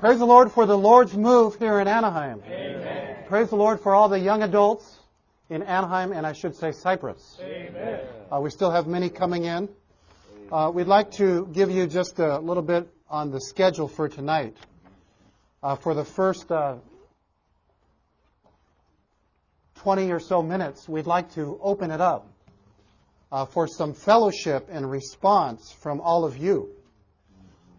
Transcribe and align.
Praise 0.00 0.20
the 0.20 0.26
Lord 0.26 0.52
for 0.52 0.64
the 0.64 0.78
Lord's 0.78 1.16
move 1.16 1.56
here 1.56 1.80
in 1.80 1.88
Anaheim. 1.88 2.40
Amen. 2.46 3.16
Praise 3.26 3.50
the 3.50 3.56
Lord 3.56 3.80
for 3.80 3.96
all 3.96 4.08
the 4.08 4.20
young 4.20 4.44
adults 4.44 4.96
in 5.50 5.64
Anaheim 5.64 6.12
and 6.12 6.24
I 6.24 6.34
should 6.34 6.54
say 6.54 6.70
Cypress. 6.70 7.36
Uh, 8.30 8.38
we 8.40 8.50
still 8.50 8.70
have 8.70 8.86
many 8.86 9.10
coming 9.10 9.42
in. 9.42 9.68
Uh, 10.52 10.70
we'd 10.72 10.86
like 10.86 11.10
to 11.14 11.48
give 11.52 11.72
you 11.72 11.88
just 11.88 12.20
a 12.20 12.38
little 12.38 12.62
bit 12.62 12.88
on 13.10 13.32
the 13.32 13.40
schedule 13.40 13.88
for 13.88 14.08
tonight. 14.08 14.56
Uh, 15.64 15.74
for 15.74 15.94
the 15.94 16.04
first 16.04 16.48
uh, 16.52 16.76
20 19.80 20.12
or 20.12 20.20
so 20.20 20.44
minutes, 20.44 20.88
we'd 20.88 21.08
like 21.08 21.34
to 21.34 21.58
open 21.60 21.90
it 21.90 22.00
up 22.00 22.30
uh, 23.32 23.46
for 23.46 23.66
some 23.66 23.94
fellowship 23.94 24.68
and 24.70 24.88
response 24.88 25.72
from 25.72 26.00
all 26.00 26.24
of 26.24 26.36
you. 26.36 26.68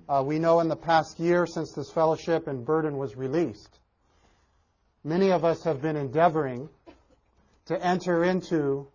Uh, 0.09 0.23
we 0.23 0.39
know 0.39 0.59
in 0.59 0.67
the 0.67 0.75
past 0.75 1.19
year 1.19 1.45
since 1.45 1.71
this 1.73 1.91
fellowship 1.91 2.47
and 2.47 2.65
burden 2.65 2.97
was 2.97 3.15
released, 3.15 3.77
many 5.03 5.31
of 5.31 5.45
us 5.45 5.63
have 5.63 5.83
been 5.83 5.95
endeavoring 5.95 6.67
to 7.65 7.85
enter 7.85 8.23
into 8.23 8.87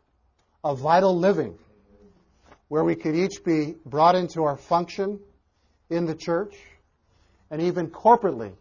a 0.65 0.75
vital 0.75 1.17
living 1.17 1.57
where 2.67 2.83
we 2.83 2.97
could 2.97 3.15
each 3.15 3.45
be 3.45 3.77
brought 3.87 4.17
into 4.17 4.43
our 4.43 4.57
function 4.57 5.21
in 5.89 6.05
the 6.05 6.17
church 6.17 6.57
and 7.49 7.63
even 7.63 7.89
corporately 7.89 8.53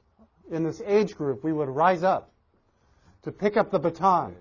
in 0.51 0.63
this 0.63 0.79
age 0.85 1.15
group, 1.15 1.43
we 1.43 1.51
would 1.51 1.69
rise 1.69 2.03
up 2.03 2.31
to 3.23 3.31
pick 3.31 3.57
up 3.57 3.71
the 3.71 3.79
baton, 3.79 4.35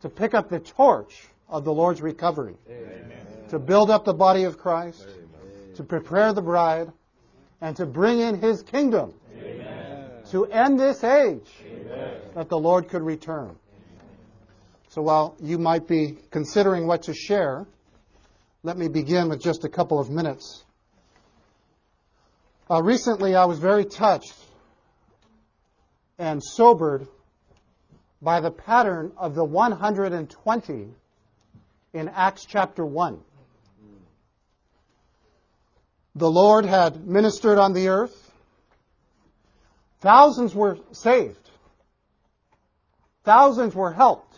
to 0.00 0.08
pick 0.08 0.32
up 0.32 0.48
the 0.48 0.60
torch 0.60 1.26
of 1.50 1.64
the 1.64 1.72
Lord's 1.72 2.00
recovery, 2.00 2.54
Amen. 2.70 3.26
to 3.50 3.58
build 3.58 3.90
up 3.90 4.06
the 4.06 4.14
body 4.14 4.44
of 4.44 4.56
Christ, 4.56 5.06
Amen. 5.06 5.74
to 5.74 5.82
prepare 5.82 6.32
the 6.32 6.40
bride, 6.40 6.90
and 7.62 7.76
to 7.76 7.86
bring 7.86 8.18
in 8.18 8.40
His 8.40 8.62
kingdom, 8.62 9.14
Amen. 9.38 10.10
to 10.32 10.44
end 10.46 10.78
this 10.78 11.02
age, 11.04 11.48
that 12.34 12.48
the 12.48 12.58
Lord 12.58 12.88
could 12.88 13.02
return. 13.02 13.56
So 14.88 15.00
while 15.00 15.36
you 15.40 15.56
might 15.56 15.86
be 15.86 16.18
considering 16.30 16.86
what 16.86 17.04
to 17.04 17.14
share, 17.14 17.66
let 18.64 18.76
me 18.76 18.88
begin 18.88 19.30
with 19.30 19.40
just 19.40 19.64
a 19.64 19.68
couple 19.68 19.98
of 19.98 20.10
minutes. 20.10 20.64
Uh, 22.68 22.82
recently, 22.82 23.34
I 23.36 23.44
was 23.44 23.58
very 23.58 23.84
touched 23.84 24.34
and 26.18 26.42
sobered 26.42 27.06
by 28.20 28.40
the 28.40 28.50
pattern 28.50 29.12
of 29.16 29.34
the 29.34 29.44
120 29.44 30.88
in 31.92 32.08
Acts 32.08 32.44
chapter 32.44 32.84
1. 32.84 33.20
The 36.14 36.30
Lord 36.30 36.64
had 36.66 37.06
ministered 37.06 37.58
on 37.58 37.72
the 37.72 37.88
earth. 37.88 38.30
Thousands 40.00 40.54
were 40.54 40.78
saved. 40.92 41.50
Thousands 43.24 43.74
were 43.74 43.92
helped. 43.92 44.36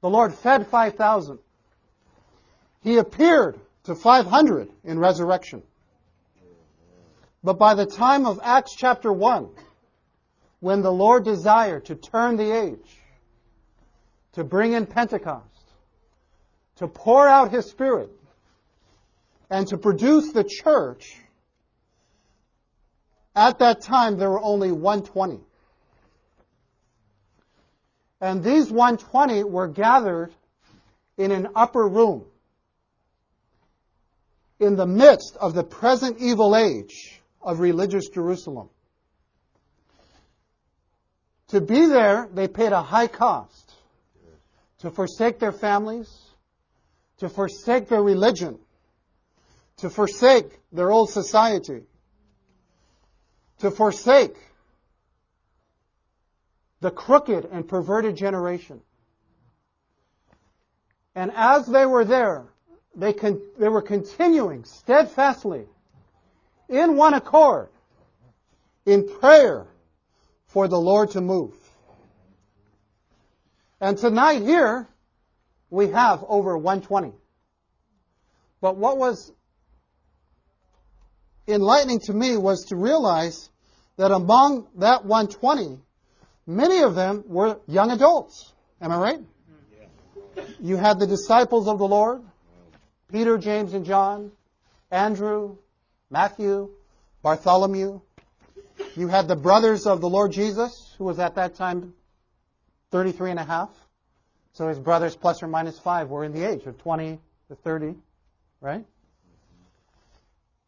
The 0.00 0.10
Lord 0.10 0.34
fed 0.34 0.66
5,000. 0.66 1.38
He 2.82 2.98
appeared 2.98 3.58
to 3.84 3.94
500 3.94 4.68
in 4.84 4.98
resurrection. 4.98 5.62
But 7.44 7.54
by 7.54 7.74
the 7.74 7.86
time 7.86 8.26
of 8.26 8.40
Acts 8.42 8.74
chapter 8.76 9.12
1, 9.12 9.48
when 10.60 10.82
the 10.82 10.92
Lord 10.92 11.24
desired 11.24 11.86
to 11.86 11.94
turn 11.94 12.36
the 12.36 12.50
age, 12.50 12.98
to 14.32 14.44
bring 14.44 14.72
in 14.72 14.86
Pentecost, 14.86 15.46
to 16.76 16.88
pour 16.88 17.28
out 17.28 17.50
His 17.50 17.66
Spirit, 17.66 18.10
and 19.52 19.68
to 19.68 19.76
produce 19.76 20.32
the 20.32 20.42
church, 20.42 21.14
at 23.36 23.58
that 23.58 23.82
time 23.82 24.16
there 24.16 24.30
were 24.30 24.40
only 24.40 24.72
120. 24.72 25.40
And 28.22 28.42
these 28.42 28.70
120 28.70 29.44
were 29.44 29.68
gathered 29.68 30.32
in 31.18 31.32
an 31.32 31.48
upper 31.54 31.86
room 31.86 32.24
in 34.58 34.74
the 34.74 34.86
midst 34.86 35.36
of 35.38 35.52
the 35.52 35.64
present 35.64 36.16
evil 36.18 36.56
age 36.56 37.20
of 37.42 37.60
religious 37.60 38.08
Jerusalem. 38.08 38.70
To 41.48 41.60
be 41.60 41.84
there, 41.84 42.26
they 42.32 42.48
paid 42.48 42.72
a 42.72 42.80
high 42.80 43.08
cost 43.08 43.74
to 44.78 44.90
forsake 44.90 45.38
their 45.38 45.52
families, 45.52 46.10
to 47.18 47.28
forsake 47.28 47.88
their 47.90 48.02
religion, 48.02 48.58
to 49.82 49.90
forsake 49.90 50.60
their 50.70 50.92
old 50.92 51.10
society, 51.10 51.82
to 53.58 53.68
forsake 53.68 54.36
the 56.80 56.90
crooked 56.92 57.44
and 57.50 57.66
perverted 57.66 58.16
generation. 58.16 58.80
And 61.16 61.32
as 61.34 61.66
they 61.66 61.84
were 61.84 62.04
there, 62.04 62.44
they, 62.94 63.12
con- 63.12 63.42
they 63.58 63.68
were 63.68 63.82
continuing 63.82 64.64
steadfastly 64.64 65.66
in 66.68 66.96
one 66.96 67.14
accord 67.14 67.68
in 68.86 69.08
prayer 69.18 69.66
for 70.46 70.68
the 70.68 70.78
Lord 70.78 71.10
to 71.10 71.20
move. 71.20 71.54
And 73.80 73.98
tonight 73.98 74.42
here, 74.42 74.86
we 75.70 75.88
have 75.88 76.24
over 76.28 76.56
120. 76.56 77.14
But 78.60 78.76
what 78.76 78.96
was 78.96 79.32
enlightening 81.46 82.00
to 82.00 82.12
me 82.12 82.36
was 82.36 82.66
to 82.66 82.76
realize 82.76 83.50
that 83.96 84.10
among 84.10 84.68
that 84.76 85.04
120, 85.04 85.80
Many 86.46 86.82
of 86.82 86.94
them 86.94 87.24
were 87.26 87.60
young 87.66 87.90
adults. 87.90 88.52
Am 88.80 88.90
I 88.90 88.96
right? 88.96 89.20
You 90.60 90.76
had 90.76 90.98
the 90.98 91.06
disciples 91.06 91.68
of 91.68 91.78
the 91.78 91.86
Lord, 91.86 92.22
Peter, 93.12 93.38
James, 93.38 93.74
and 93.74 93.84
John, 93.84 94.32
Andrew, 94.90 95.56
Matthew, 96.10 96.70
Bartholomew. 97.22 98.00
You 98.96 99.08
had 99.08 99.28
the 99.28 99.36
brothers 99.36 99.86
of 99.86 100.00
the 100.00 100.08
Lord 100.08 100.32
Jesus, 100.32 100.94
who 100.98 101.04
was 101.04 101.18
at 101.18 101.36
that 101.36 101.54
time 101.54 101.94
33 102.90 103.30
and 103.30 103.40
a 103.40 103.44
half. 103.44 103.70
So 104.54 104.68
his 104.68 104.78
brothers 104.78 105.14
plus 105.14 105.42
or 105.42 105.46
minus 105.46 105.78
five 105.78 106.08
were 106.08 106.24
in 106.24 106.32
the 106.32 106.44
age 106.44 106.64
of 106.64 106.76
20 106.78 107.20
to 107.48 107.54
30, 107.54 107.94
right? 108.60 108.84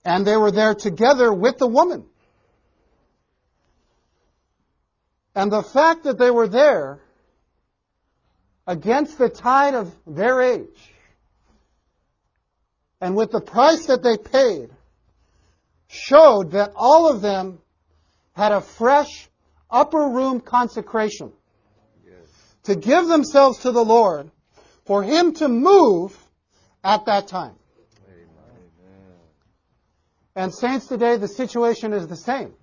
And 0.04 0.26
they 0.26 0.37
were 0.37 0.50
there 0.50 0.75
together 0.75 1.32
with 1.32 1.59
the 1.59 1.66
woman. 1.66 2.04
And 5.34 5.50
the 5.50 5.62
fact 5.62 6.04
that 6.04 6.19
they 6.19 6.31
were 6.31 6.48
there 6.48 7.00
against 8.66 9.19
the 9.19 9.28
tide 9.28 9.75
of 9.75 9.94
their 10.06 10.41
age 10.41 10.94
and 13.00 13.16
with 13.16 13.32
the 13.32 13.41
price 13.41 13.87
that 13.87 14.03
they 14.03 14.16
paid 14.16 14.70
showed 15.88 16.53
that 16.53 16.72
all 16.75 17.10
of 17.10 17.21
them 17.21 17.59
had 18.32 18.53
a 18.53 18.60
fresh 18.60 19.28
upper 19.71 20.09
room 20.09 20.41
consecration 20.41 21.32
yes. 22.06 22.16
to 22.62 22.75
give 22.75 23.06
themselves 23.06 23.59
to 23.59 23.72
the 23.72 23.84
Lord 23.84 24.31
for 24.86 25.03
Him 25.03 25.34
to 25.34 25.48
move 25.48 26.16
at 26.82 27.06
that 27.06 27.28
time. 27.28 27.54
And 30.37 30.53
saints 30.53 30.87
today, 30.87 31.17
the 31.17 31.28
situation 31.28 31.93
is 31.93 32.09
the 32.09 32.17
same. 32.17 32.55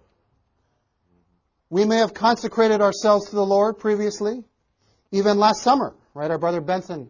We 1.69 1.85
may 1.85 1.97
have 1.97 2.13
consecrated 2.13 2.81
ourselves 2.81 3.29
to 3.29 3.35
the 3.35 3.45
Lord 3.45 3.77
previously, 3.77 4.43
even 5.11 5.37
last 5.37 5.61
summer, 5.61 5.95
right? 6.13 6.29
Our 6.29 6.37
brother 6.37 6.59
Benson 6.59 7.09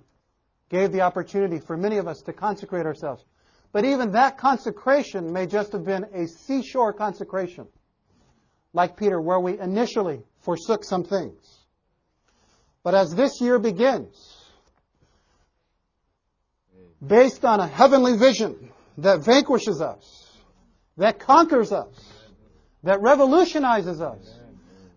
gave 0.69 0.91
the 0.91 1.01
opportunity 1.01 1.59
for 1.59 1.75
many 1.75 1.97
of 1.97 2.07
us 2.07 2.21
to 2.21 2.33
consecrate 2.33 2.85
ourselves. 2.85 3.25
But 3.71 3.85
even 3.85 4.11
that 4.11 4.37
consecration 4.37 5.33
may 5.33 5.47
just 5.47 5.71
have 5.71 5.83
been 5.83 6.05
a 6.13 6.27
seashore 6.27 6.93
consecration, 6.93 7.67
like 8.73 8.97
Peter, 8.97 9.19
where 9.19 9.39
we 9.39 9.59
initially 9.59 10.21
forsook 10.41 10.83
some 10.83 11.03
things. 11.03 11.65
But 12.83 12.93
as 12.93 13.15
this 13.15 13.41
year 13.41 13.57
begins, 13.57 14.37
based 17.05 17.45
on 17.45 17.59
a 17.59 17.67
heavenly 17.67 18.17
vision 18.17 18.69
that 18.97 19.23
vanquishes 19.25 19.81
us, 19.81 20.20
that 20.97 21.19
conquers 21.19 21.71
us, 21.71 21.93
that 22.83 23.01
revolutionizes 23.01 24.01
us, 24.01 24.41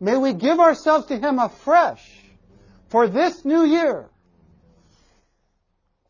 May 0.04 0.18
we 0.18 0.34
give 0.34 0.60
ourselves 0.60 1.06
to 1.06 1.18
Him 1.18 1.38
afresh 1.38 2.04
for 2.88 3.08
this 3.08 3.42
new 3.42 3.64
year 3.64 4.10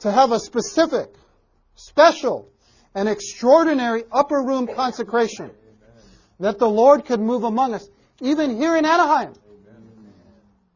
to 0.00 0.10
have 0.10 0.32
a 0.32 0.40
specific, 0.40 1.14
special, 1.76 2.50
and 2.92 3.08
extraordinary 3.08 4.02
upper 4.10 4.42
room 4.42 4.66
consecration 4.66 5.52
that 6.40 6.58
the 6.58 6.68
Lord 6.68 7.04
could 7.04 7.20
move 7.20 7.44
among 7.44 7.74
us, 7.74 7.88
even 8.20 8.56
here 8.56 8.76
in 8.76 8.84
Anaheim, 8.84 9.34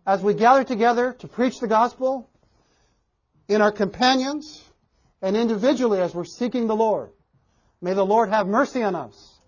as 0.06 0.22
we 0.22 0.34
gather 0.34 0.62
together 0.62 1.12
to 1.14 1.26
preach 1.26 1.58
the 1.58 1.66
gospel 1.66 2.31
in 3.49 3.61
our 3.61 3.72
companions 3.72 4.62
and 5.20 5.37
individually 5.37 6.00
as 6.00 6.14
we're 6.14 6.25
seeking 6.25 6.69
the 6.69 6.76
Lord. 6.76 7.11
May 7.80 7.94
the 7.94 8.04
Lord 8.04 8.28
have 8.30 8.46
mercy 8.46 8.82
on 8.82 8.94
us 8.94 9.38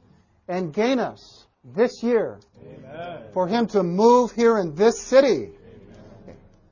and 0.46 0.72
gain 0.72 0.98
us 0.98 1.46
this 1.64 2.02
year. 2.02 2.38
Amen. 2.64 3.22
For 3.32 3.48
Him 3.48 3.66
to 3.68 3.82
move 3.82 4.32
here 4.32 4.58
in 4.58 4.74
this 4.74 5.00
city. 5.00 5.50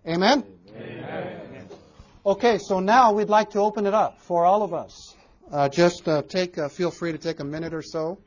Amen? 0.06 0.44
Amen? 0.76 1.68
Okay, 2.24 2.58
so 2.58 2.78
now 2.78 3.12
we'd 3.12 3.28
like 3.28 3.50
to 3.50 3.60
open 3.60 3.86
it 3.86 3.94
up 3.94 4.20
for 4.20 4.44
all 4.44 4.62
of 4.62 4.72
us. 4.72 5.16
Uh, 5.50 5.68
just 5.68 6.06
uh, 6.06 6.22
take, 6.22 6.58
uh, 6.58 6.68
feel 6.68 6.90
free 6.90 7.10
to 7.10 7.18
take 7.18 7.40
a 7.40 7.44
minute 7.44 7.74
or 7.74 7.82
so. 7.82 8.18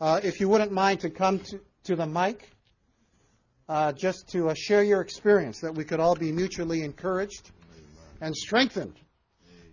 Uh, 0.00 0.20
if 0.22 0.40
you 0.40 0.48
wouldn't 0.48 0.72
mind 0.72 1.00
to 1.00 1.10
come 1.10 1.38
to, 1.38 1.60
to 1.84 1.96
the 1.96 2.06
mic, 2.06 2.50
uh, 3.68 3.92
just 3.92 4.28
to 4.30 4.48
uh, 4.48 4.54
share 4.54 4.82
your 4.82 5.00
experience, 5.00 5.60
that 5.60 5.74
we 5.74 5.84
could 5.84 6.00
all 6.00 6.16
be 6.16 6.32
mutually 6.32 6.82
encouraged 6.82 7.50
and 8.20 8.34
strengthened 8.34 8.94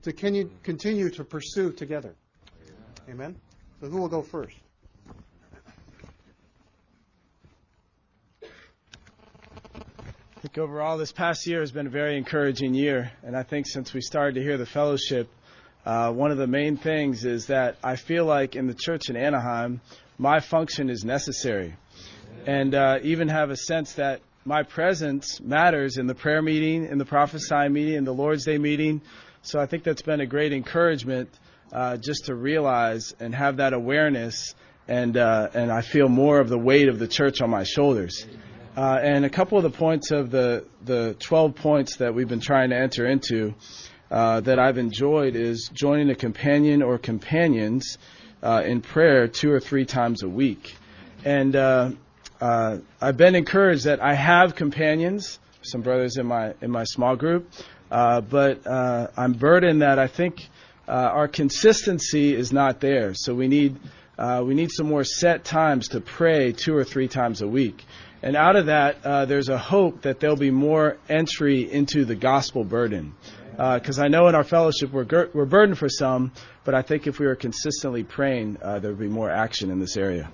to 0.03 0.11
continue, 0.11 0.49
continue 0.63 1.09
to 1.09 1.23
pursue 1.23 1.71
together. 1.71 2.15
Amen? 3.09 3.37
So 3.79 3.87
who 3.87 4.01
will 4.01 4.09
go 4.09 4.21
first? 4.21 4.57
I 8.43 10.39
think 10.41 10.57
overall 10.57 10.97
this 10.97 11.13
past 11.13 11.47
year 11.47 11.61
has 11.61 11.71
been 11.71 11.87
a 11.87 11.89
very 11.89 12.17
encouraging 12.17 12.73
year, 12.73 13.11
and 13.23 13.35
I 13.35 13.43
think 13.43 13.65
since 13.65 13.93
we 13.93 14.01
started 14.01 14.35
to 14.35 14.43
hear 14.43 14.57
the 14.57 14.65
fellowship, 14.65 15.29
uh, 15.85 16.11
one 16.11 16.31
of 16.31 16.37
the 16.37 16.47
main 16.47 16.75
things 16.75 17.23
is 17.23 17.47
that 17.47 17.77
I 17.81 17.95
feel 17.95 18.25
like 18.25 18.57
in 18.57 18.67
the 18.67 18.73
church 18.73 19.09
in 19.09 19.15
Anaheim, 19.15 19.79
my 20.17 20.41
function 20.41 20.89
is 20.89 21.05
necessary, 21.05 21.75
and 22.45 22.75
uh, 22.75 22.99
even 23.03 23.29
have 23.29 23.51
a 23.51 23.57
sense 23.57 23.93
that 23.93 24.19
my 24.43 24.63
presence 24.63 25.39
matters 25.39 25.97
in 25.97 26.07
the 26.07 26.15
prayer 26.15 26.41
meeting, 26.41 26.85
in 26.85 26.97
the 26.97 27.05
prophesying 27.05 27.71
meeting, 27.71 27.95
in 27.95 28.03
the 28.03 28.13
Lord's 28.13 28.43
Day 28.43 28.57
meeting. 28.57 29.01
So 29.43 29.59
I 29.59 29.65
think 29.65 29.83
that's 29.83 30.01
been 30.01 30.19
a 30.19 30.25
great 30.25 30.51
encouragement 30.51 31.29
uh, 31.71 31.97
just 31.97 32.25
to 32.25 32.35
realize 32.35 33.13
and 33.19 33.33
have 33.35 33.57
that 33.57 33.73
awareness, 33.73 34.55
and 34.87 35.17
uh, 35.17 35.49
and 35.53 35.71
I 35.71 35.81
feel 35.81 36.07
more 36.07 36.39
of 36.39 36.49
the 36.49 36.57
weight 36.57 36.87
of 36.87 36.99
the 36.99 37.07
church 37.07 37.41
on 37.41 37.49
my 37.49 37.63
shoulders. 37.63 38.25
Uh, 38.77 38.99
and 39.01 39.25
a 39.25 39.29
couple 39.29 39.57
of 39.57 39.63
the 39.63 39.75
points 39.75 40.11
of 40.11 40.29
the, 40.29 40.63
the 40.85 41.15
12 41.17 41.55
points 41.55 41.95
that 41.95 42.13
we've 42.13 42.27
been 42.27 42.39
trying 42.39 42.69
to 42.69 42.77
enter 42.77 43.07
into 43.07 43.55
uh, 44.11 44.39
that 44.41 44.59
I've 44.59 44.77
enjoyed 44.77 45.35
is 45.35 45.71
joining 45.73 46.11
a 46.11 46.15
companion 46.15 46.83
or 46.83 46.99
companions 46.99 47.97
uh, 48.43 48.61
in 48.63 48.81
prayer 48.81 49.27
two 49.27 49.51
or 49.51 49.59
three 49.59 49.85
times 49.85 50.21
a 50.21 50.29
week. 50.29 50.75
And 51.25 51.55
uh, 51.55 51.91
uh, 52.39 52.77
I've 53.01 53.17
been 53.17 53.33
encouraged 53.33 53.85
that 53.85 53.99
I 53.99 54.13
have 54.13 54.53
companions, 54.53 55.39
some 55.63 55.81
brothers 55.81 56.17
in 56.17 56.27
my 56.27 56.53
in 56.61 56.69
my 56.69 56.83
small 56.83 57.15
group, 57.15 57.49
uh, 57.89 58.21
but 58.21 58.67
I'm 58.67 59.33
burdened 59.33 59.81
that 59.81 59.97
I 59.97 60.05
think 60.05 60.47
our 60.87 61.27
consistency 61.27 62.33
is 62.33 62.51
not 62.51 62.79
there. 62.79 63.13
So 63.13 63.33
we 63.33 63.47
need 63.47 63.77
we 64.17 64.53
need 64.53 64.71
some 64.71 64.87
more 64.87 65.03
set 65.03 65.43
times 65.43 65.89
to 65.89 66.01
pray 66.01 66.51
two 66.51 66.75
or 66.75 66.83
three 66.83 67.07
times 67.07 67.41
a 67.41 67.47
week. 67.47 67.83
And 68.21 68.35
out 68.35 68.55
of 68.55 68.65
that, 68.65 69.05
uh, 69.05 69.25
there's 69.25 69.49
a 69.49 69.57
hope 69.57 70.01
that 70.01 70.19
there'll 70.19 70.35
be 70.35 70.51
more 70.51 70.97
entry 71.07 71.71
into 71.71 72.03
the 72.03 72.15
gospel 72.15 72.63
burden. 72.63 73.13
Because 73.51 73.99
uh, 73.99 74.03
I 74.03 74.07
know 74.07 74.27
in 74.27 74.35
our 74.35 74.43
fellowship 74.43 74.91
we're, 74.91 75.29
we're 75.33 75.45
burdened 75.45 75.77
for 75.77 75.89
some, 75.89 76.31
but 76.63 76.75
I 76.75 76.81
think 76.81 77.07
if 77.07 77.19
we 77.19 77.25
were 77.25 77.35
consistently 77.35 78.03
praying, 78.03 78.57
uh, 78.61 78.79
there 78.79 78.91
would 78.91 78.99
be 78.99 79.07
more 79.07 79.29
action 79.29 79.71
in 79.71 79.79
this 79.79 79.97
area. 79.97 80.29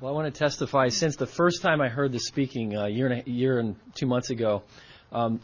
Well, 0.00 0.12
I 0.12 0.16
want 0.16 0.34
to 0.34 0.38
testify. 0.38 0.88
Since 0.88 1.16
the 1.16 1.26
first 1.26 1.62
time 1.62 1.80
I 1.80 1.88
heard 1.88 2.12
the 2.12 2.18
speaking 2.18 2.74
a 2.74 2.82
uh, 2.82 2.86
year 2.86 3.06
and 3.06 3.26
a 3.26 3.30
year 3.30 3.58
and 3.58 3.76
two 3.94 4.06
months 4.06 4.30
ago, 4.30 4.64
um, 5.12 5.40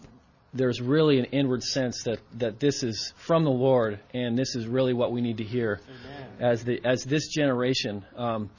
there's 0.55 0.81
really 0.81 1.19
an 1.19 1.26
inward 1.26 1.62
sense 1.62 2.05
that, 2.05 2.19
that 2.38 2.59
this 2.59 2.82
is 2.82 3.12
from 3.17 3.44
the 3.44 3.50
Lord, 3.50 4.00
and 4.15 4.37
this 4.37 4.56
is 4.56 4.67
really 4.67 4.94
what 4.94 5.12
we 5.12 5.20
need 5.20 5.38
to 5.38 5.44
hear 5.44 5.81
Amen. 5.87 6.29
as 6.41 6.65
the 6.65 6.81
as 6.85 7.05
this 7.05 7.29
generation. 7.29 8.05
Um, 8.17 8.50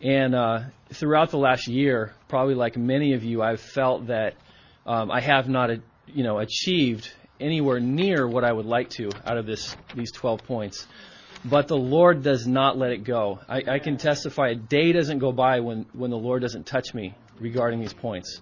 and 0.00 0.34
uh, 0.34 0.60
throughout 0.92 1.30
the 1.30 1.38
last 1.38 1.66
year, 1.66 2.14
probably 2.28 2.54
like 2.54 2.76
many 2.76 3.14
of 3.14 3.24
you, 3.24 3.42
I've 3.42 3.60
felt 3.60 4.08
that 4.08 4.34
um, 4.86 5.10
I 5.10 5.20
have 5.20 5.48
not, 5.48 5.70
you 6.06 6.22
know, 6.22 6.38
achieved 6.38 7.10
anywhere 7.40 7.80
near 7.80 8.26
what 8.26 8.44
I 8.44 8.52
would 8.52 8.66
like 8.66 8.90
to 8.90 9.10
out 9.24 9.38
of 9.38 9.46
this 9.46 9.76
these 9.94 10.12
12 10.12 10.44
points. 10.44 10.86
But 11.44 11.68
the 11.68 11.76
Lord 11.76 12.22
does 12.24 12.46
not 12.48 12.76
let 12.76 12.90
it 12.90 13.04
go. 13.04 13.38
I, 13.48 13.62
I 13.68 13.78
can 13.78 13.96
testify 13.96 14.48
a 14.48 14.54
day 14.56 14.92
doesn't 14.92 15.20
go 15.20 15.30
by 15.30 15.60
when, 15.60 15.86
when 15.92 16.10
the 16.10 16.16
Lord 16.16 16.42
doesn't 16.42 16.66
touch 16.66 16.92
me 16.94 17.14
regarding 17.38 17.80
these 17.80 17.92
points. 17.94 18.40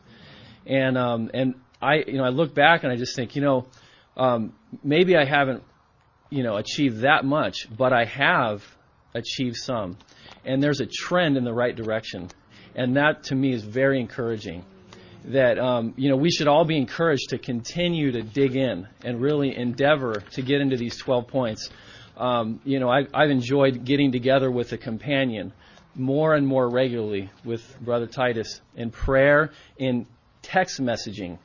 And 0.65 0.97
um, 0.97 1.31
and 1.35 1.55
I, 1.87 2.03
you 2.05 2.15
know, 2.15 2.25
I 2.25 2.31
look 2.31 2.53
back 2.53 2.83
and 2.83 2.93
I 2.93 2.97
just 2.97 3.15
think, 3.15 3.37
you 3.37 3.43
know, 3.43 3.67
um, 4.17 4.55
maybe 4.83 5.17
I 5.17 5.25
haven't, 5.25 5.63
you 6.31 6.43
know, 6.43 6.57
achieved 6.57 7.03
that 7.03 7.25
much, 7.25 7.69
but 7.71 7.93
I 7.93 8.05
have 8.07 8.65
achieved 9.15 9.57
some, 9.57 9.97
and 10.45 10.61
there's 10.61 10.81
a 10.81 10.87
trend 10.87 11.37
in 11.37 11.45
the 11.45 11.55
right 11.55 11.77
direction, 11.77 12.29
and 12.75 12.97
that 12.97 13.23
to 13.25 13.37
me 13.37 13.53
is 13.53 13.63
very 13.63 14.01
encouraging. 14.01 14.65
That 15.27 15.59
um, 15.59 15.95
you 15.97 16.11
know, 16.11 16.17
we 16.17 16.31
should 16.31 16.49
all 16.49 16.65
be 16.65 16.77
encouraged 16.77 17.31
to 17.31 17.39
continue 17.39 18.13
to 18.13 18.23
dig 18.23 18.57
in 18.57 18.89
and 19.05 19.21
really 19.21 19.57
endeavor 19.57 20.15
to 20.33 20.43
get 20.43 20.61
into 20.61 20.77
these 20.77 20.97
12 20.97 21.29
points. 21.29 21.71
Um, 22.17 22.61
you 22.65 22.81
know, 22.81 22.89
I, 22.89 23.07
I've 23.15 23.31
enjoyed 23.31 23.85
getting 23.85 24.11
together 24.11 24.51
with 24.51 24.73
a 24.73 24.79
companion 24.79 25.53
more 25.95 26.35
and 26.35 26.47
more 26.47 26.69
regularly 26.69 27.31
with 27.45 27.63
Brother 27.81 28.07
Titus 28.07 28.61
in 28.75 28.91
prayer, 28.91 29.53
in 29.79 30.07
text 30.43 30.81
messaging 30.81 31.39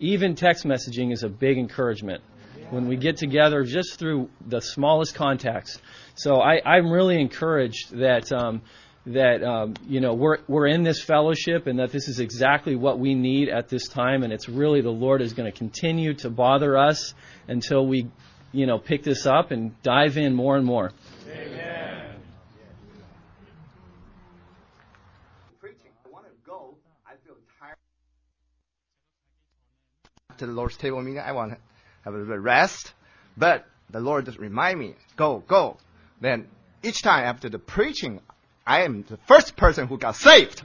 even 0.00 0.34
text 0.34 0.64
messaging 0.64 1.12
is 1.12 1.22
a 1.22 1.28
big 1.28 1.58
encouragement 1.58 2.22
when 2.70 2.86
we 2.86 2.96
get 2.96 3.16
together 3.16 3.64
just 3.64 3.98
through 3.98 4.28
the 4.46 4.60
smallest 4.60 5.14
contacts. 5.14 5.80
So 6.14 6.36
I, 6.36 6.78
am 6.78 6.90
really 6.90 7.20
encouraged 7.20 7.96
that 7.98 8.30
um, 8.32 8.62
that 9.06 9.42
um, 9.42 9.74
you 9.86 10.00
know 10.00 10.14
we're 10.14 10.38
we're 10.48 10.66
in 10.66 10.82
this 10.82 11.02
fellowship 11.02 11.66
and 11.66 11.78
that 11.78 11.92
this 11.92 12.08
is 12.08 12.20
exactly 12.20 12.76
what 12.76 12.98
we 12.98 13.14
need 13.14 13.48
at 13.48 13.68
this 13.68 13.88
time, 13.88 14.22
and 14.22 14.32
it's 14.32 14.48
really 14.48 14.80
the 14.80 14.90
Lord 14.90 15.22
is 15.22 15.32
going 15.32 15.50
to 15.50 15.56
continue 15.56 16.14
to 16.14 16.30
bother 16.30 16.76
us 16.76 17.14
until 17.46 17.86
we 17.86 18.08
you 18.52 18.66
know 18.66 18.78
pick 18.78 19.02
this 19.02 19.26
up 19.26 19.50
and 19.50 19.80
dive 19.82 20.16
in 20.16 20.34
more 20.34 20.56
and 20.56 20.66
more. 20.66 20.92
Amen. 21.30 21.77
After 30.38 30.46
the 30.46 30.52
Lord's 30.52 30.76
table 30.76 31.02
meeting, 31.02 31.18
I 31.18 31.32
want 31.32 31.50
to 31.50 31.58
have 32.04 32.14
a 32.14 32.16
little 32.16 32.38
rest. 32.38 32.94
But 33.36 33.66
the 33.90 33.98
Lord 33.98 34.26
just 34.26 34.38
remind 34.38 34.78
me, 34.78 34.94
go, 35.16 35.42
go. 35.48 35.78
Then 36.20 36.46
each 36.80 37.02
time 37.02 37.24
after 37.24 37.48
the 37.48 37.58
preaching, 37.58 38.20
I 38.64 38.82
am 38.82 39.02
the 39.02 39.16
first 39.26 39.56
person 39.56 39.88
who 39.88 39.98
got 39.98 40.14
saved. 40.14 40.62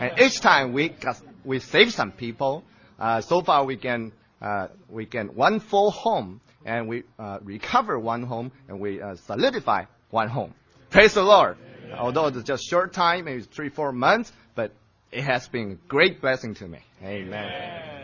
And 0.00 0.18
each 0.18 0.40
time 0.40 0.72
we 0.72 0.88
got, 0.88 1.20
we 1.44 1.60
save 1.60 1.92
some 1.92 2.10
people. 2.10 2.64
Uh, 2.98 3.20
so 3.20 3.42
far 3.42 3.64
we 3.64 3.76
can, 3.76 4.10
uh, 4.42 4.68
we 4.88 5.06
get 5.06 5.32
one 5.32 5.60
full 5.60 5.92
home 5.92 6.40
and 6.64 6.88
we, 6.88 7.04
uh, 7.16 7.38
recover 7.44 7.96
one 8.00 8.24
home 8.24 8.50
and 8.66 8.80
we, 8.80 9.00
uh, 9.00 9.14
solidify 9.14 9.84
one 10.10 10.28
home. 10.28 10.52
Praise 10.90 11.14
the 11.14 11.22
Lord. 11.22 11.58
Amen. 11.84 11.96
Although 11.96 12.26
it's 12.26 12.42
just 12.42 12.64
short 12.64 12.92
time, 12.92 13.26
maybe 13.26 13.42
three, 13.42 13.68
four 13.68 13.92
months, 13.92 14.32
but 14.56 14.72
it 15.12 15.22
has 15.22 15.46
been 15.46 15.70
a 15.70 15.88
great 15.88 16.20
blessing 16.20 16.54
to 16.54 16.66
me. 16.66 16.80
Amen. 17.04 17.28
Amen. 17.32 17.95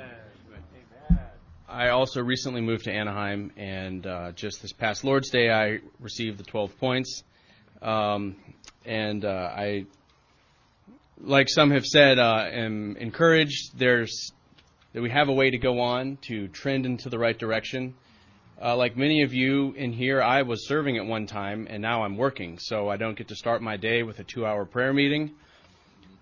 I 1.72 1.88
also 1.88 2.20
recently 2.20 2.60
moved 2.60 2.84
to 2.84 2.92
Anaheim, 2.92 3.50
and 3.56 4.06
uh, 4.06 4.32
just 4.32 4.60
this 4.60 4.74
past 4.74 5.04
Lord's 5.04 5.30
Day, 5.30 5.50
I 5.50 5.78
received 6.00 6.38
the 6.38 6.44
12 6.44 6.78
points. 6.78 7.22
Um, 7.80 8.36
and 8.84 9.24
uh, 9.24 9.50
I, 9.56 9.86
like 11.18 11.48
some 11.48 11.70
have 11.70 11.86
said, 11.86 12.18
uh, 12.18 12.44
am 12.52 12.98
encouraged. 12.98 13.78
There's 13.78 14.32
that 14.92 15.00
we 15.00 15.08
have 15.08 15.30
a 15.30 15.32
way 15.32 15.48
to 15.48 15.56
go 15.56 15.80
on 15.80 16.18
to 16.28 16.46
trend 16.48 16.84
into 16.84 17.08
the 17.08 17.18
right 17.18 17.38
direction. 17.38 17.94
Uh, 18.62 18.76
like 18.76 18.94
many 18.98 19.22
of 19.22 19.32
you 19.32 19.72
in 19.72 19.94
here, 19.94 20.20
I 20.20 20.42
was 20.42 20.68
serving 20.68 20.98
at 20.98 21.06
one 21.06 21.26
time, 21.26 21.66
and 21.70 21.80
now 21.80 22.02
I'm 22.02 22.18
working, 22.18 22.58
so 22.58 22.90
I 22.90 22.98
don't 22.98 23.16
get 23.16 23.28
to 23.28 23.34
start 23.34 23.62
my 23.62 23.78
day 23.78 24.02
with 24.02 24.18
a 24.18 24.24
two-hour 24.24 24.66
prayer 24.66 24.92
meeting. 24.92 25.30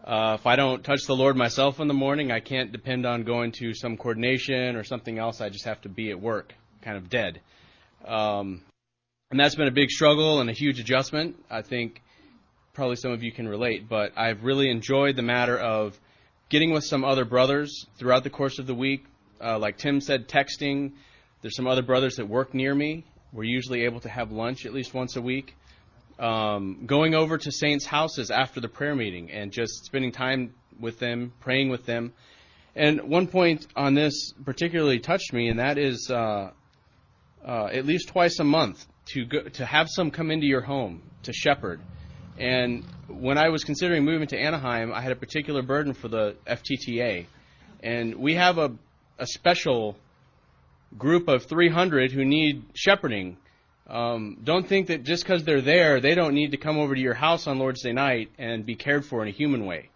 Uh, 0.05 0.37
if 0.39 0.47
I 0.47 0.57
don't 0.57 0.83
touch 0.83 1.05
the 1.07 1.15
Lord 1.15 1.37
myself 1.37 1.79
in 1.79 1.87
the 1.87 1.95
morning, 1.95 2.33
I 2.33 2.41
can't 2.41 2.73
depend 2.73 3.05
on 3.05 3.25
going 3.25 3.53
to 3.53 3.75
some 3.75 3.97
coordination 3.97 4.77
or 4.77 4.85
something 4.85 5.19
else. 5.19 5.41
I 5.41 5.51
just 5.51 5.67
have 5.67 5.81
to 5.83 5.89
be 5.89 6.11
at 6.11 6.21
work, 6.21 6.55
kind 6.81 6.97
of 6.97 7.11
dead. 7.11 7.41
Um, 8.07 8.63
and 9.31 9.39
that's 9.39 9.55
been 9.55 9.69
a 9.69 9.73
big 9.73 9.91
struggle 9.91 10.41
and 10.41 10.49
a 10.49 10.55
huge 10.55 10.81
adjustment. 10.81 11.37
I 11.51 11.63
think 11.63 12.03
probably 12.73 12.97
some 12.97 13.13
of 13.13 13.23
you 13.23 13.31
can 13.31 13.47
relate, 13.47 13.89
but 13.89 14.13
I've 14.17 14.43
really 14.43 14.71
enjoyed 14.71 15.17
the 15.17 15.23
matter 15.23 15.59
of 15.59 15.99
getting 16.49 16.73
with 16.73 16.85
some 16.85 17.05
other 17.05 17.27
brothers 17.27 17.87
throughout 17.99 18.25
the 18.25 18.31
course 18.31 18.59
of 18.59 18.67
the 18.67 18.75
week. 18.75 19.05
Uh, 19.43 19.59
like 19.59 19.77
Tim 19.77 20.01
said, 20.01 20.29
texting. 20.29 20.93
There's 21.43 21.57
some 21.57 21.67
other 21.67 21.83
brothers 21.83 22.17
that 22.17 22.27
work 22.27 22.55
near 22.55 22.75
me. 22.75 23.05
We're 23.33 23.45
usually 23.45 23.85
able 23.85 24.01
to 24.01 24.09
have 24.09 24.33
lunch 24.33 24.65
at 24.65 24.73
least 24.73 24.95
once 24.95 25.17
a 25.17 25.23
week 25.23 25.55
um, 26.21 26.85
going 26.87 27.15
over 27.15 27.39
to 27.39 27.51
saints' 27.51 27.87
houses 27.87 28.31
after 28.31 28.61
the 28.61 28.69
prayer 28.69 28.95
meeting 28.95 29.31
and 29.31 29.53
just 29.53 29.85
spending 29.85 30.13
time 30.13 30.55
with 30.79 30.99
them, 30.99 31.33
praying 31.41 31.71
with 31.71 31.87
them. 31.87 32.13
And 32.77 33.03
one 33.09 33.27
point 33.27 33.67
on 33.75 33.95
this 33.95 34.33
particularly 34.45 35.01
touched 35.01 35.33
me, 35.33 35.49
and 35.49 35.59
that 35.59 35.79
is 35.79 36.11
uh, 36.11 36.51
uh, 37.45 37.65
at 37.73 37.85
least 37.85 38.09
twice 38.09 38.39
a 38.39 38.45
month 38.45 38.87
to 39.07 39.25
go, 39.25 39.43
to 39.43 39.67
have 39.67 39.89
some 39.89 40.11
come 40.11 40.31
into 40.31 40.47
your 40.47 40.61
home 40.61 41.03
to 41.25 41.33
shepherd. 41.33 41.81
And 42.39 42.85
when 43.09 43.37
I 43.37 43.49
was 43.49 43.65
considering 43.65 44.05
moving 44.05 44.29
to 44.29 44.39
Anaheim, 44.39 44.93
I 44.93 45.01
had 45.01 45.13
a 45.13 45.17
particular 45.17 45.63
burden 45.63 45.95
for 45.95 46.09
the 46.09 46.37
FTTA, 46.47 47.27
and 47.83 48.15
we 48.15 48.35
have 48.35 48.59
a 48.59 48.73
a 49.21 49.27
special 49.27 49.97
group 50.97 51.29
of 51.29 51.45
300 51.45 52.11
who 52.11 52.25
need 52.25 52.65
shepherding. 52.75 53.37
Um, 53.91 54.39
don't 54.45 54.69
think 54.69 54.87
that 54.87 55.03
just 55.03 55.25
because 55.25 55.43
they're 55.43 55.61
there, 55.61 56.01
they 56.01 56.15
don't 56.15 56.33
need 56.33 56.53
to 56.53 56.57
come 56.57 56.79
over 56.79 56.95
to 56.95 57.01
your 57.01 57.15
house 57.15 57.49
on 57.49 57.59
Lord's 57.59 57.83
Day 57.83 57.93
night 57.93 58.31
and 58.39 58.65
be 58.65 58.77
cared 58.77 59.05
for 59.05 59.21
in 59.23 59.29
a 59.29 59.33
human 59.33 59.67
way. 59.67 59.91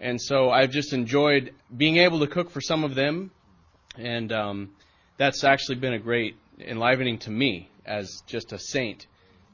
And 0.00 0.20
so 0.20 0.50
I've 0.50 0.70
just 0.70 0.92
enjoyed 0.92 1.54
being 1.74 1.98
able 1.98 2.20
to 2.20 2.26
cook 2.26 2.50
for 2.50 2.60
some 2.60 2.82
of 2.82 2.96
them, 2.96 3.30
and 3.96 4.32
um, 4.32 4.70
that's 5.18 5.44
actually 5.44 5.76
been 5.76 5.92
a 5.92 5.98
great 6.00 6.36
enlivening 6.60 7.18
to 7.18 7.30
me 7.30 7.70
as 7.86 8.22
just 8.26 8.52
a 8.52 8.58
saint 8.58 9.06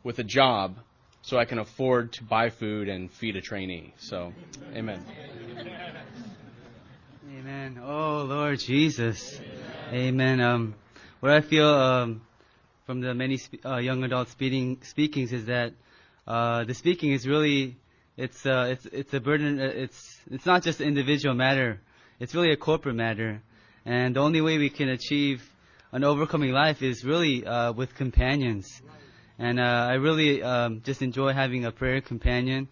with 0.02 0.18
a 0.18 0.24
job 0.24 0.78
so 1.20 1.38
I 1.38 1.44
can 1.44 1.58
afford 1.58 2.12
to 2.14 2.24
buy 2.24 2.50
food 2.50 2.88
and 2.88 3.10
feed 3.10 3.36
a 3.36 3.42
trainee. 3.42 3.92
So, 3.98 4.32
amen. 4.74 5.04
Amen. 7.38 7.80
Oh, 7.82 8.24
Lord 8.28 8.60
Jesus. 8.60 9.40
Amen. 9.92 10.40
Um, 10.40 10.74
what 11.20 11.32
I 11.32 11.40
feel 11.42 11.68
um, 11.68 12.22
from 12.86 13.00
the 13.00 13.14
many 13.14 13.38
uh, 13.64 13.76
young 13.76 14.04
adult 14.04 14.28
speaking, 14.28 14.78
speakings 14.82 15.32
is 15.32 15.46
that 15.46 15.72
uh, 16.26 16.64
the 16.64 16.74
speaking 16.74 17.12
is 17.12 17.26
really 17.26 17.76
it's 18.16 18.44
uh, 18.46 18.68
it's 18.70 18.86
it's 18.86 19.14
a 19.14 19.20
burden. 19.20 19.60
uh, 19.60 19.64
It's 19.64 20.20
it's 20.30 20.46
not 20.46 20.62
just 20.62 20.80
an 20.80 20.88
individual 20.88 21.34
matter. 21.34 21.80
It's 22.20 22.34
really 22.34 22.52
a 22.52 22.56
corporate 22.56 22.94
matter, 22.94 23.40
and 23.84 24.14
the 24.14 24.20
only 24.20 24.40
way 24.40 24.58
we 24.58 24.70
can 24.70 24.88
achieve 24.88 25.42
an 25.92 26.04
overcoming 26.04 26.52
life 26.52 26.82
is 26.82 27.04
really 27.04 27.46
uh, 27.46 27.72
with 27.72 27.94
companions. 27.94 28.82
And 29.38 29.58
uh, 29.58 29.62
I 29.90 29.94
really 29.94 30.42
um, 30.42 30.82
just 30.84 31.02
enjoy 31.02 31.32
having 31.32 31.64
a 31.64 31.72
prayer 31.72 32.00
companion, 32.00 32.68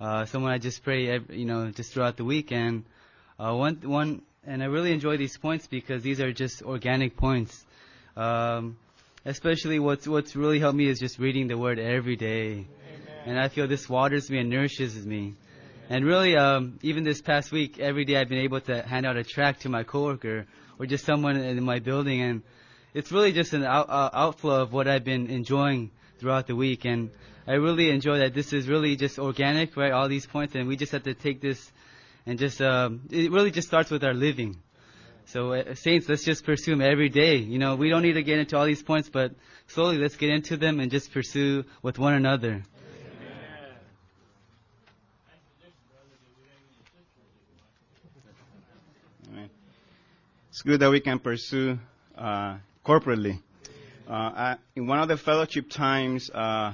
uh, 0.00 0.24
someone 0.24 0.52
I 0.52 0.58
just 0.58 0.82
pray, 0.82 1.08
ev- 1.10 1.30
you 1.30 1.44
know, 1.44 1.70
just 1.70 1.92
throughout 1.92 2.16
the 2.16 2.24
week. 2.24 2.50
And 2.50 2.84
one 3.36 3.80
one, 3.82 4.22
and 4.46 4.62
I 4.62 4.66
really 4.66 4.92
enjoy 4.92 5.16
these 5.16 5.36
points 5.36 5.66
because 5.66 6.02
these 6.02 6.20
are 6.20 6.32
just 6.32 6.62
organic 6.62 7.16
points. 7.16 7.66
Um, 8.16 8.78
especially 9.24 9.78
what's 9.78 10.06
what's 10.06 10.36
really 10.36 10.58
helped 10.58 10.76
me 10.76 10.88
is 10.88 10.98
just 10.98 11.18
reading 11.18 11.48
the 11.48 11.58
Word 11.58 11.78
every 11.78 12.16
day, 12.16 12.66
and 13.24 13.38
I 13.38 13.48
feel 13.48 13.66
this 13.66 13.88
waters 13.88 14.30
me 14.30 14.38
and 14.38 14.50
nourishes 14.50 15.06
me. 15.06 15.34
And 15.90 16.04
really, 16.04 16.36
um, 16.36 16.78
even 16.82 17.04
this 17.04 17.22
past 17.22 17.50
week, 17.50 17.78
every 17.78 18.04
day 18.04 18.16
I've 18.16 18.28
been 18.28 18.38
able 18.38 18.60
to 18.62 18.82
hand 18.82 19.06
out 19.06 19.16
a 19.16 19.24
tract 19.24 19.62
to 19.62 19.68
my 19.68 19.84
coworker 19.84 20.46
or 20.78 20.86
just 20.86 21.04
someone 21.04 21.36
in 21.36 21.62
my 21.64 21.78
building, 21.78 22.20
and 22.20 22.42
it's 22.94 23.10
really 23.10 23.32
just 23.32 23.52
an 23.52 23.64
out, 23.64 23.88
uh, 23.88 24.10
outflow 24.12 24.62
of 24.62 24.72
what 24.72 24.86
I've 24.86 25.04
been 25.04 25.28
enjoying 25.28 25.90
throughout 26.18 26.46
the 26.46 26.54
week. 26.56 26.84
And 26.84 27.10
I 27.46 27.54
really 27.54 27.90
enjoy 27.90 28.18
that 28.18 28.34
this 28.34 28.52
is 28.52 28.68
really 28.68 28.96
just 28.96 29.18
organic, 29.18 29.76
right? 29.76 29.92
All 29.92 30.08
these 30.08 30.26
points, 30.26 30.54
and 30.54 30.68
we 30.68 30.76
just 30.76 30.92
have 30.92 31.04
to 31.04 31.14
take 31.14 31.40
this 31.40 31.72
and 32.28 32.38
just 32.38 32.60
um, 32.60 33.00
it 33.10 33.32
really 33.32 33.50
just 33.50 33.68
starts 33.68 33.90
with 33.90 34.04
our 34.04 34.12
living. 34.12 34.58
So 35.32 35.52
uh, 35.52 35.74
saints, 35.74 36.08
let's 36.08 36.24
just 36.24 36.42
pursue 36.46 36.70
them 36.70 36.80
every 36.80 37.10
day. 37.10 37.36
You 37.36 37.58
know, 37.58 37.76
we 37.76 37.90
don't 37.90 38.00
need 38.00 38.14
to 38.14 38.22
get 38.22 38.38
into 38.38 38.56
all 38.56 38.64
these 38.64 38.82
points, 38.82 39.10
but 39.10 39.32
slowly 39.66 39.98
let's 39.98 40.16
get 40.16 40.30
into 40.30 40.56
them 40.56 40.80
and 40.80 40.90
just 40.90 41.12
pursue 41.12 41.64
with 41.82 41.98
one 41.98 42.14
another. 42.14 42.62
It's 50.48 50.62
good 50.62 50.80
that 50.80 50.90
we 50.90 51.00
can 51.00 51.18
pursue 51.18 51.78
uh, 52.16 52.56
corporately. 52.84 53.38
Uh, 54.08 54.12
I, 54.12 54.56
in 54.74 54.86
one 54.86 54.98
of 54.98 55.08
the 55.08 55.18
fellowship 55.18 55.68
times, 55.68 56.30
uh, 56.30 56.72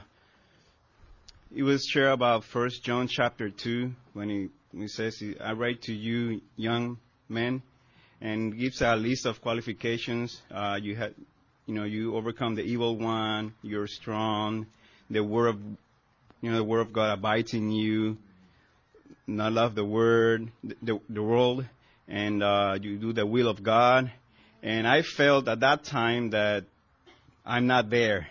it 1.55 1.65
was 1.65 1.85
shared 1.85 2.13
about 2.13 2.45
First 2.45 2.85
John 2.85 3.09
chapter 3.09 3.51
two 3.51 3.93
when 4.13 4.31
he, 4.31 4.49
he 4.73 4.87
says, 4.87 5.21
"I 5.41 5.53
write 5.53 5.83
to 5.83 5.93
you, 5.93 6.41
young 6.57 6.99
men," 7.29 7.63
and 8.25 8.59
gives 8.59 8.81
a 8.81 8.97
list 8.97 9.27
of 9.27 9.43
qualifications. 9.43 10.41
Uh, 10.51 10.79
you 10.81 10.97
had, 10.97 11.15
you 11.67 11.75
know, 11.75 11.85
you 11.85 12.17
overcome 12.17 12.55
the 12.55 12.63
evil 12.63 12.97
one. 12.97 13.53
You're 13.63 13.87
strong. 13.87 14.67
The 15.11 15.23
word 15.23 15.49
of, 15.49 15.61
you 16.41 16.51
know, 16.51 16.57
the 16.57 16.65
word 16.65 16.81
of 16.81 16.93
God 16.93 17.19
abides 17.19 17.53
in 17.53 17.71
you. 17.71 18.17
Not 19.27 19.53
love 19.53 19.75
the 19.75 19.85
word, 19.85 20.51
the, 20.83 20.99
the 21.11 21.23
world, 21.23 21.67
and 22.09 22.43
uh, 22.43 22.79
you 22.81 22.97
do 22.97 23.13
the 23.13 23.27
will 23.27 23.47
of 23.47 23.63
God. 23.63 24.11
And 24.63 24.89
I 24.89 25.03
felt 25.03 25.47
at 25.47 25.61
that 25.61 25.85
time 25.85 26.31
that 26.31 26.65
I'm 27.45 27.67
not 27.67 27.91
there. 27.91 28.29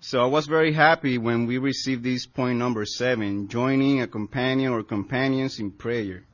So 0.00 0.20
I 0.20 0.26
was 0.26 0.46
very 0.46 0.72
happy 0.72 1.18
when 1.18 1.46
we 1.46 1.58
received 1.58 2.02
this 2.02 2.26
point 2.26 2.58
number 2.58 2.84
seven, 2.84 3.46
joining 3.46 4.02
a 4.02 4.08
companion 4.08 4.72
or 4.72 4.82
companions 4.82 5.60
in 5.60 5.70
prayer. 5.70 6.24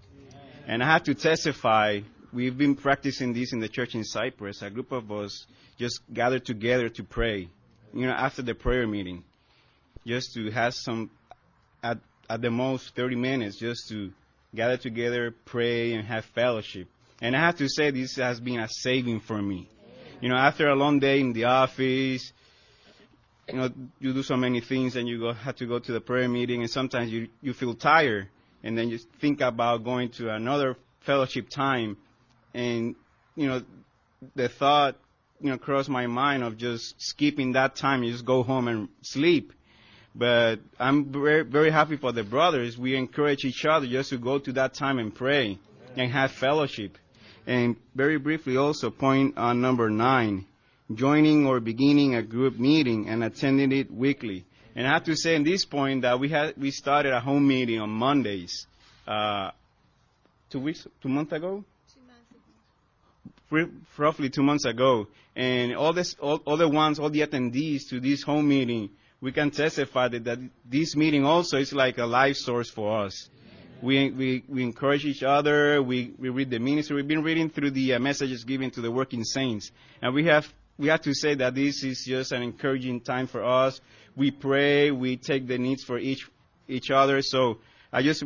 And 0.67 0.83
I 0.83 0.87
have 0.91 1.05
to 1.05 1.15
testify, 1.15 2.01
we've 2.33 2.57
been 2.57 2.75
practicing 2.75 3.33
this 3.33 3.53
in 3.53 3.61
the 3.61 3.69
church 3.69 3.95
in 3.95 4.05
Cypress. 4.05 4.63
A 4.63 4.71
group 4.71 4.93
of 4.93 5.11
us 5.11 5.47
just 5.79 6.01
gathered 6.13 6.45
together 6.45 6.89
to 6.91 7.05
pray, 7.05 7.49
you 7.93 8.07
know, 8.07 8.13
after 8.13 8.43
the 8.43 8.55
prayer 8.55 8.87
meeting, 8.87 9.25
just 10.07 10.35
to 10.35 10.51
have 10.51 10.75
some, 10.75 11.11
at, 11.83 11.99
at 12.29 12.43
the 12.43 12.51
most 12.51 12.95
30 12.95 13.17
minutes, 13.17 13.59
just 13.59 13.89
to 13.89 14.11
gather 14.55 14.77
together, 14.77 15.35
pray, 15.45 15.93
and 15.93 16.07
have 16.07 16.25
fellowship. 16.25 16.89
And 17.21 17.37
I 17.37 17.41
have 17.41 17.57
to 17.59 17.69
say, 17.69 17.91
this 17.91 18.17
has 18.17 18.41
been 18.41 18.61
a 18.61 18.69
saving 18.69 19.21
for 19.21 19.41
me. 19.41 19.69
You 20.21 20.29
know, 20.29 20.37
after 20.37 20.69
a 20.69 20.75
long 20.75 20.99
day 20.99 21.21
in 21.21 21.33
the 21.33 21.45
office, 21.45 22.33
you 23.49 23.57
know, 23.57 23.71
you 24.01 24.13
do 24.13 24.23
so 24.23 24.37
many 24.37 24.61
things 24.61 24.97
and 24.97 25.09
you 25.09 25.19
go, 25.19 25.33
have 25.33 25.57
to 25.57 25.67
go 25.67 25.79
to 25.79 25.93
the 25.93 26.01
prayer 26.01 26.29
meeting 26.29 26.61
and 26.61 26.71
sometimes 26.71 27.11
you, 27.11 27.29
you 27.41 27.53
feel 27.53 27.75
tired 27.75 28.29
and 28.63 28.77
then 28.77 28.89
you 28.89 28.99
think 29.21 29.41
about 29.41 29.85
going 29.85 30.11
to 30.11 30.31
another 30.31 30.77
fellowship 31.01 31.49
time 31.49 31.97
and, 32.59 32.97
you 33.37 33.47
know, 33.47 33.63
the 34.35 34.49
thought, 34.49 34.97
you 35.41 35.51
know, 35.51 35.59
crossed 35.59 35.89
my 35.89 36.09
mind 36.09 36.43
of 36.43 36.57
just 36.57 37.01
skipping 37.01 37.53
that 37.53 37.77
time 37.77 38.03
and 38.03 38.11
just 38.11 38.25
go 38.25 38.43
home 38.43 38.67
and 38.67 38.89
sleep. 39.03 39.53
But 40.13 40.57
I'm 40.81 41.13
very, 41.13 41.45
very 41.45 41.71
happy 41.71 41.97
for 41.97 42.11
the 42.11 42.25
brothers. 42.25 42.77
We 42.77 42.97
encourage 42.97 43.45
each 43.45 43.65
other 43.65 43.87
just 43.87 44.11
to 44.11 44.19
go 44.19 44.41
to 44.41 44.53
that 44.55 44.75
time 44.75 44.99
and 44.99 45.15
pray 45.15 45.61
and 45.97 46.11
have 46.11 46.33
fellowship. 46.33 46.99
And 47.47 47.77
very 47.95 48.19
briefly 48.19 48.57
also 48.57 48.91
point 48.91 49.39
on 49.39 49.61
number 49.61 49.89
nine, 49.89 50.45
joining 50.93 51.47
or 51.47 51.61
beginning 51.61 52.17
a 52.17 52.23
group 52.23 52.59
meeting 52.59 53.09
and 53.09 53.23
attending 53.23 53.71
it 53.71 53.89
weekly. 53.89 54.45
And 54.75 54.85
I 54.85 54.91
have 54.95 55.05
to 55.05 55.15
say 55.15 55.37
in 55.37 55.45
this 55.45 55.65
point 55.65 56.03
that 56.03 56.19
we 56.19 56.29
had, 56.29 56.57
we 56.57 56.73
started 56.73 57.13
a 57.13 57.21
home 57.21 57.47
meeting 57.47 57.81
on 57.81 57.91
Mondays, 57.91 58.67
uh, 59.07 59.53
two 60.51 60.59
weeks, 60.59 60.89
two 61.01 61.09
months 61.09 61.33
ago? 61.33 61.65
Roughly 63.51 64.29
two 64.29 64.43
months 64.43 64.67
ago, 64.67 65.09
and 65.35 65.75
all 65.75 65.93
this, 65.93 66.15
all, 66.21 66.37
all 66.45 66.57
the 66.57 66.69
ones, 66.69 66.99
all 66.99 67.09
the 67.09 67.21
attendees 67.21 67.89
to 67.89 67.99
this 67.99 68.23
home 68.23 68.49
meeting, 68.49 68.91
we 69.21 69.33
can 69.33 69.51
testify 69.51 70.09
that, 70.09 70.25
that 70.25 70.39
this 70.69 70.95
meeting 70.95 71.25
also 71.25 71.57
is 71.57 71.73
like 71.73 71.97
a 71.99 72.05
life 72.05 72.37
source 72.37 72.71
for 72.71 73.05
us. 73.05 73.31
We, 73.81 74.11
we, 74.11 74.45
we 74.49 74.63
encourage 74.63 75.05
each 75.05 75.23
other. 75.23 75.83
We, 75.83 76.13
we 76.19 76.29
read 76.29 76.51
the 76.51 76.59
ministry. 76.59 76.97
We've 76.97 77.09
been 77.09 77.23
reading 77.23 77.49
through 77.49 77.71
the 77.71 77.95
uh, 77.95 77.99
messages 78.01 78.45
given 78.45 78.71
to 78.73 78.81
the 78.81 78.91
working 78.91 79.25
saints, 79.25 79.71
and 80.03 80.15
we 80.15 80.27
have 80.27 80.53
we 80.79 80.89
have 80.89 81.01
to 81.03 81.15
say 81.15 81.35
that 81.35 81.55
this 81.55 81.83
is 81.83 82.05
just 82.07 82.31
an 82.31 82.43
encouraging 82.43 83.01
time 83.01 83.27
for 83.27 83.45
us. 83.45 83.81
We 84.17 84.31
pray. 84.31 84.93
We 84.93 85.17
take 85.17 85.47
the 85.49 85.59
needs 85.59 85.83
for 85.83 85.99
each 85.99 86.29
each 86.69 86.91
other. 86.91 87.21
So 87.23 87.59
I 87.93 88.03
just 88.03 88.23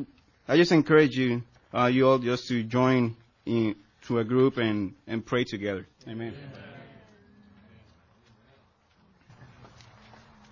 I 0.49 0.57
just 0.57 0.73
encourage 0.73 1.17
you 1.17 1.43
uh, 1.73 1.87
you 1.87 2.09
all 2.09 2.19
just 2.19 2.49
to 2.49 2.63
join 2.63 3.17
in 3.47 3.75
to 4.07 4.19
a 4.19 4.25
group 4.25 4.57
and 4.57 4.95
and 5.07 5.25
pray 5.25 5.45
together. 5.45 5.87
Amen. 6.09 6.35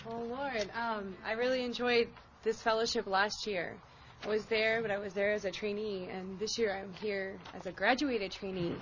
Oh 0.08 0.22
Lord, 0.28 0.68
um, 0.74 1.16
I 1.24 1.32
really 1.32 1.64
enjoyed 1.64 2.08
this 2.42 2.60
fellowship 2.60 3.06
last 3.06 3.46
year. 3.46 3.76
I 4.24 4.28
was 4.28 4.44
there, 4.46 4.82
but 4.82 4.90
I 4.90 4.98
was 4.98 5.14
there 5.14 5.32
as 5.32 5.44
a 5.44 5.50
trainee, 5.50 6.08
and 6.10 6.38
this 6.38 6.58
year 6.58 6.76
I'm 6.76 6.92
here 7.00 7.38
as 7.54 7.66
a 7.66 7.72
graduated 7.72 8.32
trainee. 8.32 8.74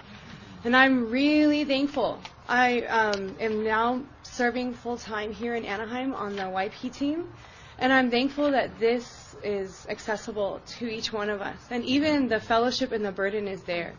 And 0.65 0.77
I'm 0.77 1.11
really 1.11 1.65
thankful. 1.65 2.19
I 2.49 2.83
um, 2.83 3.37
am 3.39 3.63
now 3.63 4.03
serving 4.23 4.75
full 4.75 4.97
time 4.97 5.33
here 5.33 5.55
in 5.55 5.65
Anaheim 5.65 6.15
on 6.15 6.35
the 6.35 6.43
YP 6.43 6.93
team, 6.93 7.33
and 7.79 7.93
I'm 7.93 8.11
thankful 8.11 8.51
that 8.51 8.79
this 8.81 9.37
is 9.45 9.87
accessible 9.89 10.61
to 10.79 10.89
each 10.89 11.13
one 11.13 11.31
of 11.31 11.41
us. 11.41 11.59
And 11.71 11.85
even 11.85 12.27
the 12.27 12.41
fellowship 12.41 12.91
and 12.91 13.05
the 13.05 13.13
burden 13.13 13.47
is 13.47 13.63
there. 13.63 13.95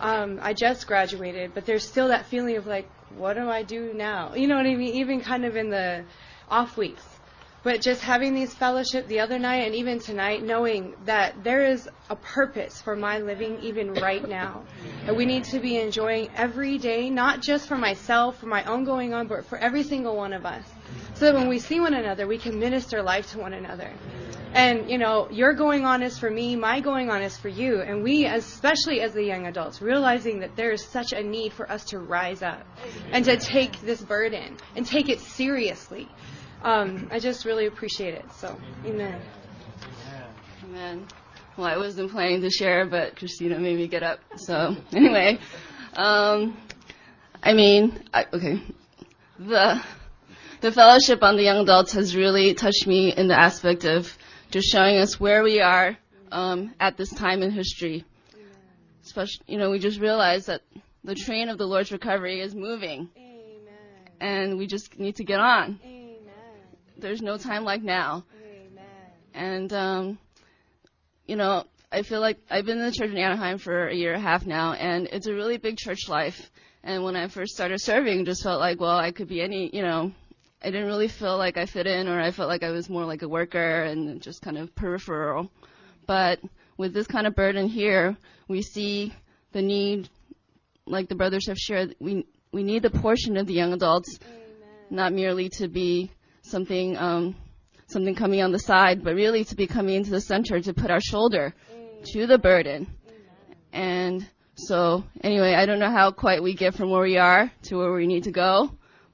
Um, 0.00 0.38
I 0.42 0.52
just 0.52 0.86
graduated, 0.86 1.54
but 1.54 1.66
there's 1.66 1.86
still 1.86 2.08
that 2.08 2.26
feeling 2.26 2.56
of 2.56 2.66
like, 2.66 2.86
what 3.16 3.34
do 3.34 3.48
I 3.48 3.62
do 3.62 3.92
now? 3.94 4.34
You 4.34 4.46
know 4.46 4.56
what 4.56 4.66
I 4.66 4.74
mean? 4.74 4.94
Even 4.94 5.20
kind 5.20 5.44
of 5.44 5.56
in 5.56 5.70
the 5.70 6.04
off 6.50 6.76
weeks. 6.76 7.15
But 7.66 7.80
just 7.80 8.00
having 8.00 8.32
these 8.32 8.54
fellowship 8.54 9.08
the 9.08 9.18
other 9.18 9.40
night 9.40 9.66
and 9.66 9.74
even 9.74 9.98
tonight, 9.98 10.40
knowing 10.40 10.94
that 11.04 11.42
there 11.42 11.64
is 11.64 11.88
a 12.08 12.14
purpose 12.14 12.80
for 12.80 12.94
my 12.94 13.18
living 13.18 13.58
even 13.60 13.92
right 13.94 14.22
now. 14.28 14.62
That 15.04 15.16
we 15.16 15.26
need 15.26 15.42
to 15.46 15.58
be 15.58 15.76
enjoying 15.76 16.30
every 16.36 16.78
day, 16.78 17.10
not 17.10 17.42
just 17.42 17.66
for 17.66 17.76
myself, 17.76 18.38
for 18.38 18.46
my 18.46 18.62
own 18.66 18.84
going 18.84 19.14
on, 19.14 19.26
but 19.26 19.46
for 19.46 19.58
every 19.58 19.82
single 19.82 20.14
one 20.14 20.32
of 20.32 20.46
us. 20.46 20.64
So 21.14 21.24
that 21.24 21.34
when 21.34 21.48
we 21.48 21.58
see 21.58 21.80
one 21.80 21.94
another, 21.94 22.28
we 22.28 22.38
can 22.38 22.60
minister 22.60 23.02
life 23.02 23.32
to 23.32 23.40
one 23.40 23.52
another. 23.52 23.92
And, 24.52 24.88
you 24.88 24.98
know, 24.98 25.28
your 25.32 25.52
going 25.52 25.84
on 25.84 26.04
is 26.04 26.16
for 26.16 26.30
me, 26.30 26.54
my 26.54 26.78
going 26.78 27.10
on 27.10 27.20
is 27.20 27.36
for 27.36 27.48
you. 27.48 27.80
And 27.80 28.04
we, 28.04 28.26
especially 28.26 29.00
as 29.00 29.12
the 29.12 29.24
young 29.24 29.48
adults, 29.48 29.82
realizing 29.82 30.38
that 30.38 30.54
there 30.54 30.70
is 30.70 30.84
such 30.84 31.12
a 31.12 31.20
need 31.20 31.52
for 31.52 31.68
us 31.68 31.84
to 31.86 31.98
rise 31.98 32.42
up 32.42 32.64
and 33.10 33.24
to 33.24 33.36
take 33.36 33.80
this 33.80 34.00
burden 34.00 34.56
and 34.76 34.86
take 34.86 35.08
it 35.08 35.18
seriously. 35.18 36.08
Um, 36.66 37.06
I 37.12 37.20
just 37.20 37.44
really 37.44 37.66
appreciate 37.66 38.14
it. 38.14 38.24
So, 38.32 38.58
amen. 38.84 39.20
Amen. 40.64 41.06
Well, 41.56 41.68
I 41.68 41.76
wasn't 41.76 42.10
planning 42.10 42.40
to 42.40 42.50
share, 42.50 42.84
but 42.86 43.14
Christina 43.14 43.60
made 43.60 43.76
me 43.76 43.86
get 43.86 44.02
up. 44.02 44.18
So, 44.34 44.74
anyway, 44.92 45.38
um, 45.94 46.56
I 47.40 47.52
mean, 47.52 48.02
I, 48.12 48.26
okay, 48.32 48.60
the 49.38 49.80
the 50.60 50.72
fellowship 50.72 51.22
on 51.22 51.36
the 51.36 51.44
young 51.44 51.58
adults 51.58 51.92
has 51.92 52.16
really 52.16 52.52
touched 52.54 52.84
me 52.88 53.14
in 53.16 53.28
the 53.28 53.38
aspect 53.38 53.84
of 53.84 54.12
just 54.50 54.68
showing 54.68 54.96
us 54.96 55.20
where 55.20 55.44
we 55.44 55.60
are 55.60 55.96
um, 56.32 56.74
at 56.80 56.96
this 56.96 57.14
time 57.14 57.44
in 57.44 57.52
history. 57.52 58.04
Especially, 59.04 59.44
you 59.46 59.56
know, 59.56 59.70
we 59.70 59.78
just 59.78 60.00
realized 60.00 60.48
that 60.48 60.62
the 61.04 61.14
train 61.14 61.48
of 61.48 61.58
the 61.58 61.66
Lord's 61.66 61.92
recovery 61.92 62.40
is 62.40 62.56
moving, 62.56 63.08
Amen. 63.16 63.68
and 64.18 64.58
we 64.58 64.66
just 64.66 64.98
need 64.98 65.14
to 65.14 65.24
get 65.24 65.38
on. 65.38 65.78
Amen. 65.84 65.95
There's 66.98 67.22
no 67.22 67.36
time 67.36 67.64
like 67.64 67.82
now. 67.82 68.24
Amen. 68.42 68.84
And, 69.34 69.72
um, 69.72 70.18
you 71.26 71.36
know, 71.36 71.64
I 71.92 72.02
feel 72.02 72.20
like 72.20 72.38
I've 72.50 72.66
been 72.66 72.78
in 72.78 72.84
the 72.84 72.92
church 72.92 73.10
in 73.10 73.18
Anaheim 73.18 73.58
for 73.58 73.88
a 73.88 73.94
year 73.94 74.14
and 74.14 74.22
a 74.22 74.26
half 74.26 74.46
now, 74.46 74.72
and 74.72 75.06
it's 75.12 75.26
a 75.26 75.34
really 75.34 75.56
big 75.56 75.76
church 75.76 76.08
life. 76.08 76.50
And 76.82 77.04
when 77.04 77.16
I 77.16 77.28
first 77.28 77.54
started 77.54 77.80
serving, 77.80 78.24
just 78.24 78.42
felt 78.42 78.60
like, 78.60 78.80
well, 78.80 78.96
I 78.96 79.10
could 79.12 79.28
be 79.28 79.40
any, 79.40 79.70
you 79.74 79.82
know, 79.82 80.12
I 80.62 80.70
didn't 80.70 80.86
really 80.86 81.08
feel 81.08 81.36
like 81.36 81.56
I 81.56 81.66
fit 81.66 81.86
in, 81.86 82.08
or 82.08 82.20
I 82.20 82.30
felt 82.30 82.48
like 82.48 82.62
I 82.62 82.70
was 82.70 82.88
more 82.88 83.04
like 83.04 83.22
a 83.22 83.28
worker 83.28 83.82
and 83.82 84.20
just 84.20 84.42
kind 84.42 84.56
of 84.56 84.74
peripheral. 84.74 85.50
But 86.06 86.40
with 86.76 86.94
this 86.94 87.06
kind 87.06 87.26
of 87.26 87.34
burden 87.34 87.68
here, 87.68 88.16
we 88.48 88.62
see 88.62 89.12
the 89.52 89.62
need, 89.62 90.08
like 90.86 91.08
the 91.08 91.14
brothers 91.14 91.46
have 91.48 91.58
shared, 91.58 91.94
we 92.00 92.26
we 92.52 92.62
need 92.62 92.82
the 92.82 92.90
portion 92.90 93.36
of 93.36 93.46
the 93.46 93.52
young 93.52 93.72
adults, 93.72 94.18
not 94.88 95.12
merely 95.12 95.50
to 95.58 95.68
be 95.68 96.10
something 96.50 96.96
um, 96.96 97.36
something 97.88 98.14
coming 98.14 98.42
on 98.42 98.52
the 98.52 98.58
side, 98.58 99.04
but 99.04 99.14
really 99.14 99.44
to 99.44 99.54
be 99.54 99.66
coming 99.66 99.94
into 99.94 100.10
the 100.10 100.20
center 100.20 100.60
to 100.60 100.74
put 100.74 100.90
our 100.90 101.00
shoulder 101.00 101.54
to 102.04 102.26
the 102.26 102.38
burden. 102.38 102.86
And 103.72 104.26
so, 104.54 105.04
anyway, 105.22 105.54
I 105.54 105.66
don't 105.66 105.78
know 105.78 105.90
how 105.90 106.10
quite 106.10 106.42
we 106.42 106.54
get 106.54 106.74
from 106.74 106.90
where 106.90 107.02
we 107.02 107.18
are 107.18 107.52
to 107.64 107.76
where 107.76 107.92
we 107.92 108.06
need 108.06 108.24
to 108.24 108.32
go, 108.32 108.70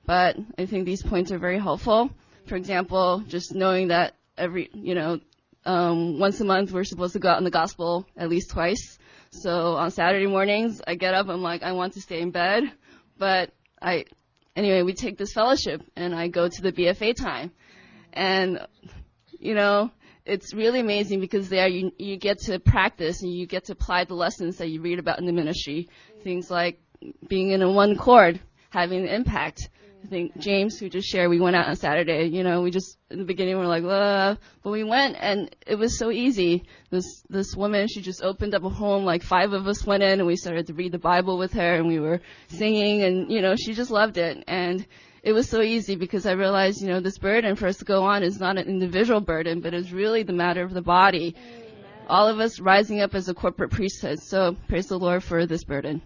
but 0.07 0.37
I 0.59 0.67
think 0.67 0.87
these 0.87 1.03
points 1.03 1.33
are 1.33 1.39
very 1.39 1.59
helpful. 1.59 2.11
For 2.47 2.57
example, 2.57 3.25
just 3.27 3.55
knowing 3.55 3.89
that 3.89 4.15
every, 4.39 4.71
you 4.73 4.95
know, 4.95 5.21
um, 5.65 6.19
once 6.19 6.41
a 6.41 6.45
month 6.45 6.73
we're 6.73 6.85
supposed 6.85 7.13
to 7.13 7.19
go 7.19 7.29
out 7.29 7.39
in 7.39 7.45
the 7.45 7.51
gospel 7.51 8.07
at 8.17 8.29
least 8.29 8.51
twice. 8.51 8.99
So 9.31 9.75
on 9.75 9.91
Saturday 9.91 10.27
mornings, 10.27 10.81
I 10.87 10.95
get 10.95 11.15
up, 11.15 11.29
I'm 11.29 11.43
like, 11.43 11.63
I 11.63 11.73
want 11.73 11.95
to 11.95 12.01
stay 12.01 12.21
in 12.21 12.31
bed, 12.31 12.65
but 13.19 13.51
I, 13.81 14.05
anyway, 14.57 14.83
we 14.83 14.95
take 14.95 15.19
this 15.19 15.33
fellowship 15.33 15.83
and 15.97 16.15
I 16.15 16.29
go 16.29 16.49
to 16.49 16.63
the 16.63 16.73
BFA 16.73 17.15
time. 17.15 17.53
And, 18.13 18.67
you 19.39 19.55
know, 19.55 19.91
it's 20.25 20.55
really 20.55 20.81
amazing 20.81 21.21
because 21.21 21.49
there 21.49 21.69
you, 21.69 21.93
you 21.99 22.17
get 22.17 22.39
to 22.41 22.59
practice 22.59 23.23
and 23.23 23.33
you 23.33 23.47
get 23.47 23.65
to 23.65 23.73
apply 23.73 24.05
the 24.05 24.15
lessons 24.15 24.59
that 24.59 24.69
you 24.69 24.81
read 24.81 24.99
about 24.99 25.19
in 25.19 25.27
the 25.27 25.33
ministry. 25.33 25.89
Things 26.23 26.51
like 26.51 26.81
being 27.27 27.51
in 27.51 27.63
a 27.63 27.71
one 27.71 27.97
chord, 27.97 28.41
having 28.71 29.03
an 29.03 29.09
impact. 29.09 29.69
I 30.03 30.07
think 30.09 30.37
James, 30.39 30.79
who 30.79 30.89
just 30.89 31.09
shared, 31.09 31.31
we 31.31 31.41
went 31.41 31.55
out 31.55 31.69
on 31.69 31.77
Saturday. 31.77 32.27
You 32.27 32.43
know, 32.43 32.63
we 32.63 32.71
just 32.71 32.99
in 33.11 33.19
the 33.19 33.25
beginning 33.25 33.55
we 33.55 33.61
were 33.61 33.69
like, 33.69 33.85
uh, 33.85 34.35
but 34.63 34.71
we 34.71 34.83
went 34.83 35.17
and 35.21 35.55
it 35.65 35.77
was 35.77 35.97
so 35.97 36.11
easy. 36.11 36.65
This 36.91 37.23
this 37.29 37.55
woman, 37.55 37.87
she 37.87 38.01
just 38.01 38.23
opened 38.23 38.55
up 38.55 38.65
a 38.65 38.69
home. 38.69 39.05
Like 39.05 39.23
five 39.23 39.53
of 39.53 39.69
us 39.69 39.87
went 39.87 40.03
in 40.03 40.19
and 40.19 40.27
we 40.27 40.37
started 40.37 40.67
to 40.67 40.75
read 40.75 40.93
the 40.93 40.99
Bible 40.99 41.39
with 41.39 41.53
her 41.53 41.75
and 41.77 41.87
we 41.87 42.01
were 42.01 42.21
singing 42.49 43.03
and 43.03 43.31
you 43.31 43.41
know 43.41 43.55
she 43.55 43.75
just 43.75 43.91
loved 43.91 44.17
it 44.17 44.43
and 44.49 44.85
it 45.23 45.33
was 45.33 45.49
so 45.49 45.61
easy 45.61 45.95
because 45.95 46.27
I 46.27 46.33
realized 46.33 46.83
you 46.83 46.89
know 46.89 47.01
this 47.01 47.19
burden 47.19 47.55
for 47.55 47.69
us 47.69 47.77
to 47.77 47.85
go 47.85 48.03
on 48.03 48.25
is 48.25 48.41
not 48.41 48.59
an 48.59 48.67
individual 48.67 49.21
burden 49.21 49.61
but 49.61 49.73
it's 49.73 49.93
really 49.93 50.25
the 50.25 50.33
matter 50.33 50.63
of 50.63 50.75
the 50.75 50.83
body. 50.83 51.37
All 52.09 52.27
of 52.27 52.41
us 52.41 52.59
rising 52.59 53.01
up 53.01 53.15
as 53.15 53.29
a 53.29 53.35
corporate 53.35 53.71
priesthood. 53.71 54.19
So 54.21 54.57
praise 54.69 54.89
the 54.89 54.99
Lord 54.99 55.23
for 55.23 55.47
this 55.47 55.63
burden. 55.63 56.03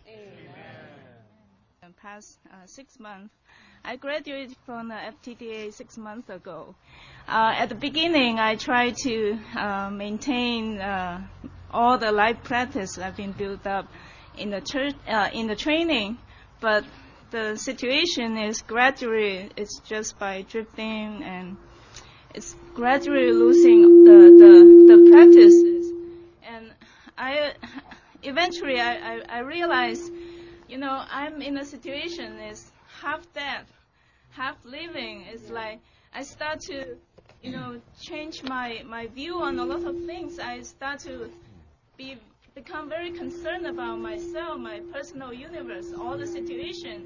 the 1.81 1.89
past 2.03 2.39
uh, 2.53 2.67
six 2.67 3.01
months. 3.01 3.33
I 3.88 3.94
graduated 3.94 4.57
from 4.66 4.88
the 4.88 4.96
FTTA 4.96 5.72
six 5.72 5.96
months 5.96 6.29
ago. 6.29 6.75
Uh, 7.29 7.55
at 7.57 7.68
the 7.68 7.77
beginning, 7.77 8.40
I 8.40 8.57
tried 8.57 8.96
to 9.05 9.38
uh, 9.57 9.90
maintain 9.90 10.81
uh, 10.81 11.22
all 11.70 11.96
the 11.96 12.11
life 12.11 12.42
practice 12.42 12.99
I've 12.99 13.16
been 13.16 13.31
built 13.31 13.64
up 13.64 13.87
in 14.37 14.51
the 14.51 14.61
church, 14.61 14.94
uh, 15.07 15.31
in 15.33 15.46
the 15.46 15.55
training, 15.55 16.18
but 16.61 16.85
the 17.31 17.55
situation 17.55 18.37
is 18.37 18.61
gradually, 18.62 19.51
it's 19.57 19.79
just 19.79 20.18
by 20.18 20.42
drifting 20.42 21.22
and 21.22 21.57
it's 22.35 22.57
gradually 22.75 23.31
losing 23.31 24.03
the, 24.03 24.18
the, 24.42 24.96
the 24.96 25.11
practices. 25.12 25.92
And 26.42 26.72
I, 27.16 27.53
eventually 28.25 28.81
I, 28.81 29.14
I, 29.14 29.20
I 29.29 29.38
realized, 29.42 30.12
you 30.68 30.79
know, 30.79 31.05
I'm 31.09 31.40
in 31.40 31.57
a 31.57 31.64
situation 31.64 32.40
is 32.40 32.72
half 33.01 33.33
dead, 33.33 33.66
half 34.37 34.57
living. 34.64 35.25
It's 35.33 35.51
like 35.51 35.81
I 36.12 36.22
start 36.22 36.61
to, 36.68 36.96
you 37.42 37.53
know, 37.53 37.81
change 38.01 38.42
my, 38.42 38.83
my 38.87 39.07
view 39.07 39.38
on 39.38 39.59
a 39.59 39.64
lot 39.64 39.83
of 39.85 39.96
things. 40.05 40.38
I 40.38 40.62
start 40.62 41.01
to 41.01 41.31
be 41.96 42.18
become 42.55 42.88
very 42.88 43.11
concerned 43.12 43.66
about 43.66 43.99
myself, 43.99 44.59
my 44.59 44.81
personal 44.92 45.33
universe, 45.33 45.92
all 45.92 46.16
the 46.16 46.27
situation, 46.27 47.05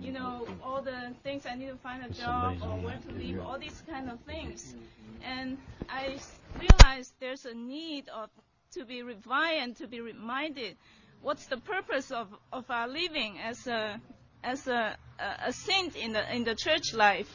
you 0.00 0.12
know, 0.12 0.46
all 0.62 0.80
the 0.80 1.12
things 1.24 1.44
I 1.44 1.56
need 1.56 1.70
to 1.70 1.76
find 1.76 2.04
a 2.04 2.10
job 2.10 2.58
or 2.62 2.76
where 2.78 2.98
to 2.98 3.12
live, 3.12 3.44
all 3.44 3.58
these 3.58 3.82
kind 3.88 4.08
of 4.08 4.20
things. 4.20 4.76
And 5.24 5.58
I 5.88 6.18
realized 6.58 7.14
there's 7.18 7.44
a 7.46 7.54
need 7.54 8.08
of 8.08 8.30
to 8.74 8.84
be 8.84 9.02
revived 9.02 9.62
and 9.62 9.76
to 9.76 9.88
be 9.88 10.00
reminded 10.00 10.76
what's 11.20 11.46
the 11.46 11.56
purpose 11.58 12.10
of, 12.12 12.28
of 12.52 12.70
our 12.70 12.86
living 12.88 13.38
as 13.40 13.66
a 13.66 14.00
as 14.42 14.66
a, 14.66 14.96
a, 15.18 15.52
saint 15.52 15.96
in 15.96 16.12
the 16.12 16.34
in 16.34 16.44
the 16.44 16.54
church 16.54 16.94
life. 16.94 17.32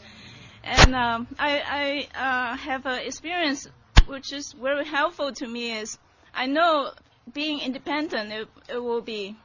And 0.63 0.95
um, 0.95 1.27
I, 1.39 2.07
I 2.13 2.51
uh, 2.51 2.57
have 2.57 2.85
an 2.85 2.99
experience 2.99 3.67
which 4.07 4.33
is 4.33 4.53
very 4.53 4.85
helpful 4.85 5.31
to 5.33 5.47
me 5.47 5.77
is 5.77 5.97
I 6.33 6.47
know 6.47 6.91
being 7.33 7.59
independent 7.59 8.31
it, 8.31 8.47
it 8.69 8.83
will 8.83 9.01
be 9.01 9.35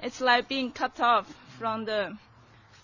it's 0.00 0.20
like 0.20 0.48
being 0.48 0.70
cut 0.72 1.00
off 1.00 1.26
from 1.58 1.84
the 1.84 2.16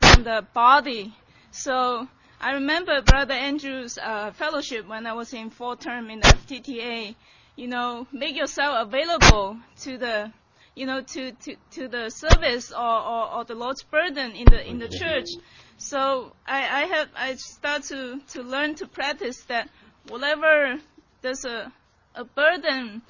from 0.00 0.24
the 0.24 0.46
body. 0.52 1.14
So 1.50 2.08
I 2.40 2.52
remember 2.54 3.00
Brother 3.02 3.34
Andrew's 3.34 3.96
uh, 3.98 4.32
fellowship 4.32 4.86
when 4.88 5.06
I 5.06 5.12
was 5.12 5.32
in 5.32 5.50
full 5.50 5.76
term 5.76 6.10
in 6.10 6.20
the 6.20 6.28
FTTA. 6.28 7.14
You 7.56 7.68
know, 7.68 8.06
make 8.12 8.36
yourself 8.36 8.88
available 8.88 9.56
to 9.82 9.96
the 9.96 10.32
you 10.74 10.86
know, 10.86 11.02
to, 11.02 11.32
to, 11.32 11.56
to 11.72 11.88
the 11.88 12.10
service 12.10 12.72
or, 12.72 12.78
or, 12.78 13.34
or 13.34 13.44
the 13.44 13.54
Lord's 13.54 13.82
burden 13.82 14.32
in 14.32 14.46
the 14.46 14.68
in 14.68 14.78
the 14.78 14.86
mm-hmm. 14.86 15.04
church. 15.04 15.28
So 15.76 16.32
I, 16.46 16.82
I 16.82 16.86
have 16.86 17.08
I 17.16 17.34
start 17.36 17.84
to, 17.84 18.20
to 18.30 18.42
learn 18.42 18.74
to 18.76 18.86
practice 18.86 19.42
that 19.44 19.68
whatever 20.08 20.80
there's 21.22 21.44
a 21.44 21.72
a 22.14 22.24
burden 22.24 23.02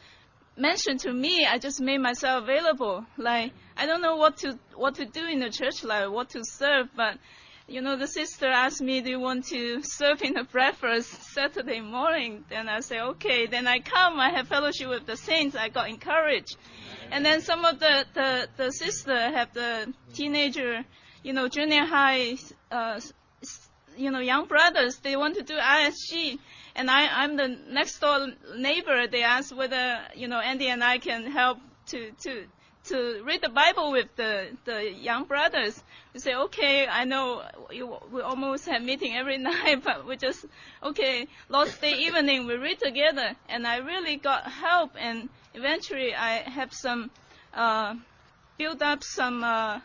mentioned 0.56 1.00
to 1.00 1.12
me, 1.12 1.46
I 1.46 1.58
just 1.58 1.80
made 1.80 1.98
myself 1.98 2.44
available. 2.44 3.04
Like 3.16 3.52
I 3.76 3.86
don't 3.86 4.02
know 4.02 4.16
what 4.16 4.38
to 4.38 4.58
what 4.74 4.96
to 4.96 5.04
do 5.04 5.26
in 5.26 5.40
the 5.40 5.50
church 5.50 5.84
life, 5.84 6.10
what 6.10 6.30
to 6.30 6.44
serve, 6.44 6.88
but 6.96 7.18
you 7.66 7.80
know, 7.80 7.96
the 7.96 8.06
sister 8.06 8.46
asked 8.46 8.82
me, 8.82 9.00
do 9.00 9.08
you 9.08 9.20
want 9.20 9.46
to 9.46 9.82
serve 9.82 10.20
in 10.20 10.34
the 10.34 10.44
breakfast 10.44 11.10
Saturday 11.32 11.80
morning? 11.80 12.44
Then 12.50 12.68
I 12.68 12.80
say, 12.80 13.00
okay. 13.00 13.46
Then 13.46 13.66
I 13.66 13.78
come, 13.78 14.20
I 14.20 14.30
have 14.30 14.48
fellowship 14.48 14.90
with 14.90 15.06
the 15.06 15.16
saints, 15.16 15.56
I 15.56 15.70
got 15.70 15.88
encouraged. 15.88 16.56
And 17.10 17.24
then 17.24 17.40
some 17.42 17.64
of 17.64 17.78
the, 17.78 18.04
the, 18.14 18.48
the 18.56 18.70
sister 18.70 19.16
have 19.16 19.52
the 19.52 19.92
teenager, 20.12 20.84
you 21.22 21.32
know, 21.32 21.48
junior 21.48 21.84
high, 21.84 22.36
uh, 22.70 23.00
you 23.96 24.10
know, 24.10 24.20
young 24.20 24.46
brothers, 24.46 24.98
they 24.98 25.16
want 25.16 25.36
to 25.36 25.42
do 25.42 25.54
ISG. 25.56 26.38
And 26.74 26.90
I, 26.90 27.22
I'm 27.22 27.36
the 27.36 27.48
next 27.70 27.98
door 28.00 28.28
neighbor. 28.56 29.06
They 29.06 29.22
asked 29.22 29.54
whether, 29.54 30.00
you 30.16 30.28
know, 30.28 30.40
Andy 30.40 30.68
and 30.68 30.82
I 30.82 30.98
can 30.98 31.30
help 31.30 31.58
to, 31.86 32.10
to, 32.22 32.46
to 32.84 33.22
read 33.24 33.40
the 33.40 33.48
Bible 33.48 33.92
with 33.92 34.14
the, 34.16 34.48
the 34.66 34.92
young 34.92 35.24
brothers. 35.24 35.82
We 36.12 36.20
say, 36.20 36.34
okay, 36.34 36.86
I 36.86 37.04
know 37.04 37.42
you, 37.70 37.96
we 38.12 38.20
almost 38.20 38.66
have 38.68 38.82
meeting 38.82 39.16
every 39.16 39.38
night, 39.52 39.82
but 39.82 40.06
we 40.06 40.16
just, 40.16 40.44
okay, 40.82 41.26
Lord's 41.48 41.76
Day 41.78 41.94
evening, 41.94 42.46
we 42.46 42.56
read 42.56 42.78
together. 42.78 43.34
And 43.48 43.66
I 43.66 43.78
really 43.78 44.16
got 44.16 44.50
help 44.50 44.92
and 44.98 45.30
eventually 45.54 46.14
I 46.14 46.48
have 46.48 46.74
some, 46.74 47.10
uh, 47.54 47.94
build 48.58 48.82
up 48.82 49.02
some, 49.02 49.42
uh, 49.42 49.80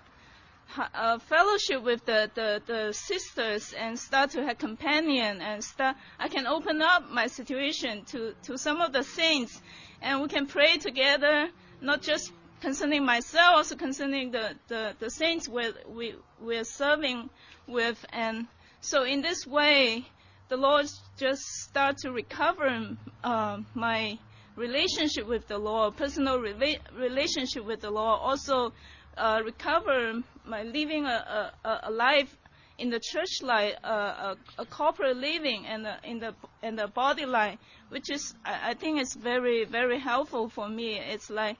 uh, 0.77 1.17
fellowship 1.19 1.83
with 1.83 2.05
the, 2.05 2.29
the, 2.35 2.61
the 2.65 2.93
sisters 2.93 3.73
and 3.73 3.97
start 3.97 4.31
to 4.31 4.43
have 4.45 4.57
companion 4.57 5.41
and 5.41 5.63
start, 5.63 5.95
I 6.19 6.27
can 6.27 6.45
open 6.45 6.81
up 6.81 7.09
my 7.09 7.27
situation 7.27 8.03
to, 8.11 8.35
to 8.43 8.57
some 8.57 8.81
of 8.81 8.91
the 8.91 9.03
saints 9.03 9.61
and 10.01 10.21
we 10.21 10.27
can 10.27 10.45
pray 10.45 10.77
together, 10.77 11.49
not 11.81 12.01
just 12.01 12.31
concerning 12.61 13.05
myself, 13.05 13.55
also 13.55 13.75
concerning 13.75 14.31
the, 14.31 14.55
the, 14.67 14.93
the 14.99 15.09
saints 15.09 15.47
we're, 15.47 15.73
we, 15.87 16.15
we're 16.41 16.63
serving 16.63 17.29
with. 17.67 18.03
And 18.11 18.47
so 18.81 19.03
in 19.03 19.21
this 19.21 19.45
way, 19.47 20.05
the 20.49 20.57
Lord 20.57 20.87
just 21.17 21.41
start 21.41 21.97
to 21.99 22.11
recover 22.11 22.97
uh, 23.23 23.57
my 23.73 24.17
relationship 24.55 25.27
with 25.27 25.47
the 25.47 25.57
Lord, 25.57 25.95
personal 25.95 26.39
rela- 26.39 26.79
relationship 26.97 27.65
with 27.65 27.81
the 27.81 27.91
Lord, 27.91 28.19
also 28.21 28.73
uh, 29.17 29.41
recover 29.45 30.21
my 30.45 30.63
living 30.63 31.05
a, 31.05 31.53
a, 31.63 31.79
a 31.83 31.91
life 31.91 32.35
in 32.79 32.89
the 32.89 32.99
church 32.99 33.41
life, 33.41 33.73
uh, 33.83 34.35
a, 34.57 34.61
a 34.61 34.65
corporate 34.65 35.17
living, 35.17 35.65
and 35.67 35.85
in 36.03 36.19
the 36.19 36.33
in 36.63 36.75
the 36.75 36.87
body 36.87 37.25
life, 37.25 37.57
which 37.89 38.09
is 38.09 38.33
I, 38.45 38.71
I 38.71 38.73
think 38.73 39.01
is 39.01 39.13
very 39.13 39.65
very 39.65 39.99
helpful 39.99 40.49
for 40.49 40.67
me. 40.67 40.97
It's 40.97 41.29
like 41.29 41.57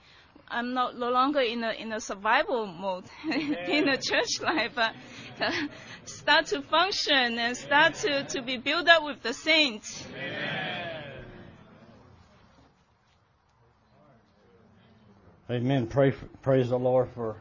I'm 0.52 0.74
not 0.74 0.98
no 0.98 1.12
longer 1.12 1.42
in 1.42 1.64
a 1.64 1.72
in 1.72 1.92
a 1.94 2.00
survival 2.00 2.66
mode 2.66 3.06
in 3.24 3.86
the 3.86 3.98
church 3.98 4.42
life, 4.42 4.72
but 4.76 4.94
start 6.06 6.48
to 6.48 6.62
function 6.62 7.38
and 7.38 7.56
start 7.56 7.94
to, 7.96 8.24
to 8.24 8.42
be 8.42 8.58
built 8.58 8.88
up 8.88 9.04
with 9.04 9.22
the 9.22 9.34
saints. 9.34 10.06
Amen. 15.52 15.88
Pray, 15.88 16.14
praise 16.42 16.70
the 16.70 16.78
Lord 16.78 17.10
for 17.16 17.36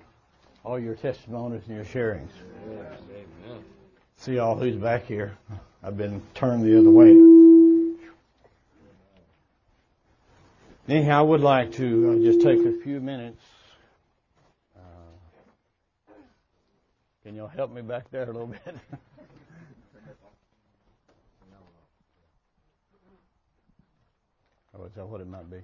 all 0.65 0.79
your 0.79 0.95
testimonies 0.95 1.63
and 1.69 1.77
your 1.77 1.85
sharings. 1.85 2.31
Amen. 2.67 3.63
See 4.17 4.39
all 4.39 4.57
who's 4.57 4.77
back 4.77 5.05
here. 5.05 5.37
I've 5.83 5.97
been 5.97 6.23
turned 6.35 6.65
the 6.65 6.79
other 6.79 6.91
way. 6.91 7.58
Anyhow, 10.89 11.19
I 11.19 11.23
would 11.23 11.43
like 11.43 11.73
to 11.73 12.13
uh, 12.13 12.15
just 12.25 12.41
take 12.41 12.61
a 12.65 12.73
few 12.83 12.99
minutes. 12.99 13.43
Uh, 14.75 14.81
can 17.23 17.35
y'all 17.35 17.47
help 17.47 17.71
me 17.71 17.83
back 17.83 18.11
there 18.11 18.23
a 18.23 18.27
little 18.27 18.47
bit? 18.47 18.63
oh, 24.75 24.85
is 24.85 24.93
that 24.95 25.07
what 25.07 25.21
it 25.21 25.29
might 25.29 25.51
be? 25.51 25.59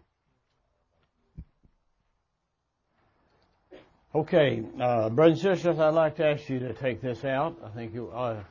Okay, 4.15 4.63
uh, 4.79 5.09
brothers 5.09 5.43
and 5.43 5.57
sisters, 5.57 5.79
I'd 5.79 5.95
like 5.95 6.17
to 6.17 6.27
ask 6.27 6.51
you 6.51 6.59
to 6.59 6.75
take 6.75 7.01
this 7.01 7.25
out. 7.25 7.57
I 7.65 7.71
think 7.71 7.95
you, 7.95 8.11
uh, 8.11 8.43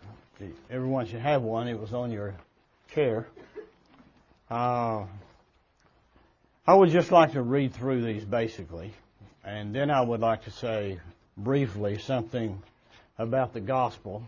everyone 0.72 1.06
should 1.06 1.22
have 1.22 1.44
one. 1.44 1.68
It 1.68 1.80
was 1.80 1.94
on 1.94 2.10
your 2.10 2.34
chair. 2.92 3.28
Uh, 4.50 5.04
I 6.66 6.74
would 6.76 6.92
just 6.92 7.12
like 7.12 7.34
to 7.34 7.42
read 7.42 7.74
through 7.74 8.06
these 8.06 8.24
basically, 8.24 8.94
and 9.44 9.76
then 9.76 9.92
I 9.92 10.00
would 10.00 10.22
like 10.22 10.46
to 10.46 10.52
say 10.52 10.98
briefly 11.36 11.98
something 11.98 12.64
about 13.18 13.52
the 13.52 13.60
gospel, 13.60 14.24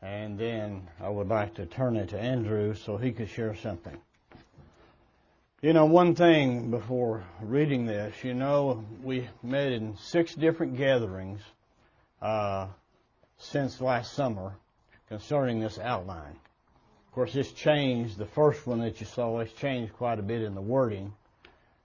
and 0.00 0.38
then 0.38 0.88
I 1.00 1.08
would 1.08 1.26
like 1.26 1.54
to 1.54 1.66
turn 1.66 1.96
it 1.96 2.10
to 2.10 2.20
Andrew 2.20 2.76
so 2.76 2.96
he 2.96 3.10
could 3.10 3.28
share 3.28 3.56
something. 3.56 3.96
You 5.62 5.72
know, 5.72 5.86
one 5.86 6.14
thing 6.14 6.70
before 6.70 7.24
reading 7.42 7.86
this, 7.86 8.22
you 8.22 8.34
know, 8.34 8.84
we 9.02 9.28
met 9.42 9.72
in 9.72 9.96
six 9.96 10.32
different 10.32 10.76
gatherings 10.76 11.40
uh, 12.22 12.68
since 13.38 13.80
last 13.80 14.12
summer 14.12 14.52
concerning 15.08 15.58
this 15.58 15.80
outline. 15.80 16.38
Of 17.08 17.14
course, 17.14 17.34
it's 17.34 17.50
changed. 17.50 18.16
The 18.16 18.26
first 18.26 18.64
one 18.64 18.78
that 18.78 19.00
you 19.00 19.06
saw, 19.06 19.40
it's 19.40 19.52
changed 19.54 19.92
quite 19.94 20.20
a 20.20 20.22
bit 20.22 20.42
in 20.42 20.54
the 20.54 20.62
wording. 20.62 21.12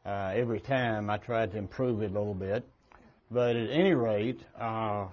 Uh, 0.09 0.33
every 0.33 0.59
time 0.59 1.07
I 1.07 1.17
tried 1.17 1.51
to 1.51 1.59
improve 1.59 2.01
it 2.01 2.09
a 2.09 2.13
little 2.13 2.33
bit. 2.33 2.67
But 3.29 3.55
at 3.55 3.69
any 3.69 3.93
rate, 3.93 4.39
uh, 4.59 5.05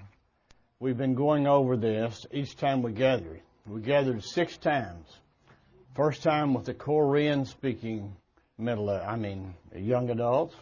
we've 0.80 0.96
been 0.96 1.14
going 1.14 1.46
over 1.46 1.76
this 1.76 2.24
each 2.32 2.56
time 2.56 2.80
we 2.80 2.92
gathered. 2.92 3.42
We 3.66 3.82
gathered 3.82 4.24
six 4.24 4.56
times. 4.56 5.06
First 5.94 6.22
time 6.22 6.54
with 6.54 6.64
the 6.64 6.72
Korean 6.72 7.44
speaking 7.44 8.16
middle, 8.56 8.88
I 8.88 9.16
mean, 9.16 9.52
young 9.76 10.08
adults, 10.08 10.54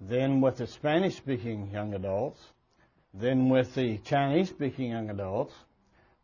then 0.00 0.40
with 0.40 0.56
the 0.56 0.66
Spanish 0.66 1.16
speaking 1.18 1.68
young 1.74 1.92
adults, 1.92 2.40
then 3.12 3.50
with 3.50 3.74
the 3.74 3.98
Chinese 3.98 4.48
speaking 4.48 4.92
young 4.92 5.10
adults, 5.10 5.52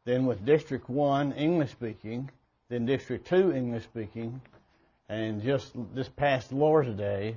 then 0.06 0.24
with 0.24 0.46
District 0.46 0.88
1 0.88 1.32
English 1.32 1.72
speaking, 1.72 2.30
then 2.70 2.86
District 2.86 3.26
2 3.26 3.52
English 3.52 3.84
speaking, 3.84 4.40
and 5.09 5.42
just 5.42 5.73
this 5.94 6.09
past 6.09 6.53
Lord's 6.53 6.94
Day 6.97 7.37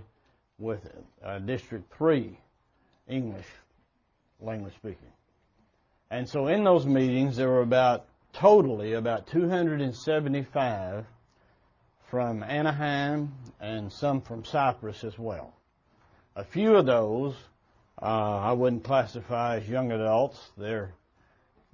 with 0.58 0.80
uh, 1.24 1.40
District 1.40 1.92
3 1.98 2.38
English 3.08 3.48
language 4.40 4.74
speaking. 4.76 5.12
And 6.10 6.28
so 6.28 6.48
in 6.48 6.64
those 6.64 6.86
meetings, 6.86 7.38
there 7.38 7.48
were 7.48 7.62
about 7.62 8.06
totally 8.34 8.94
about 8.94 9.28
275 9.28 11.06
from 12.10 12.44
Anaheim 12.44 13.34
and 13.60 13.92
some 13.92 14.22
from 14.22 14.44
Cypress 14.44 15.04
as 15.04 15.18
well. 15.18 15.54
A 16.36 16.44
few 16.44 16.76
of 16.76 16.86
those 16.86 17.36
uh, 18.02 18.06
I 18.06 18.54
wouldn't 18.54 18.84
classify 18.84 19.58
as 19.58 19.70
young 19.70 19.92
adults. 19.92 20.40
Their 20.58 20.94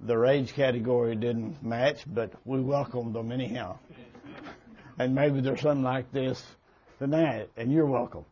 their 0.00 0.26
age 0.26 0.52
category 0.52 1.16
didn't 1.16 1.62
match, 1.62 2.04
but 2.06 2.32
we 2.44 2.60
welcomed 2.60 3.14
them 3.14 3.32
anyhow. 3.32 3.78
And 4.98 5.14
maybe 5.14 5.40
there's 5.40 5.60
something 5.60 5.84
like 5.84 6.10
this 6.12 6.44
tonight, 6.98 7.50
and 7.56 7.72
you're 7.72 7.86
welcome. 7.86 8.24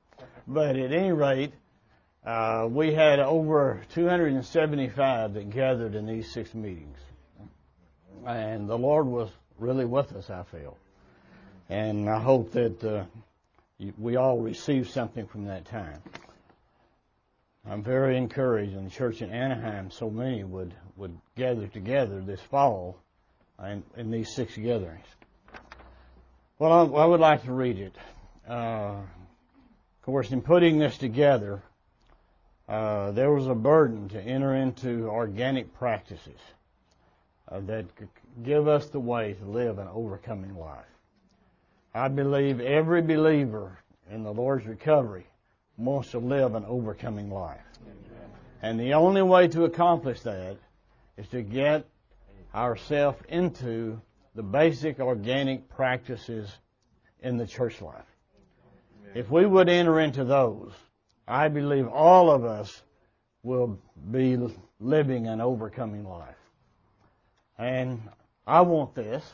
But 0.48 0.76
at 0.76 0.92
any 0.92 1.12
rate, 1.12 1.52
uh, 2.24 2.66
we 2.68 2.92
had 2.92 3.20
over 3.20 3.82
275 3.94 5.34
that 5.34 5.50
gathered 5.50 5.94
in 5.94 6.06
these 6.06 6.32
six 6.32 6.54
meetings. 6.54 6.98
And 8.26 8.68
the 8.68 8.76
Lord 8.76 9.06
was 9.06 9.30
really 9.58 9.84
with 9.84 10.12
us, 10.14 10.28
I 10.28 10.42
feel. 10.42 10.76
And 11.68 12.08
I 12.08 12.20
hope 12.20 12.52
that 12.52 12.82
uh, 12.82 13.04
we 13.98 14.16
all 14.16 14.38
received 14.38 14.90
something 14.90 15.26
from 15.26 15.44
that 15.44 15.66
time. 15.66 16.00
I'm 17.68 17.82
very 17.82 18.16
encouraged 18.16 18.74
in 18.76 18.84
the 18.84 18.90
church 18.90 19.22
in 19.22 19.30
Anaheim, 19.30 19.90
so 19.90 20.08
many 20.10 20.44
would, 20.44 20.74
would 20.96 21.16
gather 21.36 21.66
together 21.66 22.20
this 22.20 22.40
fall 22.40 22.96
in, 23.64 23.82
in 23.96 24.10
these 24.10 24.34
six 24.34 24.56
gatherings. 24.56 25.06
Well, 26.58 26.72
I, 26.72 27.02
I, 27.02 27.04
would 27.04 27.20
like 27.20 27.44
to 27.44 27.52
read 27.52 27.78
it. 27.78 27.94
Uh, 28.48 28.94
of 28.94 30.02
course, 30.02 30.30
in 30.32 30.40
putting 30.40 30.78
this 30.78 30.96
together, 30.96 31.62
uh, 32.66 33.10
there 33.10 33.30
was 33.30 33.46
a 33.46 33.54
burden 33.54 34.08
to 34.08 34.22
enter 34.22 34.54
into 34.54 35.06
organic 35.06 35.74
practices 35.74 36.40
uh, 37.48 37.60
that 37.60 37.84
give 38.42 38.68
us 38.68 38.86
the 38.86 38.98
way 38.98 39.34
to 39.34 39.44
live 39.44 39.78
an 39.78 39.88
overcoming 39.88 40.56
life. 40.56 40.86
I 41.94 42.08
believe 42.08 42.60
every 42.60 43.02
believer 43.02 43.78
in 44.10 44.22
the 44.22 44.32
Lord's 44.32 44.64
recovery 44.64 45.26
wants 45.76 46.12
to 46.12 46.20
live 46.20 46.54
an 46.54 46.64
overcoming 46.64 47.30
life. 47.30 47.60
And 48.62 48.80
the 48.80 48.94
only 48.94 49.20
way 49.20 49.48
to 49.48 49.64
accomplish 49.64 50.20
that 50.20 50.56
is 51.18 51.28
to 51.28 51.42
get 51.42 51.84
ourselves 52.54 53.18
into 53.28 54.00
the 54.36 54.42
basic 54.42 55.00
organic 55.00 55.66
practices 55.70 56.54
in 57.20 57.38
the 57.38 57.46
church 57.46 57.80
life. 57.80 58.04
If 59.14 59.30
we 59.30 59.46
would 59.46 59.70
enter 59.70 59.98
into 59.98 60.24
those, 60.24 60.72
I 61.26 61.48
believe 61.48 61.88
all 61.88 62.30
of 62.30 62.44
us 62.44 62.82
will 63.42 63.80
be 64.10 64.36
living 64.78 65.26
an 65.26 65.40
overcoming 65.40 66.04
life. 66.04 66.36
And 67.56 68.02
I 68.46 68.60
want 68.60 68.94
this, 68.94 69.24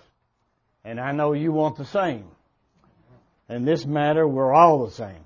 and 0.84 1.00
I 1.00 1.10
know 1.10 1.32
you 1.32 1.50
want 1.50 1.76
the 1.76 1.84
same. 1.84 2.26
In 3.48 3.64
this 3.64 3.84
matter, 3.84 4.26
we're 4.26 4.52
all 4.52 4.86
the 4.86 4.92
same. 4.92 5.24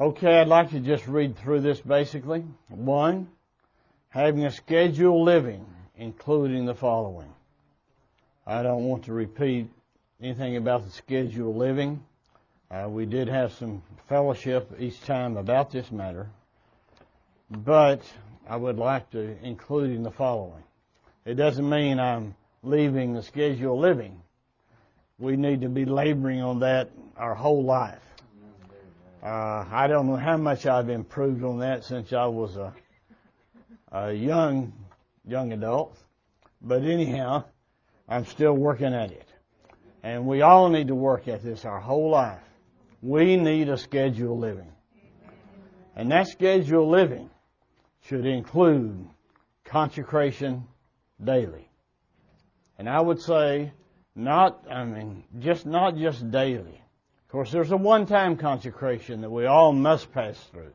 Okay, 0.00 0.40
I'd 0.40 0.48
like 0.48 0.70
to 0.70 0.80
just 0.80 1.06
read 1.06 1.38
through 1.38 1.60
this 1.60 1.80
basically. 1.80 2.44
One, 2.68 3.28
having 4.08 4.44
a 4.44 4.50
scheduled 4.50 5.24
living, 5.24 5.64
including 5.96 6.66
the 6.66 6.74
following. 6.74 7.32
I 8.50 8.62
don't 8.62 8.84
want 8.84 9.04
to 9.04 9.12
repeat 9.12 9.68
anything 10.22 10.56
about 10.56 10.86
the 10.86 10.90
scheduled 10.90 11.54
living. 11.54 12.02
Uh, 12.70 12.88
we 12.88 13.04
did 13.04 13.28
have 13.28 13.52
some 13.52 13.82
fellowship 14.08 14.74
each 14.78 14.98
time 15.02 15.36
about 15.36 15.70
this 15.70 15.92
matter. 15.92 16.28
but 17.50 18.00
I 18.48 18.56
would 18.56 18.78
like 18.78 19.10
to 19.10 19.36
include 19.44 19.90
in 19.90 20.02
the 20.02 20.10
following. 20.10 20.62
It 21.26 21.34
doesn't 21.34 21.68
mean 21.68 22.00
I'm 22.00 22.34
leaving 22.62 23.12
the 23.12 23.22
schedule 23.22 23.74
of 23.74 23.80
living. 23.80 24.18
We 25.18 25.36
need 25.36 25.60
to 25.60 25.68
be 25.68 25.84
laboring 25.84 26.40
on 26.40 26.60
that 26.60 26.88
our 27.18 27.34
whole 27.34 27.64
life. 27.64 28.00
Uh, 29.22 29.66
I 29.70 29.88
don't 29.88 30.06
know 30.06 30.16
how 30.16 30.38
much 30.38 30.64
I've 30.64 30.88
improved 30.88 31.44
on 31.44 31.58
that 31.58 31.84
since 31.84 32.14
I 32.14 32.24
was 32.24 32.56
a, 32.56 32.72
a 33.92 34.10
young 34.14 34.72
young 35.26 35.52
adult, 35.52 35.98
but 36.62 36.82
anyhow, 36.82 37.44
I'm 38.08 38.24
still 38.24 38.54
working 38.54 38.94
at 38.94 39.10
it. 39.10 39.28
And 40.02 40.26
we 40.26 40.42
all 40.42 40.68
need 40.68 40.88
to 40.88 40.94
work 40.94 41.28
at 41.28 41.42
this 41.42 41.64
our 41.64 41.80
whole 41.80 42.10
life. 42.10 42.40
We 43.02 43.36
need 43.36 43.68
a 43.68 43.76
schedule 43.76 44.38
living. 44.38 44.72
And 45.94 46.10
that 46.12 46.28
schedule 46.28 46.88
living 46.88 47.28
should 48.06 48.24
include 48.24 49.06
consecration 49.64 50.64
daily. 51.22 51.68
And 52.78 52.88
I 52.88 53.00
would 53.00 53.20
say 53.20 53.72
not, 54.14 54.64
I 54.70 54.84
mean, 54.84 55.24
just 55.38 55.66
not 55.66 55.96
just 55.96 56.30
daily. 56.30 56.80
Of 57.26 57.32
course, 57.32 57.50
there's 57.50 57.72
a 57.72 57.76
one-time 57.76 58.36
consecration 58.36 59.20
that 59.20 59.30
we 59.30 59.46
all 59.46 59.72
must 59.72 60.12
pass 60.12 60.38
through. 60.52 60.72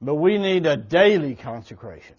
But 0.00 0.16
we 0.16 0.38
need 0.38 0.66
a 0.66 0.76
daily 0.76 1.36
consecration. 1.36 2.16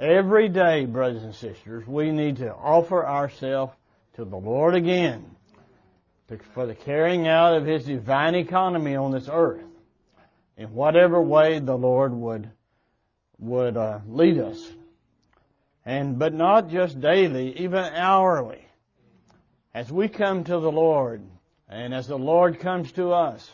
Every 0.00 0.48
day, 0.48 0.86
brothers 0.86 1.22
and 1.24 1.34
sisters, 1.34 1.86
we 1.86 2.10
need 2.10 2.38
to 2.38 2.54
offer 2.54 3.06
ourselves 3.06 3.74
to 4.14 4.24
the 4.24 4.36
Lord 4.36 4.74
again 4.74 5.36
for 6.54 6.64
the 6.64 6.74
carrying 6.74 7.28
out 7.28 7.54
of 7.54 7.66
His 7.66 7.84
divine 7.84 8.34
economy 8.34 8.96
on 8.96 9.10
this 9.12 9.28
earth 9.30 9.62
in 10.56 10.72
whatever 10.72 11.20
way 11.20 11.58
the 11.58 11.76
Lord 11.76 12.14
would 12.14 12.50
would 13.38 13.76
uh, 13.76 13.98
lead 14.08 14.38
us, 14.38 14.66
and 15.84 16.18
but 16.18 16.32
not 16.32 16.70
just 16.70 16.98
daily, 16.98 17.58
even 17.58 17.84
hourly. 17.84 18.64
As 19.74 19.92
we 19.92 20.08
come 20.08 20.44
to 20.44 20.60
the 20.60 20.72
Lord, 20.72 21.20
and 21.68 21.92
as 21.92 22.06
the 22.06 22.18
Lord 22.18 22.58
comes 22.58 22.90
to 22.92 23.12
us, 23.12 23.50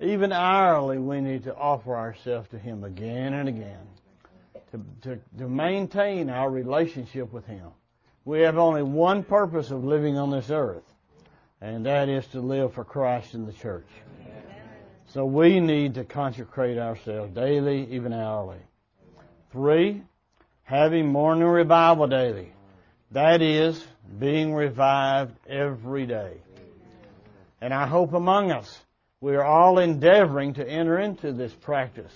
even 0.00 0.30
hourly, 0.30 0.98
we 0.98 1.20
need 1.20 1.44
to 1.44 1.56
offer 1.56 1.96
ourselves 1.96 2.48
to 2.50 2.58
Him 2.58 2.84
again 2.84 3.34
and 3.34 3.48
again 3.48 3.86
to, 4.72 4.80
to, 5.02 5.20
to 5.38 5.48
maintain 5.48 6.30
our 6.30 6.50
relationship 6.50 7.32
with 7.32 7.46
Him. 7.46 7.68
We 8.24 8.40
have 8.40 8.58
only 8.58 8.82
one 8.82 9.24
purpose 9.24 9.70
of 9.70 9.84
living 9.84 10.18
on 10.18 10.30
this 10.30 10.50
earth, 10.50 10.84
and 11.60 11.86
that 11.86 12.08
is 12.08 12.26
to 12.28 12.40
live 12.40 12.74
for 12.74 12.84
Christ 12.84 13.34
in 13.34 13.46
the 13.46 13.52
church. 13.52 13.88
So 15.08 15.24
we 15.24 15.58
need 15.58 15.94
to 15.94 16.04
consecrate 16.04 16.78
ourselves 16.78 17.34
daily, 17.34 17.88
even 17.92 18.12
hourly. 18.12 18.60
Three, 19.50 20.02
having 20.62 21.08
morning 21.08 21.48
revival 21.48 22.06
daily. 22.06 22.52
That 23.10 23.42
is, 23.42 23.84
being 24.18 24.54
revived 24.54 25.34
every 25.48 26.06
day. 26.06 26.34
And 27.60 27.74
I 27.74 27.86
hope 27.88 28.12
among 28.12 28.52
us, 28.52 28.78
we 29.20 29.34
are 29.34 29.44
all 29.44 29.80
endeavoring 29.80 30.54
to 30.54 30.68
enter 30.68 30.98
into 30.98 31.32
this 31.32 31.52
practice 31.52 32.14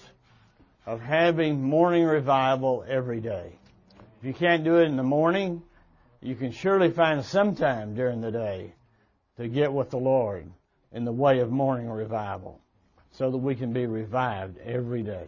of 0.87 1.01
having 1.01 1.63
morning 1.63 2.05
revival 2.05 2.85
every 2.87 3.21
day. 3.21 3.59
If 4.19 4.27
you 4.27 4.35
can't 4.35 4.65
do 4.65 4.79
it 4.79 4.85
in 4.85 4.97
the 4.97 5.03
morning, 5.03 5.63
you 6.21 6.35
can 6.35 6.53
surely 6.53 6.91
find 6.91 7.25
some 7.25 7.55
time 7.55 7.95
during 7.95 8.21
the 8.21 8.31
day 8.31 8.75
to 9.37 9.49
get 9.49 9.73
with 9.73 9.91
the 9.91 9.99
Lord 9.99 10.47
in 10.93 11.05
the 11.05 11.13
way 11.13 11.41
of 11.41 11.51
morning 11.51 11.91
revival 11.91 12.61
so 13.13 13.31
that 13.31 13.39
we 13.39 13.55
can 13.55 13.73
be 13.73 13.87
revived 13.87 14.59
every 14.59 15.03
day. 15.03 15.27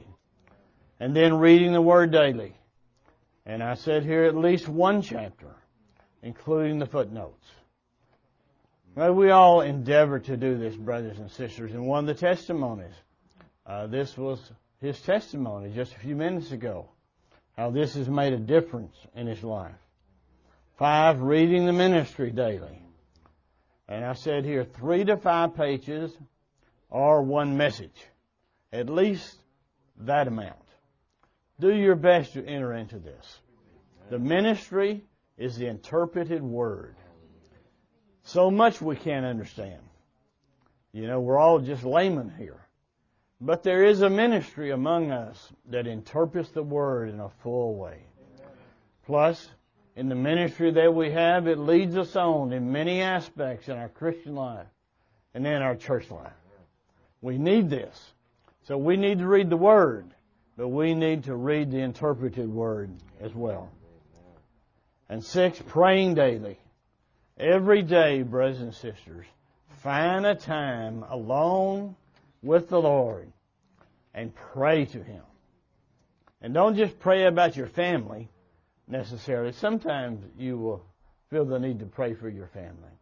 And 1.00 1.14
then 1.14 1.34
reading 1.34 1.72
the 1.72 1.80
Word 1.80 2.10
daily. 2.10 2.54
And 3.44 3.62
I 3.62 3.74
said 3.74 4.02
here 4.02 4.24
at 4.24 4.34
least 4.34 4.68
one 4.68 5.02
chapter, 5.02 5.54
including 6.22 6.78
the 6.78 6.86
footnotes. 6.86 7.46
Well, 8.94 9.12
we 9.12 9.30
all 9.30 9.60
endeavor 9.60 10.18
to 10.20 10.36
do 10.36 10.56
this, 10.56 10.74
brothers 10.74 11.18
and 11.18 11.30
sisters. 11.30 11.72
And 11.72 11.86
one 11.86 12.08
of 12.08 12.16
the 12.16 12.26
testimonies, 12.26 12.94
uh, 13.66 13.86
this 13.88 14.16
was 14.16 14.40
his 14.80 15.00
testimony 15.00 15.72
just 15.74 15.94
a 15.94 15.98
few 15.98 16.16
minutes 16.16 16.52
ago, 16.52 16.88
how 17.56 17.70
this 17.70 17.94
has 17.94 18.08
made 18.08 18.32
a 18.32 18.38
difference 18.38 18.94
in 19.14 19.26
his 19.26 19.42
life. 19.42 19.74
Five, 20.78 21.22
reading 21.22 21.64
the 21.66 21.72
ministry 21.72 22.30
daily. 22.30 22.82
And 23.88 24.04
I 24.04 24.12
said 24.12 24.44
here, 24.44 24.64
three 24.64 25.04
to 25.04 25.16
five 25.16 25.56
pages 25.56 26.12
or 26.90 27.22
one 27.22 27.56
message. 27.56 28.04
At 28.72 28.90
least 28.90 29.34
that 30.00 30.28
amount. 30.28 30.56
Do 31.58 31.74
your 31.74 31.94
best 31.94 32.34
to 32.34 32.44
enter 32.44 32.74
into 32.74 32.98
this. 32.98 33.40
The 34.10 34.18
ministry 34.18 35.02
is 35.38 35.56
the 35.56 35.66
interpreted 35.66 36.42
word. 36.42 36.94
So 38.24 38.50
much 38.50 38.82
we 38.82 38.96
can't 38.96 39.24
understand. 39.24 39.80
You 40.92 41.06
know, 41.06 41.20
we're 41.20 41.38
all 41.38 41.58
just 41.60 41.84
laymen 41.84 42.32
here. 42.36 42.65
But 43.40 43.62
there 43.62 43.84
is 43.84 44.00
a 44.00 44.08
ministry 44.08 44.70
among 44.70 45.10
us 45.10 45.52
that 45.68 45.86
interprets 45.86 46.50
the 46.50 46.62
Word 46.62 47.10
in 47.10 47.20
a 47.20 47.28
full 47.42 47.74
way. 47.74 47.98
Plus, 49.04 49.48
in 49.94 50.08
the 50.08 50.14
ministry 50.14 50.70
that 50.72 50.94
we 50.94 51.10
have, 51.10 51.46
it 51.46 51.58
leads 51.58 51.96
us 51.96 52.16
on 52.16 52.52
in 52.52 52.72
many 52.72 53.02
aspects 53.02 53.68
in 53.68 53.76
our 53.76 53.88
Christian 53.88 54.34
life 54.34 54.66
and 55.34 55.46
in 55.46 55.62
our 55.62 55.76
church 55.76 56.10
life. 56.10 56.32
We 57.20 57.36
need 57.38 57.68
this. 57.68 58.12
So 58.64 58.78
we 58.78 58.96
need 58.96 59.18
to 59.18 59.26
read 59.26 59.50
the 59.50 59.56
Word, 59.56 60.06
but 60.56 60.68
we 60.68 60.94
need 60.94 61.24
to 61.24 61.36
read 61.36 61.70
the 61.70 61.80
interpreted 61.80 62.48
Word 62.48 62.90
as 63.20 63.34
well. 63.34 63.70
And 65.08 65.22
six, 65.22 65.60
praying 65.66 66.14
daily. 66.14 66.58
Every 67.38 67.82
day, 67.82 68.22
brothers 68.22 68.60
and 68.60 68.74
sisters, 68.74 69.26
find 69.82 70.24
a 70.26 70.34
time 70.34 71.04
alone 71.08 71.96
with 72.46 72.68
the 72.68 72.80
Lord 72.80 73.30
and 74.14 74.34
pray 74.34 74.84
to 74.86 75.02
Him. 75.02 75.22
And 76.40 76.54
don't 76.54 76.76
just 76.76 76.98
pray 76.98 77.24
about 77.24 77.56
your 77.56 77.66
family 77.66 78.28
necessarily. 78.86 79.52
Sometimes 79.52 80.22
you 80.38 80.56
will 80.56 80.84
feel 81.30 81.44
the 81.44 81.58
need 81.58 81.80
to 81.80 81.86
pray 81.86 82.14
for 82.14 82.28
your 82.28 82.46
family. 82.46 82.92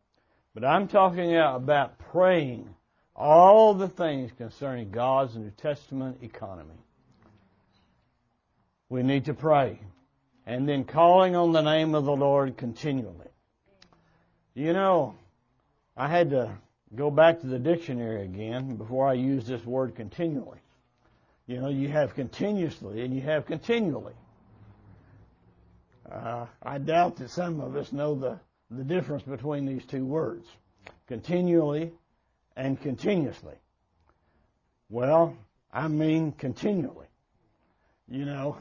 But 0.55 0.65
I'm 0.65 0.89
talking 0.89 1.37
about 1.37 1.99
praying 1.99 2.75
all 3.15 3.75
the 3.75 3.89
things 3.89 4.31
concerning 4.37 4.91
God's 4.91 5.37
New 5.37 5.51
Testament 5.51 6.19
economy. 6.23 6.75
We 8.89 9.03
need 9.03 9.27
to 9.27 9.35
pray. 9.35 9.79
And 10.47 10.69
then 10.69 10.85
calling 10.85 11.35
on 11.37 11.53
the 11.53 11.63
name 11.63 11.95
of 11.95 12.05
the 12.05 12.15
Lord 12.15 12.57
continually. 12.57 13.29
You 14.55 14.73
know, 14.73 15.17
I 15.97 16.09
had 16.09 16.31
to 16.31 16.53
go 16.95 17.11
back 17.11 17.41
to 17.41 17.47
the 17.47 17.59
dictionary 17.59 18.25
again 18.25 18.77
before 18.77 19.09
I 19.09 19.15
use 19.15 19.47
this 19.47 19.65
word 19.65 19.95
continually. 19.95 20.59
You 21.47 21.61
know, 21.61 21.69
you 21.69 21.89
have 21.89 22.15
continuously 22.15 23.03
and 23.03 23.15
you 23.15 23.21
have 23.23 23.47
continually. 23.47 24.15
Uh, 26.11 26.47
I 26.63 26.79
doubt 26.79 27.17
that 27.17 27.31
some 27.31 27.61
of 27.61 27.77
us 27.77 27.93
know 27.93 28.15
the, 28.15 28.39
the 28.71 28.85
difference 28.85 29.23
between 29.23 29.67
these 29.67 29.85
two 29.85 30.05
words. 30.05 30.47
Continually 31.07 31.93
and 32.57 32.81
continuously. 32.81 33.55
Well, 34.89 35.37
I 35.73 35.89
mean 35.89 36.33
continually. 36.33 37.07
You 38.09 38.25
know, 38.25 38.59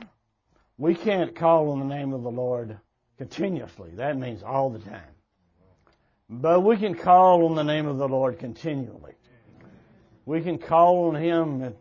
we 0.77 0.95
can't 0.95 1.35
call 1.35 1.71
on 1.71 1.79
the 1.79 1.85
name 1.85 2.13
of 2.13 2.23
the 2.23 2.31
Lord 2.31 2.77
continuously. 3.17 3.91
That 3.95 4.17
means 4.17 4.41
all 4.41 4.69
the 4.69 4.79
time. 4.79 5.12
But 6.29 6.61
we 6.61 6.77
can 6.77 6.95
call 6.95 7.45
on 7.45 7.55
the 7.55 7.63
name 7.63 7.87
of 7.87 7.97
the 7.97 8.07
Lord 8.07 8.39
continually. 8.39 9.13
We 10.25 10.41
can 10.41 10.57
call 10.57 11.09
on 11.09 11.15
Him 11.15 11.75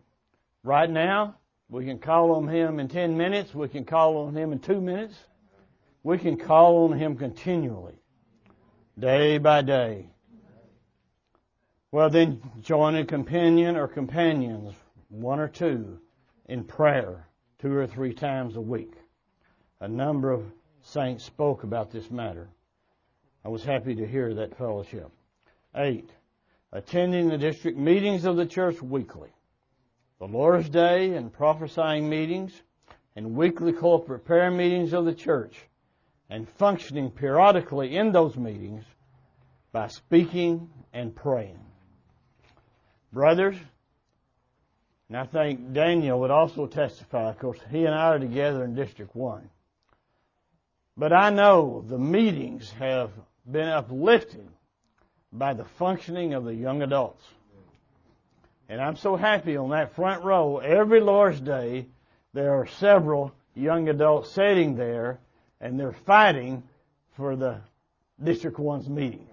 right 0.65 0.91
now. 0.91 1.37
We 1.69 1.85
can 1.85 1.99
call 1.99 2.33
on 2.33 2.49
Him 2.49 2.81
in 2.81 2.89
10 2.89 3.17
minutes. 3.17 3.55
We 3.55 3.69
can 3.69 3.85
call 3.85 4.27
on 4.27 4.37
Him 4.37 4.53
in 4.53 4.59
two 4.59 4.81
minutes. 4.81 5.15
We 6.03 6.19
can 6.19 6.37
call 6.37 6.85
on 6.85 6.99
Him 6.99 7.17
continually, 7.17 7.95
day 8.99 9.39
by 9.39 9.63
day. 9.63 10.11
Well, 11.93 12.11
then 12.11 12.43
join 12.63 12.97
a 12.97 13.05
companion 13.05 13.77
or 13.77 13.87
companions, 13.87 14.75
one 15.09 15.39
or 15.39 15.49
two, 15.49 16.01
in 16.47 16.65
prayer 16.65 17.29
two 17.59 17.77
or 17.77 17.87
three 17.87 18.13
times 18.13 18.57
a 18.57 18.61
week. 18.61 18.95
A 19.81 19.87
number 19.87 20.33
of 20.33 20.45
saints 20.83 21.23
spoke 21.23 21.63
about 21.63 21.93
this 21.93 22.11
matter. 22.11 22.49
I 23.45 23.49
was 23.49 23.65
happy 23.65 23.95
to 23.97 24.07
hear 24.07 24.35
that 24.35 24.57
fellowship. 24.57 25.11
Eight, 25.75 26.11
attending 26.71 27.29
the 27.29 27.39
district 27.39 27.77
meetings 27.77 28.25
of 28.25 28.37
the 28.37 28.47
church 28.47 28.81
weekly, 28.81 29.31
the 30.19 30.27
Lord's 30.27 30.69
Day 30.69 31.15
and 31.15 31.33
prophesying 31.33 32.09
meetings, 32.09 32.53
and 33.17 33.35
weekly 33.35 33.73
corporate 33.73 34.25
prayer 34.25 34.51
meetings 34.51 34.93
of 34.93 35.05
the 35.05 35.15
church, 35.15 35.57
and 36.31 36.49
functioning 36.49 37.11
periodically 37.11 37.97
in 37.97 38.13
those 38.13 38.37
meetings 38.37 38.85
by 39.73 39.89
speaking 39.89 40.71
and 40.93 41.15
praying. 41.15 41.59
Brothers, 43.13 43.57
And 45.09 45.19
I 45.19 45.27
think 45.27 45.75
Daniel 45.75 46.21
would 46.21 46.31
also 46.31 46.67
testify. 46.67 47.29
Of 47.29 47.39
course, 47.39 47.59
he 47.71 47.85
and 47.85 47.95
I 47.95 48.15
are 48.15 48.19
together 48.19 48.65
in 48.65 48.75
District 48.75 49.15
1. 49.15 49.51
But 50.97 51.13
I 51.13 51.29
know 51.29 51.85
the 51.87 51.99
meetings 51.99 52.71
have 52.79 53.11
been 53.51 53.69
uplifted 53.69 54.49
by 55.33 55.55
the 55.55 55.65
functioning 55.65 56.35
of 56.35 56.45
the 56.45 56.55
young 56.55 56.83
adults. 56.83 57.25
And 58.69 58.81
I'm 58.81 58.97
so 58.97 59.17
happy 59.17 59.57
on 59.57 59.71
that 59.71 59.95
front 59.95 60.25
row, 60.25 60.59
every 60.59 61.01
Lord's 61.01 61.41
Day, 61.41 61.87
there 62.33 62.55
are 62.55 62.67
several 62.67 63.33
young 63.55 63.89
adults 63.89 64.31
sitting 64.31 64.77
there 64.77 65.19
and 65.61 65.79
they're 65.79 65.93
fighting 65.93 66.63
for 67.17 67.37
the 67.37 67.61
District 68.23 68.57
1's 68.57 68.89
meeting. 68.89 69.27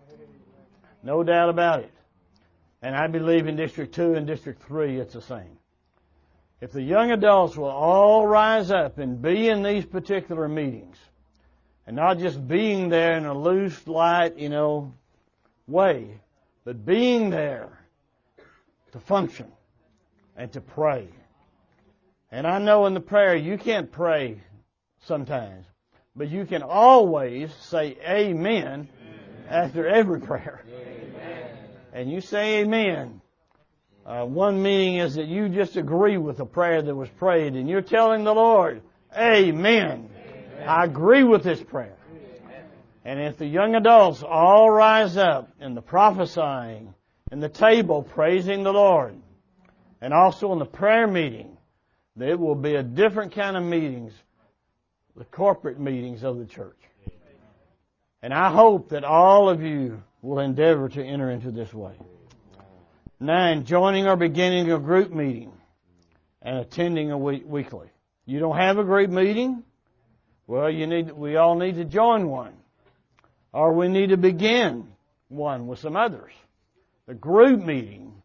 No 1.04 1.24
doubt 1.24 1.50
about 1.50 1.80
it. 1.82 1.94
And 2.82 2.96
I 2.96 3.08
believe 3.08 3.48
in 3.48 3.56
District 3.56 3.94
2 3.94 4.16
and 4.16 4.28
District 4.28 4.62
3 4.64 5.00
it's 5.00 5.14
the 5.14 5.22
same. 5.22 5.58
If 6.62 6.74
the 6.74 6.82
young 6.82 7.12
adults 7.12 7.56
will 7.56 7.70
all 7.70 8.28
rise 8.28 8.72
up 8.72 8.98
and 8.98 9.22
be 9.22 9.48
in 9.48 9.64
these 9.64 9.86
particular 9.86 10.50
meetings, 10.50 10.98
and 11.90 11.96
not 11.96 12.20
just 12.20 12.48
being 12.48 12.90
there 12.90 13.18
in 13.18 13.26
a 13.26 13.34
loose, 13.34 13.88
light, 13.88 14.38
you 14.38 14.48
know, 14.48 14.94
way, 15.66 16.20
but 16.64 16.86
being 16.86 17.32
there 17.32 17.80
to 18.92 19.00
function 19.00 19.48
and 20.38 20.54
to 20.54 20.62
pray. 20.62 21.08
And 22.32 22.46
I 22.46 22.60
know 22.60 22.86
in 22.86 22.94
the 22.94 23.00
prayer 23.00 23.36
you 23.36 23.58
can't 23.58 23.92
pray 23.92 24.40
sometimes, 25.08 25.66
but 26.16 26.30
you 26.30 26.46
can 26.46 26.62
always 26.62 27.52
say 27.56 27.98
amen, 28.08 28.88
after 29.50 29.88
every 29.88 30.22
prayer. 30.22 30.64
And 31.92 32.12
you 32.12 32.22
say 32.22 32.60
amen. 32.60 33.20
Uh, 34.06 34.26
one 34.26 34.62
meaning 34.62 34.98
is 34.98 35.16
that 35.16 35.26
you 35.26 35.50
just 35.50 35.76
agree 35.76 36.18
with 36.20 36.38
the 36.38 36.46
prayer 36.46 36.84
that 36.84 36.94
was 36.94 37.10
prayed 37.10 37.56
and 37.56 37.68
you're 37.68 37.82
telling 37.82 38.26
the 38.26 38.36
Lord, 38.36 38.84
amen. 39.18 40.12
I 40.68 40.86
agree 40.86 41.24
with 41.24 41.44
this 41.44 41.62
prayer. 41.62 41.96
And 43.06 43.20
if 43.20 43.38
the 43.38 43.46
young 43.46 43.76
adults 43.76 44.24
all 44.24 44.70
rise 44.70 45.18
up 45.18 45.52
in 45.60 45.74
the 45.74 45.82
prophesying, 45.82 46.94
in 47.32 47.40
the 47.40 47.50
table 47.50 48.04
praising 48.04 48.64
the 48.64 48.74
Lord, 48.74 49.16
and 50.02 50.14
also 50.14 50.52
in 50.54 50.60
the 50.60 50.66
prayer 50.66 51.08
meeting, 51.08 51.58
there 52.16 52.38
will 52.38 52.56
be 52.56 52.76
a 52.76 52.84
different 52.84 53.34
kind 53.34 53.56
of 53.56 53.64
meetings, 53.64 54.14
the 55.16 55.26
corporate 55.26 55.80
meetings 55.80 56.24
of 56.24 56.38
the 56.38 56.46
church. 56.46 56.78
And 58.22 58.34
I 58.34 58.52
hope 58.52 58.90
that 58.90 59.04
all 59.04 59.50
of 59.50 59.62
you 59.62 60.04
will 60.22 60.40
endeavor 60.40 60.90
to 60.90 61.04
enter 61.04 61.32
into 61.32 61.52
this 61.52 61.74
way. 61.74 61.94
Nine, 63.20 63.66
joining 63.66 64.08
or 64.08 64.16
beginning 64.16 64.72
a 64.72 64.80
group 64.80 65.12
meeting 65.12 65.52
and 66.42 66.58
attending 66.58 67.12
a 67.12 67.18
week, 67.18 67.44
weekly. 67.46 67.88
You 68.26 68.40
don't 68.40 68.58
have 68.58 68.78
a 68.78 68.84
group 68.84 69.10
meeting? 69.10 69.64
Well, 70.50 70.72
you 70.72 70.88
need, 70.88 71.12
we 71.12 71.36
all 71.36 71.56
need 71.56 71.76
to 71.76 71.86
join 71.86 72.28
one. 72.28 72.54
Or 73.54 73.72
we 73.72 73.88
need 73.88 74.10
to 74.10 74.18
begin 74.18 74.88
one 75.28 75.68
with 75.68 75.78
some 75.78 75.96
others. 75.96 76.32
The 77.06 77.14
group 77.14 77.64
meeting 77.64 78.24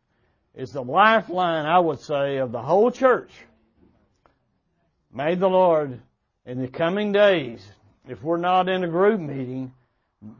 is 0.54 0.70
the 0.70 0.80
lifeline, 0.80 1.66
I 1.66 1.78
would 1.78 2.00
say, 2.00 2.38
of 2.38 2.50
the 2.50 2.62
whole 2.62 2.90
church. 2.90 3.30
May 5.12 5.34
the 5.34 5.48
Lord, 5.48 6.00
in 6.46 6.62
the 6.62 6.68
coming 6.68 7.12
days, 7.12 7.62
if 8.08 8.22
we're 8.22 8.38
not 8.38 8.70
in 8.70 8.84
a 8.84 8.88
group 8.88 9.20
meeting, 9.20 9.74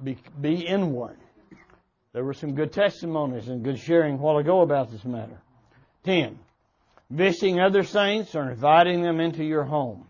be, 0.03 0.17
be 0.41 0.67
in 0.67 0.91
one. 0.91 1.19
There 2.15 2.25
were 2.25 2.33
some 2.33 2.55
good 2.55 2.73
testimonies 2.73 3.49
and 3.49 3.63
good 3.63 3.79
sharing 3.79 4.15
a 4.15 4.17
while 4.17 4.39
ago 4.39 4.63
about 4.63 4.91
this 4.91 5.05
matter. 5.05 5.39
Ten, 6.03 6.39
visiting 7.11 7.61
other 7.61 7.83
saints 7.83 8.35
or 8.35 8.51
inviting 8.51 9.03
them 9.03 9.21
into 9.21 9.45
your 9.45 9.65
home 9.65 10.07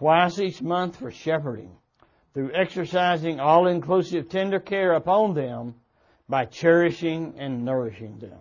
twice 0.00 0.38
each 0.38 0.62
month 0.62 0.96
for 0.96 1.10
shepherding 1.10 1.70
through 2.32 2.50
exercising 2.54 3.38
all-inclusive 3.38 4.30
tender 4.30 4.58
care 4.58 4.94
upon 4.94 5.34
them 5.34 5.74
by 6.26 6.46
cherishing 6.46 7.34
and 7.36 7.66
nourishing 7.66 8.18
them. 8.18 8.38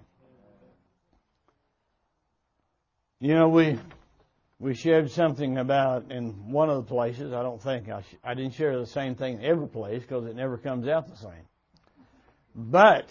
You 3.19 3.34
know, 3.34 3.50
we 3.50 3.78
we 4.58 4.74
shared 4.74 5.12
something 5.12 5.58
about 5.58 6.10
in 6.12 6.50
one 6.50 6.69
of 6.69 6.78
the 6.78 6.89
places. 6.89 7.34
I 7.34 7.43
don't 7.43 7.62
think 7.62 7.89
I, 7.89 8.04
sh- 8.04 8.15
I 8.24 8.36
didn't 8.36 8.54
share 8.54 8.80
the 8.80 8.86
same 8.86 9.15
thing 9.15 9.39
in 9.39 9.43
every 9.43 9.67
place 9.67 10.02
because 10.02 10.26
it 10.28 10.38
never 10.38 10.58
comes 10.58 10.88
out 10.88 11.10
the 11.10 11.17
same. 11.17 11.45
But 12.56 13.10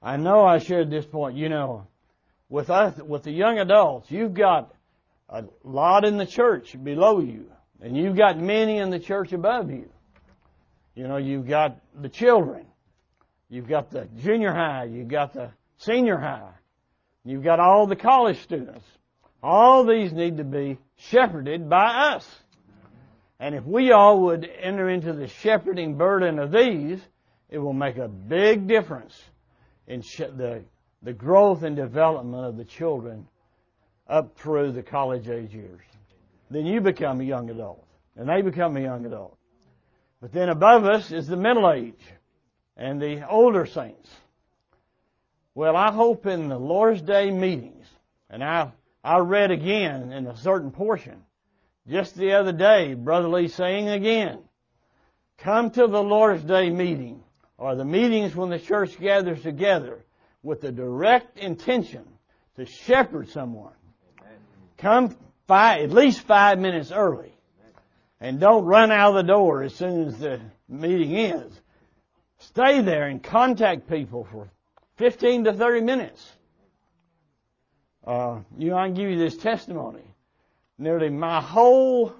I 0.00 0.16
know 0.16 0.44
I 0.44 0.58
shared 0.58 0.90
this 0.90 1.06
point. 1.06 1.36
You 1.36 1.48
know, 1.48 1.88
with 2.48 2.70
us, 2.70 2.96
with 2.98 3.24
the 3.24 3.32
young 3.32 3.58
adults, 3.58 4.12
you've 4.12 4.34
got 4.34 4.72
a 5.28 5.42
lot 5.64 6.04
in 6.04 6.18
the 6.18 6.26
church 6.26 6.76
below 6.80 7.18
you, 7.18 7.50
and 7.84 7.94
you've 7.94 8.16
got 8.16 8.40
many 8.40 8.78
in 8.78 8.88
the 8.88 8.98
church 8.98 9.34
above 9.34 9.70
you. 9.70 9.90
You 10.94 11.06
know, 11.06 11.18
you've 11.18 11.46
got 11.46 11.76
the 12.00 12.08
children, 12.08 12.64
you've 13.50 13.68
got 13.68 13.90
the 13.90 14.08
junior 14.22 14.54
high, 14.54 14.84
you've 14.84 15.08
got 15.08 15.34
the 15.34 15.50
senior 15.76 16.16
high, 16.16 16.54
you've 17.26 17.44
got 17.44 17.60
all 17.60 17.86
the 17.86 17.94
college 17.94 18.42
students. 18.42 18.84
All 19.42 19.84
these 19.84 20.14
need 20.14 20.38
to 20.38 20.44
be 20.44 20.78
shepherded 20.96 21.68
by 21.68 22.14
us. 22.14 22.26
And 23.38 23.54
if 23.54 23.66
we 23.66 23.92
all 23.92 24.22
would 24.22 24.48
enter 24.62 24.88
into 24.88 25.12
the 25.12 25.28
shepherding 25.28 25.98
burden 25.98 26.38
of 26.38 26.50
these, 26.50 26.98
it 27.50 27.58
will 27.58 27.74
make 27.74 27.98
a 27.98 28.08
big 28.08 28.66
difference 28.66 29.20
in 29.86 30.00
the, 30.16 30.64
the 31.02 31.12
growth 31.12 31.62
and 31.62 31.76
development 31.76 32.46
of 32.46 32.56
the 32.56 32.64
children 32.64 33.28
up 34.08 34.38
through 34.38 34.72
the 34.72 34.82
college 34.82 35.28
age 35.28 35.52
years. 35.52 35.82
Then 36.50 36.66
you 36.66 36.80
become 36.80 37.20
a 37.20 37.24
young 37.24 37.50
adult, 37.50 37.86
and 38.16 38.28
they 38.28 38.42
become 38.42 38.76
a 38.76 38.80
young 38.80 39.06
adult. 39.06 39.36
But 40.20 40.32
then 40.32 40.48
above 40.48 40.84
us 40.84 41.10
is 41.10 41.26
the 41.26 41.36
middle 41.36 41.70
age 41.70 42.00
and 42.76 43.00
the 43.00 43.28
older 43.28 43.66
saints. 43.66 44.10
Well, 45.54 45.76
I 45.76 45.92
hope 45.92 46.26
in 46.26 46.48
the 46.48 46.58
Lord's 46.58 47.02
Day 47.02 47.30
meetings, 47.30 47.86
and 48.28 48.42
I, 48.42 48.72
I 49.04 49.18
read 49.18 49.50
again 49.50 50.12
in 50.12 50.26
a 50.26 50.36
certain 50.36 50.70
portion, 50.70 51.22
just 51.86 52.16
the 52.16 52.32
other 52.32 52.52
day, 52.52 52.94
Brother 52.94 53.28
Lee 53.28 53.48
saying 53.48 53.88
again, 53.88 54.40
come 55.38 55.70
to 55.70 55.86
the 55.86 56.02
Lord's 56.02 56.42
Day 56.42 56.70
meeting, 56.70 57.22
or 57.58 57.76
the 57.76 57.84
meetings 57.84 58.34
when 58.34 58.50
the 58.50 58.58
church 58.58 58.98
gathers 58.98 59.42
together 59.42 60.04
with 60.42 60.60
the 60.60 60.72
direct 60.72 61.38
intention 61.38 62.04
to 62.56 62.66
shepherd 62.66 63.28
someone. 63.28 63.72
Come 64.76 65.16
five, 65.46 65.84
at 65.84 65.90
least 65.90 66.20
five 66.20 66.58
minutes 66.58 66.92
early. 66.92 67.32
And 68.20 68.40
don't 68.40 68.64
run 68.64 68.90
out 68.90 69.10
of 69.10 69.14
the 69.16 69.32
door 69.32 69.62
as 69.62 69.74
soon 69.74 70.08
as 70.08 70.18
the 70.18 70.40
meeting 70.68 71.14
ends. 71.14 71.60
Stay 72.38 72.80
there 72.80 73.06
and 73.06 73.22
contact 73.22 73.88
people 73.88 74.26
for 74.30 74.48
15 74.96 75.44
to 75.44 75.52
30 75.52 75.80
minutes. 75.82 76.32
Uh, 78.06 78.40
you 78.58 78.70
know, 78.70 78.76
I 78.76 78.86
can 78.86 78.94
give 78.94 79.10
you 79.10 79.18
this 79.18 79.36
testimony. 79.36 80.02
Nearly 80.78 81.08
my 81.08 81.40
whole 81.40 82.14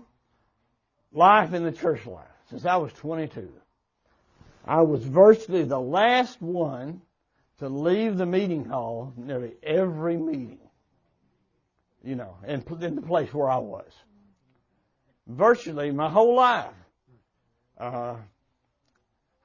life 1.13 1.53
in 1.55 1.65
the 1.65 1.73
church 1.73 2.07
life, 2.07 2.27
since 2.51 2.65
I 2.65 2.77
was 2.77 2.93
22, 2.95 3.53
I 4.67 4.83
was 4.83 5.05
virtually 5.05 5.65
the 5.65 5.81
last 5.81 6.41
one 6.41 7.03
to 7.59 7.69
leave 7.69 8.17
the 8.17 8.27
meeting 8.27 8.65
hall 8.65 9.13
nearly 9.17 9.53
every 9.63 10.17
meeting. 10.17 10.64
You 12.05 12.17
know, 12.17 12.37
in, 12.47 12.63
in 12.83 12.97
the 12.97 13.03
place 13.03 13.33
where 13.33 13.49
I 13.49 13.59
was. 13.59 13.91
Virtually 15.27 15.91
my 15.91 16.11
whole 16.11 16.37
life. 16.37 16.75
Uh, 17.79 18.17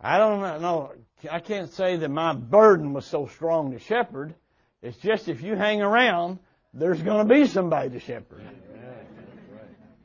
I 0.01 0.17
don't 0.17 0.61
know. 0.61 0.91
I 1.31 1.39
can't 1.39 1.71
say 1.71 1.95
that 1.97 2.09
my 2.09 2.33
burden 2.33 2.93
was 2.93 3.05
so 3.05 3.27
strong 3.27 3.71
to 3.71 3.79
shepherd. 3.79 4.35
It's 4.81 4.97
just 4.97 5.29
if 5.29 5.41
you 5.41 5.55
hang 5.55 5.81
around, 5.81 6.39
there's 6.73 7.01
going 7.01 7.27
to 7.27 7.33
be 7.33 7.47
somebody 7.47 7.89
to 7.91 7.99
shepherd. 7.99 8.43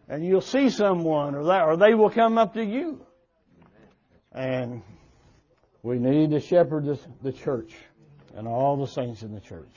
And 0.08 0.24
you'll 0.24 0.40
see 0.40 0.70
someone 0.70 1.34
or 1.34 1.44
that, 1.44 1.62
or 1.64 1.76
they 1.76 1.94
will 1.94 2.10
come 2.10 2.38
up 2.38 2.54
to 2.54 2.64
you. 2.64 3.04
And 4.32 4.82
we 5.82 5.98
need 5.98 6.30
to 6.30 6.40
shepherd 6.40 6.84
the, 6.84 6.98
the 7.22 7.32
church 7.32 7.72
and 8.36 8.46
all 8.46 8.76
the 8.76 8.86
saints 8.86 9.22
in 9.22 9.32
the 9.32 9.40
church. 9.40 9.72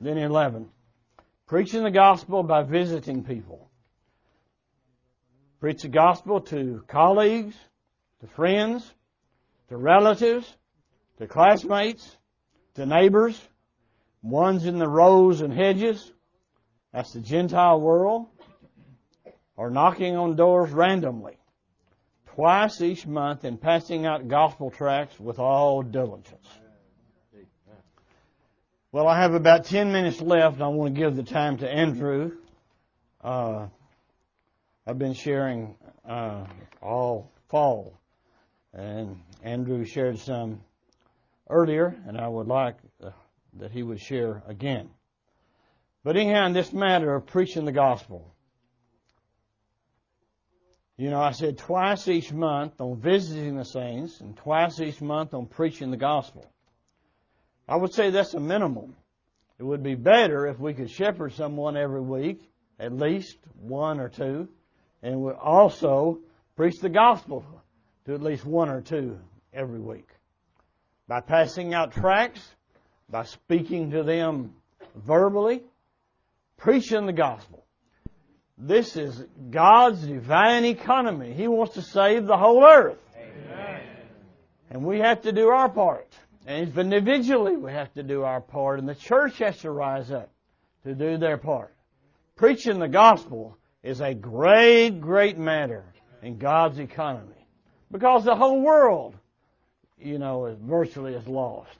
Then 0.00 0.16
11. 0.16 0.68
Preaching 1.50 1.82
the 1.82 1.90
gospel 1.90 2.44
by 2.44 2.62
visiting 2.62 3.24
people. 3.24 3.68
Preach 5.58 5.82
the 5.82 5.88
gospel 5.88 6.40
to 6.42 6.84
colleagues, 6.86 7.56
to 8.20 8.28
friends, 8.28 8.94
to 9.68 9.76
relatives, 9.76 10.46
to 11.18 11.26
classmates, 11.26 12.16
to 12.74 12.86
neighbors, 12.86 13.36
ones 14.22 14.64
in 14.64 14.78
the 14.78 14.86
rows 14.86 15.40
and 15.40 15.52
hedges, 15.52 16.12
that's 16.92 17.14
the 17.14 17.20
Gentile 17.20 17.80
world, 17.80 18.28
or 19.56 19.70
knocking 19.70 20.16
on 20.16 20.36
doors 20.36 20.70
randomly, 20.70 21.36
twice 22.26 22.80
each 22.80 23.08
month 23.08 23.42
and 23.42 23.60
passing 23.60 24.06
out 24.06 24.28
gospel 24.28 24.70
tracts 24.70 25.18
with 25.18 25.40
all 25.40 25.82
diligence. 25.82 26.59
Well, 28.92 29.06
I 29.06 29.20
have 29.20 29.34
about 29.34 29.66
10 29.66 29.92
minutes 29.92 30.20
left. 30.20 30.60
I 30.60 30.66
want 30.66 30.96
to 30.96 31.00
give 31.00 31.14
the 31.14 31.22
time 31.22 31.58
to 31.58 31.70
Andrew. 31.70 32.32
Uh, 33.22 33.68
I've 34.84 34.98
been 34.98 35.14
sharing 35.14 35.76
uh, 36.04 36.44
all 36.82 37.30
fall, 37.48 38.00
and 38.74 39.20
Andrew 39.44 39.84
shared 39.84 40.18
some 40.18 40.62
earlier, 41.48 41.96
and 42.08 42.18
I 42.18 42.26
would 42.26 42.48
like 42.48 42.78
uh, 43.00 43.10
that 43.60 43.70
he 43.70 43.84
would 43.84 44.00
share 44.00 44.42
again. 44.48 44.90
But 46.02 46.16
anyhow, 46.16 46.46
in 46.46 46.52
this 46.52 46.72
matter 46.72 47.14
of 47.14 47.26
preaching 47.26 47.66
the 47.66 47.72
gospel, 47.72 48.34
you 50.96 51.10
know, 51.10 51.20
I 51.20 51.30
said 51.30 51.58
twice 51.58 52.08
each 52.08 52.32
month 52.32 52.80
on 52.80 53.00
visiting 53.00 53.54
the 53.54 53.64
saints 53.64 54.20
and 54.20 54.36
twice 54.36 54.80
each 54.80 55.00
month 55.00 55.32
on 55.32 55.46
preaching 55.46 55.92
the 55.92 55.96
gospel. 55.96 56.44
I 57.70 57.76
would 57.76 57.94
say 57.94 58.10
that's 58.10 58.34
a 58.34 58.40
minimum. 58.40 58.96
It 59.60 59.62
would 59.62 59.84
be 59.84 59.94
better 59.94 60.48
if 60.48 60.58
we 60.58 60.74
could 60.74 60.90
shepherd 60.90 61.34
someone 61.34 61.76
every 61.76 62.00
week, 62.00 62.42
at 62.80 62.92
least 62.92 63.38
one 63.60 64.00
or 64.00 64.08
two, 64.08 64.48
and 65.04 65.22
we 65.22 65.30
also 65.30 66.18
preach 66.56 66.80
the 66.80 66.88
gospel 66.88 67.44
to 68.06 68.14
at 68.14 68.22
least 68.22 68.44
one 68.44 68.70
or 68.70 68.80
two 68.80 69.20
every 69.54 69.78
week. 69.78 70.08
By 71.06 71.20
passing 71.20 71.72
out 71.72 71.92
tracts, 71.92 72.40
by 73.08 73.22
speaking 73.22 73.92
to 73.92 74.02
them 74.02 74.52
verbally, 74.96 75.62
preaching 76.56 77.06
the 77.06 77.12
gospel. 77.12 77.64
This 78.58 78.96
is 78.96 79.24
God's 79.50 80.02
divine 80.02 80.64
economy. 80.64 81.34
He 81.34 81.46
wants 81.46 81.74
to 81.74 81.82
save 81.82 82.26
the 82.26 82.36
whole 82.36 82.64
earth. 82.64 82.98
Amen. 83.16 83.80
And 84.70 84.84
we 84.84 84.98
have 84.98 85.22
to 85.22 85.30
do 85.32 85.48
our 85.48 85.68
part. 85.68 86.12
And 86.46 86.76
individually 86.76 87.56
we 87.56 87.72
have 87.72 87.92
to 87.94 88.02
do 88.02 88.22
our 88.22 88.40
part, 88.40 88.78
and 88.78 88.88
the 88.88 88.94
church 88.94 89.38
has 89.38 89.58
to 89.58 89.70
rise 89.70 90.10
up 90.10 90.30
to 90.84 90.94
do 90.94 91.18
their 91.18 91.36
part. 91.36 91.74
Preaching 92.36 92.78
the 92.78 92.88
gospel 92.88 93.58
is 93.82 94.00
a 94.00 94.14
great, 94.14 95.00
great 95.00 95.36
matter 95.38 95.84
in 96.22 96.38
God's 96.38 96.78
economy. 96.78 97.46
Because 97.90 98.24
the 98.24 98.36
whole 98.36 98.60
world, 98.62 99.16
you 99.98 100.18
know, 100.18 100.46
is 100.46 100.58
virtually 100.58 101.14
is 101.14 101.26
lost. 101.26 101.76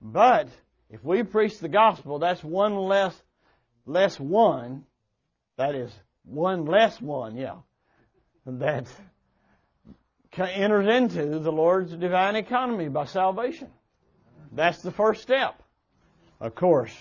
But 0.00 0.48
if 0.90 1.04
we 1.04 1.22
preach 1.22 1.58
the 1.58 1.68
gospel, 1.68 2.18
that's 2.18 2.42
one 2.42 2.76
less, 2.76 3.14
less 3.84 4.18
one. 4.18 4.84
That 5.56 5.74
is 5.74 5.92
one 6.24 6.66
less 6.66 7.00
one, 7.00 7.36
yeah. 7.36 7.56
That 8.46 8.86
enters 10.38 10.86
into 10.88 11.38
the 11.38 11.52
Lord's 11.52 11.92
divine 11.92 12.36
economy 12.36 12.88
by 12.88 13.06
salvation. 13.06 13.68
That's 14.52 14.82
the 14.82 14.90
first 14.90 15.22
step. 15.22 15.62
Of 16.40 16.54
course, 16.54 16.92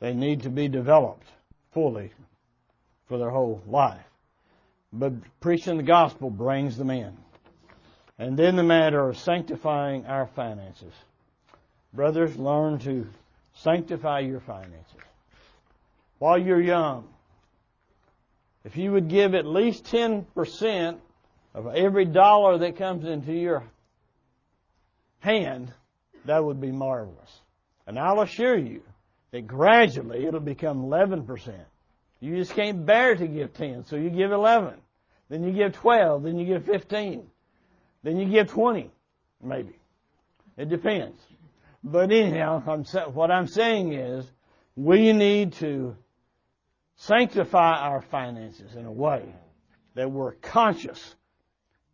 they 0.00 0.14
need 0.14 0.42
to 0.42 0.50
be 0.50 0.68
developed 0.68 1.26
fully 1.72 2.12
for 3.06 3.18
their 3.18 3.30
whole 3.30 3.62
life. 3.66 4.04
But 4.92 5.12
preaching 5.40 5.76
the 5.76 5.82
gospel 5.82 6.30
brings 6.30 6.76
them 6.76 6.90
in. 6.90 7.16
And 8.18 8.36
then 8.36 8.56
the 8.56 8.62
matter 8.62 9.08
of 9.08 9.18
sanctifying 9.18 10.06
our 10.06 10.26
finances. 10.26 10.92
Brothers, 11.92 12.36
learn 12.36 12.78
to 12.80 13.06
sanctify 13.54 14.20
your 14.20 14.40
finances. 14.40 15.00
While 16.18 16.38
you're 16.38 16.60
young, 16.60 17.08
if 18.64 18.76
you 18.76 18.92
would 18.92 19.08
give 19.08 19.34
at 19.34 19.46
least 19.46 19.84
10% 19.84 20.98
of 21.54 21.66
every 21.74 22.04
dollar 22.04 22.58
that 22.58 22.76
comes 22.76 23.04
into 23.04 23.32
your 23.32 23.64
hand, 25.20 25.72
that 26.24 26.44
would 26.44 26.60
be 26.60 26.70
marvelous. 26.70 27.40
And 27.86 27.98
I'll 27.98 28.20
assure 28.20 28.56
you 28.56 28.82
that 29.30 29.46
gradually 29.46 30.26
it'll 30.26 30.40
become 30.40 30.82
11%. 30.82 31.54
You 32.20 32.36
just 32.36 32.54
can't 32.54 32.84
bear 32.84 33.14
to 33.14 33.26
give 33.26 33.54
10, 33.54 33.86
so 33.86 33.96
you 33.96 34.10
give 34.10 34.32
11. 34.32 34.74
Then 35.28 35.44
you 35.44 35.52
give 35.52 35.72
12, 35.72 36.22
then 36.22 36.38
you 36.38 36.46
give 36.46 36.64
15. 36.64 37.26
Then 38.02 38.16
you 38.16 38.28
give 38.28 38.48
20, 38.48 38.90
maybe. 39.42 39.76
It 40.56 40.68
depends. 40.68 41.20
But 41.84 42.10
anyhow, 42.10 42.62
I'm, 42.66 42.84
what 43.14 43.30
I'm 43.30 43.46
saying 43.46 43.92
is, 43.92 44.24
we 44.74 45.12
need 45.12 45.54
to 45.54 45.96
sanctify 46.96 47.78
our 47.78 48.00
finances 48.00 48.74
in 48.74 48.84
a 48.84 48.92
way 48.92 49.22
that 49.94 50.10
we're 50.10 50.32
conscious 50.32 51.14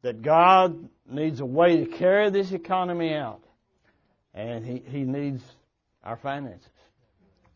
that 0.04 0.20
God 0.20 0.90
needs 1.08 1.40
a 1.40 1.46
way 1.46 1.78
to 1.78 1.86
carry 1.86 2.28
this 2.28 2.52
economy 2.52 3.14
out. 3.14 3.42
And 4.34 4.62
He, 4.64 4.82
he 4.86 5.02
needs 5.02 5.42
our 6.04 6.18
finances. 6.18 6.68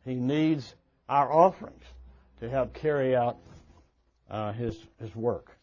He 0.07 0.15
needs 0.15 0.75
our 1.11 1.31
offerings 1.31 1.85
to 2.41 2.49
help 2.49 2.73
carry 2.73 3.15
out 3.15 3.37
uh, 4.31 4.53
His, 4.53 4.79
His 4.99 5.15
work. 5.15 5.59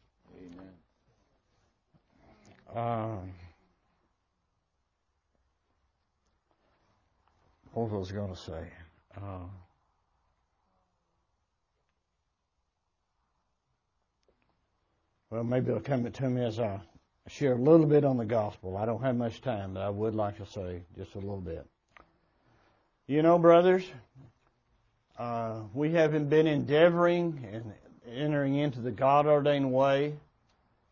Um, 2.76 3.32
what 7.74 7.90
was 7.90 8.12
I 8.12 8.14
going 8.14 8.36
to 8.36 8.40
say? 8.40 8.68
Uh, 9.18 9.48
Well, 15.36 15.44
maybe 15.44 15.68
it'll 15.68 15.82
come 15.82 16.10
to 16.10 16.30
me 16.30 16.46
as 16.46 16.62
I 16.62 16.80
share 17.28 17.56
a 17.56 17.58
little 17.58 17.86
bit 17.86 18.06
on 18.06 18.16
the 18.16 18.24
gospel. 18.24 18.78
I 18.78 18.86
don't 18.86 19.02
have 19.02 19.18
much 19.18 19.42
time, 19.42 19.74
but 19.74 19.82
I 19.82 19.90
would 19.90 20.16
like 20.16 20.38
to 20.38 20.46
say 20.46 20.84
just 20.98 21.14
a 21.16 21.20
little 21.20 21.42
bit. 21.42 21.66
You 23.06 23.22
know, 23.22 23.38
brothers, 23.38 23.84
uh, 25.20 25.60
we 25.74 25.92
haven't 25.92 26.30
been 26.30 26.48
endeavoring 26.48 27.50
and 27.52 27.74
entering 28.10 28.56
into 28.56 28.80
the 28.80 28.92
God 28.92 29.26
ordained 29.26 29.74
way 29.74 30.14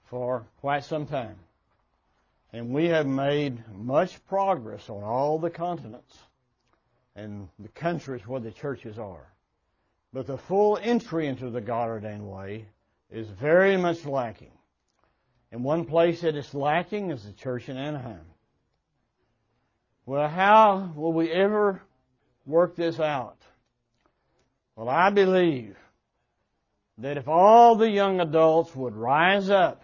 for 0.09 0.43
quite 0.59 0.83
some 0.83 1.05
time. 1.05 1.37
And 2.51 2.71
we 2.71 2.87
have 2.87 3.07
made 3.07 3.63
much 3.73 4.19
progress 4.27 4.89
on 4.89 5.03
all 5.03 5.39
the 5.39 5.51
continents 5.51 6.17
and 7.15 7.47
the 7.59 7.69
countries 7.69 8.27
where 8.27 8.41
the 8.41 8.51
churches 8.51 8.99
are. 8.99 9.25
But 10.11 10.27
the 10.27 10.37
full 10.37 10.77
entry 10.81 11.27
into 11.27 11.49
the 11.49 11.61
God 11.61 11.87
ordained 11.87 12.29
way 12.29 12.65
is 13.13 13.29
very 13.29 13.77
much 13.77 14.05
lacking. 14.05 14.51
And 15.51 15.63
one 15.63 15.85
place 15.85 16.21
that 16.21 16.35
it's 16.35 16.53
lacking 16.53 17.11
is 17.11 17.23
the 17.23 17.31
church 17.31 17.69
in 17.69 17.77
Anaheim. 17.77 18.25
Well, 20.05 20.27
how 20.27 20.91
will 20.95 21.13
we 21.13 21.31
ever 21.31 21.79
work 22.45 22.75
this 22.75 22.99
out? 22.99 23.37
Well, 24.75 24.89
I 24.89 25.11
believe 25.11 25.77
that 26.97 27.17
if 27.17 27.27
all 27.27 27.75
the 27.75 27.89
young 27.89 28.19
adults 28.19 28.75
would 28.75 28.95
rise 28.95 29.49
up 29.49 29.83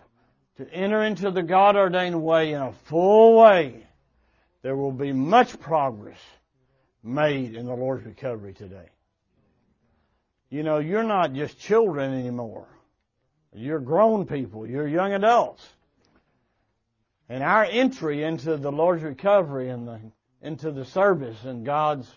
to 0.57 0.67
enter 0.73 1.03
into 1.03 1.29
the 1.29 1.43
God 1.43 1.75
ordained 1.75 2.21
way 2.21 2.53
in 2.53 2.61
a 2.61 2.73
full 2.85 3.37
way, 3.37 3.85
there 4.63 4.75
will 4.75 4.91
be 4.91 5.13
much 5.13 5.59
progress 5.59 6.19
made 7.03 7.55
in 7.55 7.67
the 7.67 7.75
Lord's 7.75 8.05
recovery 8.05 8.53
today. 8.53 8.89
You 10.49 10.63
know, 10.63 10.79
you're 10.79 11.03
not 11.03 11.33
just 11.33 11.59
children 11.59 12.11
anymore. 12.13 12.67
You're 13.53 13.79
grown 13.79 14.25
people. 14.25 14.67
You're 14.67 14.87
young 14.87 15.13
adults. 15.13 15.67
And 17.27 17.43
our 17.43 17.63
entry 17.63 18.23
into 18.23 18.57
the 18.57 18.71
Lord's 18.71 19.03
recovery 19.03 19.69
and 19.69 19.87
the, 19.87 19.99
into 20.41 20.71
the 20.71 20.85
service 20.85 21.43
and 21.43 21.65
God's 21.65 22.09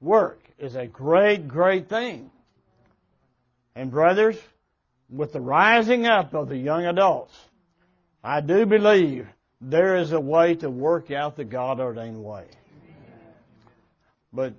work 0.00 0.40
is 0.58 0.74
a 0.74 0.86
great, 0.86 1.46
great 1.48 1.88
thing. 1.88 2.30
And 3.74 3.90
brothers, 3.90 4.36
with 5.08 5.32
the 5.32 5.40
rising 5.40 6.06
up 6.06 6.34
of 6.34 6.48
the 6.48 6.56
young 6.56 6.86
adults, 6.86 7.34
I 8.22 8.40
do 8.40 8.66
believe 8.66 9.26
there 9.60 9.96
is 9.96 10.12
a 10.12 10.20
way 10.20 10.56
to 10.56 10.68
work 10.68 11.10
out 11.10 11.36
the 11.36 11.44
God 11.44 11.80
ordained 11.80 12.22
way. 12.22 12.46
But 14.32 14.54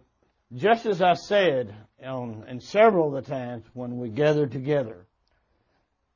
just 0.55 0.85
as 0.85 1.01
I 1.01 1.13
said 1.13 1.73
on, 2.03 2.45
in 2.47 2.61
several 2.61 3.15
of 3.15 3.23
the 3.23 3.29
times 3.29 3.63
when 3.73 3.97
we 3.97 4.09
gather 4.09 4.47
together, 4.47 5.05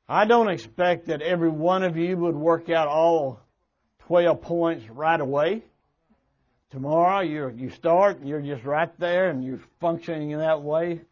I 0.08 0.24
don't 0.24 0.48
expect 0.48 1.06
that 1.08 1.20
every 1.20 1.50
one 1.50 1.82
of 1.82 1.98
you 1.98 2.16
would 2.16 2.34
work 2.34 2.70
out 2.70 2.88
all 2.88 3.40
12 4.06 4.40
points 4.40 4.88
right 4.88 5.20
away. 5.20 5.62
Tomorrow 6.70 7.20
you 7.20 7.52
you 7.54 7.70
start, 7.70 8.24
you're 8.24 8.40
just 8.40 8.64
right 8.64 8.90
there 8.98 9.28
and 9.28 9.44
you're 9.44 9.60
functioning 9.80 10.30
in 10.30 10.38
that 10.38 10.62
way, 10.62 11.02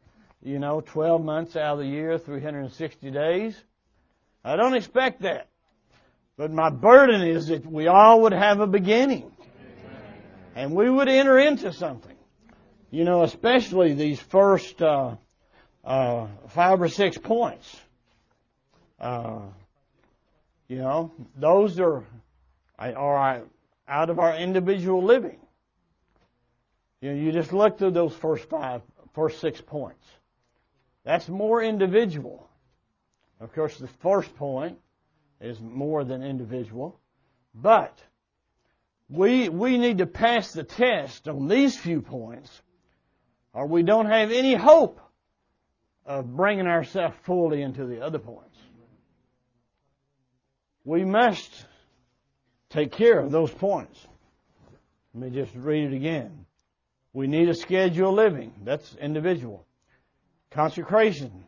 you 0.42 0.58
know, 0.58 0.80
12 0.80 1.22
months 1.22 1.56
out 1.56 1.74
of 1.74 1.78
the 1.80 1.86
year, 1.86 2.18
360 2.18 3.10
days. 3.10 3.54
I 4.42 4.56
don't 4.56 4.74
expect 4.74 5.22
that. 5.22 5.48
But 6.38 6.50
my 6.50 6.70
burden 6.70 7.22
is 7.22 7.48
that 7.48 7.66
we 7.66 7.88
all 7.88 8.22
would 8.22 8.32
have 8.32 8.60
a 8.60 8.66
beginning. 8.66 9.30
And 10.54 10.72
we 10.72 10.88
would 10.88 11.08
enter 11.08 11.38
into 11.38 11.72
something. 11.72 12.16
You 12.90 13.04
know, 13.04 13.24
especially 13.24 13.92
these 13.92 14.20
first 14.20 14.80
uh, 14.80 15.16
uh, 15.84 16.28
five 16.48 16.80
or 16.80 16.88
six 16.88 17.18
points. 17.18 17.76
Uh, 19.00 19.40
you 20.68 20.78
know, 20.78 21.12
those 21.36 21.78
are, 21.78 22.04
are 22.78 23.42
out 23.88 24.10
of 24.10 24.18
our 24.18 24.36
individual 24.36 25.02
living. 25.02 25.38
You 27.00 27.10
know, 27.10 27.16
you 27.16 27.32
just 27.32 27.52
look 27.52 27.78
through 27.78 27.92
those 27.92 28.14
first 28.14 28.48
five, 28.48 28.82
first 29.14 29.40
six 29.40 29.60
points. 29.60 30.04
That's 31.04 31.28
more 31.28 31.62
individual. 31.62 32.48
Of 33.40 33.52
course, 33.52 33.78
the 33.78 33.88
first 34.02 34.34
point 34.36 34.78
is 35.40 35.60
more 35.60 36.04
than 36.04 36.22
individual, 36.22 36.98
but 37.54 37.96
we, 39.08 39.48
we 39.48 39.78
need 39.78 39.98
to 39.98 40.06
pass 40.06 40.52
the 40.52 40.64
test 40.64 41.28
on 41.28 41.46
these 41.46 41.76
few 41.76 42.00
points 42.00 42.50
or 43.52 43.66
we 43.66 43.82
don't 43.82 44.06
have 44.06 44.32
any 44.32 44.54
hope 44.54 45.00
of 46.04 46.36
bringing 46.36 46.66
ourselves 46.66 47.16
fully 47.22 47.62
into 47.62 47.86
the 47.86 48.04
other 48.04 48.18
points. 48.18 48.58
We 50.86 51.04
must 51.04 51.50
take 52.70 52.92
care 52.92 53.18
of 53.18 53.32
those 53.32 53.50
points. 53.50 54.06
Let 55.12 55.32
me 55.32 55.36
just 55.36 55.52
read 55.56 55.92
it 55.92 55.96
again. 55.96 56.46
We 57.12 57.26
need 57.26 57.48
a 57.48 57.54
schedule 57.54 58.10
of 58.10 58.14
living. 58.14 58.52
That's 58.62 58.94
individual. 58.94 59.66
Consecration. 60.52 61.44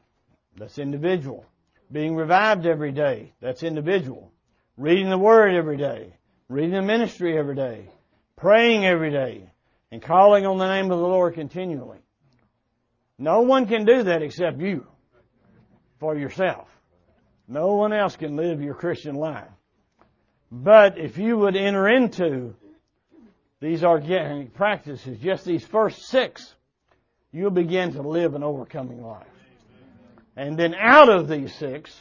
That's 0.57 0.79
individual. 0.81 1.47
Being 1.93 2.17
revived 2.17 2.67
every 2.67 2.91
day. 2.91 3.33
That's 3.41 3.63
individual. 3.63 4.33
Reading 4.77 5.09
the 5.09 5.17
Word 5.17 5.55
every 5.55 5.77
day. 5.77 6.17
Reading 6.49 6.73
the 6.73 6.83
ministry 6.83 7.39
every 7.39 7.55
day. 7.55 7.89
Praying 8.35 8.85
every 8.85 9.13
day. 9.13 9.49
And 9.93 10.03
calling 10.03 10.47
on 10.47 10.59
the 10.59 10.69
name 10.69 10.91
of 10.91 10.99
the 10.99 11.07
Lord 11.07 11.35
continually. 11.35 12.01
No 13.19 13.43
one 13.43 13.67
can 13.67 13.85
do 13.85 14.03
that 14.03 14.21
except 14.21 14.59
you. 14.59 14.85
For 16.01 16.17
yourself. 16.17 16.69
No 17.49 17.75
one 17.75 17.95
else 17.95 18.15
can 18.15 18.37
live 18.37 18.61
your 18.61 18.75
Christian 18.75 19.15
life. 19.15 19.49
But 20.53 20.99
if 20.99 21.17
you 21.17 21.39
would 21.39 21.57
enter 21.57 21.89
into 21.89 22.55
these 23.61 23.83
organic 23.83 24.55
practices, 24.55 25.19
just 25.19 25.45
these 25.45 25.65
first 25.65 26.03
six, 26.09 26.55
you'll 27.33 27.51
begin 27.51 27.95
to 27.95 28.03
live 28.03 28.35
an 28.35 28.43
overcoming 28.43 29.03
life. 29.03 29.27
And 30.37 30.59
then 30.59 30.75
out 30.75 31.09
of 31.09 31.27
these 31.27 31.55
six, 31.55 31.93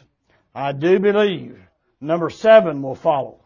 I 0.53 0.73
do 0.73 0.99
believe 0.99 1.59
number 2.01 2.29
seven 2.29 2.81
will 2.81 2.95
follow. 2.95 3.39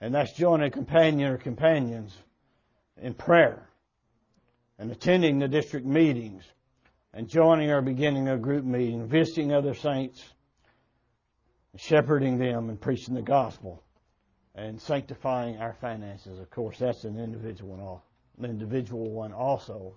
And 0.00 0.14
that's 0.14 0.32
joining 0.32 0.68
a 0.68 0.70
companion 0.70 1.32
or 1.32 1.38
companions 1.38 2.16
in 3.00 3.14
prayer 3.14 3.68
and 4.78 4.92
attending 4.92 5.40
the 5.40 5.48
district 5.48 5.86
meetings 5.86 6.44
and 7.12 7.28
joining 7.28 7.70
or 7.70 7.82
beginning 7.82 8.28
a 8.28 8.38
group 8.38 8.64
meeting, 8.64 9.06
visiting 9.06 9.52
other 9.52 9.74
saints, 9.74 10.22
shepherding 11.76 12.38
them 12.38 12.68
and 12.68 12.80
preaching 12.80 13.14
the 13.14 13.22
gospel 13.22 13.82
and 14.54 14.80
sanctifying 14.80 15.58
our 15.58 15.74
finances. 15.74 16.38
Of 16.38 16.50
course, 16.50 16.78
that's 16.78 17.04
an 17.04 17.18
individual 17.18 17.76
one, 17.76 18.00
an 18.44 18.50
individual 18.50 19.10
one 19.10 19.32
also. 19.32 19.94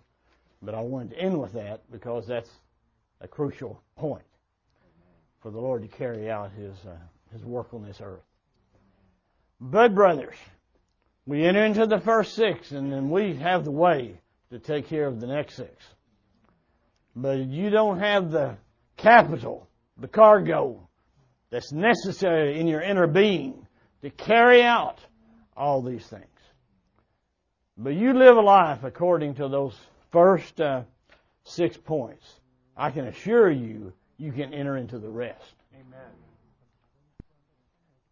But 0.61 0.75
I 0.75 0.81
wanted 0.81 1.11
to 1.11 1.19
end 1.19 1.39
with 1.39 1.53
that 1.53 1.81
because 1.91 2.27
that's 2.27 2.49
a 3.19 3.27
crucial 3.27 3.81
point 3.95 4.23
for 5.41 5.49
the 5.49 5.59
Lord 5.59 5.81
to 5.81 5.87
carry 5.87 6.29
out 6.29 6.51
His 6.51 6.75
uh, 6.85 6.97
His 7.31 7.43
work 7.43 7.73
on 7.73 7.83
this 7.83 7.99
earth. 8.01 8.23
But 9.59 9.95
brothers, 9.95 10.35
we 11.25 11.45
enter 11.45 11.65
into 11.65 11.85
the 11.85 11.99
first 11.99 12.35
six, 12.35 12.71
and 12.71 12.91
then 12.91 13.09
we 13.09 13.35
have 13.35 13.63
the 13.63 13.71
way 13.71 14.19
to 14.51 14.59
take 14.59 14.87
care 14.87 15.07
of 15.07 15.19
the 15.19 15.27
next 15.27 15.55
six. 15.55 15.83
But 17.15 17.39
you 17.39 17.69
don't 17.69 17.99
have 17.99 18.31
the 18.31 18.57
capital, 18.97 19.67
the 19.97 20.07
cargo 20.07 20.87
that's 21.51 21.71
necessary 21.71 22.59
in 22.59 22.67
your 22.67 22.81
inner 22.81 23.07
being 23.07 23.67
to 24.01 24.09
carry 24.09 24.63
out 24.63 24.99
all 25.55 25.81
these 25.81 26.05
things. 26.07 26.25
But 27.77 27.93
you 27.93 28.13
live 28.13 28.37
a 28.37 28.41
life 28.41 28.83
according 28.83 29.35
to 29.35 29.47
those 29.47 29.77
first 30.11 30.59
uh, 30.59 30.83
six 31.43 31.77
points. 31.77 32.39
I 32.75 32.89
can 32.89 33.07
assure 33.07 33.51
you, 33.51 33.93
you 34.17 34.31
can 34.31 34.53
enter 34.53 34.77
into 34.77 34.97
the 34.97 35.09
rest. 35.09 35.55
Amen. 35.73 36.09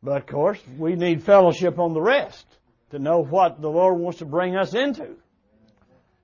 But 0.03 0.17
of 0.17 0.27
course, 0.27 0.61
we 0.77 0.95
need 0.95 1.23
fellowship 1.23 1.79
on 1.79 1.93
the 1.93 2.01
rest 2.01 2.45
to 2.91 2.99
know 2.99 3.23
what 3.23 3.61
the 3.61 3.69
Lord 3.69 3.99
wants 3.99 4.19
to 4.19 4.25
bring 4.25 4.55
us 4.55 4.73
into 4.73 5.15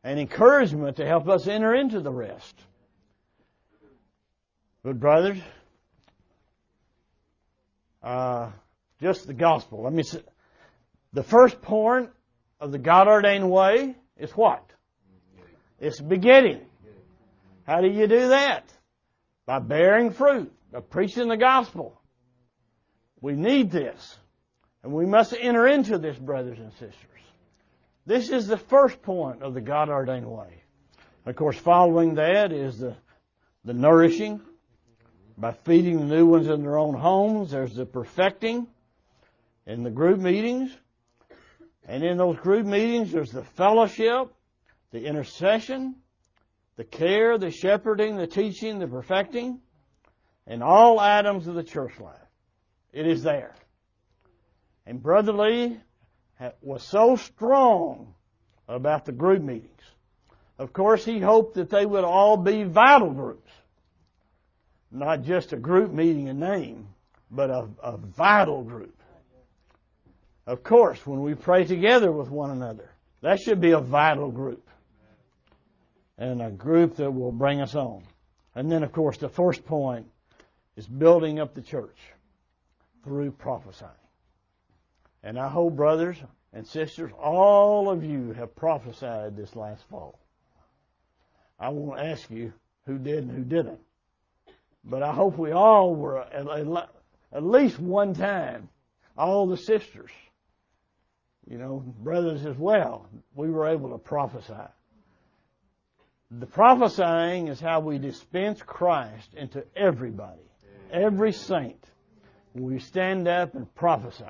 and 0.03 0.19
encouragement 0.19 0.97
to 0.97 1.05
help 1.05 1.27
us 1.27 1.47
enter 1.47 1.73
into 1.73 1.99
the 1.99 2.11
rest. 2.11 2.55
But 4.83 4.99
brothers, 4.99 5.39
uh, 8.05 8.51
just 9.01 9.27
the 9.27 9.33
gospel. 9.33 9.83
Let 9.83 9.93
me 9.93 10.03
the 11.11 11.23
first 11.23 11.61
point 11.61 12.11
of 12.59 12.71
the 12.71 12.77
God 12.77 13.07
ordained 13.07 13.49
way 13.49 13.95
is 14.17 14.31
what? 14.31 14.63
It's 15.79 15.99
begetting. 15.99 16.61
How 17.65 17.81
do 17.81 17.87
you 17.87 18.07
do 18.07 18.29
that? 18.29 18.71
By 19.45 19.59
bearing 19.59 20.11
fruit, 20.11 20.53
by 20.71 20.81
preaching 20.81 21.27
the 21.27 21.37
gospel. 21.37 21.99
We 23.21 23.33
need 23.33 23.71
this. 23.71 24.17
And 24.83 24.93
we 24.93 25.05
must 25.05 25.33
enter 25.33 25.67
into 25.67 25.97
this, 25.97 26.15
brothers 26.15 26.59
and 26.59 26.71
sisters. 26.73 26.93
This 28.05 28.29
is 28.29 28.45
the 28.45 28.57
first 28.57 29.01
point 29.01 29.41
of 29.41 29.55
the 29.55 29.61
God 29.61 29.89
ordained 29.89 30.29
way. 30.29 30.61
Of 31.25 31.35
course, 31.35 31.57
following 31.57 32.15
that 32.15 32.51
is 32.51 32.77
the, 32.77 32.95
the 33.63 33.73
nourishing 33.73 34.41
by 35.37 35.51
feeding 35.51 35.97
the 35.99 36.15
new 36.15 36.25
ones 36.25 36.47
in 36.47 36.61
their 36.61 36.77
own 36.77 36.93
homes. 36.93 37.51
There's 37.51 37.75
the 37.75 37.85
perfecting 37.85 38.67
in 39.65 39.83
the 39.83 39.89
group 39.89 40.19
meetings. 40.19 40.71
And 41.87 42.03
in 42.03 42.17
those 42.17 42.37
group 42.37 42.65
meetings, 42.65 43.11
there's 43.11 43.31
the 43.31 43.43
fellowship, 43.43 44.33
the 44.91 45.05
intercession, 45.05 45.95
the 46.77 46.83
care, 46.83 47.37
the 47.37 47.51
shepherding, 47.51 48.17
the 48.17 48.27
teaching, 48.27 48.79
the 48.79 48.87
perfecting, 48.87 49.59
and 50.47 50.63
all 50.63 50.99
items 50.99 51.47
of 51.47 51.55
the 51.55 51.63
church 51.63 51.99
life. 51.99 52.15
It 52.91 53.07
is 53.07 53.23
there. 53.23 53.53
And 54.85 55.01
Brother 55.01 55.33
Lee 55.33 55.79
was 56.61 56.83
so 56.83 57.15
strong 57.15 58.13
about 58.67 59.05
the 59.05 59.11
group 59.11 59.41
meetings. 59.41 59.71
Of 60.57 60.73
course, 60.73 61.03
he 61.03 61.19
hoped 61.19 61.55
that 61.55 61.69
they 61.69 61.85
would 61.85 62.03
all 62.03 62.37
be 62.37 62.63
vital 62.63 63.11
groups. 63.11 63.51
Not 64.95 65.23
just 65.23 65.51
a 65.51 65.57
group 65.57 65.91
meeting 65.91 66.27
in 66.27 66.39
name, 66.39 66.87
but 67.29 67.49
a, 67.49 67.67
a 67.83 67.97
vital 67.97 68.63
group. 68.63 68.95
Of 70.47 70.63
course, 70.63 71.05
when 71.05 71.21
we 71.21 71.35
pray 71.35 71.65
together 71.65 72.13
with 72.13 72.29
one 72.29 72.51
another, 72.51 72.89
that 73.21 73.41
should 73.41 73.59
be 73.59 73.71
a 73.71 73.79
vital 73.79 74.31
group. 74.31 74.65
And 76.17 76.41
a 76.41 76.49
group 76.49 76.95
that 76.95 77.11
will 77.11 77.33
bring 77.33 77.59
us 77.59 77.75
on. 77.75 78.03
And 78.55 78.71
then, 78.71 78.83
of 78.83 78.93
course, 78.93 79.17
the 79.17 79.27
first 79.27 79.65
point 79.65 80.05
is 80.77 80.87
building 80.87 81.39
up 81.39 81.53
the 81.53 81.61
church 81.61 81.97
through 83.03 83.31
prophesying. 83.31 83.91
And 85.23 85.37
I 85.37 85.49
hope, 85.49 85.75
brothers 85.75 86.17
and 86.53 86.65
sisters, 86.65 87.11
all 87.19 87.89
of 87.89 88.05
you 88.05 88.31
have 88.31 88.55
prophesied 88.55 89.35
this 89.35 89.57
last 89.57 89.83
fall. 89.89 90.17
I 91.59 91.67
won't 91.67 91.99
ask 91.99 92.31
you 92.31 92.53
who 92.85 92.97
did 92.97 93.25
and 93.25 93.31
who 93.31 93.43
didn't. 93.43 93.79
But 94.85 95.01
I 95.01 95.11
hope 95.13 95.37
we 95.37 95.51
all 95.51 95.95
were, 95.95 96.19
at 96.21 97.43
least 97.43 97.79
one 97.79 98.13
time, 98.13 98.69
all 99.17 99.47
the 99.47 99.57
sisters, 99.57 100.11
you 101.49 101.57
know, 101.57 101.83
brothers 101.99 102.45
as 102.45 102.55
well, 102.57 103.07
we 103.35 103.49
were 103.49 103.67
able 103.67 103.89
to 103.91 103.97
prophesy. 103.97 104.53
The 106.31 106.45
prophesying 106.45 107.47
is 107.47 107.59
how 107.59 107.79
we 107.79 107.97
dispense 107.97 108.61
Christ 108.61 109.33
into 109.35 109.63
everybody, 109.75 110.49
every 110.91 111.31
saint. 111.31 111.83
We 112.53 112.79
stand 112.79 113.27
up 113.27 113.55
and 113.55 113.73
prophesy. 113.75 114.23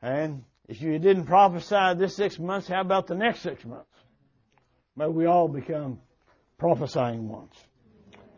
And 0.00 0.44
if 0.68 0.80
you 0.82 0.98
didn't 0.98 1.24
prophesy 1.24 1.98
this 1.98 2.16
six 2.16 2.38
months, 2.38 2.68
how 2.68 2.80
about 2.80 3.06
the 3.06 3.14
next 3.14 3.40
six 3.40 3.64
months? 3.64 3.86
May 4.96 5.06
we 5.06 5.26
all 5.26 5.48
become 5.48 5.98
prophesying 6.58 7.28
ones. 7.28 7.54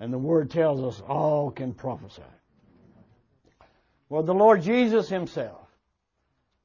And 0.01 0.13
the 0.13 0.19
Word 0.19 0.51
tells 0.51 0.83
us 0.83 1.03
all 1.07 1.51
can 1.51 1.73
prophesy. 1.73 2.23
Well, 4.09 4.23
the 4.23 4.35
Lord 4.35 4.63
Jesus 4.63 5.09
Himself, 5.09 5.67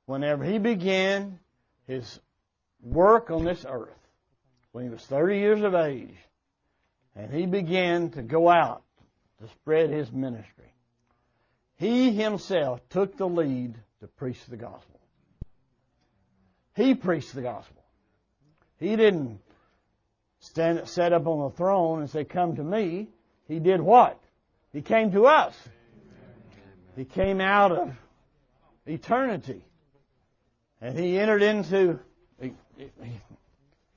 whenever 0.06 0.44
He 0.44 0.58
began 0.58 1.40
His 1.88 2.20
work 2.82 3.32
on 3.32 3.46
this 3.46 3.66
earth, 3.68 3.90
when 4.72 4.84
He 4.84 4.90
was 4.90 5.06
30 5.06 5.38
years 5.38 5.62
of 5.62 5.74
age, 5.76 6.16
and 7.16 7.32
He 7.32 7.46
began 7.46 8.10
to 8.12 8.22
go 8.22 8.50
out 8.50 8.84
to 9.42 9.48
spread 9.48 9.90
His 9.90 10.12
ministry, 10.12 10.74
He 11.78 12.12
Himself 12.12 12.82
took 12.90 13.16
the 13.16 13.28
lead 13.28 13.76
to 14.02 14.08
preach 14.08 14.44
the 14.48 14.58
gospel. 14.58 15.00
He 16.76 16.96
preached 16.96 17.34
the 17.34 17.42
gospel. 17.42 17.84
He 18.78 18.96
didn't 18.96 19.40
stand 20.40 20.88
set 20.88 21.14
up 21.14 21.28
on 21.28 21.50
the 21.50 21.56
throne 21.56 22.00
and 22.00 22.10
say, 22.10 22.24
"Come 22.24 22.56
to 22.56 22.64
me." 22.64 23.10
He 23.50 23.60
did 23.60 23.82
what? 23.82 24.18
He 24.72 24.82
came 24.82 25.12
to 25.12 25.26
us. 25.26 25.54
He 26.96 27.04
came 27.04 27.42
out 27.42 27.72
of 27.72 27.94
eternity, 28.86 29.62
and 30.80 30.98
he 30.98 31.20
entered 31.20 31.42
into 31.42 32.00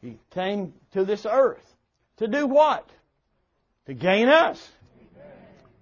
He 0.01 0.19
came 0.31 0.73
to 0.93 1.05
this 1.05 1.27
earth 1.27 1.77
to 2.17 2.27
do 2.27 2.47
what? 2.47 2.89
To 3.87 3.95
gain 3.95 4.29
us 4.29 4.71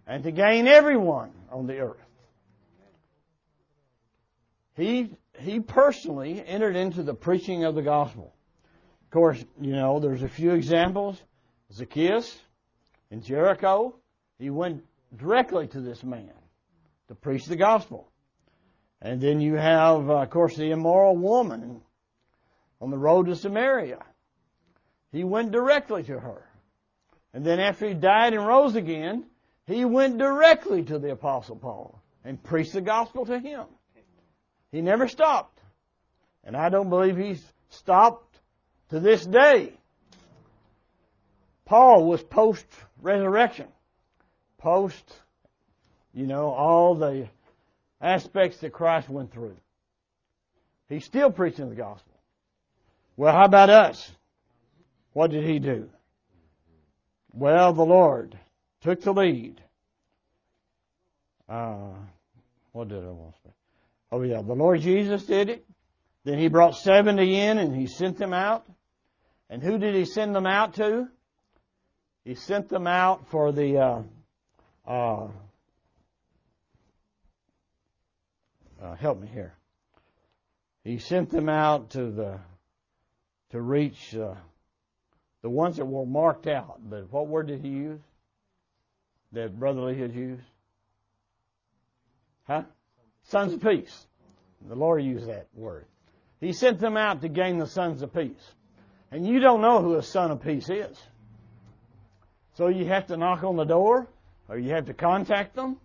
and 0.07 0.25
to 0.25 0.31
gain 0.31 0.67
everyone 0.67 1.31
on 1.51 1.67
the 1.67 1.79
earth. 1.79 1.97
He, 4.77 5.11
he 5.39 5.61
personally 5.61 6.45
entered 6.47 6.77
into 6.77 7.03
the 7.03 7.15
preaching 7.15 7.65
of 7.65 7.75
the 7.75 7.83
gospel. 7.83 8.35
Of 9.05 9.11
course, 9.11 9.45
you 9.61 9.73
know, 9.73 10.01
there's 10.01 10.23
a 10.23 10.29
few 10.29 10.53
examples. 10.53 11.21
Zacchaeus 11.73 12.39
in 13.11 13.23
Jericho, 13.23 13.95
he 14.39 14.51
went 14.51 14.85
directly 15.17 15.67
to 15.69 15.81
this 15.81 16.03
man 16.03 16.33
to 17.09 17.15
preach 17.15 17.47
the 17.47 17.57
gospel. 17.57 18.09
And 19.03 19.21
then 19.21 19.41
you 19.41 19.55
have, 19.55 20.09
uh, 20.09 20.23
of 20.23 20.31
course, 20.31 20.57
the 20.57 20.71
immoral 20.71 21.17
woman 21.17 21.81
on 22.81 22.91
the 22.91 22.99
road 22.99 23.27
to 23.27 23.37
Samaria. 23.37 23.99
He 25.13 25.25
went 25.25 25.51
directly 25.51 26.03
to 26.05 26.19
her. 26.19 26.47
And 27.33 27.45
then 27.45 27.61
after 27.61 27.89
he 27.89 27.95
died 27.95 28.35
and 28.35 28.47
rose 28.47 28.75
again, 28.77 29.25
he 29.67 29.85
went 29.85 30.19
directly 30.19 30.83
to 30.85 30.99
the 30.99 31.13
Apostle 31.13 31.57
Paul 31.57 32.01
and 32.25 32.43
preached 32.43 32.73
the 32.73 32.81
gospel 32.81 33.27
to 33.27 33.39
him. 33.39 33.67
He 34.73 34.83
never 34.83 35.09
stopped. 35.09 35.61
And 36.45 36.57
I 36.57 36.69
don't 36.69 36.91
believe 36.91 37.17
he's 37.17 37.45
stopped 37.71 38.39
to 38.91 39.01
this 39.01 39.25
day. 39.25 39.73
Paul 41.65 42.07
was 42.07 42.23
post 42.23 42.67
resurrection, 43.03 43.67
post, 44.59 45.05
you 46.13 46.27
know, 46.27 46.51
all 46.51 46.95
the 46.95 47.29
aspects 48.01 48.59
that 48.59 48.73
Christ 48.73 49.09
went 49.09 49.33
through. 49.33 49.57
He's 50.89 51.05
still 51.05 51.31
preaching 51.31 51.69
the 51.69 51.77
gospel. 51.77 52.13
Well, 53.17 53.33
how 53.33 53.45
about 53.45 53.71
us? 53.71 54.11
What 55.13 55.31
did 55.31 55.45
he 55.45 55.59
do? 55.59 55.89
Well, 57.33 57.73
the 57.73 57.85
Lord 57.85 58.37
took 58.83 59.03
the 59.03 59.13
lead. 59.13 59.61
Uh, 61.49 61.93
what 62.73 62.89
did 62.89 63.05
I 63.05 63.09
want 63.09 63.35
to 63.35 63.41
say? 63.45 63.55
Oh 64.13 64.23
yeah, 64.23 64.43
the 64.43 64.55
Lord 64.55 64.81
Jesus 64.81 65.25
did 65.25 65.49
it. 65.49 65.65
Then 66.25 66.39
he 66.39 66.49
brought 66.49 66.77
70 66.77 67.39
in 67.39 67.59
and 67.59 67.75
he 67.75 67.87
sent 67.87 68.19
them 68.19 68.33
out. 68.33 68.67
And 69.49 69.63
who 69.63 69.79
did 69.79 69.95
he 69.95 70.05
send 70.05 70.35
them 70.35 70.47
out 70.47 70.75
to? 70.75 71.09
He 72.25 72.35
sent 72.35 72.69
them 72.69 72.87
out 72.87 73.29
for 73.29 73.51
the, 73.51 73.79
uh, 73.79 74.03
uh, 74.87 75.29
uh, 78.83 78.95
help 78.97 79.21
me 79.21 79.29
here. 79.29 79.55
He 80.85 80.99
sent 80.99 81.31
them 81.31 81.49
out 81.49 81.91
to 81.91 82.11
the, 82.11 82.39
to 83.51 83.61
reach, 83.61 84.15
uh, 84.15 84.35
the 85.43 85.51
ones 85.51 85.77
that 85.77 85.87
were 85.87 86.07
marked 86.07 86.47
out. 86.47 86.79
But 86.83 87.11
what 87.11 87.27
word 87.27 87.47
did 87.47 87.63
he 87.63 87.69
use? 87.69 88.01
That 89.33 89.59
Brother 89.59 89.83
Lee 89.83 89.99
had 89.99 90.15
used? 90.15 90.43
Huh? 92.47 92.65
Sons 93.25 93.53
of 93.53 93.63
peace. 93.63 94.07
The 94.69 94.75
Lord 94.75 95.03
used 95.03 95.29
that 95.29 95.47
word. 95.55 95.87
He 96.41 96.53
sent 96.53 96.81
them 96.81 96.97
out 96.97 97.23
to 97.23 97.29
gain 97.29 97.59
the 97.59 97.67
sons 97.67 98.03
of 98.03 98.13
peace. 98.13 98.55
And 99.11 99.27
you 99.27 99.41
don't 99.41 99.61
know 99.61 99.83
who 99.83 99.95
a 99.97 100.03
son 100.03 100.31
of 100.31 100.43
peace 100.43 100.69
is. 100.69 100.97
So 102.61 102.69
you 102.69 102.85
have 102.89 103.07
to 103.07 103.17
knock 103.17 103.43
on 103.43 103.57
the 103.57 103.65
door, 103.65 104.07
or 104.47 104.59
you 104.59 104.73
have 104.73 104.85
to 104.85 104.93
contact 104.93 105.55
them, 105.55 105.79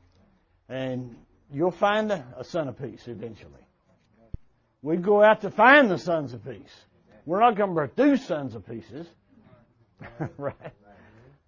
and 0.67 1.15
you'll 1.49 1.71
find 1.71 2.11
a, 2.11 2.43
son 2.43 2.67
of 2.67 2.77
peace 2.77 3.07
eventually. 3.07 3.63
We 4.81 4.97
go 4.97 5.23
out 5.23 5.39
to 5.43 5.51
find 5.51 5.89
the 5.89 5.97
sons 5.97 6.33
of 6.33 6.43
peace. 6.43 6.75
We're 7.25 7.39
not 7.39 7.55
going 7.55 7.69
to 7.69 7.75
produce 7.75 8.25
sons 8.25 8.55
of 8.55 8.67
pieces. 8.67 9.07
right? 10.37 10.73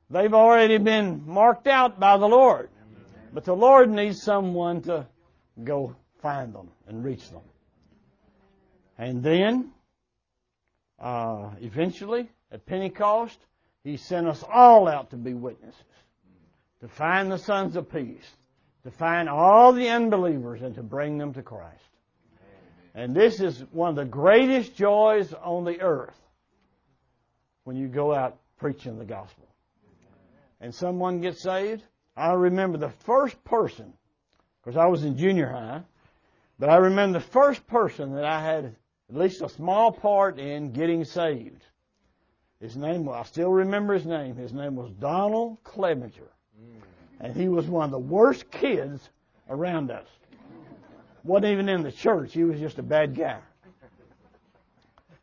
They've 0.10 0.34
already 0.34 0.78
been 0.78 1.24
marked 1.28 1.68
out 1.68 2.00
by 2.00 2.16
the 2.16 2.26
Lord. 2.30 2.70
But 3.34 3.44
the 3.44 3.54
Lord 3.54 3.90
needs 3.90 4.22
someone 4.22 4.82
to 4.84 5.08
go 5.62 5.94
find 6.22 6.56
them 6.56 6.70
and 6.88 7.04
reach 7.04 7.30
them. 7.32 7.44
And 8.98 9.22
then, 9.22 9.72
uh, 10.98 11.50
eventually, 11.60 12.30
at 12.50 12.66
Pentecost, 12.66 13.38
He 13.88 13.96
sent 13.96 14.28
us 14.28 14.44
all 14.44 14.90
out 14.90 15.12
to 15.12 15.16
be 15.16 15.34
witnesses, 15.34 15.80
to 16.82 16.90
find 16.90 17.32
the 17.32 17.38
sons 17.38 17.78
of 17.78 17.90
peace, 17.90 18.36
to 18.84 18.92
find 18.92 19.30
all 19.30 19.72
the 19.72 19.88
unbelievers 19.88 20.62
and 20.62 20.76
to 20.76 20.84
bring 20.84 21.18
them 21.18 21.34
to 21.36 21.42
Christ. 21.42 21.88
And 22.96 23.16
this 23.16 23.40
is 23.40 23.64
one 23.72 23.92
of 23.92 23.96
the 23.96 24.04
greatest 24.04 24.76
joys 24.76 25.34
on 25.34 25.64
the 25.64 25.80
earth 25.80 26.20
when 27.64 27.78
you 27.78 27.88
go 27.88 28.14
out 28.14 28.36
preaching 28.58 29.00
the 29.00 29.06
gospel. 29.06 29.48
And 30.60 30.76
someone 30.76 31.22
gets 31.22 31.42
saved. 31.42 31.82
I 32.18 32.34
remember 32.34 32.78
the 32.78 32.90
first 33.06 33.42
person, 33.46 33.94
because 34.62 34.76
I 34.76 34.88
was 34.88 35.06
in 35.06 35.18
junior 35.18 35.50
high, 35.50 35.82
but 36.60 36.68
I 36.68 36.76
remember 36.76 37.20
the 37.20 37.26
first 37.26 37.66
person 37.68 38.16
that 38.16 38.26
I 38.26 38.42
had 38.42 38.66
at 38.66 39.16
least 39.16 39.42
a 39.42 39.48
small 39.48 39.94
part 39.94 40.40
in 40.40 40.74
getting 40.74 41.06
saved. 41.06 41.64
His 42.60 42.76
name, 42.76 43.08
I 43.08 43.24
still 43.24 43.52
remember 43.52 43.94
his 43.94 44.06
name. 44.06 44.36
His 44.36 44.52
name 44.52 44.76
was 44.76 44.92
Donald 44.92 45.58
Clevenger. 45.64 46.32
And 47.20 47.36
he 47.36 47.48
was 47.50 47.68
one 47.68 47.86
of 47.86 47.92
the 47.92 48.00
worst 48.00 48.50
kids 48.52 49.10
around 49.50 49.92
us. 49.92 50.08
Wasn't 51.24 51.52
even 51.52 51.70
in 51.70 51.84
the 51.84 51.92
church. 51.92 52.34
He 52.34 52.44
was 52.44 52.60
just 52.60 52.80
a 52.80 52.84
bad 52.84 53.16
guy. 53.16 53.40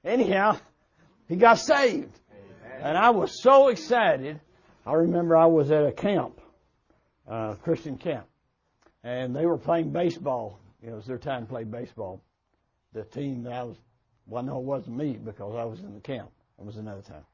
Anyhow, 0.05 0.59
he 1.29 1.37
got 1.37 1.59
saved. 1.59 2.19
And 2.81 2.99
I 2.99 3.11
was 3.11 3.43
so 3.43 3.69
excited. 3.69 4.41
I 4.87 4.93
remember 4.95 5.37
I 5.37 5.47
was 5.47 5.71
at 5.71 5.87
a 5.87 5.93
camp, 5.93 6.41
uh, 7.27 7.55
Christian 7.55 7.97
camp, 7.97 8.27
and 9.03 9.35
they 9.35 9.47
were 9.47 9.57
playing 9.57 9.91
baseball. 9.91 10.61
It 10.83 10.93
was 10.93 11.07
their 11.07 11.19
time 11.19 11.47
to 11.47 11.49
play 11.49 11.65
baseball. 11.65 12.23
The 12.93 13.05
team 13.05 13.45
that 13.45 13.55
I 13.55 13.63
was, 13.63 13.77
well, 14.27 14.43
no, 14.43 14.59
it 14.59 14.65
wasn't 14.65 14.99
me 14.99 15.17
because 15.17 15.55
I 15.57 15.65
was 15.65 15.81
in 15.81 15.95
the 15.95 16.01
camp. 16.01 16.31
It 16.59 16.65
was 16.65 16.77
another 16.77 17.03
time 17.03 17.25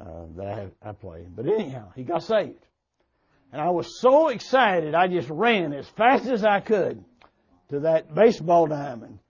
uh, 0.00 0.26
that 0.36 0.46
I, 0.46 0.54
had, 0.54 0.72
I 0.82 0.92
played. 0.92 1.34
But 1.34 1.46
anyhow, 1.46 1.92
he 1.94 2.02
got 2.04 2.22
saved. 2.22 2.64
And 3.52 3.60
I 3.60 3.70
was 3.70 4.00
so 4.00 4.28
excited, 4.28 4.94
I 4.94 5.06
just 5.06 5.30
ran 5.30 5.72
as 5.72 5.86
fast 5.90 6.26
as 6.26 6.44
I 6.44 6.60
could 6.60 7.04
to 7.70 7.80
that 7.80 8.14
baseball 8.14 8.66
diamond. 8.66 9.20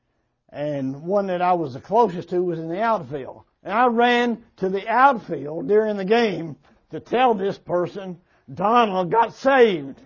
And 0.50 1.02
one 1.02 1.26
that 1.26 1.42
I 1.42 1.54
was 1.54 1.74
the 1.74 1.80
closest 1.80 2.30
to 2.30 2.40
was 2.42 2.58
in 2.58 2.68
the 2.68 2.80
outfield. 2.80 3.42
And 3.62 3.72
I 3.72 3.86
ran 3.86 4.42
to 4.58 4.68
the 4.68 4.88
outfield 4.88 5.68
during 5.68 5.96
the 5.96 6.04
game 6.04 6.56
to 6.90 7.00
tell 7.00 7.34
this 7.34 7.58
person 7.58 8.18
Donald 8.52 9.10
got 9.10 9.34
saved. 9.34 10.00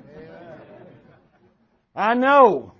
I 1.94 2.14
know 2.14 2.72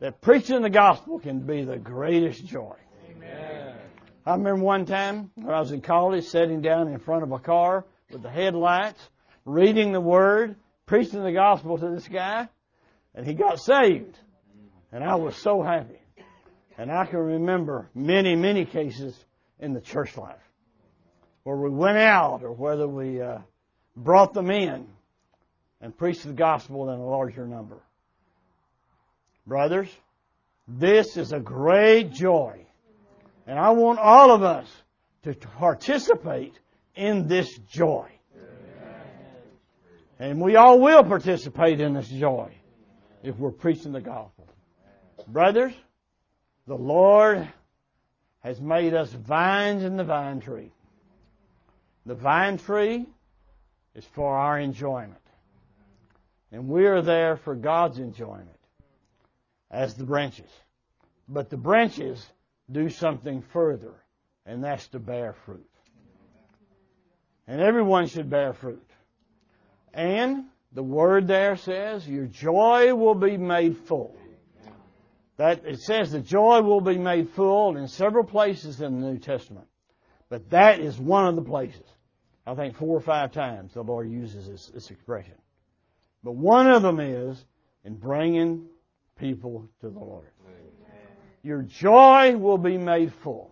that 0.00 0.20
preaching 0.20 0.62
the 0.62 0.70
gospel 0.70 1.18
can 1.18 1.40
be 1.40 1.64
the 1.64 1.78
greatest 1.78 2.44
joy. 2.44 2.76
I 4.28 4.32
remember 4.32 4.62
one 4.62 4.84
time 4.84 5.30
when 5.36 5.54
I 5.54 5.58
was 5.58 5.72
in 5.72 5.80
college 5.80 6.24
sitting 6.24 6.60
down 6.60 6.88
in 6.88 6.98
front 6.98 7.22
of 7.22 7.32
a 7.32 7.38
car 7.38 7.86
with 8.10 8.20
the 8.20 8.28
headlights, 8.28 9.00
reading 9.46 9.92
the 9.92 10.02
word, 10.02 10.54
preaching 10.84 11.22
the 11.24 11.32
gospel 11.32 11.78
to 11.78 11.88
this 11.88 12.06
guy, 12.06 12.46
and 13.14 13.26
he 13.26 13.32
got 13.32 13.58
saved. 13.58 14.18
And 14.92 15.02
I 15.02 15.14
was 15.14 15.34
so 15.34 15.62
happy. 15.62 16.02
And 16.76 16.92
I 16.92 17.06
can 17.06 17.20
remember 17.20 17.88
many, 17.94 18.36
many 18.36 18.66
cases 18.66 19.18
in 19.60 19.72
the 19.72 19.80
church 19.80 20.14
life. 20.18 20.36
Where 21.44 21.56
we 21.56 21.70
went 21.70 21.96
out 21.96 22.42
or 22.42 22.52
whether 22.52 22.86
we 22.86 23.22
uh, 23.22 23.38
brought 23.96 24.34
them 24.34 24.50
in 24.50 24.88
and 25.80 25.96
preached 25.96 26.24
the 26.24 26.34
gospel 26.34 26.90
in 26.90 27.00
a 27.00 27.06
larger 27.06 27.46
number. 27.46 27.78
Brothers, 29.46 29.88
this 30.66 31.16
is 31.16 31.32
a 31.32 31.40
great 31.40 32.12
joy. 32.12 32.67
And 33.48 33.58
I 33.58 33.70
want 33.70 33.98
all 33.98 34.30
of 34.30 34.42
us 34.42 34.68
to 35.22 35.32
participate 35.34 36.52
in 36.94 37.28
this 37.28 37.56
joy. 37.70 38.06
And 40.18 40.38
we 40.38 40.56
all 40.56 40.78
will 40.78 41.02
participate 41.02 41.80
in 41.80 41.94
this 41.94 42.08
joy 42.08 42.52
if 43.22 43.38
we're 43.38 43.50
preaching 43.50 43.92
the 43.92 44.02
gospel. 44.02 44.46
Brothers, 45.26 45.72
the 46.66 46.74
Lord 46.74 47.48
has 48.40 48.60
made 48.60 48.92
us 48.92 49.10
vines 49.10 49.82
in 49.82 49.96
the 49.96 50.04
vine 50.04 50.40
tree. 50.40 50.70
The 52.04 52.14
vine 52.14 52.58
tree 52.58 53.06
is 53.94 54.04
for 54.12 54.36
our 54.36 54.60
enjoyment. 54.60 55.14
And 56.52 56.68
we 56.68 56.84
are 56.86 57.00
there 57.00 57.38
for 57.38 57.54
God's 57.54 57.98
enjoyment 57.98 58.60
as 59.70 59.94
the 59.94 60.04
branches. 60.04 60.50
But 61.28 61.48
the 61.48 61.56
branches 61.56 62.26
do 62.70 62.88
something 62.88 63.42
further, 63.52 63.94
and 64.46 64.62
that's 64.62 64.88
to 64.88 64.98
bear 64.98 65.34
fruit. 65.44 65.68
And 67.46 67.60
everyone 67.60 68.06
should 68.08 68.28
bear 68.28 68.52
fruit. 68.52 68.90
And 69.94 70.44
the 70.72 70.82
word 70.82 71.26
there 71.26 71.56
says, 71.56 72.06
your 72.06 72.26
joy 72.26 72.94
will 72.94 73.14
be 73.14 73.36
made 73.36 73.76
full. 73.76 74.14
That 75.38 75.64
it 75.64 75.80
says 75.80 76.12
the 76.12 76.20
joy 76.20 76.60
will 76.62 76.80
be 76.80 76.98
made 76.98 77.30
full 77.30 77.76
in 77.76 77.88
several 77.88 78.24
places 78.24 78.80
in 78.80 79.00
the 79.00 79.06
New 79.12 79.18
Testament. 79.18 79.66
But 80.28 80.50
that 80.50 80.80
is 80.80 80.98
one 80.98 81.26
of 81.26 81.36
the 81.36 81.42
places. 81.42 81.86
I 82.46 82.54
think 82.54 82.76
four 82.76 82.96
or 82.96 83.00
five 83.00 83.32
times 83.32 83.72
the 83.74 83.82
Lord 83.82 84.10
uses 84.10 84.48
this, 84.48 84.66
this 84.66 84.90
expression. 84.90 85.34
But 86.22 86.32
one 86.32 86.70
of 86.70 86.82
them 86.82 86.98
is 87.00 87.44
in 87.84 87.94
bringing 87.94 88.66
people 89.18 89.68
to 89.80 89.90
the 89.90 89.98
Lord. 89.98 90.26
Your 91.48 91.62
joy 91.62 92.36
will 92.36 92.58
be 92.58 92.76
made 92.76 93.10
full. 93.10 93.50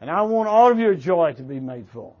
And 0.00 0.10
I 0.10 0.22
want 0.22 0.48
all 0.48 0.72
of 0.72 0.80
your 0.80 0.96
joy 0.96 1.32
to 1.34 1.44
be 1.44 1.60
made 1.60 1.88
full. 1.90 2.16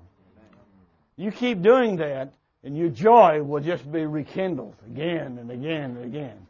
You 1.16 1.32
keep 1.32 1.62
doing 1.62 1.96
that, 1.96 2.32
and 2.62 2.78
your 2.78 2.90
joy 2.90 3.42
will 3.42 3.58
just 3.58 3.90
be 3.90 4.06
rekindled 4.06 4.76
again 4.86 5.38
and 5.38 5.50
again 5.50 5.96
and 5.96 6.04
again. 6.04 6.46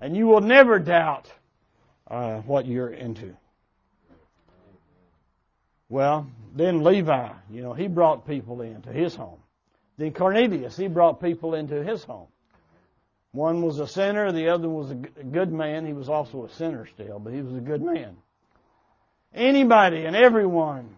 And 0.00 0.16
you 0.16 0.26
will 0.26 0.40
never 0.40 0.80
doubt 0.80 1.30
uh, 2.10 2.38
what 2.38 2.66
you're 2.66 2.90
into. 2.90 3.36
Well, 5.88 6.26
then 6.56 6.82
Levi, 6.82 7.28
you 7.52 7.62
know, 7.62 7.72
he 7.72 7.86
brought 7.86 8.26
people 8.26 8.62
into 8.62 8.92
his 8.92 9.14
home. 9.14 9.38
Then 9.96 10.12
Cornelius, 10.12 10.76
he 10.76 10.88
brought 10.88 11.22
people 11.22 11.54
into 11.54 11.84
his 11.84 12.02
home. 12.02 12.26
One 13.36 13.60
was 13.60 13.80
a 13.80 13.86
sinner, 13.86 14.32
the 14.32 14.48
other 14.48 14.66
was 14.66 14.90
a 14.90 14.94
good 14.94 15.52
man. 15.52 15.84
He 15.84 15.92
was 15.92 16.08
also 16.08 16.46
a 16.46 16.48
sinner 16.48 16.86
still, 16.86 17.18
but 17.18 17.34
he 17.34 17.42
was 17.42 17.54
a 17.54 17.60
good 17.60 17.82
man. 17.82 18.16
Anybody 19.34 20.06
and 20.06 20.16
everyone 20.16 20.96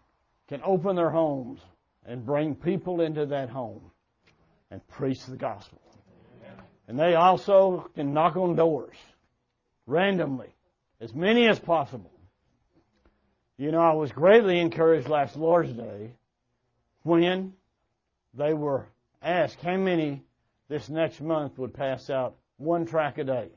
can 0.49 0.61
open 0.65 0.95
their 0.95 1.11
homes 1.11 1.59
and 2.07 2.25
bring 2.25 2.55
people 2.55 3.01
into 3.01 3.27
that 3.27 3.51
home 3.51 3.91
and 4.71 4.87
preach 4.87 5.27
the 5.27 5.37
gospel. 5.37 5.81
And 6.87 6.97
they 6.97 7.17
also 7.17 7.91
can 7.97 8.15
knock 8.15 8.37
on 8.37 8.55
doors 8.55 8.97
randomly, 9.89 10.55
as 11.01 11.13
many 11.13 11.49
as 11.49 11.59
possible. 11.59 12.13
You 13.57 13.73
know, 13.73 13.81
I 13.81 13.95
was 13.95 14.13
greatly 14.13 14.61
encouraged 14.61 15.09
last 15.09 15.35
Lord's 15.35 15.73
Day 15.73 16.13
when 17.03 17.55
they 18.33 18.55
were 18.55 18.87
asked 19.21 19.61
how 19.61 19.77
many 19.77 20.23
this 20.69 20.89
next 20.89 21.21
month 21.21 21.59
would 21.59 21.75
pass 21.75 22.11
out 22.11 22.37
one 22.57 22.87
track 22.87 23.19
a 23.19 23.25
day. 23.25 23.49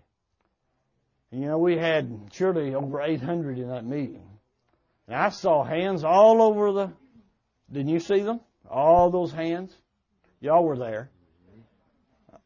You 1.32 1.46
know, 1.46 1.58
we 1.58 1.78
had 1.78 2.30
surely 2.34 2.76
over 2.76 3.02
800 3.02 3.58
in 3.58 3.70
that 3.70 3.86
meeting. 3.86 4.24
And 5.08 5.16
I 5.16 5.30
saw 5.30 5.64
hands 5.64 6.04
all 6.04 6.42
over 6.42 6.72
the, 6.72 6.92
didn't 7.72 7.90
you 7.90 8.00
see 8.00 8.20
them? 8.20 8.40
All 8.70 9.10
those 9.10 9.32
hands. 9.32 9.76
Y'all 10.40 10.64
were 10.64 10.78
there. 10.78 11.10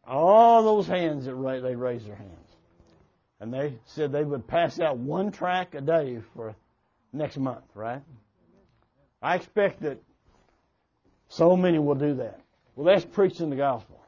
All 0.07 0.63
those 0.63 0.87
hands 0.87 1.25
that 1.25 1.61
they 1.63 1.75
raised 1.75 2.07
their 2.07 2.15
hands. 2.15 2.31
And 3.39 3.53
they 3.53 3.73
said 3.85 4.11
they 4.11 4.23
would 4.23 4.47
pass 4.47 4.79
out 4.79 4.97
one 4.97 5.31
track 5.31 5.75
a 5.75 5.81
day 5.81 6.21
for 6.35 6.55
next 7.11 7.37
month, 7.37 7.65
right? 7.73 8.01
I 9.21 9.35
expect 9.35 9.81
that 9.81 9.97
so 11.27 11.57
many 11.57 11.79
will 11.79 11.95
do 11.95 12.15
that. 12.15 12.39
Well, 12.75 12.85
that's 12.85 13.05
preaching 13.05 13.49
the 13.49 13.55
gospel. 13.55 13.99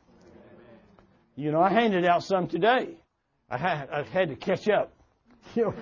You 1.37 1.51
know, 1.51 1.61
I 1.61 1.69
handed 1.69 2.03
out 2.03 2.23
some 2.23 2.47
today. 2.47 2.97
I 3.47 3.57
had, 3.57 3.89
I 3.91 4.01
had 4.01 4.29
to 4.29 4.35
catch 4.35 4.67
up, 4.67 4.91
you 5.55 5.65
know, 5.65 5.73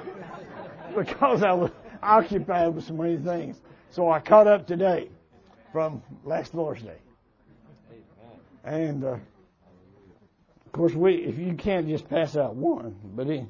because 0.95 1.43
I 1.43 1.53
was 1.53 1.71
occupied 2.03 2.75
with 2.75 2.83
so 2.83 2.93
many 2.93 3.17
things. 3.17 3.59
So 3.89 4.11
I 4.11 4.19
caught 4.19 4.47
up 4.47 4.67
today 4.67 5.09
from 5.71 6.03
last 6.25 6.53
Lord's 6.53 6.83
Day. 6.83 6.97
And 8.65 9.05
uh, 9.05 9.17
of 10.65 10.71
course, 10.73 10.93
we 10.93 11.15
if 11.15 11.39
you 11.39 11.53
can't 11.53 11.87
just 11.87 12.09
pass 12.09 12.35
out 12.35 12.55
one, 12.55 12.95
but 13.15 13.29
in, 13.29 13.49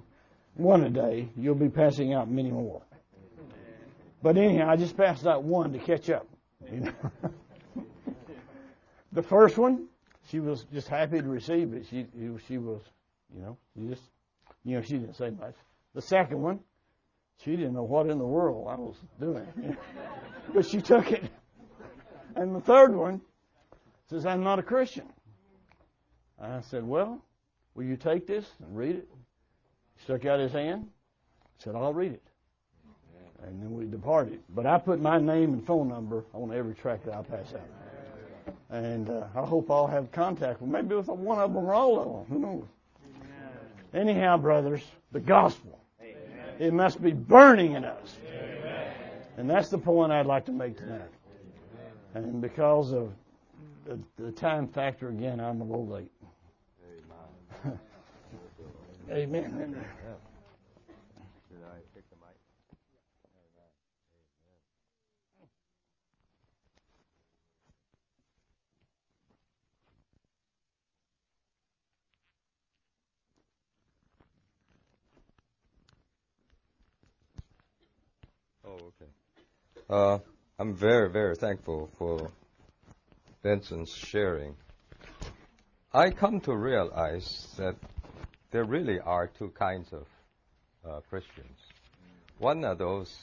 one 0.53 0.83
a 0.83 0.89
day, 0.91 1.29
you'll 1.35 1.55
be 1.55 1.69
passing 1.69 2.13
out 2.13 2.29
many 2.29 2.51
more. 2.51 2.83
But 4.21 4.37
anyhow, 4.37 4.69
I 4.69 4.75
just 4.75 4.95
passed 4.95 5.25
out 5.25 5.43
one 5.43 5.73
to 5.73 5.79
catch 5.79 6.11
up. 6.11 6.27
You 6.71 6.81
know? 6.81 6.93
the 9.11 9.23
first 9.23 9.57
one, 9.57 9.87
she 10.29 10.39
was 10.39 10.65
just 10.73 10.87
happy 10.87 11.21
to 11.21 11.27
receive 11.27 11.73
it. 11.73 11.85
She 11.89 12.07
she 12.47 12.57
was, 12.57 12.81
you 13.33 13.41
know, 13.41 13.57
she 13.75 13.87
just, 13.87 14.01
you 14.63 14.75
know, 14.75 14.81
she 14.81 14.93
didn't 14.93 15.15
say 15.15 15.29
much. 15.29 15.55
The 15.93 16.01
second 16.01 16.41
one, 16.41 16.59
she 17.43 17.51
didn't 17.51 17.73
know 17.73 17.83
what 17.83 18.09
in 18.09 18.17
the 18.17 18.25
world 18.25 18.67
I 18.69 18.75
was 18.75 18.95
doing, 19.19 19.77
but 20.53 20.65
she 20.65 20.81
took 20.81 21.11
it. 21.11 21.23
And 22.35 22.55
the 22.55 22.61
third 22.61 22.95
one 22.95 23.21
says, 24.09 24.25
"I'm 24.25 24.43
not 24.43 24.59
a 24.59 24.63
Christian." 24.63 25.05
I 26.39 26.61
said, 26.61 26.85
"Well, 26.85 27.21
will 27.75 27.85
you 27.85 27.97
take 27.97 28.27
this 28.27 28.45
and 28.59 28.75
read 28.75 28.95
it?" 28.97 29.07
He 29.95 30.03
stuck 30.03 30.25
out 30.25 30.39
his 30.39 30.51
hand. 30.51 30.87
Said, 31.59 31.75
"I'll 31.75 31.93
read 31.93 32.13
it." 32.13 32.23
and 33.45 33.61
then 33.61 33.73
we 33.73 33.85
departed. 33.85 34.39
But 34.49 34.65
I 34.65 34.77
put 34.77 34.99
my 34.99 35.19
name 35.19 35.53
and 35.53 35.65
phone 35.65 35.87
number 35.87 36.25
on 36.33 36.53
every 36.53 36.73
track 36.73 37.03
that 37.05 37.13
I 37.13 37.21
pass 37.21 37.53
out. 37.53 37.84
And 38.69 39.09
uh, 39.09 39.27
I 39.35 39.45
hope 39.45 39.69
I'll 39.71 39.87
have 39.87 40.11
contact 40.11 40.61
with 40.61 40.69
maybe 40.69 40.95
with 40.95 41.07
one 41.07 41.39
of 41.39 41.53
them 41.53 41.65
or 41.65 41.73
all 41.73 41.99
of 41.99 42.27
them. 42.27 42.35
Who 42.35 42.39
knows? 42.39 42.65
Anyhow, 43.93 44.37
brothers, 44.37 44.81
the 45.11 45.19
gospel. 45.19 45.79
It 46.59 46.73
must 46.73 47.01
be 47.01 47.11
burning 47.11 47.73
in 47.73 47.85
us. 47.85 48.17
And 49.37 49.49
that's 49.49 49.69
the 49.69 49.77
point 49.77 50.11
I'd 50.11 50.25
like 50.25 50.45
to 50.45 50.51
make 50.51 50.77
tonight. 50.77 51.01
And 52.13 52.41
because 52.41 52.93
of 52.93 53.11
the, 53.85 53.99
the 54.17 54.31
time 54.31 54.67
factor, 54.67 55.09
again, 55.09 55.39
I'm 55.39 55.61
a 55.61 55.65
little 55.65 55.87
late. 55.87 56.11
Amen. 59.11 59.85
Oh, 78.75 78.91
okay. 79.01 79.11
Uh, 79.89 80.19
I'm 80.59 80.73
very, 80.73 81.09
very 81.09 81.35
thankful 81.35 81.89
for 81.97 82.31
Benson's 83.41 83.93
sharing. 83.93 84.55
I 85.93 86.09
come 86.09 86.41
to 86.41 86.53
realize 86.53 87.47
that 87.57 87.75
there 88.51 88.65
really 88.65 88.99
are 88.99 89.27
two 89.27 89.49
kinds 89.49 89.93
of 89.93 90.05
uh, 90.85 90.99
Christians. 91.09 91.57
One 92.37 92.65
are 92.65 92.75
those 92.75 93.15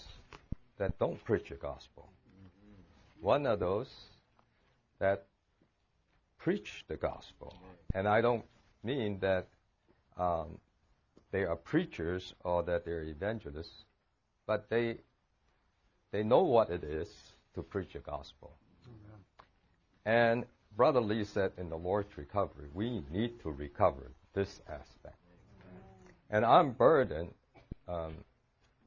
that 0.78 0.98
don't 0.98 1.22
preach 1.24 1.50
the 1.50 1.57
gospel. 1.57 2.09
One 3.20 3.46
are 3.46 3.57
those 3.57 3.92
that 5.00 5.26
preach 6.38 6.84
the 6.88 6.96
gospel. 6.96 7.55
And 7.94 8.09
I 8.09 8.22
don't 8.22 8.44
mean 8.82 9.18
that 9.20 9.48
um, 10.16 10.59
they 11.30 11.44
are 11.44 11.57
preachers 11.57 12.32
or 12.42 12.62
that 12.62 12.86
they're 12.86 13.03
evangelists, 13.03 13.84
but 14.46 14.70
they 14.70 14.98
they 16.12 16.22
know 16.22 16.42
what 16.42 16.70
it 16.70 16.84
is 16.84 17.08
to 17.54 17.62
preach 17.62 17.94
the 17.94 17.98
gospel. 17.98 18.52
And 20.04 20.44
Brother 20.76 21.00
Lee 21.00 21.24
said 21.24 21.52
in 21.58 21.68
the 21.68 21.76
Lord's 21.76 22.16
recovery, 22.16 22.68
we 22.74 23.02
need 23.10 23.40
to 23.42 23.50
recover 23.50 24.10
this 24.34 24.60
aspect. 24.68 25.16
And 26.30 26.44
I'm 26.44 26.72
burdened 26.72 27.32
um, 27.88 28.14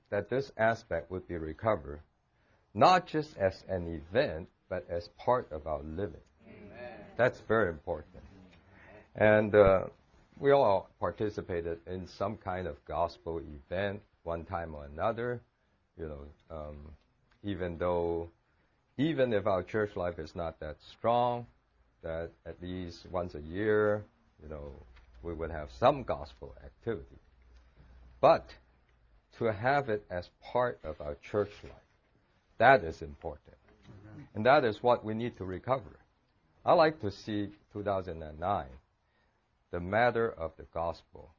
that 0.10 0.30
this 0.30 0.52
aspect 0.58 1.12
would 1.12 1.28
be 1.28 1.38
recovered, 1.38 2.00
not 2.74 3.06
just 3.08 3.38
as 3.38 3.64
an 3.70 4.02
event, 4.12 4.48
but 4.70 4.86
as 4.90 5.10
part 5.18 5.52
of 5.52 5.68
our 5.68 5.82
living. 5.84 6.22
Amen. 6.48 6.94
That's 7.18 7.40
very 7.48 7.70
important. 7.70 8.24
And 9.16 9.54
uh, 9.54 9.84
we 10.40 10.52
all 10.52 10.90
participated 11.00 11.80
in 11.88 12.08
some 12.08 12.38
kind 12.38 12.68
of 12.68 12.84
gospel 12.86 13.40
event 13.40 14.02
one 14.24 14.44
time 14.44 14.74
or 14.76 14.86
another. 14.86 15.42
You 15.98 16.08
know, 16.08 16.56
um, 16.56 16.78
even 17.46 17.78
though, 17.78 18.30
even 18.98 19.32
if 19.32 19.46
our 19.46 19.64
church 19.64 19.96
life 19.96 20.20
is 20.20 20.36
not 20.36 20.60
that 20.60 20.78
strong, 20.98 21.46
that 22.02 22.32
at 22.46 22.62
least 22.62 23.06
once 23.12 23.36
a 23.36 23.42
year, 23.42 24.04
you 24.42 24.50
know, 24.50 24.72
we 25.22 25.34
would 25.34 25.52
have 25.52 25.70
some 25.80 26.04
gospel 26.04 26.54
activity. 26.64 27.20
But 28.20 28.50
to 29.38 29.46
have 29.46 29.90
it 29.90 30.04
as 30.10 30.30
part 30.52 30.80
of 30.84 31.00
our 31.00 31.18
church 31.32 31.52
life, 31.64 31.74
that 32.58 32.84
is 32.84 33.02
important. 33.02 33.56
And 34.34 34.46
that 34.46 34.66
is 34.66 34.82
what 34.82 35.06
we 35.06 35.14
need 35.14 35.38
to 35.38 35.46
recover. 35.46 36.00
I 36.66 36.74
like 36.74 37.00
to 37.02 37.12
see 37.12 37.50
2009, 37.74 38.66
the 39.72 39.80
matter 39.80 40.32
of 40.32 40.52
the 40.58 40.66
gospel 40.74 41.30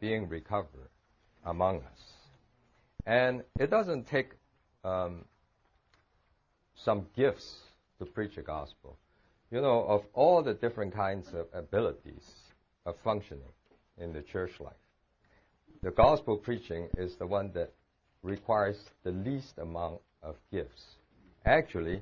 being 0.00 0.28
recovered 0.28 0.90
among 1.44 1.78
us. 1.78 2.00
And 3.06 3.42
it 3.58 3.70
doesn't 3.70 4.06
take 4.06 4.30
um, 4.84 5.24
some 6.84 7.06
gifts 7.16 7.58
to 7.98 8.04
preach 8.04 8.36
the 8.36 8.42
gospel. 8.42 8.96
You 9.50 9.60
know, 9.60 9.84
of 9.84 10.04
all 10.14 10.42
the 10.42 10.54
different 10.54 10.94
kinds 10.94 11.28
of 11.34 11.46
abilities 11.52 12.34
of 12.86 12.96
functioning 13.04 13.42
in 13.98 14.12
the 14.12 14.22
church 14.22 14.52
life, 14.60 14.72
the 15.82 15.90
gospel 15.90 16.36
preaching 16.36 16.88
is 16.96 17.16
the 17.16 17.26
one 17.26 17.50
that 17.54 17.72
requires 18.22 18.78
the 19.04 19.10
least 19.10 19.58
amount 19.58 20.00
of 20.22 20.36
gifts 20.50 20.96
actually, 21.44 22.00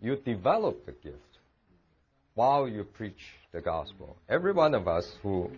you 0.00 0.16
develop 0.16 0.84
the 0.86 0.92
gift 0.92 1.38
while 2.34 2.68
you 2.68 2.84
preach 2.84 3.34
the 3.52 3.60
gospel. 3.60 4.16
Every 4.28 4.52
one 4.52 4.74
of 4.74 4.88
us 4.88 5.16
who 5.22 5.50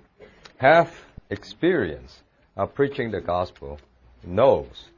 have 0.56 0.92
experience 1.30 2.20
of 2.56 2.74
preaching 2.74 3.10
the 3.10 3.20
gospel 3.20 3.78
knows 4.24 4.88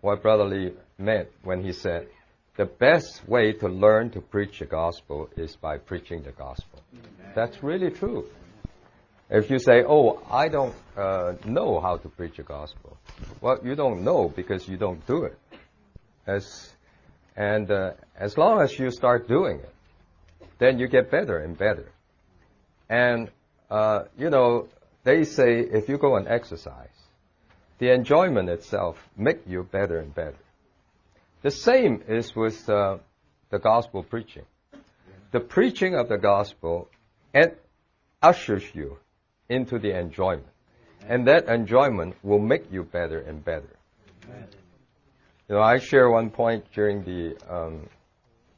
what 0.00 0.22
Brother 0.22 0.44
Lee 0.44 0.72
meant 0.98 1.28
when 1.42 1.62
he 1.62 1.72
said, 1.72 2.08
the 2.56 2.64
best 2.64 3.26
way 3.28 3.52
to 3.52 3.68
learn 3.68 4.10
to 4.10 4.20
preach 4.20 4.60
the 4.60 4.64
gospel 4.64 5.28
is 5.36 5.56
by 5.56 5.78
preaching 5.78 6.22
the 6.22 6.32
gospel. 6.32 6.82
That's 7.34 7.62
really 7.62 7.90
true. 7.90 8.26
If 9.30 9.50
you 9.50 9.58
say, 9.58 9.82
"Oh, 9.86 10.22
I 10.30 10.48
don't 10.48 10.74
uh, 10.96 11.34
know 11.44 11.80
how 11.80 11.96
to 11.96 12.08
preach 12.08 12.36
the 12.36 12.42
gospel," 12.42 12.96
well, 13.40 13.58
you 13.64 13.74
don't 13.74 14.04
know 14.04 14.28
because 14.28 14.68
you 14.68 14.76
don't 14.76 15.04
do 15.06 15.24
it. 15.24 15.38
As 16.26 16.70
and 17.36 17.70
uh, 17.70 17.92
as 18.16 18.38
long 18.38 18.60
as 18.60 18.78
you 18.78 18.90
start 18.90 19.26
doing 19.26 19.58
it, 19.58 19.74
then 20.58 20.78
you 20.78 20.86
get 20.86 21.10
better 21.10 21.38
and 21.38 21.58
better. 21.58 21.90
And 22.88 23.30
uh, 23.70 24.04
you 24.16 24.30
know, 24.30 24.68
they 25.02 25.24
say 25.24 25.58
if 25.60 25.88
you 25.88 25.98
go 25.98 26.16
and 26.16 26.28
exercise, 26.28 26.94
the 27.78 27.90
enjoyment 27.92 28.48
itself 28.48 28.96
make 29.16 29.40
you 29.48 29.64
better 29.64 29.98
and 29.98 30.14
better. 30.14 30.43
The 31.44 31.50
same 31.50 32.02
is 32.08 32.34
with 32.34 32.66
uh, 32.70 32.96
the 33.50 33.58
gospel 33.58 34.02
preaching. 34.02 34.44
The 35.30 35.40
preaching 35.40 35.94
of 35.94 36.08
the 36.08 36.16
gospel 36.16 36.88
it 37.34 37.62
ushers 38.22 38.64
you 38.72 38.96
into 39.50 39.78
the 39.78 39.94
enjoyment. 39.94 40.48
And 41.06 41.26
that 41.28 41.48
enjoyment 41.48 42.14
will 42.22 42.38
make 42.38 42.72
you 42.72 42.82
better 42.82 43.18
and 43.18 43.44
better. 43.44 43.76
You 45.46 45.56
know, 45.56 45.60
I 45.60 45.80
share 45.80 46.08
one 46.08 46.30
point 46.30 46.64
during 46.72 47.04
the 47.04 47.36
um, 47.46 47.90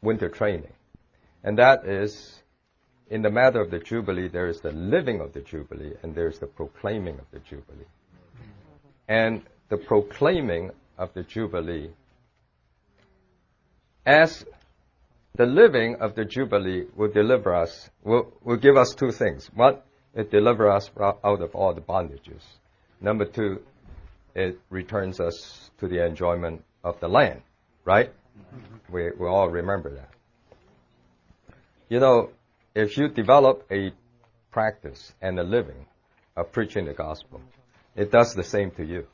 winter 0.00 0.28
training, 0.28 0.72
and 1.42 1.58
that 1.58 1.86
is 1.86 2.40
in 3.10 3.22
the 3.22 3.30
matter 3.30 3.60
of 3.60 3.72
the 3.72 3.80
Jubilee, 3.80 4.28
there 4.28 4.46
is 4.46 4.60
the 4.60 4.70
living 4.70 5.20
of 5.20 5.32
the 5.32 5.40
Jubilee 5.40 5.94
and 6.04 6.14
there 6.14 6.28
is 6.28 6.38
the 6.38 6.46
proclaiming 6.46 7.18
of 7.18 7.24
the 7.32 7.40
Jubilee. 7.40 7.90
And 9.08 9.42
the 9.70 9.76
proclaiming 9.76 10.70
of 10.96 11.12
the 11.14 11.24
Jubilee, 11.24 11.90
as 14.06 14.46
the 15.34 15.44
living 15.44 15.96
of 15.96 16.14
the 16.14 16.24
Jubilee 16.24 16.84
will 16.94 17.10
deliver 17.10 17.54
us, 17.54 17.90
will, 18.04 18.32
will 18.42 18.56
give 18.56 18.76
us 18.76 18.94
two 18.94 19.10
things. 19.10 19.50
One, 19.54 19.78
it 20.14 20.30
delivers 20.30 20.84
us 20.84 20.90
out 21.22 21.42
of 21.42 21.54
all 21.54 21.74
the 21.74 21.80
bondages. 21.80 22.42
Number 23.00 23.26
two, 23.26 23.60
it 24.34 24.58
returns 24.70 25.20
us 25.20 25.70
to 25.78 25.88
the 25.88 26.06
enjoyment 26.06 26.64
of 26.84 26.98
the 27.00 27.08
land, 27.08 27.42
right? 27.84 28.10
Mm-hmm. 28.10 28.94
We, 28.94 29.10
we 29.18 29.26
all 29.26 29.50
remember 29.50 29.90
that. 29.90 30.10
You 31.88 32.00
know, 32.00 32.30
if 32.74 32.96
you 32.96 33.08
develop 33.08 33.66
a 33.70 33.92
practice 34.50 35.12
and 35.20 35.38
a 35.38 35.42
living 35.42 35.86
of 36.36 36.52
preaching 36.52 36.86
the 36.86 36.94
gospel, 36.94 37.40
it 37.94 38.10
does 38.10 38.34
the 38.34 38.44
same 38.44 38.70
to 38.72 38.84
you. 38.84 39.06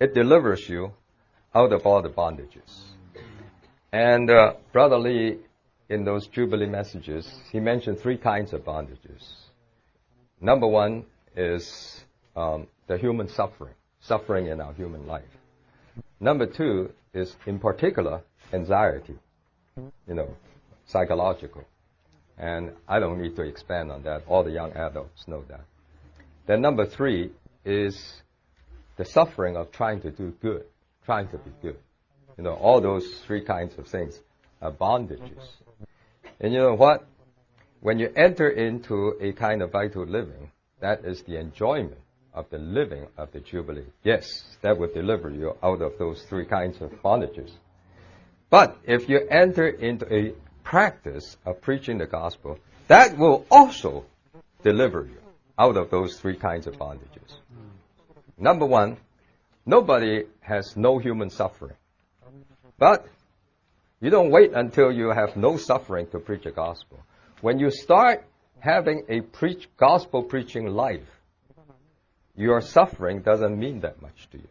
It 0.00 0.14
delivers 0.14 0.68
you 0.68 0.92
out 1.56 1.72
of 1.72 1.86
all 1.86 2.02
the 2.02 2.10
bondages. 2.10 2.70
And 3.90 4.30
uh, 4.30 4.54
Brother 4.74 4.98
Lee 4.98 5.38
in 5.88 6.04
those 6.04 6.26
Jubilee 6.26 6.66
messages, 6.66 7.26
he 7.50 7.60
mentioned 7.60 7.98
three 7.98 8.18
kinds 8.18 8.52
of 8.52 8.62
bondages. 8.62 9.22
Number 10.38 10.66
one 10.66 11.06
is 11.34 12.04
um, 12.36 12.66
the 12.88 12.98
human 12.98 13.28
suffering, 13.28 13.72
suffering 14.00 14.48
in 14.48 14.60
our 14.60 14.74
human 14.74 15.06
life. 15.06 15.24
Number 16.20 16.46
two 16.46 16.90
is, 17.14 17.34
in 17.46 17.58
particular, 17.58 18.20
anxiety, 18.52 19.16
you 19.76 20.14
know, 20.14 20.28
psychological. 20.86 21.64
And 22.36 22.72
I 22.86 22.98
don't 22.98 23.18
need 23.18 23.34
to 23.36 23.42
expand 23.42 23.90
on 23.90 24.02
that. 24.02 24.24
All 24.26 24.44
the 24.44 24.50
young 24.50 24.72
adults 24.72 25.26
know 25.26 25.42
that. 25.48 25.64
Then 26.46 26.60
number 26.60 26.84
three 26.84 27.30
is 27.64 27.98
the 28.98 29.06
suffering 29.06 29.56
of 29.56 29.72
trying 29.72 30.02
to 30.02 30.10
do 30.10 30.34
good, 30.42 30.64
trying 31.06 31.28
to 31.28 31.38
be 31.38 31.52
good. 31.62 31.78
You 32.36 32.44
know, 32.44 32.54
all 32.54 32.80
those 32.80 33.20
three 33.26 33.40
kinds 33.40 33.78
of 33.78 33.86
things 33.86 34.20
are 34.60 34.72
bondages. 34.72 35.46
And 36.40 36.52
you 36.52 36.58
know 36.58 36.74
what? 36.74 37.06
When 37.80 37.98
you 37.98 38.12
enter 38.14 38.50
into 38.50 39.14
a 39.20 39.32
kind 39.32 39.62
of 39.62 39.70
vital 39.70 40.04
living, 40.04 40.50
that 40.80 41.04
is 41.04 41.22
the 41.22 41.38
enjoyment 41.38 42.00
of 42.34 42.50
the 42.50 42.58
living 42.58 43.06
of 43.16 43.32
the 43.32 43.40
Jubilee. 43.40 43.86
Yes, 44.02 44.44
that 44.60 44.76
will 44.76 44.92
deliver 44.92 45.30
you 45.30 45.56
out 45.62 45.80
of 45.80 45.96
those 45.98 46.22
three 46.24 46.44
kinds 46.44 46.80
of 46.82 46.90
bondages. 47.02 47.50
But 48.50 48.76
if 48.84 49.08
you 49.08 49.26
enter 49.30 49.68
into 49.68 50.12
a 50.12 50.34
practice 50.64 51.36
of 51.46 51.62
preaching 51.62 51.98
the 51.98 52.06
gospel, 52.06 52.58
that 52.88 53.16
will 53.16 53.46
also 53.50 54.04
deliver 54.62 55.02
you 55.04 55.18
out 55.58 55.76
of 55.76 55.90
those 55.90 56.18
three 56.20 56.36
kinds 56.36 56.66
of 56.66 56.74
bondages. 56.74 57.38
Number 58.36 58.66
one, 58.66 58.98
nobody 59.66 60.24
has 60.40 60.76
no 60.76 60.98
human 60.98 61.28
suffering. 61.28 61.76
But 62.78 63.06
you 64.00 64.10
don't 64.10 64.30
wait 64.30 64.52
until 64.54 64.92
you 64.92 65.10
have 65.10 65.36
no 65.36 65.56
suffering 65.56 66.06
to 66.08 66.18
preach 66.18 66.44
the 66.44 66.50
gospel. 66.50 66.98
When 67.40 67.58
you 67.58 67.70
start 67.70 68.24
having 68.60 69.04
a 69.08 69.20
preach, 69.20 69.68
gospel 69.76 70.22
preaching 70.22 70.66
life, 70.68 71.08
your 72.36 72.60
suffering 72.60 73.22
doesn't 73.22 73.58
mean 73.58 73.80
that 73.80 74.00
much 74.00 74.28
to 74.30 74.38
you. 74.38 74.48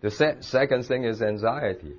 The 0.00 0.10
se- 0.10 0.36
second 0.40 0.84
thing 0.84 1.04
is 1.04 1.22
anxiety. 1.22 1.94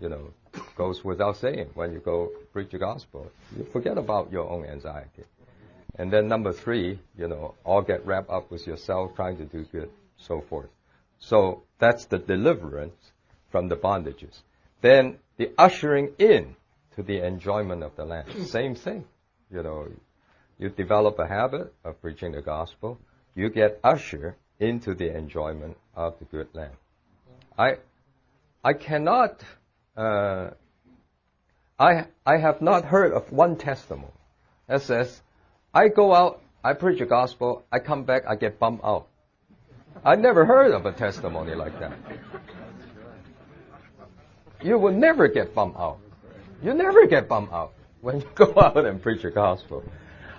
You 0.00 0.08
know, 0.08 0.30
goes 0.76 1.04
without 1.04 1.36
saying. 1.36 1.70
When 1.74 1.92
you 1.92 1.98
go 1.98 2.30
preach 2.52 2.70
the 2.70 2.78
gospel, 2.78 3.30
you 3.56 3.64
forget 3.64 3.98
about 3.98 4.30
your 4.30 4.48
own 4.48 4.64
anxiety. 4.64 5.24
And 5.96 6.12
then 6.12 6.28
number 6.28 6.52
three, 6.52 7.00
you 7.18 7.28
know, 7.28 7.54
all 7.64 7.82
get 7.82 8.06
wrapped 8.06 8.30
up 8.30 8.50
with 8.50 8.66
yourself 8.66 9.14
trying 9.16 9.36
to 9.38 9.44
do 9.44 9.64
good, 9.72 9.90
so 10.16 10.40
forth. 10.40 10.70
So 11.20 11.62
that's 11.78 12.06
the 12.06 12.18
deliverance 12.18 13.12
from 13.50 13.68
the 13.68 13.76
bondages. 13.76 14.40
Then 14.80 15.18
the 15.36 15.52
ushering 15.56 16.14
in 16.18 16.56
to 16.96 17.02
the 17.02 17.24
enjoyment 17.24 17.82
of 17.82 17.94
the 17.96 18.04
land. 18.04 18.46
Same 18.46 18.74
thing. 18.74 19.04
You 19.50 19.62
know, 19.62 19.88
you 20.58 20.70
develop 20.70 21.18
a 21.18 21.26
habit 21.26 21.72
of 21.84 22.00
preaching 22.00 22.32
the 22.32 22.42
gospel, 22.42 22.98
you 23.34 23.48
get 23.48 23.80
ushered 23.82 24.34
into 24.58 24.94
the 24.94 25.16
enjoyment 25.16 25.76
of 25.94 26.18
the 26.18 26.24
good 26.26 26.48
land. 26.52 26.74
I, 27.58 27.78
I 28.62 28.74
cannot, 28.74 29.42
uh, 29.96 30.50
I, 31.78 32.06
I 32.26 32.36
have 32.36 32.60
not 32.60 32.84
heard 32.84 33.12
of 33.12 33.32
one 33.32 33.56
testimony 33.56 34.12
that 34.66 34.82
says, 34.82 35.22
I 35.72 35.88
go 35.88 36.12
out, 36.14 36.42
I 36.62 36.74
preach 36.74 36.98
the 36.98 37.06
gospel, 37.06 37.64
I 37.72 37.78
come 37.78 38.04
back, 38.04 38.24
I 38.28 38.36
get 38.36 38.58
bummed 38.58 38.80
out. 38.84 39.08
I 40.04 40.16
never 40.16 40.44
heard 40.44 40.72
of 40.72 40.86
a 40.86 40.92
testimony 40.92 41.54
like 41.54 41.78
that 41.80 41.92
you 44.62 44.78
will 44.78 44.92
never 44.92 45.28
get 45.28 45.54
bummed 45.54 45.76
out. 45.76 45.98
You 46.62 46.74
never 46.74 47.06
get 47.06 47.28
bummed 47.28 47.50
out 47.52 47.72
when 48.00 48.20
you 48.20 48.26
go 48.34 48.52
out 48.56 48.84
and 48.84 49.02
preach 49.02 49.22
the 49.22 49.30
gospel. 49.30 49.82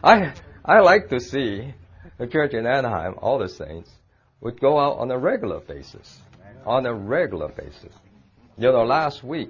I 0.04 0.34
I 0.64 0.80
like 0.80 1.10
to 1.10 1.20
see 1.20 1.74
the 2.18 2.28
church 2.28 2.54
in 2.54 2.66
Anaheim, 2.66 3.16
all 3.18 3.40
the 3.40 3.50
saints, 3.50 3.90
would 4.42 4.60
go 4.60 4.80
out 4.80 4.98
on 4.98 5.10
a 5.12 5.18
regular 5.18 5.60
basis. 5.60 6.20
On 6.66 6.86
a 6.86 6.94
regular 6.94 7.48
basis. 7.50 7.94
You 8.58 8.72
know, 8.72 8.84
last 8.84 9.24
week 9.24 9.50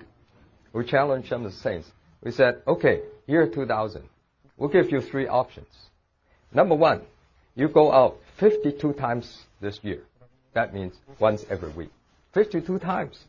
we 0.72 0.86
challenged 0.86 1.30
some 1.30 1.45
of 1.45 1.52
the 1.52 1.58
saints. 1.58 1.91
We 2.24 2.32
said, 2.32 2.62
okay, 2.68 3.02
year 3.28 3.47
2000, 3.47 4.04
we'll 4.58 4.70
give 4.70 4.91
you 4.91 5.02
three 5.02 5.28
options. 5.28 5.68
Number 6.54 6.76
one, 6.76 7.02
you 7.56 7.68
go 7.68 7.91
out 7.91 8.20
52 8.42 8.94
times 8.94 9.46
this 9.60 9.80
year. 9.84 10.02
That 10.54 10.74
means 10.74 10.96
once 11.20 11.46
every 11.48 11.70
week. 11.70 11.92
52 12.34 12.80
times. 12.80 13.24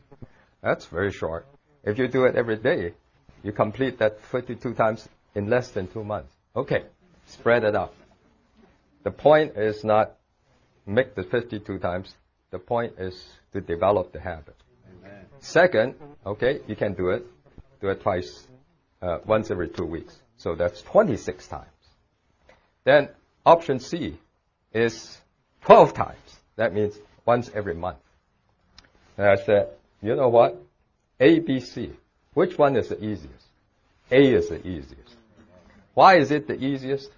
That's 0.63 0.87
very 0.87 1.13
short. 1.13 1.45
If 1.85 1.99
you 1.99 2.09
do 2.09 2.25
it 2.25 2.35
every 2.35 2.57
day, 2.57 2.95
you 3.43 3.53
complete 3.53 3.99
that 3.99 4.23
52 4.23 4.73
times 4.73 5.07
in 5.35 5.51
less 5.51 5.71
than 5.71 5.87
two 5.89 6.03
months. 6.03 6.33
Okay, 6.57 6.85
spread 7.27 7.63
it 7.63 7.77
out. 7.77 7.93
The 9.03 9.11
point 9.11 9.59
is 9.59 9.85
not 9.85 10.13
make 10.87 11.15
the 11.15 11.25
52 11.25 11.79
times. 11.79 12.15
The 12.51 12.59
point 12.59 12.95
is 12.99 13.23
to 13.53 13.61
develop 13.61 14.13
the 14.13 14.21
habit. 14.21 14.57
Amen. 14.89 15.27
Second, 15.41 15.95
okay, 16.25 16.61
you 16.67 16.75
can 16.75 16.95
do 16.95 17.11
it. 17.11 17.27
Do 17.83 17.89
it 17.89 18.01
twice, 18.01 18.49
uh, 19.03 19.19
once 19.27 19.51
every 19.51 19.69
two 19.69 19.85
weeks. 19.85 20.17
So 20.39 20.55
that's 20.55 20.81
26 20.81 21.49
times. 21.49 21.67
Then 22.85 23.11
option 23.45 23.79
C 23.79 24.17
is 24.73 25.18
12 25.62 25.95
times. 25.95 26.41
That 26.57 26.75
means 26.75 26.99
once 27.25 27.51
every 27.55 27.75
month. 27.75 27.99
And 29.16 29.27
I 29.27 29.37
said, 29.37 29.68
you 30.03 30.16
know 30.16 30.29
what? 30.29 30.61
A, 31.20 31.39
B, 31.39 31.61
C. 31.61 31.91
Which 32.35 32.59
one 32.59 32.77
is 32.77 32.89
the 32.89 32.97
easiest? 33.03 33.47
A 34.11 34.35
is 34.35 34.49
the 34.49 34.66
easiest. 34.66 35.16
Why 35.95 36.18
is 36.18 36.31
it 36.31 36.47
the 36.47 36.55
easiest? 36.55 37.11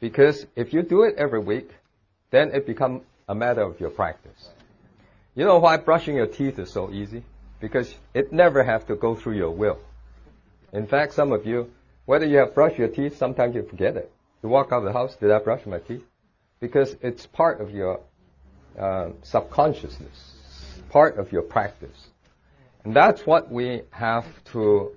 Because 0.00 0.46
if 0.54 0.72
you 0.72 0.82
do 0.82 1.02
it 1.02 1.16
every 1.16 1.40
week, 1.40 1.70
then 2.30 2.50
it 2.52 2.66
becomes 2.66 3.02
a 3.28 3.34
matter 3.34 3.62
of 3.62 3.80
your 3.80 3.90
practice. 3.90 4.50
You 5.34 5.44
know 5.44 5.58
why 5.58 5.76
brushing 5.78 6.16
your 6.16 6.26
teeth 6.26 6.58
is 6.58 6.70
so 6.70 6.90
easy? 6.90 7.22
because 7.60 7.94
it 8.14 8.32
never 8.32 8.62
have 8.62 8.86
to 8.86 8.96
go 8.96 9.14
through 9.14 9.36
your 9.36 9.50
will. 9.50 9.78
In 10.72 10.86
fact, 10.86 11.14
some 11.14 11.32
of 11.32 11.46
you, 11.46 11.70
whether 12.06 12.26
you 12.26 12.38
have 12.38 12.54
brushed 12.54 12.78
your 12.78 12.88
teeth, 12.88 13.16
sometimes 13.16 13.54
you 13.54 13.62
forget 13.62 13.96
it. 13.96 14.10
You 14.42 14.48
walk 14.48 14.68
out 14.72 14.78
of 14.78 14.84
the 14.84 14.92
house, 14.92 15.16
did 15.16 15.30
I 15.30 15.38
brush 15.38 15.66
my 15.66 15.78
teeth? 15.78 16.04
Because 16.60 16.96
it's 17.02 17.26
part 17.26 17.60
of 17.60 17.70
your 17.70 18.00
uh, 18.78 19.10
subconsciousness, 19.22 20.34
part 20.90 21.18
of 21.18 21.32
your 21.32 21.42
practice. 21.42 22.08
And 22.84 22.94
that's 22.94 23.26
what 23.26 23.50
we 23.50 23.82
have 23.90 24.26
to 24.52 24.92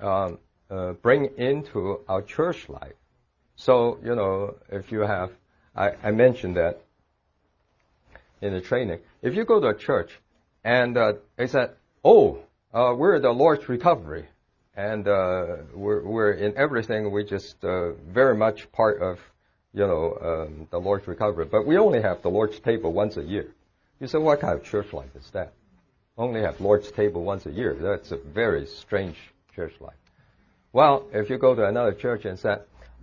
um, 0.00 0.38
uh, 0.70 0.92
bring 0.92 1.30
into 1.36 2.00
our 2.08 2.22
church 2.22 2.68
life. 2.68 2.94
So, 3.56 3.98
you 4.04 4.14
know, 4.14 4.56
if 4.70 4.92
you 4.92 5.00
have, 5.00 5.30
I, 5.74 5.92
I 6.02 6.10
mentioned 6.10 6.56
that 6.56 6.82
in 8.40 8.52
the 8.52 8.60
training. 8.60 9.00
If 9.22 9.34
you 9.34 9.44
go 9.44 9.60
to 9.60 9.68
a 9.68 9.74
church 9.74 10.10
and 10.64 10.96
uh, 10.96 11.14
they 11.36 11.46
said, 11.46 11.70
"Oh, 12.04 12.40
uh, 12.74 12.94
we're 12.96 13.18
the 13.20 13.30
Lord's 13.30 13.68
recovery," 13.68 14.26
and 14.76 15.08
uh, 15.08 15.56
we're, 15.74 16.02
we're 16.02 16.32
in 16.32 16.56
everything, 16.56 17.10
we're 17.10 17.24
just 17.24 17.64
uh, 17.64 17.92
very 17.92 18.36
much 18.36 18.70
part 18.72 19.00
of, 19.00 19.18
you 19.76 19.86
know, 19.86 20.46
um, 20.48 20.66
the 20.70 20.80
Lord's 20.80 21.06
recovery. 21.06 21.44
But 21.44 21.66
we 21.66 21.76
only 21.76 22.00
have 22.00 22.22
the 22.22 22.30
Lord's 22.30 22.58
table 22.58 22.94
once 22.94 23.18
a 23.18 23.22
year. 23.22 23.48
You 24.00 24.06
say, 24.06 24.16
what 24.16 24.40
kind 24.40 24.54
of 24.54 24.64
church 24.64 24.92
life 24.94 25.14
is 25.14 25.30
that? 25.32 25.52
Only 26.16 26.40
have 26.40 26.58
Lord's 26.62 26.90
table 26.90 27.22
once 27.22 27.44
a 27.44 27.50
year. 27.50 27.76
That's 27.78 28.10
a 28.10 28.16
very 28.16 28.64
strange 28.64 29.18
church 29.54 29.74
life. 29.80 29.94
Well, 30.72 31.06
if 31.12 31.28
you 31.28 31.36
go 31.36 31.54
to 31.54 31.66
another 31.66 31.92
church 31.92 32.24
and 32.24 32.38
say, 32.38 32.56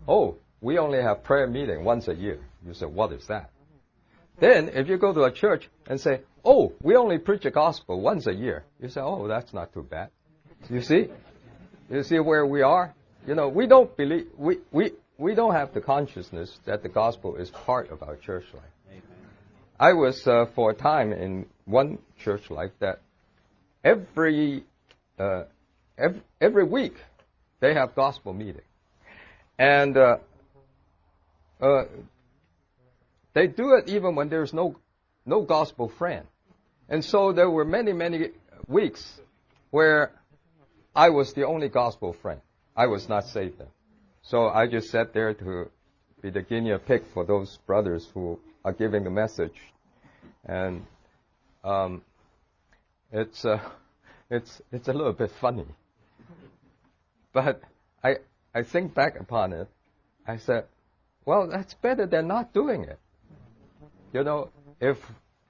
"Oh, 0.07 0.36
we 0.61 0.80
only 0.80 0.99
have 1.01 1.24
prayer 1.24 1.47
meeting 1.47 1.84
once 1.84 2.07
a 2.07 2.15
year," 2.15 2.39
you 2.65 2.74
say, 2.74 2.88
"What 2.88 3.11
is 3.11 3.28
that?" 3.28 3.49
Then, 4.39 4.69
if 4.69 4.88
you 4.88 4.97
go 4.97 5.13
to 5.13 5.24
a 5.24 5.32
church 5.32 5.69
and 5.88 5.99
say, 5.99 6.21
"Oh, 6.43 6.74
we 6.82 6.95
only 6.95 7.19
preach 7.19 7.43
the 7.43 7.51
gospel 7.51 8.01
once 8.01 8.26
a 8.28 8.34
year," 8.34 8.63
you 8.80 8.89
say, 8.89 9.01
"Oh, 9.01 9.28
that's 9.28 9.53
not 9.53 9.74
too 9.74 9.84
bad." 9.84 10.09
You 10.69 10.82
see, 10.82 11.09
you 11.89 12.03
see 12.03 12.19
where 12.19 12.45
we 12.45 12.61
are. 12.63 12.93
You 13.28 13.36
know, 13.36 13.47
we 13.47 13.67
don't 13.67 13.95
believe 13.95 14.28
we 14.38 14.59
we 14.71 14.93
we 15.24 15.36
don't 15.36 15.53
have 15.53 15.74
the 15.74 15.80
consciousness 15.80 16.59
that 16.65 16.84
the 16.84 16.89
gospel 16.89 17.38
is 17.38 17.49
part 17.49 17.89
of 17.89 18.03
our 18.03 18.17
church 18.17 18.43
life. 18.53 19.01
I 19.80 19.93
was 19.93 20.28
uh, 20.28 20.47
for 20.53 20.71
a 20.71 20.74
time 20.76 21.13
in 21.13 21.45
one 21.63 21.97
church 22.24 22.51
life 22.51 22.71
that 22.80 22.99
every 23.84 24.65
uh, 25.17 25.43
every, 25.97 26.21
every 26.41 26.65
week 26.65 26.95
they 27.61 27.74
have 27.74 27.95
gospel 27.95 28.34
meeting, 28.34 28.67
and 29.57 29.95
uh, 29.97 30.17
uh, 31.61 31.84
they 33.34 33.47
do 33.47 33.76
it 33.76 33.88
even 33.88 34.15
when 34.15 34.28
there's 34.28 34.53
no 34.53 34.76
no 35.26 35.41
gospel 35.41 35.88
friend, 35.88 36.28
and 36.89 37.03
so 37.03 37.32
there 37.32 37.49
were 37.49 37.65
many 37.65 37.93
many 37.93 38.28
weeks 38.67 39.19
where 39.71 40.11
I 40.93 41.09
was 41.09 41.34
the 41.34 41.45
only 41.47 41.69
gospel 41.69 42.11
friend. 42.11 42.41
I 42.76 42.88
was 42.88 43.07
not 43.07 43.28
saved 43.28 43.59
then, 43.59 43.67
so 44.24 44.47
I 44.47 44.67
just 44.67 44.89
sat 44.89 45.13
there 45.13 45.34
to 45.34 45.69
be 46.21 46.30
the 46.30 46.41
guinea 46.41 46.78
pig 46.78 47.03
for 47.13 47.26
those 47.26 47.57
brothers 47.67 48.07
who 48.13 48.39
are 48.63 48.71
giving 48.74 49.03
the 49.03 49.09
message, 49.09 49.59
and 50.45 50.86
um, 51.63 52.01
it's 53.11 53.43
uh, 53.43 53.59
it's 54.30 54.61
it's 54.71 54.88
a 54.88 54.93
little 54.93 55.13
bit 55.13 55.32
funny. 55.41 55.65
But 57.34 57.61
I 58.03 58.15
I 58.55 58.63
think 58.63 58.93
back 58.93 59.19
upon 59.19 59.51
it, 59.51 59.67
I 60.26 60.38
said, 60.38 60.65
well, 61.26 61.47
that's 61.49 61.74
better 61.74 62.05
than 62.05 62.28
not 62.28 62.53
doing 62.53 62.84
it. 62.84 62.99
You 64.13 64.24
know, 64.24 64.49
if 64.80 64.97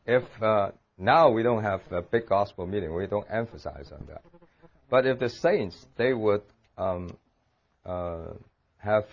if 0.07 0.24
uh, 0.41 0.71
now 0.97 1.30
we 1.30 1.43
don't 1.43 1.63
have 1.63 1.82
a 1.91 2.01
big 2.01 2.28
gospel 2.28 2.65
meeting, 2.65 2.93
we 2.95 3.05
don't 3.05 3.28
emphasize 3.30 3.91
on 3.91 4.07
that. 4.07 4.24
But 4.89 5.05
if 5.05 5.19
the 5.19 5.30
saints 5.30 5.86
they 5.95 6.13
would 6.13 6.41
um, 6.78 7.15
uh, 7.86 8.34
have 8.84 9.05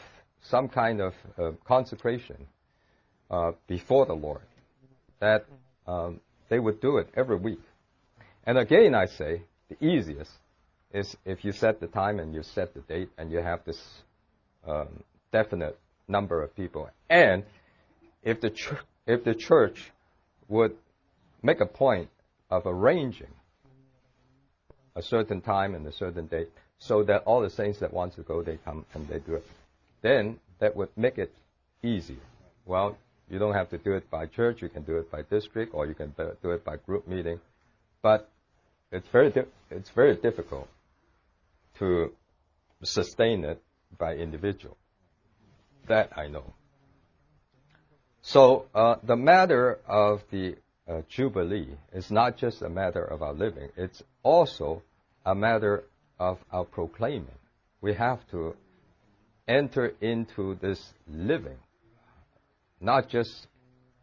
some 0.42 0.68
kind 0.68 1.00
of 1.00 1.14
uh, 1.38 1.52
consecration 1.64 2.46
uh, 3.30 3.52
before 3.66 4.06
the 4.06 4.14
Lord, 4.14 4.42
that 5.20 5.46
um, 5.86 6.20
they 6.48 6.58
would 6.58 6.80
do 6.80 6.98
it 6.98 7.08
every 7.16 7.36
week. 7.36 7.60
And 8.44 8.58
again, 8.58 8.94
I 8.94 9.06
say 9.06 9.42
the 9.68 9.84
easiest 9.84 10.32
is 10.92 11.16
if 11.24 11.44
you 11.44 11.52
set 11.52 11.80
the 11.80 11.86
time 11.86 12.18
and 12.18 12.34
you 12.34 12.42
set 12.42 12.74
the 12.74 12.80
date 12.80 13.10
and 13.16 13.30
you 13.30 13.38
have 13.38 13.64
this 13.64 13.80
um, 14.66 15.04
definite 15.30 15.78
number 16.08 16.42
of 16.42 16.54
people. 16.56 16.90
And 17.08 17.44
if 18.22 18.40
the 18.40 18.50
ch- 18.50 18.72
if 19.06 19.24
the 19.24 19.34
church 19.34 19.92
would 20.48 20.74
make 21.42 21.60
a 21.60 21.66
point 21.66 22.10
of 22.50 22.62
arranging 22.66 23.32
a 24.96 25.02
certain 25.02 25.40
time 25.40 25.74
and 25.74 25.86
a 25.86 25.92
certain 25.92 26.26
date, 26.26 26.50
so 26.80 27.04
that 27.04 27.22
all 27.24 27.42
the 27.42 27.50
saints 27.50 27.78
that 27.78 27.92
want 27.92 28.14
to 28.14 28.22
go, 28.22 28.42
they 28.42 28.58
come 28.64 28.84
and 28.94 29.06
they 29.06 29.20
do 29.20 29.34
it, 29.34 29.46
then 30.02 30.40
that 30.58 30.74
would 30.74 30.88
make 30.96 31.18
it 31.18 31.32
easier. 31.82 32.16
Well, 32.66 32.96
you 33.30 33.38
don't 33.38 33.54
have 33.54 33.70
to 33.70 33.78
do 33.78 33.92
it 33.92 34.10
by 34.10 34.26
church. 34.26 34.60
You 34.60 34.68
can 34.68 34.82
do 34.82 34.96
it 34.96 35.10
by 35.10 35.22
district, 35.22 35.72
or 35.74 35.86
you 35.86 35.94
can 35.94 36.12
do 36.42 36.50
it 36.50 36.64
by 36.64 36.76
group 36.76 37.06
meeting. 37.06 37.38
But 38.02 38.28
it's 38.90 39.08
very 39.08 39.32
it's 39.70 39.90
very 39.90 40.16
difficult 40.16 40.68
to 41.78 42.12
sustain 42.82 43.44
it 43.44 43.62
by 43.98 44.16
individual. 44.16 44.76
That 45.86 46.16
I 46.16 46.28
know. 46.28 46.54
So 48.22 48.66
uh, 48.74 48.96
the 49.02 49.16
matter 49.16 49.78
of 49.86 50.22
the 50.30 50.56
uh, 50.88 51.02
jubilee 51.08 51.68
is 51.92 52.10
not 52.10 52.36
just 52.36 52.62
a 52.62 52.68
matter 52.68 53.04
of 53.04 53.22
our 53.22 53.32
living; 53.32 53.68
it's 53.76 54.02
also 54.22 54.82
a 55.24 55.34
matter 55.34 55.84
of 56.20 56.38
our 56.52 56.64
proclaiming. 56.64 57.40
We 57.80 57.94
have 57.94 58.20
to 58.30 58.54
enter 59.48 59.94
into 60.02 60.54
this 60.60 60.92
living, 61.08 61.56
not 62.80 63.08
just 63.08 63.48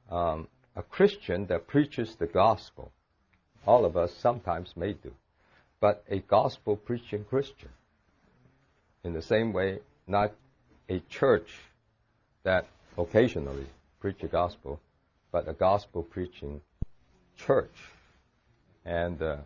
um, 0.09 0.47
a 0.75 0.81
Christian 0.81 1.45
that 1.45 1.67
preaches 1.67 2.15
the 2.15 2.25
gospel. 2.25 2.91
All 3.67 3.85
of 3.85 3.95
us 3.95 4.11
sometimes 4.19 4.73
may 4.75 4.93
do, 4.93 5.13
but 5.79 6.03
a 6.09 6.19
gospel 6.19 6.75
preaching 6.75 7.23
Christian. 7.23 7.69
In 9.03 9.13
the 9.13 9.21
same 9.21 9.53
way, 9.53 9.79
not 10.07 10.33
a 10.89 10.99
church 11.09 11.53
that 12.43 12.65
occasionally 12.97 13.67
preach 13.99 14.17
the 14.21 14.27
gospel, 14.27 14.79
but 15.31 15.47
a 15.47 15.53
gospel 15.53 16.01
preaching 16.01 16.61
church. 17.37 17.77
And 18.85 19.21
uh, 19.21 19.37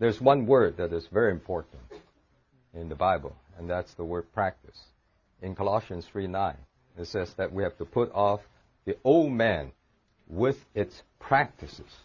there's 0.00 0.20
one 0.20 0.46
word 0.46 0.78
that 0.78 0.92
is 0.92 1.06
very 1.12 1.30
important 1.30 1.80
in 2.78 2.88
the 2.88 2.94
Bible, 2.94 3.34
and 3.58 3.68
that's 3.68 3.92
the 3.94 4.04
word 4.04 4.32
practice. 4.32 4.80
In 5.42 5.54
Colossians 5.54 6.06
3:9, 6.06 6.56
it 6.96 7.06
says 7.06 7.34
that 7.34 7.52
we 7.52 7.62
have 7.62 7.76
to 7.78 7.84
put 7.84 8.12
off 8.12 8.40
the 8.84 8.96
old 9.04 9.32
man 9.32 9.72
with 10.28 10.64
its 10.74 11.02
practices. 11.18 12.00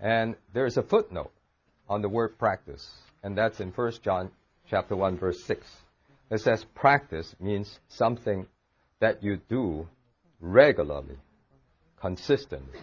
And 0.00 0.36
there's 0.52 0.76
a 0.76 0.82
footnote 0.82 1.32
on 1.88 2.02
the 2.02 2.08
word 2.08 2.38
practice, 2.38 2.88
and 3.22 3.36
that's 3.36 3.60
in 3.60 3.72
1 3.72 4.02
John 4.02 4.30
chapter 4.68 4.94
1 4.94 5.18
verse 5.18 5.42
6. 5.44 5.66
It 6.30 6.40
says 6.40 6.64
practice 6.74 7.34
means 7.40 7.80
something 7.88 8.46
that 9.00 9.22
you 9.22 9.40
do 9.48 9.88
regularly, 10.40 11.16
consistently, 12.00 12.80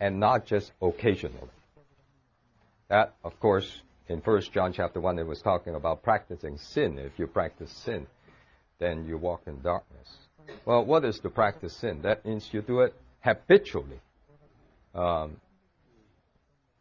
and 0.00 0.18
not 0.18 0.46
just 0.46 0.72
occasionally. 0.80 1.50
That, 2.88 3.14
of 3.22 3.38
course, 3.40 3.82
in 4.08 4.18
1 4.18 4.40
John 4.52 4.72
chapter 4.72 5.00
1, 5.00 5.18
it 5.18 5.26
was 5.26 5.42
talking 5.42 5.74
about 5.74 6.02
practicing 6.02 6.58
sin. 6.58 6.98
If 6.98 7.18
you 7.18 7.26
practice 7.26 7.70
sin, 7.72 8.06
then 8.78 9.04
you 9.06 9.18
walk 9.18 9.42
in 9.46 9.60
darkness. 9.60 10.08
Well, 10.64 10.84
what 10.84 11.04
is 11.04 11.18
to 11.20 11.30
practice 11.30 11.76
sin? 11.76 12.02
That 12.02 12.24
means 12.24 12.48
you 12.52 12.62
do 12.62 12.80
it 12.80 12.94
habitually. 13.20 14.00
Um, 14.94 15.36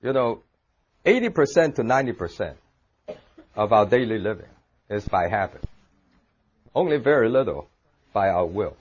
you 0.02 0.14
know, 0.14 0.44
80% 1.06 1.76
to 1.76 1.84
90% 1.84 2.56
of 3.56 3.74
our 3.74 3.86
daily 3.86 4.20
living 4.20 4.50
is 4.90 5.08
by 5.08 5.28
habit. 5.28 5.64
Only 6.74 6.98
very 6.98 7.30
little 7.30 7.68
by 8.14 8.30
our 8.30 8.46
will. 8.46 8.78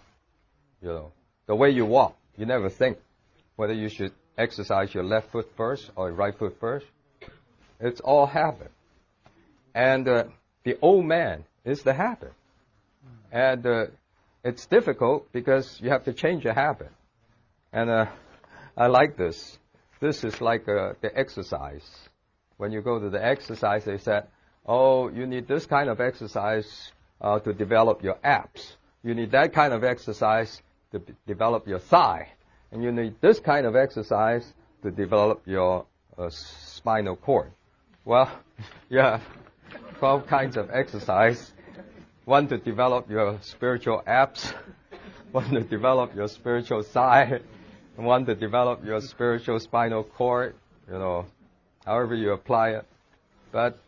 You 0.82 0.88
know, 0.88 1.12
the 1.46 1.54
way 1.54 1.70
you 1.70 1.86
walk, 1.86 2.16
you 2.36 2.44
never 2.44 2.68
think 2.68 2.98
whether 3.56 3.72
you 3.72 3.88
should 3.88 4.12
exercise 4.36 4.92
your 4.92 5.04
left 5.04 5.30
foot 5.30 5.50
first 5.56 5.90
or 5.96 6.08
your 6.08 6.16
right 6.16 6.36
foot 6.36 6.56
first. 6.60 6.86
It's 7.84 8.00
all 8.00 8.24
habit. 8.24 8.70
And 9.74 10.08
uh, 10.08 10.24
the 10.64 10.78
old 10.80 11.04
man 11.04 11.44
is 11.66 11.82
the 11.82 11.92
habit. 11.92 12.32
And 13.30 13.66
uh, 13.66 13.86
it's 14.42 14.64
difficult 14.64 15.30
because 15.32 15.78
you 15.82 15.90
have 15.90 16.04
to 16.04 16.14
change 16.14 16.46
a 16.46 16.54
habit. 16.54 16.90
And 17.74 17.90
uh, 17.90 18.06
I 18.74 18.86
like 18.86 19.18
this. 19.18 19.58
This 20.00 20.24
is 20.24 20.40
like 20.40 20.66
uh, 20.66 20.94
the 21.02 21.14
exercise. 21.14 21.86
When 22.56 22.72
you 22.72 22.80
go 22.80 22.98
to 22.98 23.10
the 23.10 23.22
exercise, 23.22 23.84
they 23.84 23.98
said, 23.98 24.28
oh, 24.64 25.10
you 25.10 25.26
need 25.26 25.46
this 25.46 25.66
kind 25.66 25.90
of 25.90 26.00
exercise 26.00 26.90
uh, 27.20 27.38
to 27.40 27.52
develop 27.52 28.02
your 28.02 28.16
abs. 28.24 28.78
You 29.02 29.14
need 29.14 29.32
that 29.32 29.52
kind 29.52 29.74
of 29.74 29.84
exercise 29.84 30.62
to 30.92 31.02
develop 31.26 31.68
your 31.68 31.80
thigh. 31.80 32.28
And 32.72 32.82
you 32.82 32.92
need 32.92 33.16
this 33.20 33.40
kind 33.40 33.66
of 33.66 33.76
exercise 33.76 34.50
to 34.82 34.90
develop 34.90 35.42
your 35.44 35.84
uh, 36.16 36.30
spinal 36.30 37.16
cord. 37.16 37.52
Well, 38.04 38.30
yeah, 38.90 39.20
12 39.98 40.26
kinds 40.26 40.56
of 40.56 40.70
exercise. 40.70 41.52
One 42.26 42.48
to 42.48 42.58
develop 42.58 43.10
your 43.10 43.38
spiritual 43.42 44.02
apps, 44.06 44.52
one 45.32 45.50
to 45.50 45.60
develop 45.60 46.14
your 46.14 46.28
spiritual 46.28 46.82
side, 46.82 47.42
one 47.96 48.26
to 48.26 48.34
develop 48.34 48.84
your 48.84 49.00
spiritual 49.00 49.60
spinal 49.60 50.04
cord, 50.04 50.54
you 50.86 50.98
know, 50.98 51.26
however 51.84 52.14
you 52.14 52.32
apply 52.32 52.70
it. 52.70 52.86
But 53.52 53.78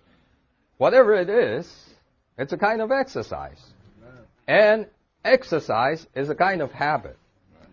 whatever 0.78 1.14
it 1.14 1.28
is, 1.28 1.70
it's 2.38 2.52
a 2.52 2.58
kind 2.58 2.80
of 2.80 2.90
exercise. 2.90 3.62
And 4.46 4.86
exercise 5.24 6.06
is 6.14 6.30
a 6.30 6.34
kind 6.34 6.62
of 6.62 6.72
habit. 6.72 7.18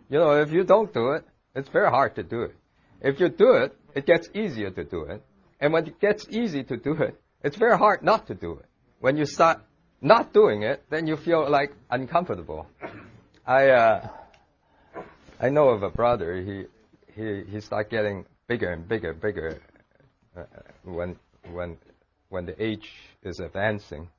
You 0.10 0.20
know, 0.20 0.42
if 0.42 0.52
you 0.52 0.64
don't 0.64 0.94
do 0.94 1.12
it, 1.12 1.24
it's 1.56 1.70
very 1.70 1.90
hard 1.90 2.16
to 2.16 2.24
do 2.24 2.44
it. 2.44 2.56
If 3.02 3.20
you 3.20 3.30
do 3.30 3.54
it, 3.54 3.76
it 3.96 4.06
gets 4.06 4.30
easier 4.34 4.72
to 4.72 4.84
do 4.84 5.04
it. 5.04 5.22
And 5.64 5.72
when 5.72 5.88
it 5.88 5.98
gets 6.02 6.28
easy 6.30 6.62
to 6.66 6.76
do 6.76 6.92
it, 6.92 7.16
it's 7.42 7.56
very 7.56 7.78
hard 7.78 8.04
not 8.04 8.28
to 8.28 8.36
do 8.36 8.60
it. 8.60 8.66
When 9.00 9.16
you 9.16 9.26
start 9.26 9.62
not 10.02 10.34
doing 10.34 10.64
it, 10.64 10.84
then 10.90 11.08
you 11.08 11.16
feel 11.16 11.50
like 11.50 11.72
uncomfortable. 11.90 12.68
I 13.48 13.70
uh, 13.70 14.08
I 15.40 15.48
know 15.48 15.70
of 15.70 15.82
a 15.82 15.90
brother. 15.90 16.36
He 16.36 16.66
he 17.16 17.44
he 17.50 17.62
start 17.62 17.90
getting 17.90 18.26
bigger 18.46 18.74
and 18.74 18.86
bigger, 18.86 19.14
bigger 19.14 19.62
uh, 20.36 20.44
when 20.84 21.16
when 21.54 21.78
when 22.28 22.46
the 22.46 22.62
age 22.62 22.92
is 23.24 23.40
advancing, 23.40 24.10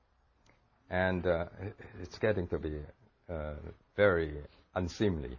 and 0.89 1.27
uh, 1.27 1.45
it's 2.01 2.17
getting 2.17 2.49
to 2.49 2.59
be 2.59 2.79
uh, 3.29 3.57
very 3.97 4.33
unseemly. 4.75 5.37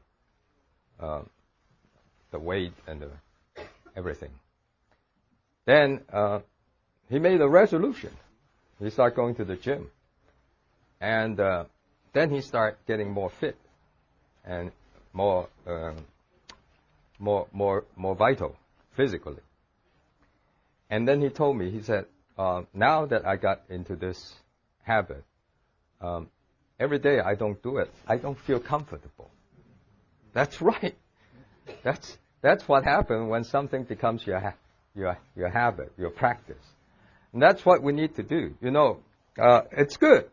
Uh, 1.00 1.24
the 2.30 2.38
weight 2.38 2.74
and 2.86 3.02
the 3.02 3.10
everything. 3.96 4.30
Then 5.66 6.02
uh, 6.12 6.40
he 7.10 7.20
made 7.20 7.42
a 7.42 7.48
resolution. 7.48 8.12
He 8.80 8.90
started 8.90 9.16
going 9.16 9.36
to 9.36 9.46
the 9.46 9.56
gym, 9.56 9.90
and 11.02 11.40
uh, 11.40 11.66
then 12.14 12.30
he 12.30 12.42
started 12.42 12.78
getting 12.88 13.12
more 13.12 13.30
fit 13.30 13.58
and 14.44 14.72
more 15.14 15.48
um, 15.66 15.96
more 17.20 17.48
more 17.52 17.86
more 17.96 18.16
vital 18.16 18.56
physically. 18.96 19.42
And 20.90 21.08
then 21.08 21.22
he 21.22 21.30
told 21.30 21.58
me, 21.58 21.72
he 21.72 21.82
said, 21.82 22.06
uh, 22.38 22.62
now 22.74 23.06
that 23.08 23.26
I 23.26 23.38
got 23.38 23.62
into 23.70 23.96
this 23.96 24.36
habit, 24.84 25.24
um, 26.00 26.30
every 26.80 27.00
day 27.00 27.20
I 27.20 27.34
don't 27.34 27.62
do 27.64 27.78
it, 27.78 27.92
I 28.08 28.18
don't 28.18 28.38
feel 28.38 28.60
comfortable. 28.60 29.32
That's 30.34 30.62
right. 30.74 30.96
That's 31.84 32.18
that's 32.42 32.68
what 32.68 32.84
happens 32.84 33.30
when 33.30 33.44
something 33.44 33.84
becomes 33.84 34.28
your 34.28 34.40
ha- 34.40 34.54
your 34.96 35.18
your 35.36 35.50
habit, 35.50 35.92
your 35.98 36.10
practice. 36.10 36.64
And 37.34 37.42
that's 37.42 37.66
what 37.66 37.84
we 37.84 37.94
need 37.94 38.16
to 38.16 38.24
do. 38.24 38.56
You 38.62 38.72
know, 38.72 39.00
uh, 39.40 39.62
it's 39.72 39.98
good. 39.98 40.30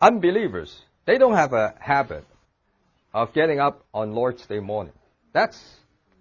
Unbelievers, 0.00 0.82
they 1.06 1.18
don't 1.18 1.34
have 1.34 1.52
a 1.52 1.74
habit 1.80 2.24
of 3.14 3.32
getting 3.32 3.58
up 3.58 3.84
on 3.92 4.12
Lord's 4.12 4.46
Day 4.46 4.60
morning. 4.60 4.92
That's 5.32 5.58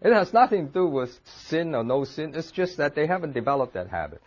it 0.02 0.14
has 0.14 0.32
nothing 0.32 0.68
to 0.68 0.74
do 0.74 0.88
with 0.88 1.20
sin 1.26 1.74
or 1.76 1.84
no 1.84 2.04
sin. 2.04 2.34
It's 2.36 2.52
just 2.52 2.78
that 2.78 2.96
they 2.96 3.08
haven't 3.08 3.34
developed 3.34 3.74
that 3.74 3.90
habit. 3.90 4.22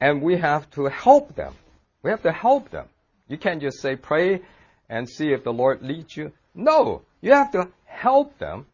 And 0.00 0.22
we 0.22 0.38
have 0.38 0.70
to 0.70 0.84
help 0.84 1.34
them. 1.34 1.54
We 2.02 2.10
have 2.10 2.22
to 2.22 2.32
help 2.32 2.70
them. 2.70 2.86
You 3.28 3.36
can't 3.36 3.60
just 3.60 3.80
say 3.80 3.96
pray 3.96 4.40
and 4.88 5.08
see 5.08 5.32
if 5.32 5.42
the 5.42 5.52
Lord 5.52 5.82
leads 5.82 6.16
you. 6.16 6.32
No, 6.54 7.02
you 7.20 7.32
have 7.32 7.50
to 7.52 7.68
help 7.84 8.38
them 8.38 8.66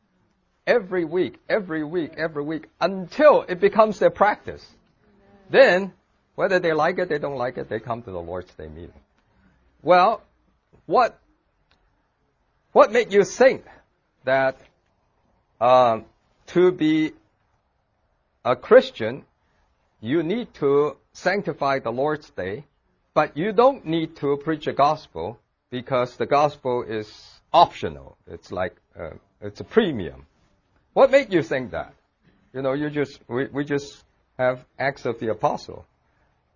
every 0.67 1.05
week, 1.05 1.39
every 1.49 1.85
week, 1.85 2.13
every 2.17 2.43
week 2.43 2.69
until 2.81 3.43
it 3.43 3.61
becomes 3.61 3.99
their 3.99 4.11
practice. 4.11 4.67
Then, 5.51 5.93
whether 6.35 6.59
they 6.59 6.73
like 6.73 6.99
it, 6.99 7.09
they 7.09 7.19
don't 7.19 7.37
like 7.37 7.59
it, 7.59 7.69
they 7.69 7.81
come 7.81 8.03
to 8.03 8.11
the 8.11 8.21
Lord's 8.21 8.53
Day 8.55 8.69
meeting. 8.69 9.01
Well, 9.83 10.23
what 10.87 11.19
what 12.73 12.91
made 12.91 13.13
you 13.13 13.25
think 13.25 13.65
that 14.25 14.57
um, 15.61 16.07
to 16.49 16.73
be 16.73 17.13
a 18.45 18.57
Christian, 18.57 19.25
you 20.01 20.23
need 20.23 20.53
to 20.55 20.97
sanctify 21.13 21.79
the 21.79 21.93
Lord's 21.93 22.29
Day, 22.31 22.65
but 23.15 23.37
you 23.37 23.53
don't 23.53 23.87
need 23.87 24.17
to 24.17 24.37
preach 24.39 24.67
a 24.67 24.73
gospel 24.73 25.39
because 25.71 26.17
the 26.17 26.27
gospel 26.27 26.83
is 26.83 27.09
optional. 27.53 28.17
It's 28.27 28.51
like 28.51 28.75
uh, 28.99 29.11
it's 29.41 29.61
a 29.61 29.65
premium. 29.65 30.27
What 30.95 31.11
made 31.11 31.33
you 31.33 31.43
think 31.43 31.73
that? 31.73 31.93
You 32.53 32.63
know, 32.63 32.73
you 32.73 32.89
just 32.89 33.21
we, 33.29 33.47
we 33.47 33.65
just 33.65 34.03
have 34.39 34.65
Acts 34.79 35.05
of 35.05 35.19
the 35.19 35.31
Apostle, 35.31 35.85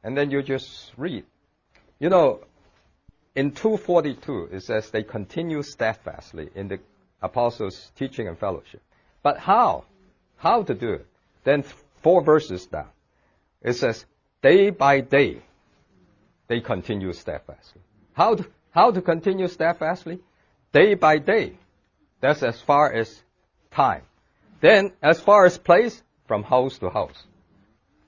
and 0.03 0.17
then 0.17 0.31
you 0.31 0.43
just 0.43 0.93
read. 0.97 1.25
You 1.99 2.09
know, 2.09 2.41
in 3.35 3.51
242 3.51 4.51
it 4.53 4.63
says 4.63 4.91
they 4.91 5.03
continue 5.03 5.63
steadfastly 5.63 6.51
in 6.55 6.69
the 6.69 6.79
apostles' 7.21 7.91
teaching 7.97 8.29
and 8.29 8.39
fellowship. 8.39 8.81
But 9.23 9.39
how? 9.39 9.85
How 10.37 10.63
to 10.63 10.75
do 10.75 10.93
it? 10.93 11.07
Then 11.45 11.65
four 12.03 12.23
verses 12.23 12.67
down. 12.67 12.89
It 13.63 13.75
says, 13.75 14.05
day 14.41 14.71
by 14.71 15.01
day, 15.01 15.43
they 16.47 16.61
continue 16.61 17.13
steadfastly. 17.13 17.83
How 18.13 18.37
to, 18.37 18.47
how 18.71 18.93
to 18.93 19.03
continue 19.03 19.49
steadfastly? 19.49 20.21
Day 20.73 20.95
by 20.95 21.19
day. 21.19 21.55
That's 22.21 22.43
as 22.43 22.61
far 22.61 22.93
as 22.93 23.23
time. 23.71 24.03
Then, 24.61 24.93
as 25.03 25.21
far 25.21 25.47
as 25.47 25.59
place, 25.59 26.03
from 26.27 26.43
house 26.43 26.79
to 26.79 26.91
house. 26.91 27.25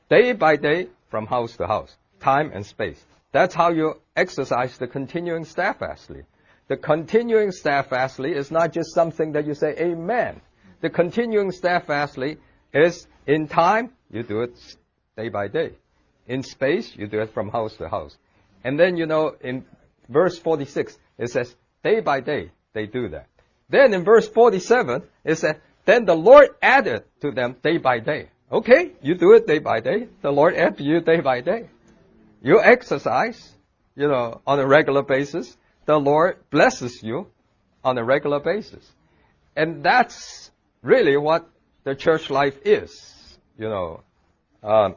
Day 0.09 0.33
by 0.33 0.57
day, 0.57 0.89
from 1.09 1.27
house 1.27 1.57
to 1.57 1.67
house. 1.67 1.97
Time 2.21 2.51
and 2.53 2.67
space. 2.67 3.03
That's 3.33 3.55
how 3.55 3.71
you 3.71 4.01
exercise 4.17 4.77
the 4.77 4.87
continuing 4.87 5.45
steadfastly. 5.45 6.23
The 6.69 6.77
continuing 6.77 7.53
steadfastly 7.53 8.33
is 8.33 8.51
not 8.51 8.73
just 8.73 8.95
something 8.95 9.33
that 9.33 9.47
you 9.47 9.55
say 9.55 9.75
amen. 9.79 10.41
The 10.81 10.91
continuing 10.91 11.53
steadfastly 11.53 12.39
is 12.73 13.07
in 13.27 13.49
time, 13.49 13.93
you 14.11 14.23
do 14.23 14.43
it 14.43 14.55
day 15.17 15.29
by 15.29 15.49
day. 15.49 15.73
In 16.27 16.43
space, 16.43 16.95
you 16.97 17.07
do 17.07 17.21
it 17.21 17.33
from 17.33 17.49
house 17.51 17.77
to 17.77 17.89
house. 17.89 18.17
And 18.63 18.79
then, 18.79 18.97
you 18.97 19.07
know, 19.07 19.35
in 19.41 19.65
verse 20.09 20.39
46, 20.39 20.99
it 21.19 21.31
says, 21.31 21.55
day 21.83 22.01
by 22.01 22.21
day, 22.21 22.51
they 22.73 22.87
do 22.87 23.09
that. 23.11 23.27
Then 23.69 23.95
in 23.95 24.05
verse 24.05 24.29
47, 24.29 25.03
it 25.25 25.37
says, 25.37 25.57
then 25.85 26.05
the 26.05 26.15
Lord 26.15 26.51
added 26.63 27.05
to 27.21 27.31
them 27.31 27.57
day 27.63 27.79
by 27.79 28.01
day. 28.01 28.29
Okay, 28.53 28.93
you 29.01 29.15
do 29.15 29.33
it 29.35 29.47
day 29.47 29.59
by 29.59 29.81
day. 29.81 30.09
The 30.23 30.31
Lord 30.31 30.55
adds 30.55 30.79
to 30.79 30.83
you 30.83 31.01
day 31.01 31.21
by 31.21 31.41
day. 31.41 31.69
You 32.43 32.61
exercise, 32.61 33.53
you 33.95 34.09
know, 34.09 34.41
on 34.47 34.59
a 34.59 34.67
regular 34.67 35.03
basis. 35.03 35.57
The 35.87 35.99
Lord 35.99 36.37
blesses 36.51 37.03
you 37.03 37.29
on 37.85 37.97
a 37.99 38.05
regular 38.05 38.41
basis. 38.41 38.91
And 39.57 39.83
that's 39.83 40.51
really 40.83 41.17
what 41.17 41.49
the 41.85 41.95
church 41.95 42.31
life 42.31 42.59
is. 42.65 43.39
You 43.59 43.69
know, 43.69 44.03
um, 44.63 44.97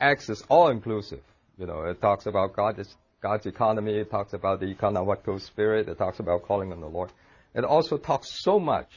Acts 0.00 0.28
is 0.28 0.42
all 0.48 0.68
inclusive. 0.68 1.22
You 1.58 1.66
know, 1.66 1.82
it 1.82 2.00
talks 2.00 2.26
about 2.26 2.54
God 2.54 2.76
God's, 2.76 2.96
God's 3.20 3.46
economy. 3.46 3.94
It 3.98 4.10
talks 4.10 4.32
about 4.32 4.60
the 4.60 4.66
economical 4.66 5.38
spirit. 5.38 5.88
It 5.88 5.98
talks 5.98 6.20
about 6.20 6.42
calling 6.42 6.72
on 6.72 6.80
the 6.80 6.88
Lord. 6.88 7.10
It 7.54 7.64
also 7.64 7.98
talks 7.98 8.42
so 8.42 8.58
much 8.58 8.88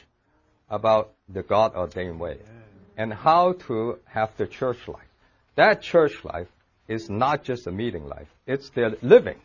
about 0.69 1.13
the 1.29 1.43
God 1.43 1.75
ordained 1.75 2.19
way 2.19 2.37
and 2.97 3.13
how 3.13 3.53
to 3.67 3.99
have 4.05 4.35
the 4.37 4.47
church 4.47 4.87
life. 4.87 5.07
That 5.55 5.81
church 5.81 6.23
life 6.23 6.47
is 6.87 7.09
not 7.09 7.43
just 7.43 7.67
a 7.67 7.71
meeting 7.71 8.07
life. 8.07 8.27
It's 8.45 8.69
their 8.71 8.95
living. 9.01 9.39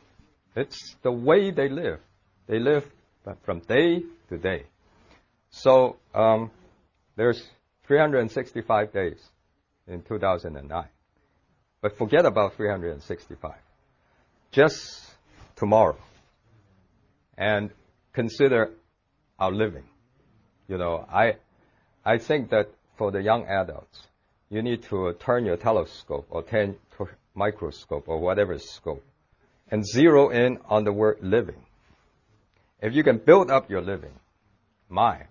It's 0.56 0.96
the 1.02 1.12
way 1.12 1.50
they 1.50 1.68
live. 1.68 2.00
They 2.46 2.58
live 2.58 2.84
from 3.44 3.60
day 3.60 4.02
to 4.28 4.38
day. 4.38 4.64
So 5.50 5.96
um, 6.14 6.50
there's 7.16 7.42
365 7.86 8.92
days 8.92 9.18
in 9.86 10.02
2009. 10.02 10.84
But 11.80 11.96
forget 11.96 12.26
about 12.26 12.54
365. 12.56 13.52
Just 14.52 15.10
tomorrow. 15.56 15.96
And 17.38 17.70
consider 18.12 18.70
our 19.38 19.52
living. 19.52 19.84
You 20.70 20.78
know, 20.78 21.04
I, 21.12 21.34
I 22.04 22.18
think 22.18 22.50
that 22.50 22.68
for 22.96 23.10
the 23.10 23.20
young 23.20 23.44
adults, 23.46 24.02
you 24.50 24.62
need 24.62 24.84
to 24.84 25.12
turn 25.14 25.44
your 25.44 25.56
telescope 25.56 26.28
or 26.30 26.44
turn 26.44 26.76
microscope 27.34 28.08
or 28.08 28.20
whatever 28.20 28.56
scope 28.56 29.04
and 29.68 29.84
zero 29.84 30.30
in 30.30 30.58
on 30.68 30.84
the 30.84 30.92
word 30.92 31.18
living. 31.22 31.60
If 32.80 32.94
you 32.94 33.02
can 33.02 33.18
build 33.18 33.50
up 33.50 33.68
your 33.68 33.80
living, 33.80 34.12
my, 34.88 35.24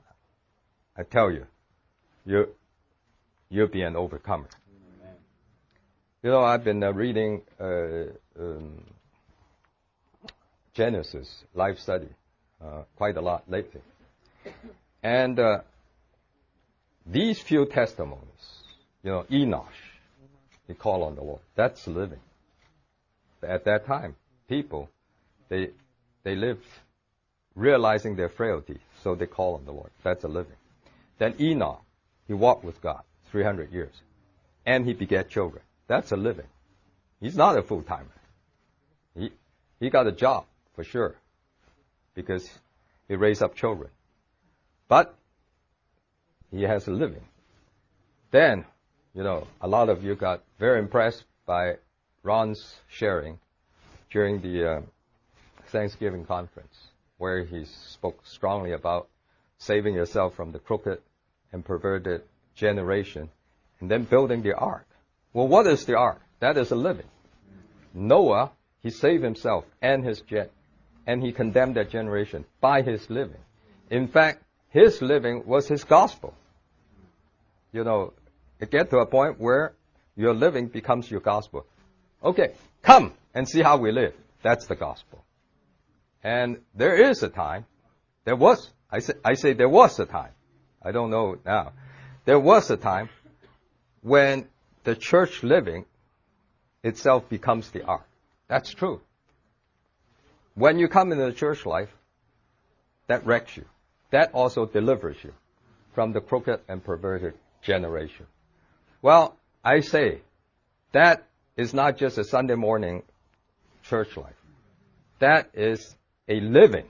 I 0.98 1.03
tell 1.03 1.32
you, 1.32 1.45
you, 2.26 2.49
you'll 3.49 3.68
be 3.68 3.84
an 3.84 3.95
overcomer. 3.95 4.49
You 6.22 6.32
know, 6.32 6.41
I've 6.41 6.66
been 6.66 6.84
uh, 6.84 6.91
reading 6.91 7.44
uh, 7.61 8.11
um, 8.38 8.84
Genesis 10.74 11.45
life 11.53 11.80
study 11.80 12.10
uh, 12.61 12.82
quite 12.98 13.16
a 13.16 13.22
lot 13.22 13.49
lately, 13.49 13.82
and 15.02 15.40
uh, 15.40 15.60
these 17.06 17.40
few 17.40 17.66
testimonies, 17.66 18.24
you 19.04 19.12
know, 19.12 19.26
Enosh, 19.32 19.66
he 20.68 20.74
called 20.74 21.04
on 21.04 21.16
the 21.16 21.22
Lord. 21.22 21.42
That's 21.56 21.88
living. 21.88 22.20
At 23.42 23.66
that 23.66 23.86
time, 23.86 24.16
people, 24.48 24.90
they, 25.48 25.70
they 26.24 26.36
lived 26.36 26.66
realizing 27.56 28.16
their 28.16 28.30
frailty, 28.30 28.80
so 29.04 29.16
they 29.16 29.26
call 29.26 29.56
on 29.56 29.66
the 29.66 29.72
Lord. 29.72 29.90
That's 30.04 30.24
a 30.24 30.28
living. 30.28 30.56
Then 31.18 31.36
Enoch, 31.40 31.82
he 32.28 32.34
walked 32.34 32.64
with 32.64 32.82
God 32.82 33.02
300 33.32 33.72
years, 33.72 33.94
and 34.66 34.86
he 34.86 34.94
begat 34.94 35.30
children. 35.30 35.62
That's 35.88 36.12
a 36.12 36.18
living. 36.18 36.48
He's 37.20 37.36
not 37.36 37.58
a 37.58 37.62
full 37.62 37.82
timer. 37.82 38.06
He, 39.16 39.32
he 39.80 39.90
got 39.90 40.08
a 40.08 40.12
job 40.12 40.46
for 40.76 40.84
sure 40.84 41.16
because 42.14 42.50
he 43.08 43.16
raised 43.16 43.42
up 43.42 43.56
children. 43.56 43.90
But 44.90 45.16
he 46.52 46.64
has 46.64 46.88
a 46.88 46.91
living. 46.91 47.24
Then, 48.32 48.66
you 49.14 49.24
know, 49.24 49.48
a 49.61 49.68
lot 49.68 49.88
of 49.88 50.03
you 50.03 50.16
got 50.16 50.44
very 50.60 50.80
impressed 50.80 51.24
by 51.45 51.76
Ron's 52.24 52.76
sharing 52.90 53.40
during 54.11 54.41
the 54.41 54.70
uh, 54.70 54.82
Thanksgiving 55.68 56.26
conference, 56.26 56.76
where 57.18 57.45
he 57.45 57.66
spoke 57.66 58.26
strongly 58.26 58.74
about 58.74 59.07
saving 59.60 59.94
yourself 59.94 60.36
from 60.36 60.52
the 60.52 60.60
crooked 60.60 60.99
and 61.53 61.64
perverted 61.64 62.24
generation, 62.56 63.30
and 63.80 63.90
then 63.90 64.03
building 64.03 64.41
the 64.41 64.56
ark. 64.56 64.88
Well, 65.34 65.48
what 65.48 65.68
is 65.68 65.86
the 65.86 65.98
ark? 65.98 66.22
That 66.40 66.57
is 66.57 66.72
a 66.72 66.76
living. 66.76 67.07
Noah, 67.94 68.52
he 68.82 68.90
saved 68.90 69.24
himself 69.24 69.66
and 69.82 70.03
his 70.03 70.22
jet, 70.22 70.52
and 71.06 71.22
he 71.22 71.32
condemned 71.32 71.76
that 71.76 71.91
generation 71.91 72.45
by 72.60 72.82
his 72.82 73.07
living. 73.10 73.41
In 73.90 74.07
fact, 74.07 74.44
his 74.70 75.02
living 75.02 75.44
was 75.46 75.68
his 75.68 75.84
gospel. 75.84 76.34
You 77.72 77.84
know, 77.84 78.14
it 78.60 78.72
get 78.72 78.90
to 78.91 78.98
a 78.98 79.06
point 79.06 79.40
where 79.40 79.74
your 80.16 80.34
living 80.34 80.68
becomes 80.68 81.10
your 81.10 81.22
gospel. 81.22 81.66
Okay, 82.24 82.54
come 82.82 83.14
and 83.34 83.48
see 83.48 83.62
how 83.62 83.78
we 83.78 83.91
live. 83.91 84.14
That's 84.41 84.68
the 84.68 84.76
gospel. 84.76 85.24
And 86.24 86.58
there 86.76 87.10
is 87.10 87.24
a 87.24 87.30
time, 87.30 87.66
there 88.26 88.36
was, 88.36 88.70
I 88.91 89.00
say, 89.00 89.14
I 89.24 89.36
say 89.36 89.54
there 89.54 89.70
was 89.70 90.00
a 90.00 90.06
time, 90.06 90.32
I 90.84 90.91
don't 90.91 91.10
know 91.10 91.38
now, 91.46 91.72
there 92.26 92.40
was 92.40 92.70
a 92.70 92.78
time 92.78 93.10
when 94.02 94.48
the 94.84 94.96
church 94.96 95.44
living 95.44 95.86
itself 96.84 97.30
becomes 97.30 97.70
the 97.72 97.84
ark. 97.84 98.06
That's 98.48 98.74
true. 98.74 99.02
When 100.56 100.80
you 100.80 100.90
come 100.90 101.12
into 101.12 101.26
the 101.26 101.34
church 101.34 101.66
life, 101.66 101.90
that 103.08 103.26
wrecks 103.26 103.56
you. 103.56 103.66
That 104.11 104.34
also 104.34 104.65
delivers 104.65 105.18
you 105.23 105.34
from 105.94 106.14
the 106.14 106.22
crooked 106.22 106.61
and 106.68 106.84
perverted 106.84 107.34
generation. 107.61 108.26
Well, 109.02 109.38
I 109.64 109.81
say 109.81 110.22
that 110.91 111.27
is 111.56 111.73
not 111.73 111.98
just 111.98 112.18
a 112.18 112.23
Sunday 112.23 112.56
morning 112.56 113.03
church 113.84 114.18
life. 114.18 114.34
That 115.19 115.49
is 115.53 115.95
a 116.27 116.40
living. 116.40 116.86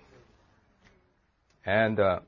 And 1.65 1.99
uh, 1.99 2.19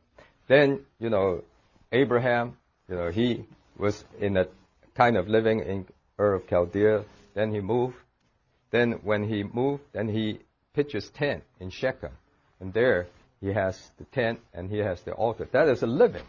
then, 0.47 0.81
you 0.99 1.09
know, 1.09 1.43
Abraham, 1.91 2.57
you 2.89 2.95
know, 2.95 3.09
he 3.11 3.45
was 3.77 4.03
in 4.19 4.37
a 4.37 4.47
kind 4.95 5.17
of 5.17 5.27
living 5.27 5.59
in 5.59 5.85
Ur 6.19 6.33
of 6.33 6.47
Chaldea. 6.47 7.05
Then 7.33 7.53
he 7.53 7.61
moved. 7.61 7.95
Then 8.71 8.99
when 9.03 9.23
he 9.23 9.43
moved, 9.43 9.83
then 9.93 10.07
he 10.07 10.39
pitched 10.73 10.93
his 10.93 11.09
tent 11.09 11.43
in 11.59 11.69
Shechem. 11.69 12.11
And 12.59 12.73
there 12.73 13.07
he 13.41 13.47
has 13.47 13.91
the 13.97 14.05
tent 14.05 14.39
and 14.53 14.69
he 14.69 14.77
has 14.77 15.01
the 15.01 15.11
altar. 15.11 15.47
That 15.51 15.67
is 15.67 15.81
a 15.81 15.87
living. 15.87 16.23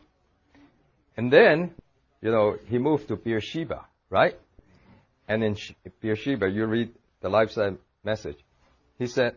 And 1.16 1.30
then, 1.30 1.74
you 2.22 2.30
know, 2.30 2.56
he 2.66 2.78
moved 2.78 3.08
to 3.08 3.16
Beersheba, 3.16 3.84
right? 4.08 4.38
And 5.28 5.44
in 5.44 5.56
Beersheba, 6.00 6.48
you 6.48 6.66
read 6.66 6.90
the 7.20 7.28
life 7.28 7.50
study 7.50 7.76
message. 8.02 8.38
He 8.98 9.06
said, 9.06 9.36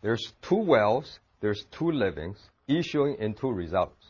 there's 0.00 0.32
two 0.40 0.56
wells, 0.56 1.20
there's 1.40 1.64
two 1.70 1.92
livings, 1.92 2.38
issuing 2.66 3.16
in 3.18 3.34
two 3.34 3.50
results. 3.50 4.06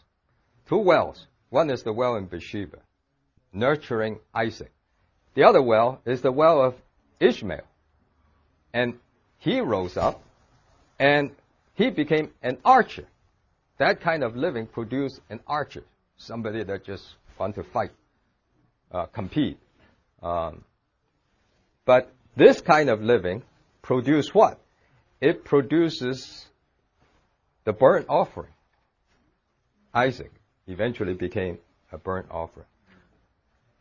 Two 0.69 0.79
wells. 0.79 1.27
One 1.49 1.71
is 1.71 1.83
the 1.83 1.93
well 1.93 2.15
in 2.15 2.27
Beersheba, 2.27 2.79
nurturing 3.53 4.21
Isaac. 4.33 4.71
The 5.35 5.43
other 5.43 5.63
well 5.63 6.01
is 6.05 6.23
the 6.23 6.31
well 6.31 6.63
of 6.63 6.75
Ishmael. 7.19 7.67
And 8.73 8.99
he 9.39 9.61
rose 9.61 9.97
up 9.97 10.23
and 11.01 11.33
he 11.81 11.89
became 11.89 12.31
an 12.43 12.59
archer. 12.63 13.07
That 13.79 14.03
kind 14.03 14.23
of 14.23 14.37
living 14.37 14.67
produced 14.67 15.19
an 15.31 15.41
archer, 15.47 15.83
somebody 16.19 16.63
that 16.63 16.85
just 16.85 17.05
want 17.39 17.55
to 17.55 17.65
fight, 17.65 17.93
uh, 18.93 19.07
compete. 19.07 19.59
Um, 20.23 20.63
but 21.87 22.13
this 22.37 22.61
kind 22.61 22.91
of 22.91 23.01
living 23.01 23.43
produces 23.81 24.35
what? 24.35 24.61
It 25.23 25.43
produces 25.47 26.45
the 27.65 27.73
burnt 27.73 28.07
offering. 28.11 28.53
Isaac 29.95 30.33
eventually 30.67 31.15
became 31.15 31.57
a 31.93 31.97
burnt 31.97 32.27
offering. 32.31 32.67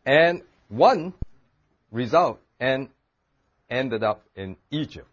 And 0.06 0.40
one 0.70 1.12
result 1.92 2.40
and 2.58 2.88
ended 3.68 4.02
up 4.02 4.24
in 4.34 4.56
Egypt. 4.70 5.06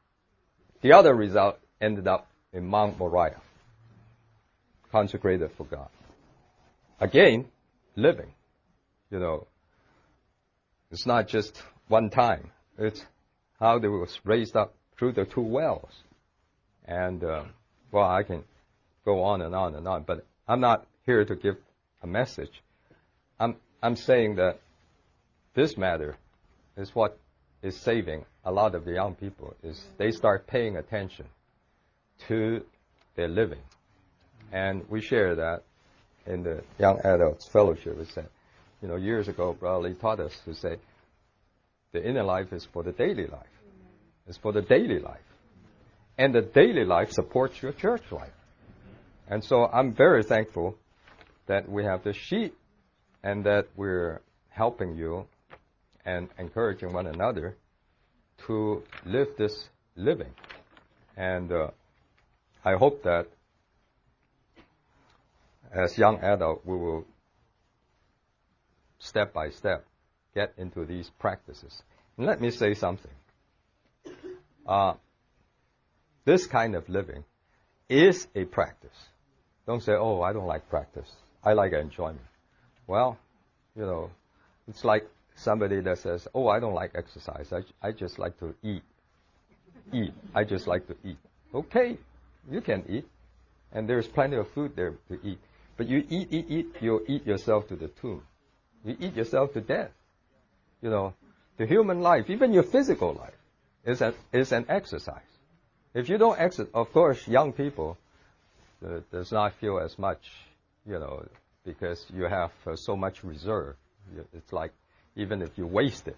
The 0.80 0.94
other 0.94 1.14
result 1.14 1.60
ended 1.82 2.08
up 2.08 2.30
in 2.58 2.66
Mount 2.66 2.98
Moriah, 2.98 3.40
consecrated 4.92 5.52
for 5.56 5.64
God. 5.66 5.90
Again, 7.00 7.46
living. 7.96 8.34
You 9.12 9.20
know, 9.20 9.48
it's 10.90 11.06
not 11.06 11.28
just 11.28 11.62
one 11.88 12.10
time. 12.10 12.50
It's 12.80 13.06
how 13.60 13.78
they 13.78 13.88
was 13.88 14.20
raised 14.24 14.58
up 14.58 14.74
through 14.98 15.14
the 15.14 15.26
two 15.26 15.42
wells. 15.42 15.92
And, 16.86 17.24
uh, 17.24 17.44
well, 17.92 18.10
I 18.10 18.24
can 18.24 18.44
go 19.06 19.24
on 19.24 19.44
and 19.44 19.54
on 19.54 19.76
and 19.76 19.88
on, 19.88 20.02
but 20.02 20.26
I'm 20.48 20.60
not 20.60 20.88
here 21.06 21.24
to 21.24 21.36
give 21.36 21.58
a 22.02 22.08
message. 22.08 22.64
I'm, 23.40 23.58
I'm 23.84 23.96
saying 23.96 24.38
that 24.38 24.60
this 25.54 25.78
matter 25.78 26.18
is 26.76 26.96
what 26.96 27.20
is 27.62 27.78
saving 27.78 28.26
a 28.44 28.52
lot 28.52 28.74
of 28.74 28.84
the 28.84 28.94
young 28.94 29.14
people 29.14 29.56
is 29.62 29.80
they 29.98 30.10
start 30.10 30.48
paying 30.48 30.78
attention 30.78 31.28
to 32.28 32.64
their 33.16 33.28
living. 33.28 33.62
And 34.52 34.88
we 34.90 35.02
share 35.02 35.36
that 35.36 35.64
in 36.26 36.44
the 36.44 36.64
young 36.80 37.00
adults 37.04 37.48
fellowship. 37.48 37.98
We 37.98 38.06
said, 38.06 38.30
you 38.82 38.88
know, 38.88 38.96
years 38.96 39.28
ago, 39.28 39.54
Brother 39.54 39.90
Lee 39.90 39.96
taught 39.96 40.20
us 40.20 40.34
to 40.46 40.54
say, 40.54 40.78
the 41.94 42.08
inner 42.08 42.24
life 42.24 42.54
is 42.54 42.66
for 42.66 42.84
the 42.84 42.92
daily 42.92 43.28
life. 43.28 43.48
It's 44.28 44.38
for 44.38 44.52
the 44.52 44.62
daily 44.62 45.00
life. 45.00 45.22
And 46.18 46.34
the 46.34 46.42
daily 46.42 46.84
life 46.84 47.12
supports 47.12 47.62
your 47.62 47.72
church 47.72 48.04
life. 48.12 48.34
And 49.30 49.44
so 49.44 49.66
I'm 49.66 49.94
very 49.94 50.24
thankful 50.24 50.76
that 51.48 51.70
we 51.70 51.84
have 51.84 52.04
this 52.04 52.16
sheet 52.16 52.54
and 53.24 53.46
that 53.46 53.68
we're 53.76 54.22
helping 54.50 54.96
you 54.96 55.26
and 56.06 56.30
encouraging 56.38 56.94
one 56.94 57.08
another 57.08 57.56
to 58.48 58.84
live 59.06 59.28
this 59.38 59.70
living. 59.96 60.34
And 61.16 61.52
uh, 61.52 61.68
I 62.68 62.76
hope 62.76 63.04
that 63.04 63.28
as 65.72 65.98
young 65.98 66.20
adult 66.20 66.66
we 66.66 66.76
will 66.76 67.06
step 69.00 69.32
by 69.34 69.52
step 69.52 69.86
get 70.36 70.54
into 70.58 70.84
these 70.86 71.10
practices. 71.18 71.82
And 72.18 72.28
let 72.28 72.42
me 72.42 72.52
say 72.52 72.74
something. 72.74 73.16
Uh, 74.68 74.96
this 76.26 76.46
kind 76.46 76.76
of 76.76 76.90
living 76.90 77.24
is 77.88 78.28
a 78.36 78.44
practice. 78.44 79.00
Don't 79.66 79.82
say, 79.82 79.94
oh, 79.94 80.22
I 80.22 80.34
don't 80.34 80.46
like 80.46 80.68
practice. 80.70 81.10
I 81.42 81.54
like 81.54 81.72
enjoyment. 81.72 82.28
Well, 82.86 83.18
you 83.78 83.84
know, 83.84 84.10
it's 84.68 84.84
like 84.84 85.08
somebody 85.36 85.80
that 85.80 86.00
says, 86.00 86.28
oh, 86.34 86.50
I 86.50 86.60
don't 86.60 86.74
like 86.74 86.92
exercise. 86.96 87.54
I, 87.54 87.62
I 87.82 87.94
just 87.94 88.20
like 88.20 88.38
to 88.42 88.54
eat. 88.62 88.84
Eat. 89.94 90.14
I 90.36 90.44
just 90.44 90.68
like 90.68 90.86
to 90.88 90.98
eat. 91.06 91.18
Okay, 91.54 91.98
you 92.50 92.62
can 92.62 92.84
eat. 92.90 93.06
And 93.72 93.88
there's 93.88 94.08
plenty 94.08 94.38
of 94.38 94.50
food 94.52 94.76
there 94.76 94.96
to 95.10 95.20
eat. 95.24 95.40
But 95.76 95.88
you 95.88 96.04
eat, 96.10 96.28
eat, 96.32 96.46
eat, 96.50 96.76
you'll 96.82 97.02
eat 97.08 97.26
yourself 97.28 97.68
to 97.68 97.76
the 97.76 97.88
tomb. 97.88 98.24
You 98.84 98.96
eat 99.00 99.16
yourself 99.16 99.54
to 99.54 99.62
death. 99.62 99.92
You 100.82 100.90
know, 100.90 101.14
the 101.58 101.66
human 101.66 102.02
life, 102.02 102.30
even 102.30 102.54
your 102.54 102.64
physical 102.64 103.14
life, 103.14 103.34
is, 103.86 104.02
a, 104.02 104.14
is 104.32 104.52
an 104.52 104.66
exercise. 104.70 105.22
If 105.94 106.10
you 106.10 106.18
don't 106.18 106.40
exercise, 106.40 106.72
of 106.74 106.92
course, 106.94 107.28
young 107.28 107.54
people 107.54 107.98
uh, 108.86 109.00
does 109.12 109.32
not 109.32 109.54
feel 109.56 109.80
as 109.80 109.98
much, 109.98 110.32
you 110.86 111.00
know, 111.00 111.26
because 111.66 112.06
you 112.14 112.24
have 112.24 112.52
uh, 112.66 112.76
so 112.76 112.96
much 112.96 113.24
reserve. 113.24 113.76
It's 114.34 114.54
like 114.54 114.72
even 115.16 115.42
if 115.42 115.58
you 115.58 115.66
waste 115.66 116.08
it, 116.08 116.18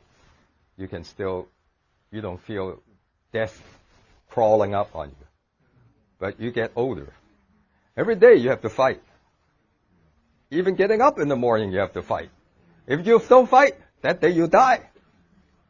you 0.77 0.87
can 0.87 1.03
still, 1.03 1.47
you 2.11 2.21
don't 2.21 2.41
feel 2.41 2.81
death 3.33 3.61
crawling 4.29 4.75
up 4.75 4.95
on 4.95 5.09
you. 5.09 5.28
But 6.19 6.39
you 6.39 6.51
get 6.51 6.71
older. 6.75 7.13
Every 7.95 8.15
day 8.15 8.35
you 8.35 8.49
have 8.49 8.61
to 8.61 8.69
fight. 8.69 9.01
Even 10.51 10.75
getting 10.75 11.01
up 11.01 11.19
in 11.19 11.27
the 11.27 11.35
morning 11.35 11.71
you 11.71 11.79
have 11.79 11.93
to 11.93 12.01
fight. 12.01 12.29
If 12.87 13.05
you 13.05 13.21
don't 13.27 13.49
fight, 13.49 13.75
that 14.01 14.21
day 14.21 14.29
you 14.29 14.47
die. 14.47 14.89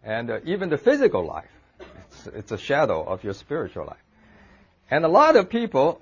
And 0.04 0.30
uh, 0.32 0.40
even 0.46 0.70
the 0.70 0.78
physical 0.78 1.26
life, 1.26 1.52
it's, 1.80 2.28
it's 2.28 2.52
a 2.52 2.58
shadow 2.58 3.04
of 3.04 3.24
your 3.24 3.34
spiritual 3.34 3.86
life. 3.86 4.04
And 4.90 5.06
a 5.06 5.08
lot 5.10 5.36
of 5.36 5.50
people, 5.50 6.02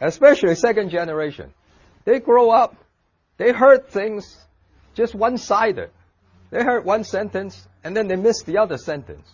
especially 0.00 0.54
second 0.56 0.90
generation, 0.90 1.54
they 2.04 2.20
grow 2.20 2.50
up, 2.50 2.76
they 3.38 3.52
heard 3.52 3.88
things 3.88 4.36
just 4.94 5.14
one-sided. 5.14 5.90
They 6.50 6.62
heard 6.62 6.84
one 6.84 7.04
sentence 7.04 7.66
and 7.82 7.96
then 7.96 8.08
they 8.08 8.16
miss 8.16 8.42
the 8.42 8.58
other 8.58 8.78
sentence. 8.78 9.28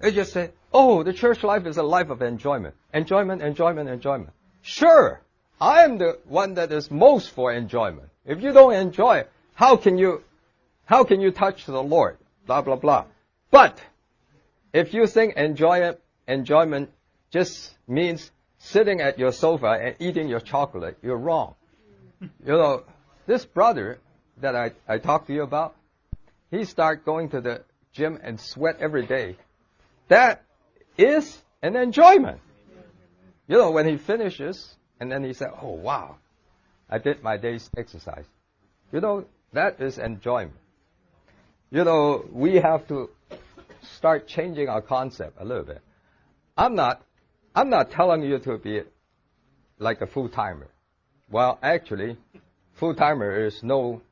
They 0.00 0.12
just 0.12 0.32
say, 0.32 0.50
oh, 0.72 1.02
the 1.02 1.12
church 1.12 1.42
life 1.42 1.66
is 1.66 1.76
a 1.76 1.82
life 1.82 2.10
of 2.10 2.22
enjoyment. 2.22 2.74
Enjoyment, 2.94 3.42
enjoyment, 3.42 3.88
enjoyment. 3.88 4.30
Sure, 4.62 5.20
I 5.60 5.84
am 5.84 5.98
the 5.98 6.18
one 6.26 6.54
that 6.54 6.70
is 6.70 6.90
most 6.90 7.30
for 7.30 7.52
enjoyment. 7.52 8.08
If 8.24 8.42
you 8.42 8.52
don't 8.52 8.74
enjoy, 8.74 9.24
how 9.54 9.76
can 9.76 9.98
you, 9.98 10.22
how 10.84 11.04
can 11.04 11.20
you 11.20 11.30
touch 11.30 11.66
the 11.66 11.82
Lord? 11.82 12.18
Blah, 12.46 12.62
blah, 12.62 12.76
blah. 12.76 13.06
But, 13.50 13.80
if 14.72 14.94
you 14.94 15.06
think 15.06 15.36
enjoy, 15.36 15.94
enjoyment 16.26 16.90
just 17.30 17.74
means 17.88 18.30
sitting 18.58 19.00
at 19.00 19.18
your 19.18 19.32
sofa 19.32 19.78
and 19.80 19.96
eating 19.98 20.28
your 20.28 20.40
chocolate, 20.40 20.98
you're 21.02 21.16
wrong. 21.16 21.54
You 22.20 22.28
know, 22.46 22.84
this 23.26 23.44
brother 23.44 23.98
that 24.40 24.54
I, 24.54 24.72
I 24.86 24.98
talked 24.98 25.28
to 25.28 25.34
you 25.34 25.42
about, 25.42 25.76
he 26.50 26.64
start 26.64 27.04
going 27.04 27.30
to 27.30 27.40
the 27.40 27.64
gym 27.92 28.18
and 28.22 28.38
sweat 28.40 28.76
every 28.80 29.06
day. 29.06 29.36
That 30.08 30.44
is 30.96 31.40
an 31.62 31.76
enjoyment. 31.76 32.40
You 33.46 33.56
know, 33.56 33.70
when 33.70 33.86
he 33.86 33.96
finishes, 33.96 34.76
and 35.00 35.10
then 35.10 35.24
he 35.24 35.32
said, 35.32 35.48
oh 35.62 35.72
wow, 35.72 36.16
I 36.90 36.98
did 36.98 37.22
my 37.22 37.36
day's 37.36 37.70
exercise. 37.76 38.24
You 38.92 39.00
know, 39.00 39.24
that 39.52 39.80
is 39.80 39.98
enjoyment. 39.98 40.56
You 41.70 41.84
know, 41.84 42.24
we 42.32 42.56
have 42.56 42.88
to 42.88 43.10
start 43.82 44.26
changing 44.26 44.68
our 44.68 44.82
concept 44.82 45.36
a 45.38 45.44
little 45.44 45.64
bit. 45.64 45.80
I'm 46.56 46.74
not, 46.74 47.02
I'm 47.54 47.70
not 47.70 47.90
telling 47.90 48.22
you 48.22 48.38
to 48.38 48.58
be 48.58 48.82
like 49.78 50.00
a 50.00 50.06
full 50.06 50.28
timer. 50.28 50.68
Well, 51.30 51.58
actually, 51.62 52.16
full 52.72 52.94
timer 52.94 53.46
is 53.46 53.62
no 53.62 54.02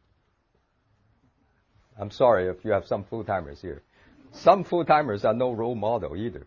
I'm 1.98 2.10
sorry 2.10 2.48
if 2.48 2.64
you 2.64 2.72
have 2.72 2.86
some 2.86 3.04
full 3.04 3.24
timers 3.24 3.60
here. 3.60 3.82
Some 4.36 4.64
full 4.64 4.84
timers 4.84 5.24
are 5.24 5.34
no 5.34 5.52
role 5.52 5.74
model 5.74 6.16
either, 6.16 6.46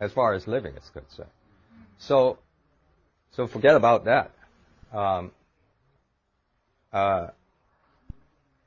as 0.00 0.12
far 0.12 0.34
as 0.34 0.46
living 0.46 0.74
is 0.76 0.88
concerned. 0.90 1.30
So, 1.98 2.38
so 3.32 3.46
forget 3.46 3.74
about 3.76 4.04
that. 4.04 4.32
Um, 4.92 5.30
uh, 6.92 7.28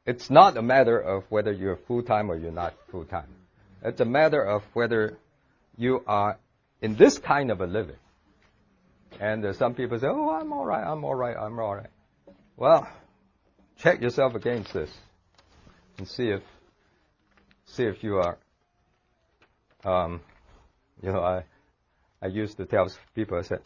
it's 0.05 0.29
not 0.29 0.57
a 0.57 0.61
matter 0.61 0.99
of 0.99 1.23
whether 1.29 1.51
you're 1.51 1.75
full 1.75 2.03
time 2.03 2.31
or 2.31 2.35
you're 2.35 2.51
not 2.51 2.73
full 2.91 3.05
time. 3.05 3.27
It's 3.83 4.01
a 4.01 4.05
matter 4.05 4.41
of 4.41 4.63
whether 4.73 5.17
you 5.77 6.03
are 6.07 6.37
in 6.81 6.95
this 6.95 7.17
kind 7.17 7.51
of 7.51 7.61
a 7.61 7.67
living. 7.67 7.95
And 9.19 9.55
some 9.55 9.73
people 9.75 9.99
say, 9.99 10.07
"Oh, 10.07 10.29
I'm 10.29 10.51
all 10.53 10.65
right. 10.65 10.85
I'm 10.85 11.03
all 11.03 11.15
right. 11.15 11.35
I'm 11.35 11.59
all 11.59 11.75
right." 11.75 11.89
Well, 12.55 12.87
check 13.77 14.01
yourself 14.01 14.35
against 14.35 14.73
this 14.73 14.89
and 15.97 16.07
see 16.07 16.29
if 16.29 16.41
see 17.69 17.83
if 17.83 18.03
you 18.03 18.17
are. 18.17 18.37
Um, 19.85 20.21
you 21.01 21.11
know, 21.11 21.21
I 21.21 21.43
I 22.21 22.27
used 22.27 22.57
to 22.57 22.65
tell 22.65 22.91
people 23.15 23.37
I 23.37 23.43
said 23.43 23.61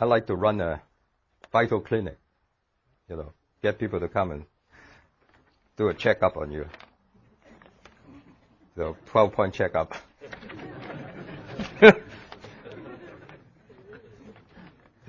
I 0.00 0.04
like 0.04 0.26
to 0.26 0.34
run 0.34 0.60
a 0.60 0.82
vital 1.52 1.80
clinic. 1.80 2.18
You 3.08 3.16
know, 3.16 3.32
get 3.62 3.78
people 3.78 4.00
to 4.00 4.08
come 4.08 4.32
and 4.32 4.44
do 5.76 5.88
a 5.88 5.94
checkup 5.94 6.36
on 6.36 6.50
you. 6.50 6.66
So 8.76 8.96
12 9.06 9.32
point 9.32 9.54
checkup. 9.54 9.94
if 11.80 11.96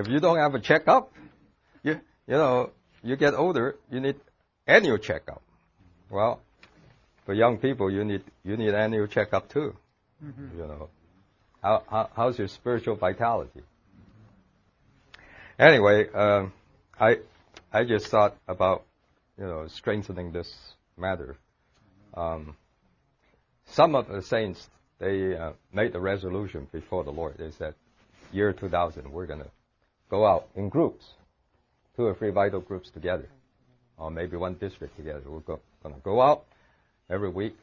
you 0.07 0.19
don't 0.19 0.37
have 0.37 0.55
a 0.55 0.59
checkup, 0.59 1.11
you 1.81 1.99
you 2.27 2.33
know 2.35 2.71
you 3.03 3.15
get 3.15 3.33
older, 3.33 3.75
you 3.89 3.99
need 3.99 4.15
annual 4.67 4.97
checkup. 4.97 5.41
Well, 6.09 6.41
for 7.25 7.33
young 7.33 7.57
people, 7.57 7.91
you 7.91 8.03
need 8.03 8.23
you 8.43 8.57
need 8.57 8.73
annual 8.73 9.07
checkup 9.07 9.49
too. 9.49 9.75
Mm-hmm. 10.23 10.57
You 10.57 10.67
know, 10.67 10.89
how, 11.61 11.83
how, 11.89 12.09
how's 12.15 12.37
your 12.37 12.47
spiritual 12.47 12.95
vitality? 12.95 13.61
Anyway, 15.57 16.09
um, 16.13 16.53
I 16.99 17.19
I 17.71 17.83
just 17.83 18.07
thought 18.07 18.35
about 18.47 18.83
you 19.37 19.45
know 19.45 19.67
strengthening 19.67 20.31
this 20.31 20.51
matter. 20.97 21.35
Um, 22.13 22.55
some 23.65 23.95
of 23.95 24.07
the 24.07 24.21
saints 24.21 24.69
they 24.99 25.35
uh, 25.35 25.51
made 25.73 25.93
the 25.93 25.99
resolution 25.99 26.67
before 26.71 27.03
the 27.03 27.11
Lord. 27.11 27.35
They 27.37 27.51
said, 27.51 27.73
year 28.31 28.53
2000, 28.53 29.11
we're 29.11 29.25
going 29.25 29.41
to 29.41 29.51
go 30.09 30.25
out 30.25 30.47
in 30.55 30.69
groups, 30.69 31.05
two 31.95 32.05
or 32.05 32.13
three 32.13 32.29
vital 32.29 32.61
groups 32.61 32.89
together, 32.89 33.27
or 33.97 34.11
maybe 34.11 34.37
one 34.37 34.53
district 34.53 34.95
together. 34.95 35.23
We're 35.25 35.39
go 35.39 35.59
going 35.81 35.95
to 35.95 36.01
go 36.01 36.21
out 36.21 36.45
every 37.09 37.29
week. 37.29 37.55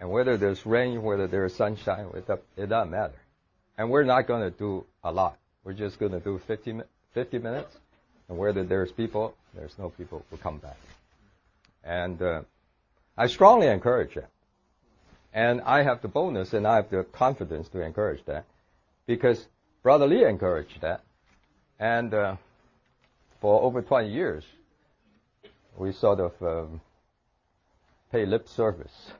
And 0.00 0.10
whether 0.10 0.36
there's 0.36 0.64
rain, 0.64 1.02
whether 1.02 1.26
there's 1.26 1.54
sunshine, 1.54 2.06
it 2.56 2.68
doesn't 2.68 2.90
matter. 2.90 3.20
And 3.76 3.90
we're 3.90 4.04
not 4.04 4.26
going 4.26 4.42
to 4.42 4.56
do 4.56 4.86
a 5.04 5.12
lot. 5.12 5.38
We're 5.64 5.74
just 5.74 5.98
going 5.98 6.12
to 6.12 6.20
do 6.20 6.40
50, 6.46 6.80
50 7.12 7.38
minutes. 7.38 7.76
And 8.28 8.38
whether 8.38 8.64
there's 8.64 8.92
people, 8.92 9.34
there's 9.54 9.78
no 9.78 9.90
people, 9.90 10.24
we'll 10.30 10.38
come 10.38 10.58
back. 10.58 10.76
And 11.84 12.20
uh, 12.22 12.42
I 13.16 13.26
strongly 13.26 13.66
encourage 13.66 14.14
that. 14.14 14.30
And 15.32 15.60
I 15.60 15.82
have 15.82 16.02
the 16.02 16.08
boldness 16.08 16.52
and 16.54 16.66
I 16.66 16.76
have 16.76 16.90
the 16.90 17.04
confidence 17.04 17.68
to 17.68 17.80
encourage 17.82 18.24
that 18.24 18.44
because 19.06 19.46
Brother 19.82 20.06
Lee 20.06 20.24
encouraged 20.24 20.80
that. 20.80 21.02
And 21.78 22.12
uh, 22.12 22.36
for 23.40 23.62
over 23.62 23.82
20 23.82 24.10
years, 24.10 24.44
we 25.76 25.92
sort 25.92 26.20
of 26.20 26.32
um, 26.42 26.80
pay 28.10 28.26
lip 28.26 28.48
service 28.48 29.12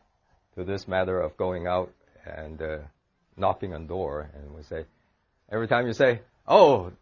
to 0.55 0.65
this 0.65 0.89
matter 0.89 1.21
of 1.21 1.37
going 1.37 1.67
out 1.67 1.93
and 2.25 2.61
uh, 2.61 2.79
knocking 3.37 3.75
on 3.75 3.87
door, 3.87 4.31
and 4.35 4.55
we 4.55 4.63
say 4.63 4.85
every 5.51 5.69
time 5.69 5.87
you 5.87 5.93
say, 5.93 6.21
"Oh, 6.47 6.93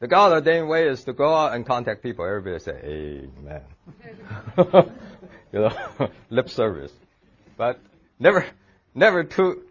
the 0.00 0.08
God 0.08 0.32
ordained 0.32 0.68
way 0.68 0.88
is 0.88 1.04
to 1.04 1.12
go 1.12 1.34
out 1.34 1.54
and 1.54 1.66
contact 1.66 2.02
people," 2.02 2.24
everybody 2.24 2.58
say, 2.58 3.28
"Amen." 3.38 3.62
you 5.52 5.60
know, 5.60 6.10
lip 6.30 6.48
service, 6.48 6.92
but 7.56 7.78
never, 8.18 8.44
never 8.94 9.24
too, 9.24 9.62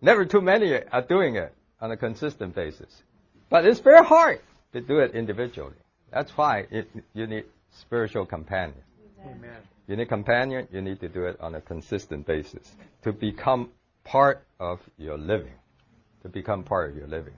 never 0.00 0.24
too 0.24 0.40
many 0.40 0.74
are 0.74 1.02
doing 1.02 1.36
it 1.36 1.54
on 1.80 1.90
a 1.90 1.96
consistent 1.96 2.54
basis. 2.54 3.02
But 3.50 3.66
it's 3.66 3.80
very 3.80 4.04
hard 4.04 4.40
to 4.72 4.80
do 4.80 5.00
it 5.00 5.14
individually. 5.14 5.74
That's 6.10 6.30
why 6.36 6.66
it, 6.70 6.88
you 7.14 7.26
need 7.26 7.44
spiritual 7.70 8.26
companion. 8.26 8.82
Amen. 9.24 9.60
You 9.86 9.96
need 9.96 10.08
companion, 10.08 10.68
you 10.72 10.80
need 10.80 11.00
to 11.00 11.08
do 11.08 11.24
it 11.24 11.40
on 11.40 11.54
a 11.54 11.60
consistent 11.60 12.26
basis 12.26 12.70
to 13.02 13.12
become 13.12 13.70
part 14.04 14.44
of 14.60 14.78
your 14.96 15.18
living. 15.18 15.54
To 16.22 16.28
become 16.28 16.62
part 16.62 16.90
of 16.90 16.96
your 16.96 17.08
living. 17.08 17.34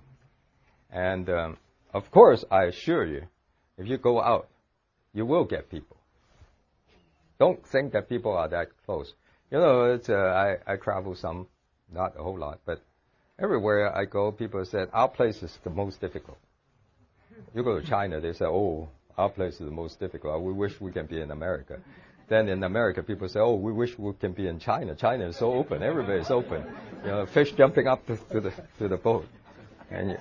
And 0.91 1.29
um, 1.31 1.57
of 1.93 2.11
course, 2.11 2.45
I 2.51 2.65
assure 2.65 3.07
you, 3.07 3.23
if 3.79 3.89
you 3.89 3.97
go 3.97 4.21
out, 4.21 4.49
you 5.13 5.25
will 5.25 5.45
get 5.45 5.71
people. 5.71 5.97
Don't 7.39 7.67
think 7.67 7.93
that 7.93 8.09
people 8.09 8.33
are 8.33 8.49
that 8.49 8.69
close. 8.85 9.13
You 9.51 9.59
know, 9.59 9.99
uh, 10.09 10.13
I, 10.13 10.57
I 10.67 10.77
travel 10.77 11.15
some, 11.15 11.47
not 11.93 12.15
a 12.19 12.23
whole 12.23 12.39
lot, 12.39 12.61
but 12.67 12.81
everywhere 13.39 13.97
I 13.97 14.05
go, 14.05 14.33
people 14.33 14.65
said, 14.65 14.89
our 14.93 15.09
place 15.09 15.43
is 15.43 15.57
the 15.65 15.71
most 15.71 16.01
difficult. 16.01 16.39
You 17.55 17.63
go 17.63 17.81
to 17.81 17.87
China, 17.87 18.21
they 18.21 18.33
say, 18.33 18.45
oh, 18.45 18.89
our 19.17 19.29
place 19.29 19.55
is 19.55 19.61
the 19.61 19.71
most 19.71 19.99
difficult. 19.99 20.43
We 20.43 20.53
wish 20.53 20.81
we 20.81 20.93
can 20.93 21.07
be 21.07 21.21
in 21.21 21.31
America. 21.31 21.79
Then 22.29 22.49
in 22.49 22.63
America, 22.63 23.03
people 23.03 23.29
say, 23.29 23.41
"Oh, 23.41 23.55
we 23.55 23.73
wish 23.73 23.99
we 23.99 24.13
can 24.15 24.33
be 24.33 24.47
in 24.47 24.59
China. 24.59 24.95
China 24.95 25.27
is 25.27 25.37
so 25.37 25.53
open. 25.53 25.83
Everybody 25.83 26.21
is 26.21 26.31
open. 26.31 26.65
You 27.05 27.11
know, 27.11 27.27
fish 27.27 27.53
jumping 27.53 27.87
up 27.87 28.07
to, 28.07 28.17
to 28.17 28.41
the 28.41 28.53
to 28.79 28.89
the 28.89 28.97
boat, 28.97 29.27
and 29.91 30.11
you, 30.11 30.19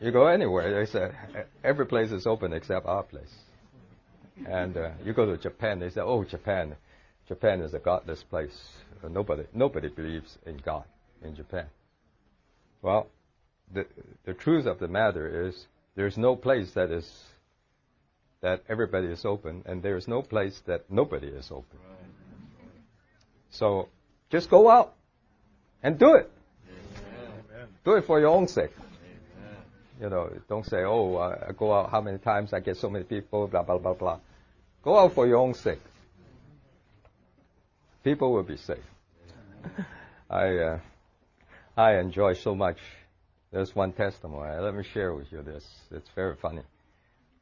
you 0.00 0.10
go 0.10 0.26
anywhere. 0.26 0.72
They 0.72 0.90
say 0.90 1.10
every 1.62 1.86
place 1.86 2.12
is 2.12 2.26
open 2.26 2.52
except 2.52 2.86
our 2.86 3.02
place. 3.02 3.34
And 4.46 4.76
uh, 4.76 4.90
you 5.04 5.12
go 5.12 5.26
to 5.26 5.36
Japan, 5.36 5.80
they 5.80 5.90
say, 5.90 6.00
"Oh, 6.00 6.24
Japan, 6.24 6.76
Japan 7.26 7.60
is 7.60 7.74
a 7.74 7.78
godless 7.78 8.22
place. 8.22 8.56
Nobody 9.06 9.44
nobody 9.52 9.88
believes 9.88 10.38
in 10.46 10.56
God 10.58 10.84
in 11.22 11.34
Japan." 11.36 11.66
Well, 12.80 13.08
the 13.72 13.84
the 14.24 14.32
truth 14.32 14.64
of 14.64 14.78
the 14.78 14.88
matter 14.88 15.46
is, 15.46 15.66
there's 15.94 16.16
no 16.16 16.36
place 16.36 16.72
that 16.72 16.90
is 16.90 17.06
that 18.40 18.62
everybody 18.68 19.08
is 19.08 19.24
open, 19.24 19.62
and 19.66 19.82
there 19.82 19.96
is 19.96 20.06
no 20.06 20.22
place 20.22 20.60
that 20.66 20.90
nobody 20.90 21.26
is 21.26 21.50
open. 21.50 21.78
So 23.50 23.88
just 24.30 24.50
go 24.50 24.70
out 24.70 24.94
and 25.82 25.98
do 25.98 26.14
it. 26.14 26.30
Amen. 26.68 27.68
Do 27.84 27.92
it 27.94 28.06
for 28.06 28.20
your 28.20 28.30
own 28.30 28.46
sake. 28.46 28.70
Amen. 28.76 29.56
You 30.00 30.10
know, 30.10 30.30
don't 30.48 30.66
say, 30.66 30.84
oh, 30.84 31.16
I 31.16 31.52
go 31.52 31.72
out 31.72 31.90
how 31.90 32.00
many 32.00 32.18
times, 32.18 32.52
I 32.52 32.60
get 32.60 32.76
so 32.76 32.88
many 32.88 33.04
people, 33.04 33.46
blah, 33.48 33.62
blah, 33.62 33.78
blah, 33.78 33.94
blah. 33.94 34.18
Go 34.82 34.98
out 34.98 35.14
for 35.14 35.26
your 35.26 35.38
own 35.38 35.54
sake. 35.54 35.80
People 38.04 38.32
will 38.32 38.44
be 38.44 38.56
safe. 38.56 38.78
I 40.30 40.58
uh, 40.58 40.78
I 41.76 41.98
enjoy 41.98 42.34
so 42.34 42.54
much. 42.54 42.78
There's 43.50 43.74
one 43.74 43.92
testimony. 43.92 44.60
Let 44.60 44.74
me 44.74 44.84
share 44.92 45.14
with 45.14 45.32
you 45.32 45.42
this. 45.42 45.64
It's 45.90 46.08
very 46.14 46.36
funny. 46.36 46.62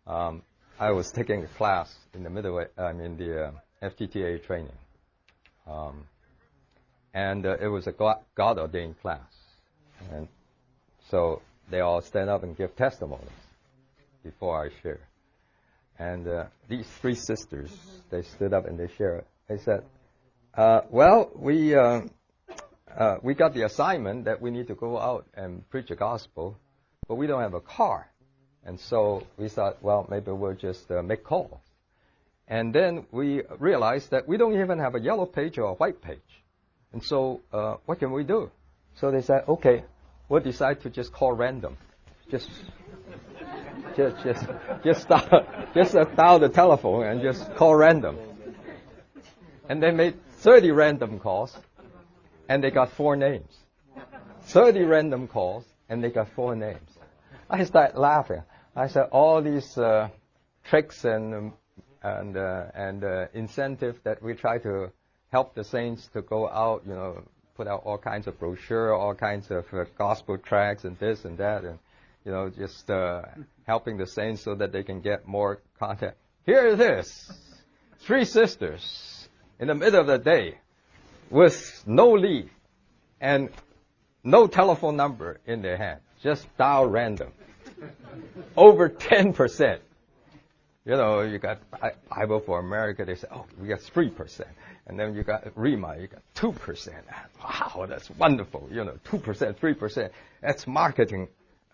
Um, 0.06 0.43
I 0.78 0.90
was 0.90 1.10
taking 1.10 1.42
a 1.42 1.46
class 1.46 1.94
in 2.12 2.22
the 2.22 2.28
middle. 2.28 2.62
I 2.76 2.92
mean 2.92 3.16
the 3.16 3.46
uh, 3.46 3.50
FTTA 3.82 4.44
training, 4.44 4.76
um, 5.66 6.04
and 7.14 7.46
uh, 7.46 7.56
it 7.58 7.68
was 7.68 7.86
a 7.86 7.92
God 7.92 8.58
ordained 8.58 9.00
class, 9.00 9.32
and 10.12 10.28
so 11.10 11.40
they 11.70 11.80
all 11.80 12.02
stand 12.02 12.28
up 12.28 12.42
and 12.42 12.54
give 12.54 12.76
testimonies 12.76 13.26
before 14.22 14.66
I 14.66 14.82
share. 14.82 15.00
And 15.98 16.28
uh, 16.28 16.44
these 16.68 16.86
three 17.00 17.14
sisters, 17.14 17.70
they 18.10 18.20
stood 18.20 18.52
up 18.52 18.66
and 18.66 18.78
they 18.78 18.88
shared. 18.98 19.24
They 19.48 19.56
said, 19.56 19.82
uh, 20.54 20.82
"Well, 20.90 21.30
we 21.34 21.74
uh, 21.74 22.02
uh, 22.94 23.16
we 23.22 23.32
got 23.32 23.54
the 23.54 23.62
assignment 23.62 24.26
that 24.26 24.42
we 24.42 24.50
need 24.50 24.66
to 24.66 24.74
go 24.74 24.98
out 24.98 25.24
and 25.32 25.66
preach 25.70 25.88
the 25.88 25.96
gospel, 25.96 26.58
but 27.08 27.14
we 27.14 27.26
don't 27.26 27.40
have 27.40 27.54
a 27.54 27.62
car, 27.62 28.10
and 28.66 28.78
so 28.78 29.26
we 29.38 29.48
thought, 29.48 29.82
well, 29.82 30.06
maybe 30.10 30.32
we'll 30.32 30.55
just 30.55 30.90
uh, 30.90 31.01
make 31.02 31.24
calls. 31.24 31.60
And 32.48 32.74
then 32.74 33.06
we 33.10 33.43
realized 33.59 34.10
that 34.10 34.28
we 34.28 34.36
don't 34.36 34.60
even 34.60 34.78
have 34.78 34.94
a 34.94 35.01
yellow 35.01 35.24
page 35.24 35.56
or 35.59 35.70
a 35.70 35.74
white 35.74 36.02
page, 36.02 36.43
and 36.93 37.02
so 37.02 37.40
uh, 37.52 37.76
what 37.86 37.98
can 37.98 38.12
we 38.12 38.24
do? 38.24 38.51
So 38.97 39.10
they 39.10 39.22
said, 39.22 39.44
okay, 39.48 39.84
we'll 40.28 40.43
decide 40.43 40.82
to 40.82 40.90
just 40.90 41.12
call 41.12 41.32
random, 41.32 41.76
just 42.30 42.51
just 43.97 44.16
just 44.22 44.47
just 44.84 45.09
just 45.74 46.16
dial 46.16 46.38
the 46.38 46.48
telephone 46.48 47.05
and 47.05 47.22
just 47.22 47.55
call 47.56 47.74
random. 47.74 48.18
And 49.68 49.82
they 49.82 49.90
made 49.90 50.14
30 50.38 50.70
random 50.70 51.18
calls, 51.18 51.56
and 52.48 52.62
they 52.62 52.70
got 52.70 52.93
four 52.93 53.16
names. 53.16 53.52
30 54.43 54.84
random 54.84 55.26
calls, 55.26 55.64
and 55.88 56.05
they 56.05 56.10
got 56.10 56.28
four 56.28 56.55
names. 56.55 56.90
I 57.51 57.64
started 57.64 57.98
laughing. 57.98 58.43
I 58.78 58.88
said, 58.88 59.08
all 59.10 59.40
these 59.40 59.78
uh, 59.78 60.10
tricks 60.64 61.04
and 61.04 61.52
and 62.02 62.36
uh, 62.36 62.64
and 62.74 63.02
uh, 63.02 63.26
incentive 63.32 63.98
that 64.04 64.22
we 64.22 64.34
try 64.34 64.58
to 64.58 64.92
help 65.32 65.54
the 65.54 65.64
saints 65.64 66.08
to 66.12 66.20
go 66.20 66.46
out, 66.46 66.82
you 66.86 66.92
know, 66.92 67.22
put 67.56 67.66
out 67.66 67.82
all 67.86 67.96
kinds 67.96 68.26
of 68.26 68.38
brochure, 68.38 68.92
all 68.92 69.14
kinds 69.14 69.50
of 69.50 69.64
gospel 69.96 70.36
tracts, 70.36 70.84
and 70.84 70.98
this 70.98 71.24
and 71.24 71.38
that, 71.38 71.64
and 71.64 71.78
you 72.26 72.32
know, 72.32 72.50
just 72.50 72.90
uh, 72.90 73.22
helping 73.66 73.96
the 73.96 74.06
saints 74.06 74.42
so 74.42 74.54
that 74.54 74.72
they 74.72 74.82
can 74.82 75.00
get 75.00 75.26
more 75.26 75.62
contact. 75.78 76.18
Here 76.44 76.66
it 76.66 76.80
is. 76.80 77.32
Three 78.00 78.26
sisters 78.26 79.26
in 79.58 79.68
the 79.68 79.74
middle 79.74 80.00
of 80.00 80.06
the 80.06 80.18
day 80.18 80.58
with 81.30 81.82
no 81.86 82.10
lead 82.12 82.50
and 83.22 83.48
no 84.22 84.46
telephone 84.46 84.96
number 84.96 85.40
in 85.46 85.62
their 85.62 85.78
hand. 85.78 86.00
Just 86.22 86.46
dial 86.58 86.86
random. 86.86 87.32
Over 88.56 88.88
10%. 88.88 89.78
You 90.84 90.92
know, 90.92 91.22
you 91.22 91.38
got 91.38 91.58
I 91.82 91.92
Bible 92.08 92.40
for 92.40 92.60
America, 92.60 93.04
they 93.04 93.16
say, 93.16 93.26
oh, 93.32 93.44
we 93.60 93.66
got 93.66 93.80
3%. 93.80 94.42
And 94.86 94.98
then 94.98 95.14
you 95.14 95.24
got 95.24 95.44
Rhema, 95.56 96.00
you 96.00 96.06
got 96.06 96.22
2%. 96.36 96.88
Wow, 97.42 97.86
that's 97.88 98.08
wonderful. 98.10 98.68
You 98.70 98.84
know, 98.84 98.96
2%, 99.04 99.56
3%. 99.56 100.10
That's 100.42 100.66
marketing 100.68 101.26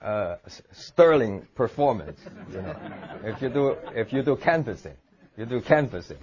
uh, 0.02 0.36
sterling 0.72 1.46
performance. 1.54 2.20
You 2.50 2.62
know, 2.62 2.76
if 3.24 3.40
you 3.40 3.48
do 3.48 3.76
if 3.94 4.12
you 4.12 4.22
do 4.22 4.36
canvassing, 4.36 4.96
you 5.36 5.46
do 5.46 5.60
canvassing, 5.60 6.18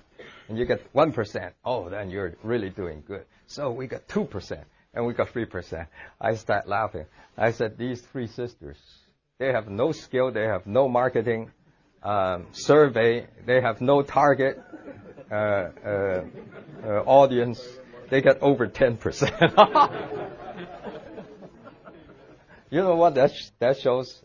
and 0.48 0.58
you 0.58 0.66
get 0.66 0.82
one 0.92 1.14
percent. 1.14 1.54
Oh, 1.64 1.90
then 1.90 2.10
you're 2.10 2.36
really 2.44 2.70
doing 2.70 3.04
good. 3.08 3.26
So 3.48 3.72
we 3.72 3.88
got 3.88 4.08
two 4.08 4.26
percent, 4.26 4.66
and 4.94 5.06
we 5.06 5.14
got 5.14 5.30
three 5.30 5.46
percent. 5.46 5.88
I 6.20 6.36
start 6.36 6.68
laughing. 6.68 7.06
I 7.38 7.52
said, 7.52 7.78
these 7.78 8.02
three 8.02 8.28
sisters, 8.28 8.78
they 9.40 9.54
have 9.54 9.70
no 9.70 9.94
skill, 9.94 10.32
they 10.32 10.44
have 10.44 10.68
no 10.68 10.90
marketing 10.90 11.50
um, 12.04 12.48
survey, 12.52 13.26
they 13.46 13.62
have 13.62 13.80
no 13.82 14.02
target 14.02 14.62
uh, 15.32 15.36
uh, 15.36 16.24
uh 16.84 16.88
audience. 17.06 17.62
They 18.10 18.22
get 18.22 18.42
over 18.42 18.68
ten 18.68 18.98
percent. 18.98 19.34
You 22.72 22.82
know 22.82 22.98
what 22.98 23.16
that 23.16 23.32
sh- 23.34 23.50
that 23.58 23.80
shows? 23.80 24.22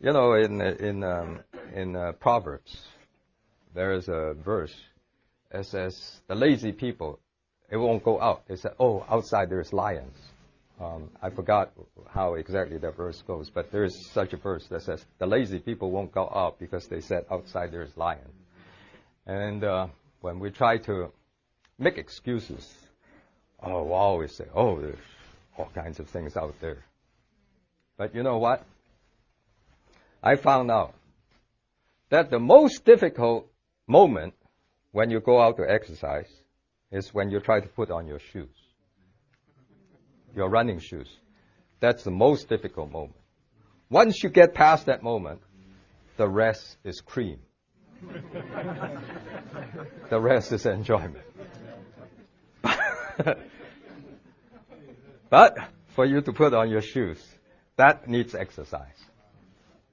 You 0.00 0.12
know, 0.12 0.34
in 0.34 0.60
in 0.60 1.02
um, 1.02 1.40
in 1.74 2.14
Proverbs, 2.20 2.80
there 3.74 3.92
is 3.94 4.08
a 4.08 4.34
verse 4.34 4.72
that 5.50 5.66
says 5.66 6.20
the 6.28 6.36
lazy 6.36 6.70
people, 6.70 7.18
it 7.68 7.76
won't 7.76 8.04
go 8.04 8.20
out. 8.20 8.46
They 8.46 8.54
say, 8.54 8.68
oh, 8.78 9.04
outside 9.08 9.50
there's 9.50 9.72
lions. 9.72 10.16
Um, 10.78 11.10
I 11.22 11.30
forgot 11.30 11.72
how 12.08 12.34
exactly 12.34 12.76
that 12.78 12.96
verse 12.96 13.22
goes, 13.26 13.48
but 13.48 13.72
there 13.72 13.84
is 13.84 14.10
such 14.12 14.34
a 14.34 14.36
verse 14.36 14.66
that 14.68 14.82
says 14.82 15.04
the 15.18 15.26
lazy 15.26 15.58
people 15.58 15.90
won't 15.90 16.12
go 16.12 16.30
out 16.34 16.58
because 16.58 16.86
they 16.86 17.00
said 17.00 17.24
outside 17.30 17.72
there's 17.72 17.96
lions. 17.96 18.34
And 19.26 19.64
uh, 19.64 19.86
when 20.20 20.38
we 20.38 20.50
try 20.50 20.76
to 20.78 21.10
make 21.78 21.96
excuses, 21.96 22.74
oh, 23.62 23.84
we 23.84 23.92
always 23.92 24.36
say, 24.36 24.44
oh, 24.54 24.78
there's 24.78 24.98
all 25.56 25.70
kinds 25.74 25.98
of 25.98 26.08
things 26.10 26.36
out 26.36 26.54
there. 26.60 26.84
But 27.96 28.14
you 28.14 28.22
know 28.22 28.36
what? 28.36 28.62
I 30.22 30.36
found 30.36 30.70
out 30.70 30.94
that 32.10 32.30
the 32.30 32.38
most 32.38 32.84
difficult 32.84 33.48
moment 33.86 34.34
when 34.92 35.10
you 35.10 35.20
go 35.20 35.40
out 35.40 35.56
to 35.56 35.70
exercise 35.70 36.30
is 36.90 37.14
when 37.14 37.30
you 37.30 37.40
try 37.40 37.60
to 37.60 37.68
put 37.68 37.90
on 37.90 38.06
your 38.06 38.18
shoes, 38.18 38.65
your 40.36 40.48
running 40.48 40.78
shoes. 40.78 41.08
That's 41.80 42.04
the 42.04 42.10
most 42.10 42.48
difficult 42.48 42.92
moment. 42.92 43.16
Once 43.90 44.22
you 44.22 44.28
get 44.30 44.54
past 44.54 44.86
that 44.86 45.02
moment, 45.02 45.40
the 46.16 46.28
rest 46.28 46.76
is 46.84 47.00
cream. 47.00 47.40
the 50.10 50.20
rest 50.20 50.52
is 50.52 50.66
enjoyment. 50.66 51.24
but 55.30 55.56
for 55.94 56.04
you 56.04 56.20
to 56.20 56.32
put 56.32 56.52
on 56.52 56.68
your 56.70 56.82
shoes, 56.82 57.24
that 57.76 58.08
needs 58.08 58.34
exercise. 58.34 59.04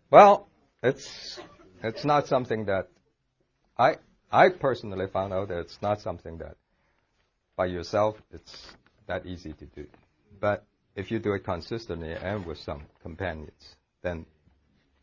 Well, 0.10 0.48
it's 0.82 1.40
it's 1.82 2.04
not 2.06 2.28
something 2.28 2.66
that 2.66 2.90
I 3.78 3.96
I 4.32 4.50
personally 4.50 5.08
found 5.08 5.34
out 5.34 5.48
that 5.50 5.60
it's 5.60 5.82
not 5.82 6.02
something 6.02 6.38
that 6.40 6.58
by 7.56 7.68
yourself 7.68 8.22
it's 8.32 8.76
that 9.08 9.26
easy 9.26 9.54
to 9.54 9.66
do. 9.66 9.88
But 10.44 10.66
if 10.94 11.10
you 11.10 11.20
do 11.20 11.32
it 11.32 11.46
consistently 11.46 12.12
and 12.12 12.46
with 12.46 12.58
some 12.58 12.82
companions, 13.02 13.78
then 14.02 14.26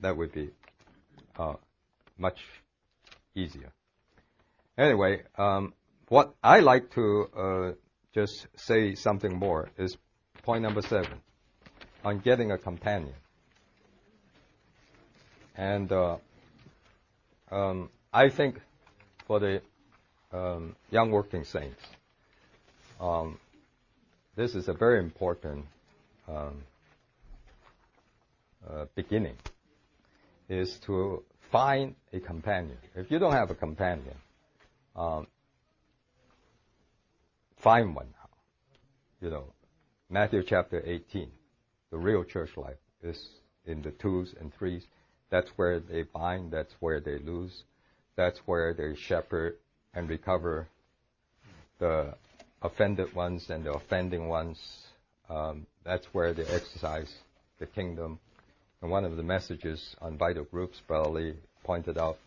that 0.01 0.15
would 0.15 0.33
be 0.33 0.51
uh, 1.39 1.55
much 2.19 2.41
easier. 3.35 3.73
Anyway, 4.77 5.23
um, 5.39 5.73
what 6.09 6.35
I 6.45 6.61
like 6.61 6.91
to 6.91 7.29
uh, 7.35 7.73
just 8.15 8.49
say 8.55 8.95
something 8.95 9.35
more 9.35 9.71
is 9.79 9.97
point 10.43 10.61
number 10.63 10.83
seven 10.83 11.23
on 12.05 12.19
getting 12.19 12.53
a 12.53 12.59
companion. 12.59 13.15
And 15.57 15.91
uh, 15.91 16.17
um, 17.51 17.89
I 18.13 18.29
think 18.29 18.61
for 19.27 19.41
the 19.41 19.63
um, 20.35 20.77
young 20.91 21.11
working 21.11 21.45
saints, 21.45 21.83
this 24.37 24.55
is 24.55 24.69
a 24.69 24.73
very 24.73 24.99
important 24.99 25.65
um, 26.29 26.63
uh, 28.69 28.85
beginning, 28.95 29.37
is 30.49 30.79
to 30.87 31.23
find 31.51 31.95
a 32.13 32.21
companion. 32.21 32.79
If 32.95 33.11
you 33.11 33.19
don't 33.19 33.33
have 33.33 33.51
a 33.51 33.55
companion, 33.55 34.17
um, 34.97 35.27
find 37.63 37.95
one. 37.95 38.09
You 39.21 39.31
know, 39.31 39.45
Matthew 40.09 40.43
chapter 40.47 40.83
18 40.85 41.31
the 41.91 41.99
real 41.99 42.25
church 42.25 42.51
life 42.57 42.79
is 43.03 43.29
in 43.67 43.83
the 43.83 43.91
twos 43.91 44.35
and 44.41 44.53
threes. 44.55 44.85
That's 45.31 45.49
where 45.57 45.81
they 45.81 46.03
bind, 46.03 46.53
that's 46.53 46.73
where 46.81 47.01
they 47.01 47.19
lose, 47.19 47.65
that's 48.17 48.39
where 48.47 48.73
they 48.75 48.95
shepherd 48.97 49.57
and 49.95 50.09
recover 50.09 50.69
the 51.79 52.15
offended 52.63 53.15
ones 53.15 53.51
and 53.51 53.65
the 53.65 53.73
offending 53.73 54.29
ones. 54.29 54.59
Um, 55.29 55.67
that's 55.85 56.07
where 56.13 56.33
they 56.33 56.45
exercise 56.45 57.13
the 57.59 57.67
kingdom. 57.67 58.19
And 58.83 58.91
one 58.91 59.05
of 59.05 59.17
the 59.17 59.23
messages 59.23 59.95
on 60.01 60.17
vital 60.17 60.45
groups, 60.45 60.81
Lee 60.89 61.35
pointed 61.65 61.99
out 61.99 62.19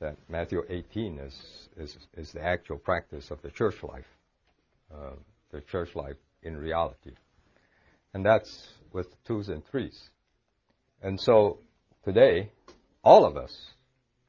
that 0.00 0.16
Matthew 0.28 0.62
18 0.68 1.18
is, 1.18 1.68
is, 1.76 1.96
is 2.16 2.32
the 2.32 2.42
actual 2.42 2.78
practice 2.78 3.30
of 3.30 3.42
the 3.42 3.50
church 3.50 3.82
life, 3.82 4.06
uh, 4.92 5.10
the 5.52 5.60
church 5.60 5.94
life 5.94 6.16
in 6.42 6.56
reality. 6.56 7.12
And 8.14 8.24
that's 8.24 8.68
with 8.92 9.08
twos 9.24 9.48
and 9.48 9.64
threes. 9.66 10.10
And 11.02 11.20
so 11.20 11.58
today, 12.04 12.50
all 13.04 13.24
of 13.24 13.36
us 13.36 13.54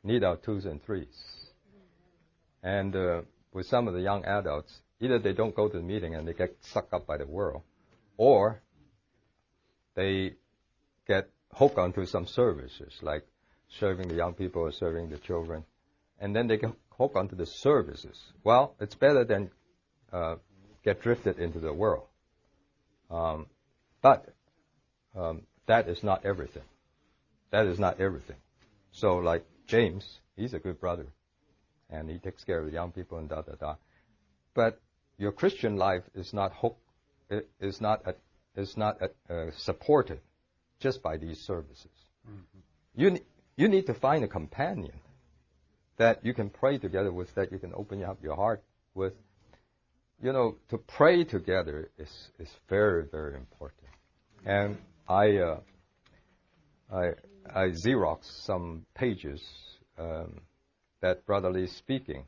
need 0.03 0.23
our 0.23 0.37
twos 0.37 0.65
and 0.65 0.83
threes. 0.83 1.07
And 2.63 2.95
uh, 2.95 3.21
with 3.53 3.65
some 3.67 3.87
of 3.87 3.93
the 3.93 4.01
young 4.01 4.25
adults, 4.25 4.81
Either 5.01 5.19
they 5.19 5.33
don't 5.33 5.55
go 5.55 5.67
to 5.67 5.77
the 5.77 5.83
meeting 5.83 6.15
and 6.15 6.27
they 6.27 6.33
get 6.33 6.55
sucked 6.61 6.93
up 6.93 7.07
by 7.07 7.17
the 7.17 7.25
world, 7.25 7.63
or 8.17 8.61
they 9.95 10.35
get 11.07 11.29
hooked 11.53 11.77
onto 11.77 12.05
some 12.05 12.27
services 12.27 12.93
like 13.01 13.25
serving 13.67 14.07
the 14.07 14.15
young 14.15 14.33
people 14.33 14.61
or 14.61 14.71
serving 14.71 15.09
the 15.09 15.17
children, 15.17 15.65
and 16.19 16.35
then 16.35 16.47
they 16.47 16.57
get 16.57 16.71
hooked 16.97 17.15
onto 17.15 17.35
the 17.35 17.45
services. 17.45 18.21
Well, 18.43 18.75
it's 18.79 18.95
better 18.95 19.23
than 19.25 19.49
uh, 20.13 20.35
get 20.83 21.01
drifted 21.01 21.39
into 21.39 21.59
the 21.59 21.73
world. 21.73 22.05
Um, 23.09 23.47
but 24.01 24.25
um, 25.15 25.41
that 25.65 25.87
is 25.89 26.03
not 26.03 26.25
everything. 26.25 26.63
That 27.49 27.65
is 27.65 27.79
not 27.79 27.99
everything. 27.99 28.37
So, 28.91 29.17
like 29.17 29.45
James, 29.67 30.19
he's 30.35 30.53
a 30.53 30.59
good 30.59 30.79
brother, 30.79 31.07
and 31.89 32.09
he 32.09 32.17
takes 32.17 32.43
care 32.43 32.59
of 32.59 32.65
the 32.65 32.71
young 32.71 32.91
people 32.91 33.17
and 33.17 33.27
da 33.27 33.41
da 33.41 33.53
da. 33.53 33.75
But 34.53 34.79
your 35.21 35.31
Christian 35.31 35.77
life 35.77 36.03
is 36.15 36.33
not 36.33 36.51
hooked, 36.53 36.81
is 37.59 37.79
not 37.79 38.01
a, 38.07 38.15
is 38.59 38.75
not 38.75 38.97
a, 39.01 39.33
uh, 39.33 39.51
supported 39.55 40.19
just 40.79 41.03
by 41.03 41.15
these 41.17 41.39
services. 41.39 41.95
Mm-hmm. 42.27 42.59
You 42.95 43.19
you 43.55 43.67
need 43.67 43.85
to 43.85 43.93
find 43.93 44.23
a 44.23 44.27
companion 44.27 44.93
that 45.97 46.25
you 46.25 46.33
can 46.33 46.49
pray 46.49 46.79
together 46.79 47.11
with, 47.11 47.33
that 47.35 47.51
you 47.51 47.59
can 47.59 47.71
open 47.75 48.03
up 48.03 48.17
your 48.23 48.35
heart 48.35 48.63
with. 48.95 49.13
You 50.23 50.33
know, 50.33 50.55
to 50.69 50.79
pray 50.79 51.23
together 51.23 51.89
is 51.99 52.31
is 52.39 52.49
very 52.67 53.05
very 53.05 53.35
important. 53.35 53.89
And 54.43 54.77
I 55.07 55.37
uh, 55.37 55.59
I 56.91 57.03
I 57.53 57.63
Xerox 57.85 58.19
some 58.45 58.87
pages 58.95 59.41
um, 59.99 60.41
that 61.01 61.27
Brother 61.27 61.51
Lee 61.51 61.65
is 61.65 61.75
speaking 61.75 62.23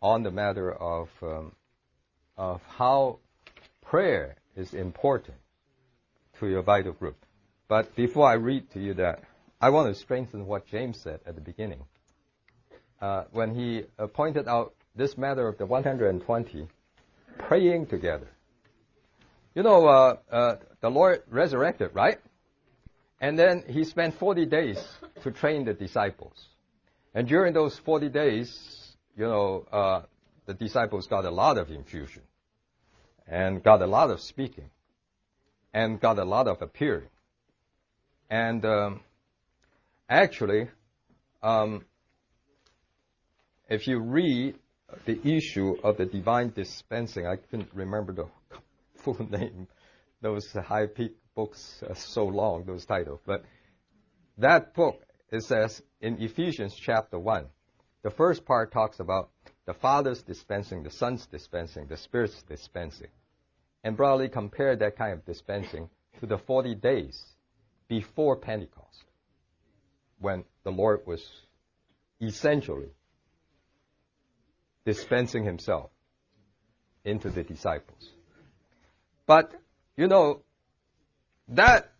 on 0.00 0.22
the 0.22 0.30
matter 0.30 0.72
of 0.72 1.08
um, 1.22 1.52
of 2.36 2.60
how 2.76 3.18
prayer 3.82 4.36
is 4.56 4.74
important 4.74 5.36
to 6.40 6.48
your 6.48 6.62
vital 6.62 6.92
group. 6.92 7.16
But 7.68 7.94
before 7.96 8.28
I 8.28 8.34
read 8.34 8.70
to 8.72 8.80
you 8.80 8.94
that, 8.94 9.22
I 9.60 9.70
want 9.70 9.92
to 9.92 10.00
strengthen 10.00 10.46
what 10.46 10.66
James 10.66 11.00
said 11.00 11.20
at 11.26 11.34
the 11.34 11.40
beginning. 11.40 11.82
Uh, 13.00 13.24
when 13.32 13.54
he 13.54 13.84
uh, 13.98 14.06
pointed 14.06 14.48
out 14.48 14.74
this 14.94 15.18
matter 15.18 15.46
of 15.48 15.58
the 15.58 15.66
120 15.66 16.68
praying 17.38 17.86
together. 17.86 18.28
You 19.54 19.62
know, 19.62 19.86
uh, 19.86 20.16
uh, 20.30 20.56
the 20.80 20.90
Lord 20.90 21.22
resurrected, 21.30 21.90
right? 21.94 22.18
And 23.20 23.38
then 23.38 23.64
he 23.66 23.84
spent 23.84 24.18
40 24.18 24.46
days 24.46 24.78
to 25.22 25.30
train 25.30 25.64
the 25.64 25.74
disciples. 25.74 26.34
And 27.14 27.26
during 27.26 27.54
those 27.54 27.78
40 27.78 28.10
days, 28.10 28.96
you 29.16 29.24
know, 29.24 29.66
uh, 29.72 30.02
the 30.46 30.54
disciples 30.54 31.06
got 31.06 31.24
a 31.24 31.30
lot 31.30 31.58
of 31.58 31.70
infusion 31.70 32.22
and 33.26 33.62
got 33.62 33.82
a 33.82 33.86
lot 33.86 34.10
of 34.10 34.20
speaking 34.20 34.70
and 35.74 36.00
got 36.00 36.18
a 36.18 36.24
lot 36.24 36.48
of 36.48 36.62
appearing. 36.62 37.08
And 38.30 38.64
um, 38.64 39.00
actually, 40.08 40.68
um, 41.42 41.84
if 43.68 43.86
you 43.86 43.98
read 43.98 44.54
the 45.04 45.20
issue 45.36 45.76
of 45.82 45.96
the 45.96 46.06
divine 46.06 46.52
dispensing, 46.54 47.26
I 47.26 47.36
couldn't 47.36 47.70
remember 47.74 48.12
the 48.12 48.26
full 49.04 49.26
name. 49.28 49.66
Those 50.22 50.50
high 50.52 50.86
peak 50.86 51.16
books 51.34 51.82
are 51.86 51.94
so 51.94 52.24
long, 52.24 52.64
those 52.64 52.86
titles. 52.86 53.20
But 53.26 53.44
that 54.38 54.74
book, 54.74 55.02
it 55.30 55.42
says 55.42 55.82
in 56.00 56.22
Ephesians 56.22 56.74
chapter 56.74 57.18
1, 57.18 57.46
the 58.02 58.10
first 58.10 58.44
part 58.44 58.72
talks 58.72 59.00
about 59.00 59.30
the 59.66 59.74
Father's 59.74 60.22
dispensing, 60.22 60.82
the 60.84 60.90
Son's 60.90 61.26
dispensing, 61.26 61.86
the 61.86 61.96
Spirit's 61.96 62.42
dispensing. 62.42 63.08
And 63.82 63.96
Brother 63.96 64.24
Lee 64.24 64.28
compare 64.28 64.76
that 64.76 64.96
kind 64.96 65.12
of 65.12 65.24
dispensing 65.26 65.90
to 66.20 66.26
the 66.26 66.38
40 66.38 66.74
days 66.76 67.20
before 67.88 68.36
Pentecost, 68.36 69.04
when 70.18 70.44
the 70.64 70.70
Lord 70.70 71.00
was 71.06 71.22
essentially 72.20 72.88
dispensing 74.84 75.44
himself 75.44 75.90
into 77.04 77.28
the 77.28 77.42
disciples. 77.42 78.10
But, 79.26 79.52
you 79.96 80.06
know, 80.06 80.42
that 81.48 81.92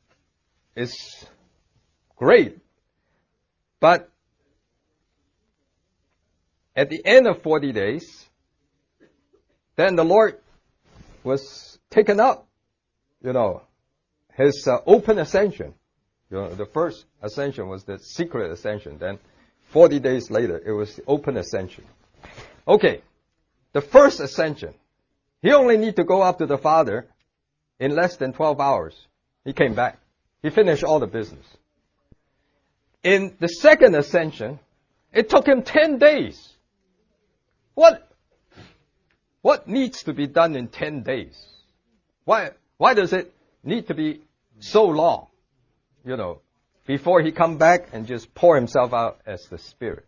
is 0.76 0.94
great. 2.16 2.59
But 3.80 4.10
at 6.77 6.90
the 6.90 7.05
end 7.05 7.27
of 7.27 7.43
40 7.43 7.73
days, 7.73 8.27
then 9.77 9.97
the 9.97 10.05
Lord 10.05 10.39
was 11.24 11.78
taken 11.90 12.20
up, 12.20 12.47
you 13.23 13.32
know, 13.32 13.62
his 14.35 14.69
uh, 14.69 14.78
open 14.86 15.19
ascension. 15.19 15.74
You 16.31 16.36
know, 16.36 16.55
the 16.55 16.66
first 16.66 17.07
ascension 17.23 17.69
was 17.69 17.85
the 17.85 17.98
secret 17.98 18.51
ascension. 18.53 18.98
Then 18.98 19.19
40 19.73 19.98
days 20.01 20.31
later, 20.31 20.61
it 20.65 20.73
was 20.73 20.94
the 20.97 21.03
open 21.07 21.36
ascension. 21.36 21.85
Okay. 22.69 23.01
The 23.73 23.81
first 23.81 24.20
ascension. 24.20 24.74
He 25.43 25.53
only 25.53 25.77
need 25.77 25.97
to 25.97 26.05
go 26.05 26.23
up 26.23 26.39
to 26.39 26.47
the 26.47 26.59
Father 26.59 27.07
in 27.78 27.94
less 27.94 28.16
than 28.16 28.32
12 28.32 28.61
hours. 28.61 29.07
He 29.44 29.53
came 29.53 29.74
back. 29.74 29.98
He 30.43 30.51
finished 30.51 30.85
all 30.85 30.98
the 30.98 31.07
business. 31.07 31.47
In 33.03 33.36
the 33.40 33.48
second 33.48 33.94
ascension, 33.94 34.59
it 35.12 35.28
took 35.28 35.47
him 35.47 35.62
10 35.62 35.98
days. 35.98 36.55
What, 37.77 38.09
what 39.43 39.69
needs 39.69 40.05
to 40.05 40.15
be 40.15 40.27
done 40.27 40.57
in 40.57 40.69
10 40.69 41.03
days? 41.03 41.36
Why, 42.24 42.53
why 42.78 42.94
does 42.94 43.12
it 43.12 43.35
need 43.62 43.89
to 43.89 43.94
be 43.94 44.23
so 44.61 44.86
long? 44.86 45.27
You 46.03 46.16
know, 46.16 46.40
before 46.86 47.20
he 47.20 47.32
come 47.32 47.59
back 47.59 47.90
and 47.93 48.07
just 48.07 48.35
pour 48.35 48.57
himself 48.57 48.94
out 48.94 49.20
as 49.27 49.47
the 49.48 49.59
Spirit. 49.59 50.07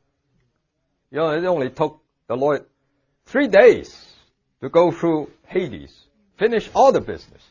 You 1.10 1.18
know, 1.18 1.30
it 1.32 1.44
only 1.44 1.68
took 1.68 2.00
the 2.26 2.36
Lord 2.36 2.64
three 3.26 3.48
days 3.48 4.14
to 4.62 4.70
go 4.70 4.90
through 4.90 5.30
Hades, 5.46 5.94
finish 6.38 6.70
all 6.74 6.90
the 6.90 7.02
business, 7.02 7.42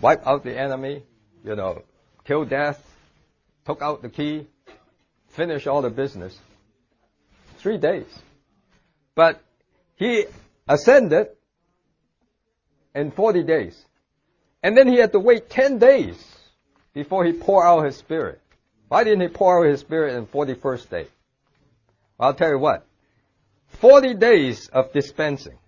wipe 0.00 0.26
out 0.26 0.44
the 0.44 0.58
enemy, 0.58 1.02
you 1.44 1.56
know, 1.56 1.82
kill 2.24 2.46
death, 2.46 2.82
took 3.66 3.82
out 3.82 4.00
the 4.00 4.08
key, 4.08 4.46
finish 5.28 5.66
all 5.66 5.82
the 5.82 5.90
business. 5.90 6.38
Three 7.58 7.76
days. 7.76 8.06
But 9.14 9.42
he 9.96 10.24
ascended 10.68 11.28
in 12.94 13.10
40 13.10 13.42
days. 13.42 13.84
And 14.62 14.76
then 14.76 14.88
he 14.88 14.96
had 14.96 15.12
to 15.12 15.20
wait 15.20 15.50
10 15.50 15.78
days 15.78 16.16
before 16.94 17.24
he 17.24 17.32
poured 17.32 17.66
out 17.66 17.84
his 17.84 17.96
spirit. 17.96 18.40
Why 18.88 19.04
didn't 19.04 19.22
he 19.22 19.28
pour 19.28 19.64
out 19.64 19.70
his 19.70 19.80
spirit 19.80 20.14
in 20.14 20.26
41st 20.26 20.88
day? 20.90 21.06
Well, 22.18 22.28
I'll 22.28 22.34
tell 22.34 22.50
you 22.50 22.58
what. 22.58 22.86
40 23.80 24.14
days 24.14 24.68
of 24.68 24.92
dispensing. 24.92 25.58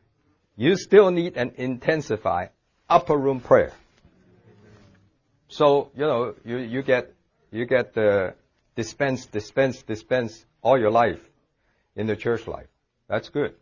You 0.56 0.76
still 0.76 1.10
need 1.10 1.36
an 1.36 1.52
intensified 1.56 2.50
upper 2.88 3.16
room 3.16 3.40
prayer. 3.40 3.72
So, 5.48 5.90
you 5.96 6.02
know, 6.02 6.34
you, 6.44 6.58
you 6.58 6.82
get, 6.82 7.12
you 7.50 7.64
get 7.64 7.94
the 7.94 8.34
dispense, 8.76 9.26
dispense, 9.26 9.82
dispense 9.82 10.44
all 10.62 10.78
your 10.78 10.90
life 10.90 11.20
in 11.96 12.06
the 12.06 12.16
church 12.16 12.46
life. 12.46 12.66
That's 13.09 13.28
good. 13.28 13.55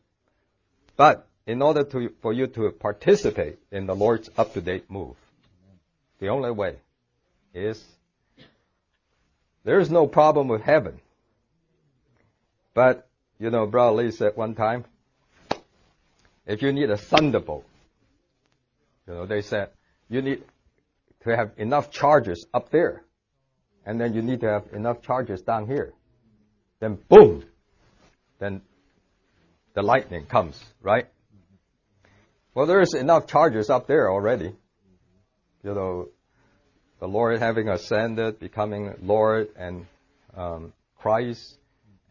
But 0.97 1.27
in 1.47 1.63
order 1.63 1.85
to, 1.85 2.13
for 2.21 2.33
you 2.33 2.47
to 2.49 2.71
participate 2.71 3.59
in 3.71 3.87
the 3.87 3.95
Lord's 3.95 4.31
up-to-date 4.37 4.91
move, 4.91 5.17
the 6.21 6.29
only 6.29 6.51
way 6.53 6.77
is 7.55 7.83
there 9.65 9.81
is 9.81 9.91
no 9.91 10.07
problem 10.07 10.49
with 10.49 10.63
heaven. 10.63 11.01
But, 12.75 13.09
you 13.39 13.51
know, 13.51 13.67
Brother 13.67 13.97
Lee 13.97 14.11
said 14.11 14.37
one 14.37 14.55
time, 14.55 14.85
if 16.47 16.63
you 16.63 16.73
need 16.73 16.91
a 16.91 16.97
thunderbolt, 16.97 17.65
you 19.07 19.15
know, 19.15 19.27
they 19.27 19.43
said, 19.43 19.71
you 20.09 20.23
need 20.23 20.43
to 21.25 21.37
have 21.37 21.53
enough 21.57 21.91
charges 21.91 22.47
up 22.53 22.71
there. 22.71 23.05
And 23.85 24.01
then 24.01 24.15
you 24.15 24.23
need 24.23 24.41
to 24.41 24.49
have 24.49 24.73
enough 24.73 25.03
charges 25.03 25.43
down 25.43 25.67
here. 25.67 25.93
Then 26.81 26.99
boom, 27.09 27.45
then 28.39 28.63
the 29.75 29.83
lightning 29.83 30.27
comes, 30.27 30.63
right? 30.81 31.07
Well, 32.55 32.67
there 32.67 32.81
is 32.81 32.95
enough 32.95 33.27
charges 33.27 33.71
up 33.71 33.87
there 33.87 34.11
already. 34.11 34.55
You 35.65 35.75
know, 35.75 36.09
the 37.01 37.09
Lord 37.09 37.41
having 37.41 37.69
ascended, 37.69 38.39
becoming 38.39 38.95
Lord 39.03 39.49
and 39.57 39.87
um, 40.37 40.73
Christ, 40.99 41.59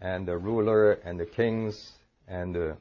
and 0.01 0.27
the 0.27 0.37
ruler 0.37 0.93
and 0.93 1.19
the 1.19 1.25
kings, 1.25 1.91
and 2.27 2.57
uh, 2.57 2.73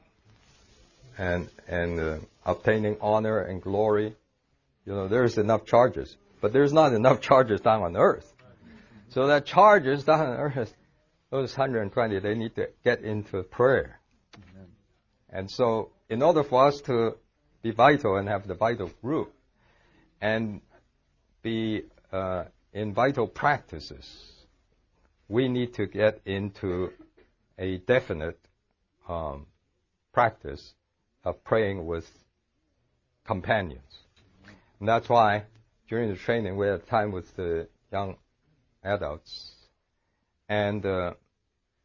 and 1.19 1.49
and 1.69 2.01
uh, 2.01 2.19
obtaining 2.47 2.97
honor 3.01 3.41
and 3.41 3.63
glory. 3.63 4.17
You 4.87 4.93
know, 4.95 5.09
there's 5.09 5.37
enough 5.37 5.67
charges, 5.67 6.17
but 6.41 6.53
there's 6.53 6.73
not 6.73 6.95
enough 6.95 7.21
charges 7.29 7.61
down 7.61 7.83
on 7.83 7.97
earth. 7.97 8.33
So 9.11 9.27
that 9.27 9.45
charges 9.45 10.05
down 10.05 10.21
on 10.21 10.37
earth, 10.37 10.73
those 11.31 11.57
120, 11.57 12.19
they 12.21 12.35
need 12.35 12.55
to 12.57 12.69
get 12.85 13.03
into 13.03 13.43
prayer. 13.43 14.00
And 15.33 15.51
so, 15.51 15.91
in 16.09 16.23
order 16.23 16.43
for 16.43 16.67
us 16.67 16.81
to 16.83 17.17
be 17.63 17.71
vital 17.71 18.17
and 18.17 18.29
have 18.29 18.47
the 18.49 18.55
vital 18.55 18.91
group 19.03 19.33
and 20.21 20.61
be 21.43 21.85
uh, 22.13 22.45
in 22.73 22.93
vital 22.93 23.27
practices, 23.27 24.07
we 25.29 25.49
need 25.49 25.75
to 25.75 25.87
get 25.87 26.21
into 26.25 26.91
a 27.59 27.79
definite 27.79 28.39
um, 29.09 29.47
practice 30.13 30.75
of 31.25 31.43
praying 31.45 31.87
with 31.87 32.09
companions. 33.25 33.99
And 34.81 34.89
that's 34.89 35.09
why 35.09 35.45
during 35.89 36.09
the 36.11 36.17
training 36.17 36.57
we 36.57 36.67
had 36.67 36.87
time 36.87 37.13
with 37.13 37.37
the 37.37 37.69
young 37.93 38.17
adults, 38.83 39.53
and 40.49 40.85
uh, 40.85 41.15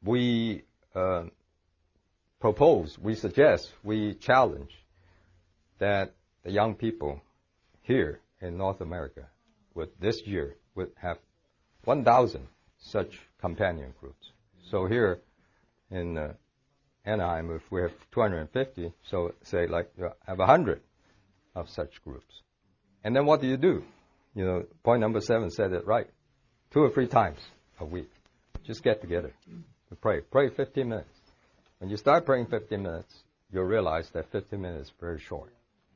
we 0.04 0.64
uh, 0.96 1.24
propose, 2.46 2.96
we 3.00 3.16
suggest, 3.16 3.72
we 3.84 4.14
challenge 4.14 4.70
that 5.80 6.14
the 6.44 6.52
young 6.52 6.76
people 6.76 7.20
here 7.82 8.20
in 8.40 8.56
North 8.56 8.82
America 8.82 9.26
would 9.74 9.90
this 10.00 10.22
year 10.28 10.56
would 10.76 10.92
have 10.96 11.18
1,000 11.86 12.48
such 12.78 13.20
companion 13.42 13.96
groups. 14.00 14.30
So 14.70 14.86
here 14.86 15.22
in 15.90 16.20
uh, 16.20 16.34
Anaheim, 17.04 17.50
if 17.50 17.64
we 17.72 17.82
have 17.82 17.94
250, 18.12 18.94
so 19.10 19.34
say 19.42 19.66
like 19.66 19.90
you 19.98 20.12
have 20.28 20.38
100 20.38 20.82
of 21.56 21.68
such 21.68 22.00
groups. 22.04 22.42
And 23.04 23.16
then 23.16 23.26
what 23.26 23.42
do 23.42 23.48
you 23.48 23.58
do? 23.58 23.82
You 24.36 24.46
know, 24.46 24.66
point 24.84 25.02
number 25.02 25.20
seven 25.20 25.50
said 25.50 25.74
it 25.74 25.88
right. 25.88 26.12
Two 26.70 26.82
or 26.82 26.92
three 26.92 27.08
times 27.08 27.40
a 27.80 27.86
week. 27.86 28.12
Just 28.64 28.84
get 28.84 29.02
together 29.02 29.34
to 29.90 29.96
pray. 29.96 30.22
Pray 30.22 30.50
15 30.50 30.88
minutes. 30.88 31.25
When 31.80 31.90
you 31.90 31.98
start 31.98 32.26
praying 32.26 32.48
15 32.48 32.82
minutes, 32.82 33.14
you'll 33.52 33.64
realize 33.64 34.10
that 34.14 34.32
15 34.32 34.62
minutes 34.62 34.88
is 34.88 34.94
very 35.00 35.20
short, 35.20 35.54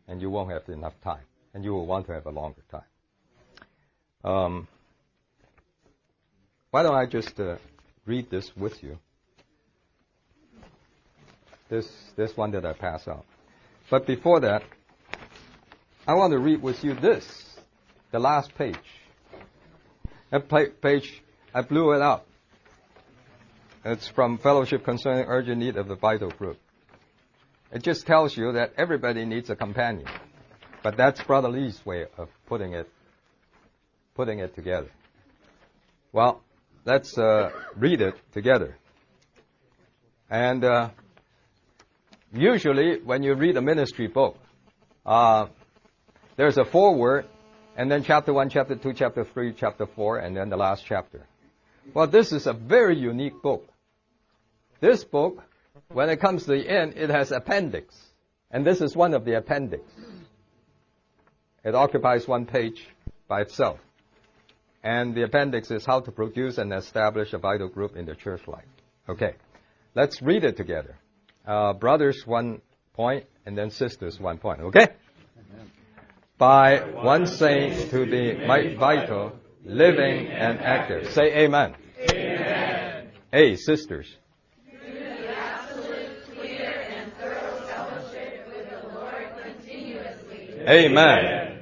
and 0.08 0.22
you 0.22 0.30
won't 0.30 0.52
have 0.52 0.68
enough 0.70 0.94
time, 1.04 1.24
and 1.54 1.64
you 1.64 1.72
will 1.72 1.86
want 1.86 2.06
to 2.08 2.14
have 2.14 2.26
a 2.26 2.32
longer 2.32 2.62
time. 2.70 2.82
Um, 4.24 4.68
why 6.72 6.84
don't 6.84 6.96
I 6.96 7.06
just 7.06 7.40
uh, 7.40 7.56
read 8.06 8.30
this 8.30 8.52
with 8.56 8.84
you? 8.84 9.00
This 11.70 11.88
this 12.16 12.36
one 12.36 12.52
that 12.52 12.66
I 12.66 12.74
pass 12.74 13.08
out. 13.08 13.26
But 13.90 14.06
before 14.06 14.40
that, 14.42 14.64
I 16.08 16.14
want 16.16 16.32
to 16.32 16.40
read 16.40 16.62
with 16.62 16.84
you 16.84 16.96
this, 16.96 17.26
the 18.12 18.20
last 18.20 18.54
page. 18.56 18.76
That 20.32 20.50
page, 20.82 21.24
I 21.54 21.62
blew 21.62 21.94
it 21.94 22.02
up. 22.02 22.29
It's 23.86 24.10
from 24.10 24.40
Fellowship 24.40 24.84
Concerning 24.84 25.24
Urgent 25.30 25.60
Need 25.60 25.78
of 25.78 25.88
the 25.88 25.96
Vital 25.96 26.30
Group. 26.32 26.58
It 27.72 27.82
just 27.82 28.06
tells 28.06 28.36
you 28.36 28.52
that 28.52 28.74
everybody 28.78 29.24
needs 29.24 29.50
a 29.50 29.56
companion. 29.56 30.06
But 30.84 30.98
that's 30.98 31.24
Brother 31.24 31.48
Lee's 31.48 31.86
way 31.86 32.06
of 32.18 32.28
putting 32.48 32.74
it, 32.74 32.90
putting 34.16 34.40
it 34.40 34.54
together. 34.54 34.90
Well, 36.12 36.42
let's 36.84 37.18
uh, 37.18 37.52
read 37.78 38.02
it 38.02 38.16
together. 38.34 38.76
And 40.30 40.66
uh, 40.66 40.90
usually, 42.34 43.00
when 43.02 43.24
you 43.24 43.34
read 43.34 43.56
a 43.56 43.62
ministry 43.62 44.08
book, 44.08 44.36
uh, 45.06 45.48
there's 46.36 46.58
a 46.58 46.66
foreword, 46.66 47.28
and 47.78 47.90
then 47.90 48.04
chapter 48.04 48.34
1, 48.34 48.50
chapter 48.50 48.76
2, 48.76 48.92
chapter 48.92 49.24
3, 49.24 49.54
chapter 49.54 49.86
4, 49.86 50.18
and 50.18 50.36
then 50.36 50.50
the 50.50 50.58
last 50.58 50.84
chapter. 50.86 51.26
Well, 51.94 52.08
this 52.08 52.34
is 52.34 52.46
a 52.46 52.54
very 52.54 52.98
unique 52.98 53.42
book. 53.42 53.69
This 54.80 55.04
book, 55.04 55.44
when 55.90 56.10
it 56.10 56.20
comes 56.20 56.46
to 56.46 56.52
the 56.52 56.70
end, 56.70 56.94
it 56.96 57.10
has 57.10 57.32
appendix. 57.32 57.96
And 58.52 58.66
this 58.66 58.82
is 58.82 58.96
one 58.96 59.14
of 59.14 59.26
the 59.26 59.38
appendix. 59.38 59.84
It 61.64 61.76
occupies 61.76 62.28
one 62.28 62.46
page 62.46 62.88
by 63.28 63.42
itself. 63.42 63.80
And 64.82 65.14
the 65.14 65.24
appendix 65.24 65.72
is 65.72 65.86
how 65.86 66.00
to 66.00 66.12
produce 66.12 66.58
and 66.58 66.74
establish 66.74 67.34
a 67.34 67.38
vital 67.38 67.68
group 67.68 67.98
in 67.98 68.06
the 68.06 68.16
church 68.16 68.48
life. 68.48 68.66
Okay. 69.08 69.36
Let's 69.96 70.22
read 70.22 70.44
it 70.46 70.56
together. 70.56 70.96
Uh, 71.46 71.74
brothers, 71.74 72.24
one 72.26 72.62
point, 72.94 73.26
and 73.46 73.58
then 73.58 73.72
sisters, 73.72 74.20
one 74.20 74.38
point. 74.38 74.62
Okay? 74.62 74.88
By 76.38 76.80
one 76.80 77.26
saint 77.26 77.90
to 77.92 78.06
be 78.06 78.46
vital, 78.46 79.34
living, 79.66 80.28
and 80.28 80.60
active. 80.60 81.12
Say 81.12 81.44
amen. 81.44 81.76
Amen. 82.12 83.10
A, 83.34 83.56
sisters. 83.58 84.08
Amen. 90.68 91.60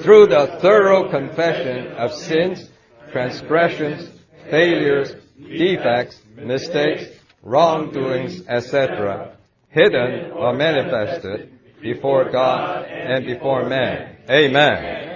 Through 0.00 0.26
the 0.26 0.58
thorough 0.60 1.10
confession 1.10 1.92
of 1.92 2.12
sins, 2.12 2.68
transgressions, 3.12 4.10
failures, 4.50 5.14
defects, 5.38 6.20
mistakes, 6.36 7.04
wrongdoings, 7.42 8.46
etc., 8.48 9.36
hidden 9.68 10.32
or 10.32 10.52
manifested 10.52 11.52
before 11.80 12.30
God 12.30 12.84
and 12.86 13.24
before 13.24 13.68
man. 13.68 14.16
Amen. 14.28 15.06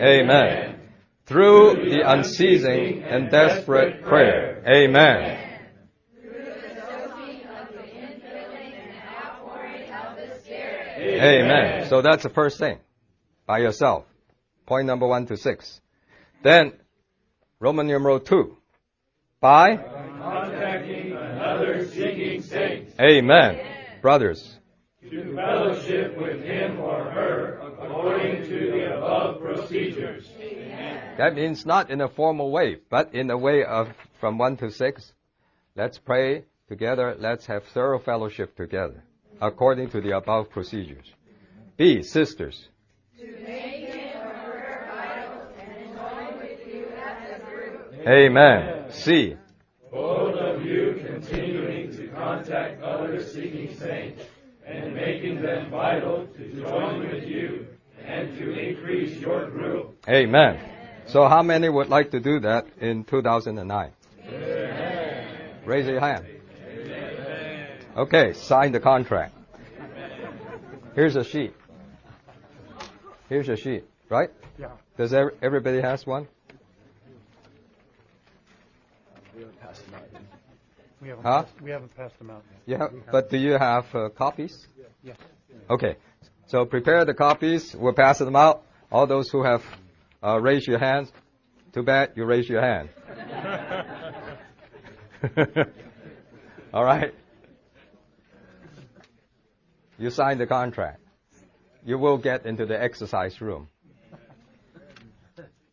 Amen 0.00 0.67
through 1.28 1.90
the 1.90 2.10
unceasing 2.10 3.02
and 3.04 3.30
desperate 3.30 4.02
prayer. 4.02 4.62
Amen. 4.66 5.44
Amen. 11.00 11.88
So 11.88 12.02
that's 12.02 12.22
the 12.22 12.30
first 12.30 12.58
thing. 12.58 12.78
By 13.46 13.58
yourself. 13.58 14.04
Point 14.66 14.86
number 14.86 15.06
one 15.06 15.26
to 15.26 15.36
six. 15.36 15.80
Then, 16.42 16.72
Roman 17.60 17.86
numeral 17.86 18.20
two. 18.20 18.56
By? 19.40 19.76
contacting 19.76 21.12
another 21.12 21.86
seeking 21.88 22.42
saint. 22.42 22.88
Amen. 23.00 23.60
Brothers. 24.02 24.58
To 25.10 25.34
fellowship 25.34 26.18
with 26.18 26.42
him 26.42 26.80
or 26.80 27.04
her 27.04 27.60
according 27.80 28.44
to 28.44 28.70
the 28.72 28.96
above 28.96 29.40
procedures. 29.40 30.28
That 31.18 31.34
means 31.34 31.66
not 31.66 31.90
in 31.90 32.00
a 32.00 32.08
formal 32.08 32.52
way, 32.52 32.76
but 32.88 33.12
in 33.12 33.28
a 33.28 33.36
way 33.36 33.64
of 33.64 33.88
from 34.20 34.38
1 34.38 34.56
to 34.58 34.70
6. 34.70 35.12
Let's 35.74 35.98
pray 35.98 36.44
together. 36.68 37.16
Let's 37.18 37.44
have 37.46 37.64
thorough 37.74 37.98
fellowship 37.98 38.56
together, 38.56 39.02
according 39.40 39.90
to 39.90 40.00
the 40.00 40.16
above 40.16 40.48
procedures. 40.50 41.12
B. 41.76 42.04
Sisters. 42.04 42.68
Amen. 48.06 48.84
C. 48.90 49.36
Both 49.90 50.36
of 50.36 50.64
you 50.64 51.02
continuing 51.04 51.96
to 51.96 52.06
contact 52.14 52.80
other 52.80 53.20
seeking 53.24 53.76
saints 53.76 54.22
and 54.64 54.94
making 54.94 55.42
them 55.42 55.68
vital 55.68 56.28
to 56.36 56.52
join 56.52 57.00
with 57.00 57.24
you 57.24 57.66
and 58.06 58.38
to 58.38 58.52
increase 58.52 59.18
your 59.18 59.50
group. 59.50 59.96
Amen. 60.08 60.77
So 61.08 61.26
how 61.26 61.42
many 61.42 61.70
would 61.70 61.88
like 61.88 62.10
to 62.10 62.20
do 62.20 62.40
that 62.40 62.66
in 62.80 63.04
2009? 63.04 63.92
Amen. 64.28 65.50
Raise 65.64 65.86
your 65.86 66.00
hand. 66.00 66.26
Amen. 66.62 67.68
Okay, 67.96 68.34
sign 68.34 68.72
the 68.72 68.80
contract. 68.80 69.34
Here's 70.94 71.16
a 71.16 71.24
sheet. 71.24 71.54
Here's 73.30 73.48
a 73.48 73.56
sheet, 73.56 73.84
right? 74.10 74.30
Yeah. 74.58 74.72
Does 74.98 75.14
everybody 75.14 75.80
has 75.80 76.06
one? 76.06 76.28
We 79.34 79.40
haven't, 79.40 79.60
passed 79.60 79.84
them 79.86 79.94
out 79.94 80.02
yet. 80.12 81.16
huh? 81.22 81.42
passed, 81.42 81.62
we 81.62 81.70
haven't 81.70 81.96
passed 81.96 82.18
them 82.18 82.30
out 82.30 82.42
yet. 82.66 82.80
Yeah, 82.80 82.98
but 83.10 83.30
do 83.30 83.38
you 83.38 83.52
have 83.52 83.94
uh, 83.94 84.08
copies? 84.10 84.66
Yes. 85.02 85.16
Okay. 85.70 85.96
So 86.48 86.66
prepare 86.66 87.04
the 87.04 87.14
copies. 87.14 87.74
We'll 87.74 87.92
pass 87.94 88.18
them 88.18 88.36
out. 88.36 88.62
All 88.90 89.06
those 89.06 89.28
who 89.30 89.44
have 89.44 89.62
uh, 90.22 90.40
raise 90.40 90.66
your 90.66 90.78
hands. 90.78 91.12
Too 91.72 91.82
bad 91.82 92.12
you 92.16 92.24
raise 92.24 92.48
your 92.48 92.60
hand. 92.60 92.88
All 96.72 96.84
right. 96.84 97.14
You 99.98 100.10
sign 100.10 100.38
the 100.38 100.46
contract. 100.46 101.00
You 101.84 101.98
will 101.98 102.18
get 102.18 102.46
into 102.46 102.66
the 102.66 102.80
exercise 102.80 103.40
room. 103.40 103.68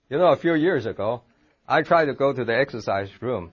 You 0.09 0.17
know, 0.17 0.27
a 0.27 0.37
few 0.37 0.53
years 0.53 0.85
ago, 0.85 1.21
I 1.67 1.81
tried 1.81 2.05
to 2.05 2.13
go 2.13 2.31
to 2.31 2.45
the 2.45 2.55
exercise 2.55 3.09
room. 3.21 3.51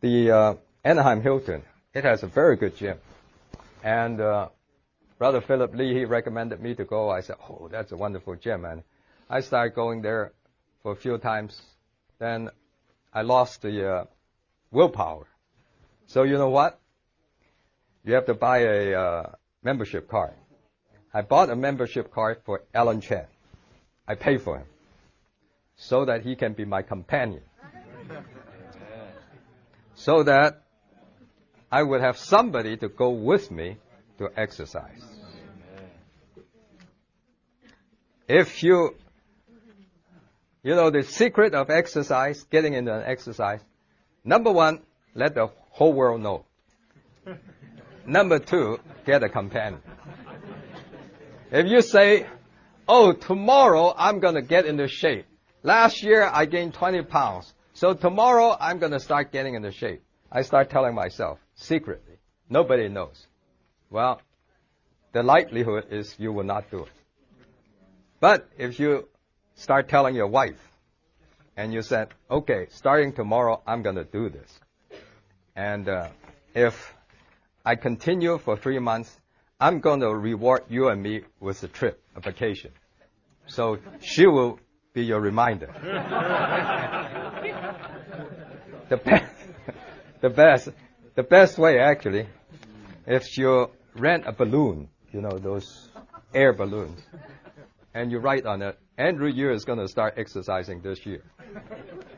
The 0.00 0.30
uh, 0.30 0.54
Anaheim 0.84 1.22
Hilton. 1.22 1.62
It 1.94 2.04
has 2.04 2.22
a 2.22 2.26
very 2.26 2.56
good 2.56 2.76
gym, 2.76 2.98
and 3.82 4.20
uh, 4.20 4.48
Brother 5.18 5.40
Philip 5.40 5.74
Lee 5.74 5.94
he 5.94 6.04
recommended 6.04 6.60
me 6.60 6.74
to 6.74 6.84
go. 6.84 7.10
I 7.10 7.20
said, 7.20 7.36
"Oh, 7.48 7.68
that's 7.70 7.92
a 7.92 7.96
wonderful 7.96 8.36
gym," 8.36 8.64
and 8.64 8.82
I 9.30 9.40
started 9.40 9.74
going 9.74 10.02
there 10.02 10.32
for 10.82 10.92
a 10.92 10.96
few 10.96 11.18
times. 11.18 11.60
Then 12.18 12.50
I 13.12 13.22
lost 13.22 13.62
the 13.62 13.90
uh, 13.90 14.04
willpower. 14.70 15.26
So 16.06 16.22
you 16.22 16.38
know 16.38 16.48
what? 16.48 16.80
You 18.04 18.14
have 18.14 18.26
to 18.26 18.34
buy 18.34 18.58
a 18.60 18.94
uh, 18.94 19.32
membership 19.62 20.08
card. 20.08 20.32
I 21.12 21.22
bought 21.22 21.50
a 21.50 21.56
membership 21.56 22.12
card 22.12 22.38
for 22.44 22.62
Alan 22.72 23.00
Chen. 23.00 23.26
I 24.06 24.14
pay 24.14 24.38
for 24.38 24.58
him 24.58 24.66
so 25.76 26.06
that 26.06 26.22
he 26.22 26.34
can 26.34 26.54
be 26.54 26.64
my 26.64 26.82
companion. 26.82 27.42
So 29.94 30.22
that 30.22 30.62
I 31.72 31.82
would 31.82 32.00
have 32.00 32.18
somebody 32.18 32.76
to 32.76 32.88
go 32.88 33.10
with 33.10 33.50
me 33.50 33.78
to 34.18 34.28
exercise. 34.36 35.02
If 38.28 38.62
you, 38.62 38.94
you 40.62 40.74
know, 40.74 40.90
the 40.90 41.02
secret 41.02 41.54
of 41.54 41.70
exercise, 41.70 42.44
getting 42.44 42.74
into 42.74 42.94
an 42.94 43.04
exercise, 43.04 43.60
number 44.24 44.50
one, 44.50 44.80
let 45.14 45.34
the 45.34 45.48
whole 45.70 45.92
world 45.92 46.20
know. 46.20 46.44
Number 48.06 48.38
two, 48.38 48.78
get 49.04 49.22
a 49.22 49.28
companion. 49.28 49.82
If 51.50 51.66
you 51.66 51.82
say, 51.82 52.26
oh, 52.86 53.12
tomorrow 53.12 53.94
I'm 53.96 54.20
going 54.20 54.34
to 54.34 54.42
get 54.42 54.64
into 54.66 54.88
shape. 54.88 55.26
Last 55.62 56.02
year 56.02 56.22
I 56.24 56.46
gained 56.46 56.74
20 56.74 57.02
pounds. 57.02 57.52
So 57.74 57.94
tomorrow 57.94 58.56
I'm 58.58 58.78
going 58.78 58.92
to 58.92 59.00
start 59.00 59.32
getting 59.32 59.54
into 59.54 59.72
shape. 59.72 60.02
I 60.32 60.42
start 60.42 60.70
telling 60.70 60.94
myself 60.94 61.38
secretly. 61.54 62.18
Nobody 62.48 62.88
knows. 62.88 63.26
Well, 63.90 64.20
the 65.12 65.22
likelihood 65.22 65.84
is 65.90 66.14
you 66.18 66.32
will 66.32 66.44
not 66.44 66.70
do 66.70 66.84
it. 66.84 66.92
But 68.20 68.48
if 68.58 68.80
you 68.80 69.08
start 69.58 69.88
telling 69.88 70.14
your 70.14 70.28
wife 70.28 70.56
and 71.56 71.74
you 71.74 71.82
said, 71.82 72.08
okay, 72.30 72.68
starting 72.70 73.12
tomorrow 73.12 73.60
I'm 73.66 73.82
going 73.82 73.96
to 73.96 74.04
do 74.04 74.30
this. 74.30 74.60
And 75.56 75.88
uh, 75.88 76.08
if 76.54 76.94
I 77.64 77.74
continue 77.74 78.38
for 78.38 78.56
three 78.56 78.78
months, 78.78 79.18
I'm 79.60 79.80
going 79.80 80.00
to 80.00 80.14
reward 80.14 80.62
you 80.68 80.88
and 80.88 81.02
me 81.02 81.22
with 81.40 81.62
a 81.64 81.68
trip, 81.68 82.00
a 82.14 82.20
vacation. 82.20 82.70
So 83.46 83.78
she 84.00 84.26
will 84.26 84.60
be 84.92 85.02
your 85.02 85.20
reminder. 85.20 85.66
the 88.88 88.96
best, 88.96 89.34
the 90.20 90.30
best, 90.30 90.68
the 91.16 91.24
best 91.24 91.58
way 91.58 91.80
actually, 91.80 92.28
if 93.06 93.36
you 93.36 93.70
rent 93.96 94.22
a 94.26 94.32
balloon, 94.32 94.88
you 95.12 95.20
know 95.20 95.36
those 95.36 95.88
air 96.32 96.52
balloons, 96.52 97.00
and 97.94 98.12
you 98.12 98.18
write 98.18 98.46
on 98.46 98.62
it, 98.62 98.78
Andrew 98.98 99.28
Yu 99.28 99.52
is 99.52 99.64
going 99.64 99.78
to 99.78 99.86
start 99.86 100.14
exercising 100.16 100.80
this 100.82 101.06
year. 101.06 101.22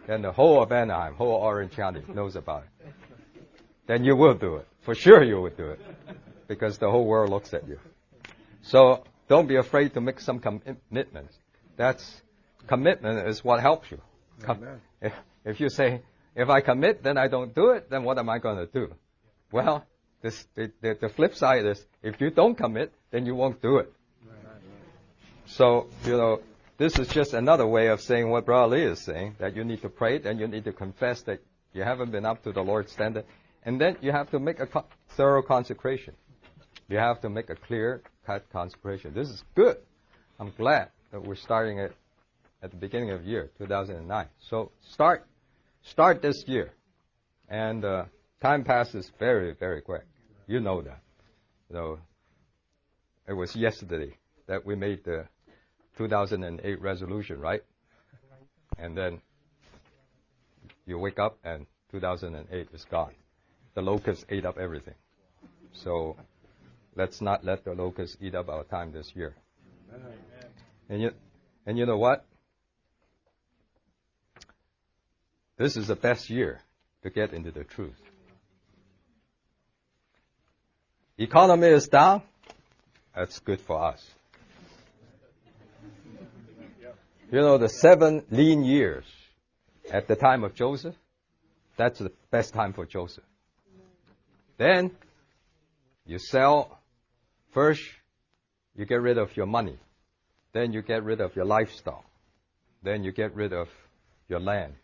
and 0.09 0.25
the 0.25 0.33
whole 0.33 0.63
of 0.63 0.73
Anaheim, 0.73 1.15
whole 1.15 1.35
Orange 1.35 1.77
County 1.77 2.03
knows 2.09 2.37
about 2.37 2.65
it. 2.65 2.95
Then 3.87 4.03
you 4.03 4.17
will 4.17 4.35
do 4.35 4.57
it. 4.57 4.67
For 4.81 4.95
sure 4.95 5.23
you 5.23 5.43
will 5.43 5.51
do 5.51 5.67
it. 5.67 5.81
Because 6.49 6.79
the 6.79 6.91
whole 6.91 7.05
world 7.05 7.29
looks 7.29 7.53
at 7.53 7.69
you. 7.69 7.79
So 8.63 9.05
don't 9.29 9.47
be 9.47 9.57
afraid 9.57 9.93
to 9.95 10.01
make 10.01 10.21
some 10.21 10.41
commitments. 10.41 11.37
That's 11.77 12.23
commitment 12.67 13.29
is 13.29 13.45
what 13.45 13.61
helps 13.61 13.91
you. 13.91 14.01
Com- 14.43 14.65
if, 15.03 15.13
if 15.45 15.61
you 15.61 15.69
say, 15.69 16.01
if 16.35 16.49
I 16.49 16.63
commit, 16.63 17.03
then 17.03 17.19
I 17.19 17.29
don't 17.29 17.55
do 17.55 17.71
it, 17.71 17.91
then 17.91 18.05
what 18.05 18.19
am 18.19 18.31
I 18.31 18.39
going 18.39 18.57
to 18.57 18.67
do? 18.67 18.95
Well, 19.53 19.85
this, 20.23 20.47
the, 20.55 20.73
the, 20.81 20.97
the 20.99 21.09
flip 21.11 21.35
side 21.35 21.67
is 21.67 21.85
if 22.03 22.21
you 22.21 22.31
don't 22.31 22.55
commit, 22.55 22.93
then 23.11 23.27
you 23.27 23.35
won't 23.35 23.61
do 23.61 23.77
it. 23.79 23.93
So, 25.47 25.89
you 26.05 26.17
know, 26.17 26.41
this 26.81 26.99
is 26.99 27.09
just 27.09 27.35
another 27.35 27.67
way 27.67 27.89
of 27.89 28.01
saying 28.01 28.31
what 28.31 28.47
Brother 28.47 28.75
Lee 28.75 28.85
is 28.85 28.99
saying, 29.01 29.37
that 29.39 29.55
you 29.55 29.65
need 29.65 29.83
to 29.83 29.91
pray, 29.91 30.17
it 30.17 30.25
and 30.25 30.41
you 30.41 30.49
need 30.49 30.65
to 30.65 30.73
confess 30.73 31.21
that 31.25 31.39
you 31.75 31.83
haven't 31.83 32.11
been 32.11 32.25
up 32.25 32.43
to 32.45 32.53
the 32.53 32.63
Lord's 32.63 32.91
standard, 32.91 33.27
and 33.67 33.79
then 33.79 33.99
you 34.01 34.13
have 34.13 34.31
to 34.31 34.39
make 34.39 34.61
a 34.61 34.67
co- 34.67 34.87
thorough 35.11 35.43
consecration. 35.43 36.15
You 36.89 36.97
have 36.97 37.21
to 37.21 37.29
make 37.29 37.51
a 37.51 37.55
clear 37.55 38.01
cut 38.25 38.49
consecration. 38.51 39.13
This 39.13 39.29
is 39.29 39.45
good. 39.55 39.77
I'm 40.39 40.55
glad 40.57 40.89
that 41.13 41.23
we're 41.23 41.35
starting 41.35 41.79
it 41.81 41.95
at 42.63 42.71
the 42.71 42.79
beginning 42.79 43.11
of 43.11 43.27
year, 43.27 43.51
2009. 43.59 44.27
So 44.49 44.73
start, 44.81 45.27
start 45.83 46.23
this 46.23 46.45
year. 46.47 46.73
And 47.51 47.85
uh, 47.85 48.05
time 48.41 48.65
passes 48.65 49.13
very, 49.19 49.53
very 49.53 49.83
quick. 49.83 50.07
You 50.47 50.61
know 50.61 50.81
that. 50.81 51.03
You 51.71 51.99
it 53.29 53.35
was 53.35 53.55
yesterday 53.55 54.17
that 54.47 54.65
we 54.65 54.77
made 54.77 55.05
the 55.05 55.27
2008 56.01 56.81
resolution, 56.81 57.39
right? 57.39 57.63
And 58.79 58.97
then 58.97 59.21
you 60.87 60.99
wake 60.99 61.19
up 61.19 61.37
and 61.45 61.67
2008 61.91 62.69
is 62.73 62.87
gone. 62.91 63.13
The 63.75 63.83
locusts 63.83 64.25
ate 64.31 64.47
up 64.47 64.57
everything. 64.57 64.95
So 65.75 66.17
let's 66.97 67.21
not 67.21 67.45
let 67.45 67.65
the 67.65 67.75
locusts 67.75 68.17
eat 68.19 68.35
up 68.35 68.49
our 68.49 68.65
time 68.65 68.93
this 68.93 69.13
year. 69.15 69.35
And 70.89 71.03
you, 71.03 71.11
and 71.67 71.77
you 71.77 71.85
know 71.85 71.99
what? 71.99 72.25
This 75.59 75.77
is 75.77 75.89
the 75.89 75.97
best 75.97 76.31
year 76.31 76.63
to 77.03 77.11
get 77.11 77.35
into 77.35 77.51
the 77.51 77.65
truth. 77.65 78.01
Economy 81.19 81.69
is 81.69 81.89
down. 81.89 82.23
That's 83.15 83.39
good 83.41 83.61
for 83.61 83.85
us. 83.85 84.03
You 87.33 87.41
know, 87.43 87.59
the 87.59 87.69
seven 87.69 88.25
lean 88.33 88.65
years 88.65 89.05
at 89.93 90.09
the 90.09 90.17
time 90.17 90.43
of 90.43 90.53
Joseph, 90.53 90.97
that's 91.77 92.01
the 92.01 92.11
best 92.33 92.53
time 92.53 92.73
for 92.73 92.85
Joseph. 92.87 93.23
Then 94.57 94.91
you 96.05 96.19
sell 96.19 96.81
first, 97.53 97.83
you 98.75 98.85
get 98.85 99.01
rid 99.01 99.17
of 99.17 99.37
your 99.37 99.47
money. 99.47 99.79
Then 100.53 100.73
you 100.73 100.83
get 100.83 101.05
rid 101.05 101.21
of 101.21 101.37
your 101.37 101.45
livestock. 101.45 102.05
Then 102.83 103.05
you 103.05 103.13
get 103.13 103.33
rid 103.37 103.53
of 103.53 103.69
your 104.29 104.41
land. 104.41 104.75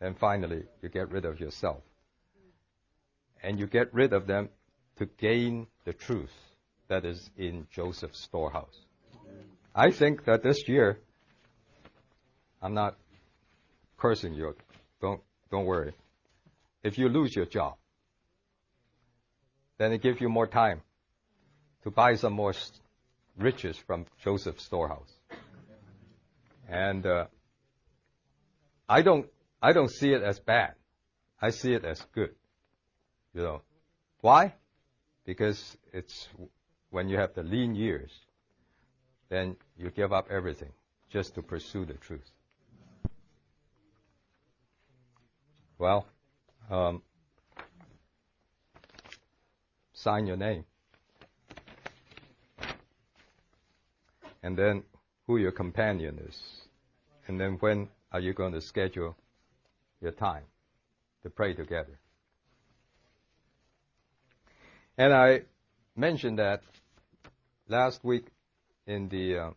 Then 0.00 0.14
finally, 0.14 0.62
you 0.80 0.88
get 0.88 1.10
rid 1.10 1.26
of 1.26 1.38
yourself. 1.38 1.82
And 3.42 3.60
you 3.60 3.66
get 3.66 3.92
rid 3.92 4.14
of 4.14 4.26
them 4.26 4.48
to 4.96 5.04
gain 5.18 5.66
the 5.84 5.92
truth 5.92 6.32
that 6.88 7.04
is 7.04 7.28
in 7.36 7.66
Joseph's 7.70 8.22
storehouse. 8.22 8.86
I 9.74 9.90
think 9.90 10.24
that 10.24 10.42
this 10.42 10.66
year, 10.66 10.98
I'm 12.62 12.74
not 12.74 12.96
cursing 13.96 14.34
you. 14.34 14.54
Don't, 15.00 15.20
don't 15.50 15.64
worry. 15.64 15.92
If 16.82 16.98
you 16.98 17.08
lose 17.08 17.34
your 17.34 17.46
job, 17.46 17.74
then 19.78 19.92
it 19.92 20.02
gives 20.02 20.20
you 20.20 20.28
more 20.28 20.46
time 20.46 20.82
to 21.84 21.90
buy 21.90 22.14
some 22.14 22.32
more 22.34 22.54
riches 23.38 23.76
from 23.76 24.06
Joseph's 24.22 24.64
storehouse. 24.64 25.12
And 26.68 27.04
uh, 27.06 27.26
I 28.88 29.02
don't 29.02 29.26
I 29.62 29.72
don't 29.72 29.90
see 29.90 30.12
it 30.12 30.22
as 30.22 30.38
bad. 30.38 30.74
I 31.40 31.50
see 31.50 31.72
it 31.72 31.84
as 31.84 32.00
good. 32.14 32.34
You 33.34 33.42
know, 33.42 33.62
why? 34.20 34.54
Because 35.24 35.76
it's 35.92 36.28
when 36.90 37.08
you 37.08 37.16
have 37.18 37.34
the 37.34 37.42
lean 37.42 37.74
years, 37.74 38.12
then 39.28 39.56
you 39.76 39.90
give 39.90 40.12
up 40.12 40.28
everything 40.30 40.72
just 41.08 41.34
to 41.34 41.42
pursue 41.42 41.84
the 41.84 41.94
truth. 41.94 42.30
Well, 45.80 46.04
um, 46.70 47.00
sign 49.94 50.26
your 50.26 50.36
name. 50.36 50.66
And 54.42 54.58
then 54.58 54.82
who 55.26 55.38
your 55.38 55.52
companion 55.52 56.18
is. 56.28 56.38
And 57.26 57.40
then 57.40 57.56
when 57.60 57.88
are 58.12 58.20
you 58.20 58.34
going 58.34 58.52
to 58.52 58.60
schedule 58.60 59.16
your 60.02 60.12
time 60.12 60.42
to 61.22 61.30
pray 61.30 61.54
together? 61.54 61.98
And 64.98 65.14
I 65.14 65.44
mentioned 65.96 66.40
that 66.40 66.60
last 67.68 68.04
week 68.04 68.26
in 68.86 69.08
the 69.08 69.54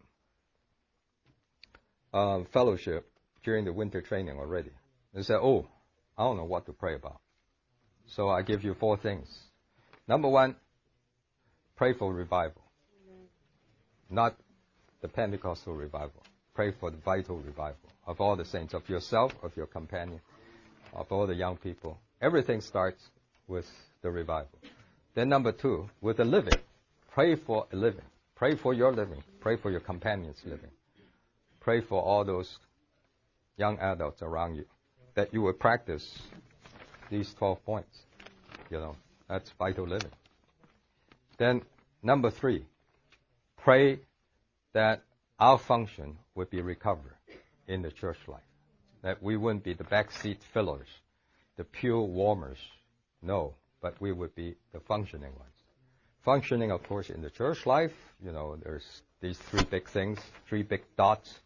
uh, 2.13 2.17
uh, 2.17 2.43
fellowship 2.53 3.11
during 3.43 3.65
the 3.65 3.73
winter 3.73 4.01
training 4.01 4.39
already. 4.39 4.71
They 5.13 5.23
said, 5.23 5.39
oh, 5.41 5.67
I 6.17 6.23
don't 6.23 6.37
know 6.37 6.45
what 6.45 6.65
to 6.67 6.73
pray 6.73 6.95
about. 6.95 7.19
So 8.07 8.29
I 8.29 8.41
give 8.41 8.63
you 8.63 8.75
four 8.75 8.97
things. 8.97 9.27
Number 10.07 10.29
one, 10.29 10.55
pray 11.75 11.93
for 11.93 12.13
revival. 12.13 12.61
Not 14.09 14.35
the 15.01 15.07
Pentecostal 15.07 15.73
revival. 15.73 16.21
Pray 16.53 16.71
for 16.79 16.91
the 16.91 16.97
vital 16.97 17.37
revival 17.37 17.89
of 18.05 18.21
all 18.21 18.35
the 18.35 18.45
saints, 18.45 18.73
of 18.73 18.87
yourself, 18.87 19.31
of 19.41 19.55
your 19.55 19.65
companion, 19.65 20.19
of 20.93 21.11
all 21.11 21.25
the 21.25 21.33
young 21.33 21.57
people. 21.57 21.97
Everything 22.21 22.61
starts 22.61 23.01
with 23.47 23.65
the 24.01 24.11
revival. 24.11 24.59
Then 25.15 25.29
number 25.29 25.51
two, 25.51 25.89
with 26.01 26.17
the 26.17 26.25
living. 26.25 26.59
Pray 27.11 27.35
for 27.35 27.65
a 27.71 27.75
living. 27.75 28.05
Pray 28.35 28.55
for 28.55 28.73
your 28.73 28.91
living. 28.91 29.23
Pray 29.39 29.57
for 29.57 29.71
your 29.71 29.79
companions' 29.79 30.41
living. 30.45 30.71
Pray 31.59 31.81
for 31.81 32.01
all 32.01 32.25
those 32.25 32.57
young 33.57 33.77
adults 33.79 34.21
around 34.21 34.55
you 34.55 34.65
that 35.15 35.33
you 35.33 35.41
would 35.41 35.59
practice 35.59 36.17
these 37.09 37.33
12 37.35 37.63
points. 37.65 37.99
You 38.69 38.77
know, 38.79 38.95
that's 39.27 39.49
vital 39.59 39.87
living. 39.87 40.11
Then, 41.37 41.61
number 42.01 42.31
three, 42.31 42.65
pray 43.57 43.99
that 44.73 45.03
our 45.39 45.57
function 45.57 46.17
would 46.35 46.49
be 46.49 46.61
recovered 46.61 47.15
in 47.67 47.81
the 47.81 47.91
church 47.91 48.17
life. 48.27 48.41
That 49.01 49.21
we 49.21 49.37
wouldn't 49.37 49.63
be 49.63 49.73
the 49.73 49.83
backseat 49.83 50.37
fillers, 50.53 50.87
the 51.57 51.63
pew 51.63 51.99
warmers. 51.99 52.57
No, 53.21 53.53
but 53.81 53.99
we 53.99 54.11
would 54.11 54.33
be 54.35 54.55
the 54.71 54.79
functioning 54.79 55.33
ones. 55.37 55.53
Functioning, 56.23 56.71
of 56.71 56.81
course, 56.83 57.09
in 57.09 57.21
the 57.21 57.29
church 57.29 57.65
life, 57.65 57.93
you 58.23 58.31
know, 58.31 58.55
there's 58.63 59.01
these 59.19 59.37
three 59.37 59.63
big 59.63 59.89
things, 59.89 60.19
three 60.47 60.63
big 60.63 60.83
dots 60.97 61.39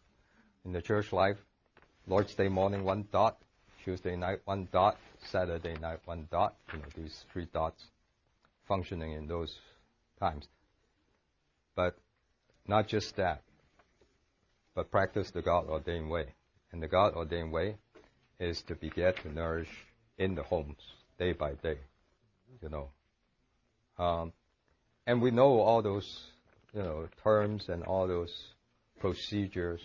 in 0.64 0.72
the 0.72 0.80
church 0.80 1.12
life. 1.12 1.36
Lord's 2.06 2.34
Day 2.34 2.48
morning, 2.48 2.84
one 2.84 3.06
dot. 3.12 3.38
Tuesday 3.88 4.16
night, 4.16 4.40
one 4.44 4.68
dot. 4.70 4.98
Saturday 5.30 5.74
night, 5.80 6.00
one 6.04 6.28
dot. 6.30 6.54
You 6.74 6.78
know, 6.78 6.84
these 6.94 7.24
three 7.32 7.46
dots 7.54 7.82
functioning 8.66 9.12
in 9.12 9.26
those 9.26 9.58
times. 10.20 10.46
But 11.74 11.96
not 12.66 12.86
just 12.86 13.16
that, 13.16 13.40
but 14.74 14.90
practice 14.90 15.30
the 15.30 15.40
God 15.40 15.68
ordained 15.70 16.10
way. 16.10 16.26
And 16.70 16.82
the 16.82 16.86
God 16.86 17.14
ordained 17.14 17.50
way 17.50 17.76
is 18.38 18.60
to 18.64 18.74
beget, 18.74 19.22
to 19.22 19.32
nourish 19.32 19.70
in 20.18 20.34
the 20.34 20.42
homes 20.42 20.82
day 21.18 21.32
by 21.32 21.54
day. 21.54 21.78
You 22.62 22.68
know. 22.68 22.90
Um, 23.98 24.34
and 25.06 25.22
we 25.22 25.30
know 25.30 25.60
all 25.60 25.80
those, 25.80 26.24
you 26.74 26.82
know, 26.82 27.08
terms 27.22 27.70
and 27.70 27.84
all 27.84 28.06
those 28.06 28.34
procedures. 29.00 29.80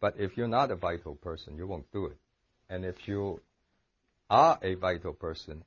But 0.00 0.20
if 0.20 0.36
you're 0.36 0.46
not 0.46 0.70
a 0.70 0.76
vital 0.76 1.16
person, 1.16 1.56
you 1.56 1.66
won't 1.66 1.90
do 1.90 2.06
it. 2.06 2.16
And 2.68 2.84
if 2.84 3.06
you 3.06 3.40
are 4.30 4.58
a 4.62 4.74
vital 4.74 5.12
person, 5.12 5.64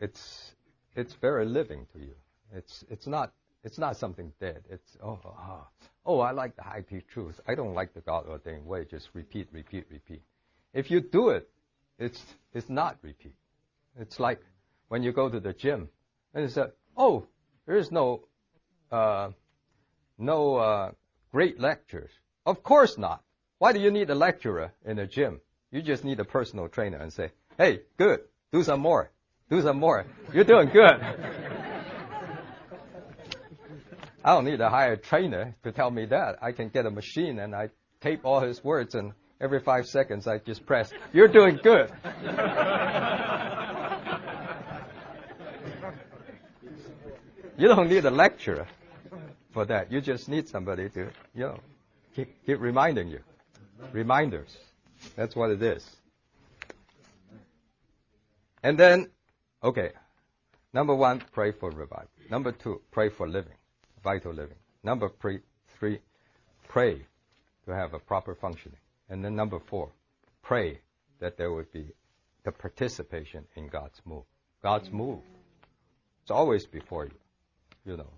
it's 0.00 0.54
it's 0.94 1.14
very 1.14 1.46
living 1.46 1.86
to 1.92 1.98
you. 2.00 2.14
It's 2.52 2.84
it's 2.90 3.06
not 3.06 3.32
it's 3.64 3.78
not 3.78 3.96
something 3.96 4.32
dead. 4.40 4.62
It's 4.70 4.96
oh 5.02 5.18
oh, 5.24 5.66
oh 6.06 6.20
I 6.20 6.32
like 6.32 6.56
the 6.56 6.62
high 6.62 6.82
peak 6.82 7.08
truth. 7.08 7.40
I 7.46 7.54
don't 7.54 7.74
like 7.74 7.94
the 7.94 8.00
God 8.00 8.26
ordained 8.26 8.66
way. 8.66 8.84
Just 8.84 9.08
repeat, 9.14 9.48
repeat, 9.52 9.86
repeat. 9.90 10.22
If 10.72 10.90
you 10.90 11.00
do 11.00 11.30
it, 11.30 11.48
it's 11.98 12.22
it's 12.52 12.68
not 12.68 12.98
repeat. 13.02 13.34
It's 13.98 14.20
like 14.20 14.40
when 14.88 15.02
you 15.02 15.12
go 15.12 15.28
to 15.28 15.40
the 15.40 15.52
gym 15.52 15.88
and 16.34 16.44
you 16.44 16.50
say, 16.50 16.66
oh, 16.96 17.26
there 17.66 17.76
is 17.76 17.90
no 17.90 18.24
uh, 18.90 19.30
no 20.18 20.56
uh, 20.56 20.90
great 21.32 21.60
lectures. 21.60 22.10
Of 22.46 22.62
course 22.62 22.96
not. 22.96 23.22
Why 23.58 23.72
do 23.72 23.80
you 23.80 23.90
need 23.90 24.10
a 24.10 24.14
lecturer 24.14 24.72
in 24.84 24.98
a 24.98 25.06
gym? 25.06 25.40
You 25.70 25.82
just 25.82 26.04
need 26.04 26.18
a 26.20 26.24
personal 26.24 26.68
trainer 26.68 26.98
and 26.98 27.12
say, 27.12 27.30
hey, 27.58 27.80
good, 27.98 28.20
do 28.52 28.62
some 28.62 28.80
more, 28.80 29.10
do 29.50 29.60
some 29.60 29.78
more. 29.78 30.06
You're 30.32 30.44
doing 30.44 30.70
good. 30.70 31.02
I 34.24 34.34
don't 34.34 34.44
need 34.44 34.58
to 34.58 34.68
hire 34.68 34.94
a 34.94 34.96
trainer 34.96 35.54
to 35.62 35.70
tell 35.72 35.90
me 35.90 36.06
that. 36.06 36.38
I 36.42 36.52
can 36.52 36.70
get 36.70 36.86
a 36.86 36.90
machine 36.90 37.38
and 37.38 37.54
I 37.54 37.68
tape 38.00 38.22
all 38.24 38.40
his 38.40 38.64
words 38.64 38.94
and 38.94 39.12
every 39.40 39.60
five 39.60 39.86
seconds 39.86 40.26
I 40.26 40.38
just 40.38 40.66
press, 40.66 40.90
you're 41.12 41.28
doing 41.28 41.60
good. 41.62 41.92
you 47.58 47.68
don't 47.68 47.88
need 47.88 48.04
a 48.04 48.10
lecturer 48.10 48.66
for 49.52 49.64
that. 49.66 49.92
You 49.92 50.00
just 50.00 50.28
need 50.28 50.48
somebody 50.48 50.88
to, 50.90 51.10
you 51.34 51.44
know, 51.44 51.60
keep, 52.14 52.44
keep 52.44 52.60
reminding 52.60 53.08
you. 53.08 53.20
Reminders. 53.92 54.56
That's 55.16 55.34
what 55.34 55.50
it 55.50 55.62
is. 55.62 55.88
And 58.62 58.78
then, 58.78 59.08
okay, 59.62 59.92
number 60.72 60.94
one, 60.94 61.22
pray 61.32 61.52
for 61.52 61.70
revival. 61.70 62.08
Number 62.30 62.52
two, 62.52 62.82
pray 62.90 63.08
for 63.08 63.28
living, 63.28 63.54
vital 64.02 64.32
living. 64.32 64.56
Number 64.82 65.10
three, 65.20 65.40
three 65.78 66.00
pray 66.68 67.06
to 67.66 67.74
have 67.74 67.94
a 67.94 67.98
proper 67.98 68.34
functioning. 68.34 68.78
And 69.08 69.24
then 69.24 69.34
number 69.34 69.58
four, 69.58 69.90
pray 70.42 70.80
that 71.18 71.36
there 71.36 71.52
would 71.52 71.72
be 71.72 71.86
the 72.44 72.52
participation 72.52 73.44
in 73.56 73.68
God's 73.68 74.00
move. 74.04 74.24
God's 74.62 74.90
move. 74.90 75.20
It's 76.22 76.30
always 76.30 76.66
before 76.66 77.06
you. 77.06 77.12
You 77.84 77.96
know, 77.96 78.10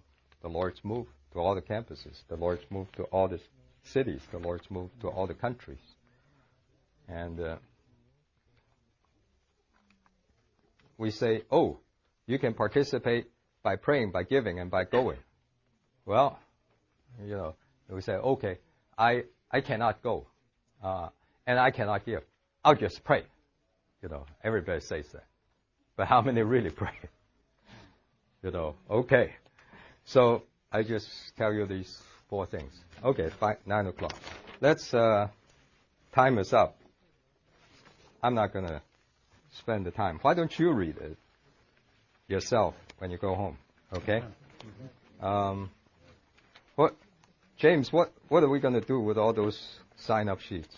the 0.43 0.49
Lord's 0.49 0.81
move 0.83 1.07
to 1.33 1.39
all 1.39 1.55
the 1.55 1.63
campuses, 1.63 2.23
the 2.29 2.37
Lord's 2.37 2.65
move 2.71 2.91
to 2.93 3.05
all 3.05 3.29
the 3.29 3.41
cities, 3.85 4.21
the 4.33 4.39
Lord's 4.39 4.69
move 4.71 4.91
to 5.01 5.09
all 5.09 5.27
the 5.27 5.35
countries. 5.35 5.79
And 7.11 7.41
uh, 7.41 7.57
we 10.97 11.11
say, 11.11 11.43
oh, 11.51 11.79
you 12.27 12.39
can 12.39 12.55
participate 12.55 13.27
by 13.63 13.77
praying, 13.77 14.13
by 14.13 14.23
giving, 14.23 14.61
and 14.61 14.71
by 14.71 14.85
going. 14.85 15.19
Well, 16.07 16.39
you 17.25 17.37
know, 17.37 17.55
we 17.89 18.01
say, 18.01 18.13
okay, 18.13 18.59
I, 18.97 19.25
I 19.51 19.61
cannot 19.61 20.03
go, 20.03 20.27
uh, 20.83 21.09
and 21.47 21.59
I 21.59 21.73
cannot 21.73 22.07
give. 22.07 22.23
I'll 22.65 22.77
just 22.77 23.03
pray. 23.03 23.25
You 24.03 24.09
know, 24.09 24.27
everybody 24.45 24.81
says 24.81 25.07
that. 25.13 25.25
But 25.97 26.07
how 26.07 26.23
many 26.23 26.43
really 26.43 26.71
pray? 26.83 26.95
you 28.43 28.51
know, 28.51 28.77
okay. 28.89 29.35
So 30.05 30.45
I 30.71 30.85
just 30.85 31.09
tell 31.37 31.53
you 31.53 31.67
these 31.67 32.01
four 32.29 32.47
things. 32.47 32.73
Okay, 33.05 33.31
five, 33.41 33.57
nine 33.67 33.87
o'clock. 33.89 34.15
Let's, 34.61 34.95
uh, 34.95 35.29
time 36.15 36.39
is 36.39 36.53
up. 36.53 36.80
I'm 38.23 38.35
not 38.35 38.53
going 38.53 38.67
to 38.67 38.83
spend 39.53 39.87
the 39.87 39.91
time. 39.91 40.19
Why 40.23 40.35
don't 40.35 40.57
you 40.59 40.73
read 40.73 40.97
it 40.99 41.17
yourself 42.29 42.75
when 42.99 43.11
you 43.11 43.19
go 43.19 43.35
home? 43.35 43.59
Okay? 43.93 44.23
Um, 45.21 45.71
what, 46.77 46.95
James, 47.57 47.93
what, 47.93 48.13
what 48.29 48.43
are 48.43 48.49
we 48.49 48.61
going 48.61 48.75
to 48.75 48.81
do 48.81 49.01
with 49.01 49.19
all 49.19 49.33
those 49.33 49.61
sign 49.97 50.29
up 50.29 50.41
sheets? 50.41 50.75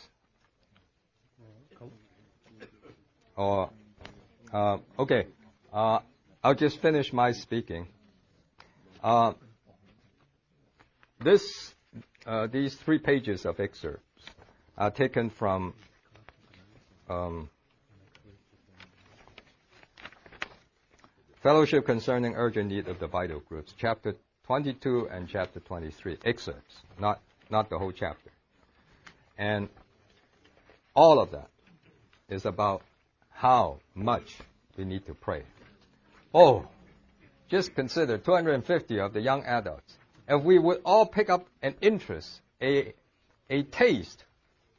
Or, 3.37 3.71
uh, 4.53 4.79
okay, 4.99 5.27
uh, 5.73 6.01
I'll 6.45 6.55
just 6.55 6.81
finish 6.81 7.13
my 7.13 7.33
speaking. 7.33 7.89
Uh, 9.03 9.33
this, 11.21 11.43
uh, 12.27 12.47
these 12.47 12.75
three 12.75 12.99
pages 12.99 13.47
of 13.47 13.59
excerpts 13.59 14.03
are 14.77 14.91
taken 14.91 15.31
from 15.31 15.75
Um, 17.13 17.51
Fellowship 21.43 21.85
Concerning 21.85 22.35
Urgent 22.37 22.71
Need 22.71 22.89
of 22.89 23.01
the 23.01 23.07
Vital 23.07 23.41
Groups, 23.41 23.75
chapter 23.77 24.15
22 24.47 25.09
and 25.11 25.29
chapter 25.29 25.61
23, 25.61 26.19
excerpts, 26.25 26.77
not, 26.99 27.21
not 27.51 27.69
the 27.69 27.79
whole 27.79 27.93
chapter. 27.93 28.31
And 29.37 29.69
all 30.95 31.19
of 31.21 31.33
that 31.33 31.49
is 32.31 32.47
about 32.47 32.83
how 33.29 33.81
much 33.95 34.39
we 34.79 34.85
need 34.87 35.05
to 35.07 35.15
pray. 35.15 35.43
Oh, 36.33 36.67
just 37.51 37.75
consider 37.75 38.17
250 38.17 39.01
of 39.01 39.13
the 39.13 39.21
young 39.21 39.45
adults. 39.45 39.99
If 40.29 40.43
we 40.43 40.59
would 40.59 40.81
all 40.87 41.05
pick 41.05 41.29
up 41.29 41.47
an 41.61 41.75
interest, 41.83 42.41
a, 42.63 42.95
a 43.51 43.65
taste 43.65 44.25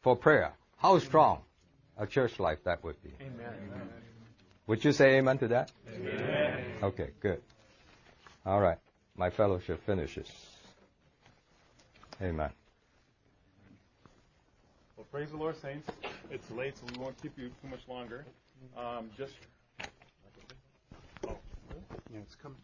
for 0.01 0.15
prayer, 0.15 0.53
how 0.77 0.97
strong 0.97 1.41
a 1.97 2.07
church 2.07 2.39
life 2.39 2.59
that 2.63 2.83
would 2.83 3.01
be. 3.03 3.11
Amen. 3.21 3.53
Would 4.67 4.83
you 4.83 4.93
say 4.93 5.17
amen 5.17 5.37
to 5.39 5.47
that? 5.49 5.71
Amen. 5.93 6.63
Okay, 6.81 7.09
good. 7.19 7.41
All 8.45 8.59
right. 8.59 8.77
My 9.17 9.29
fellowship 9.29 9.85
finishes. 9.85 10.29
Amen. 12.21 12.49
Well, 14.95 15.05
praise 15.11 15.29
the 15.29 15.37
Lord, 15.37 15.59
saints. 15.61 15.89
It's 16.31 16.49
late, 16.51 16.77
so 16.77 16.85
we 16.93 16.99
won't 17.01 17.21
keep 17.21 17.37
you 17.37 17.49
too 17.61 17.67
much 17.69 17.87
longer. 17.87 18.25
Um, 18.77 19.09
just. 19.17 19.33
Oh. 21.27 21.37
Yeah, 22.11 22.19
it's 22.19 22.35
coming. 22.35 22.57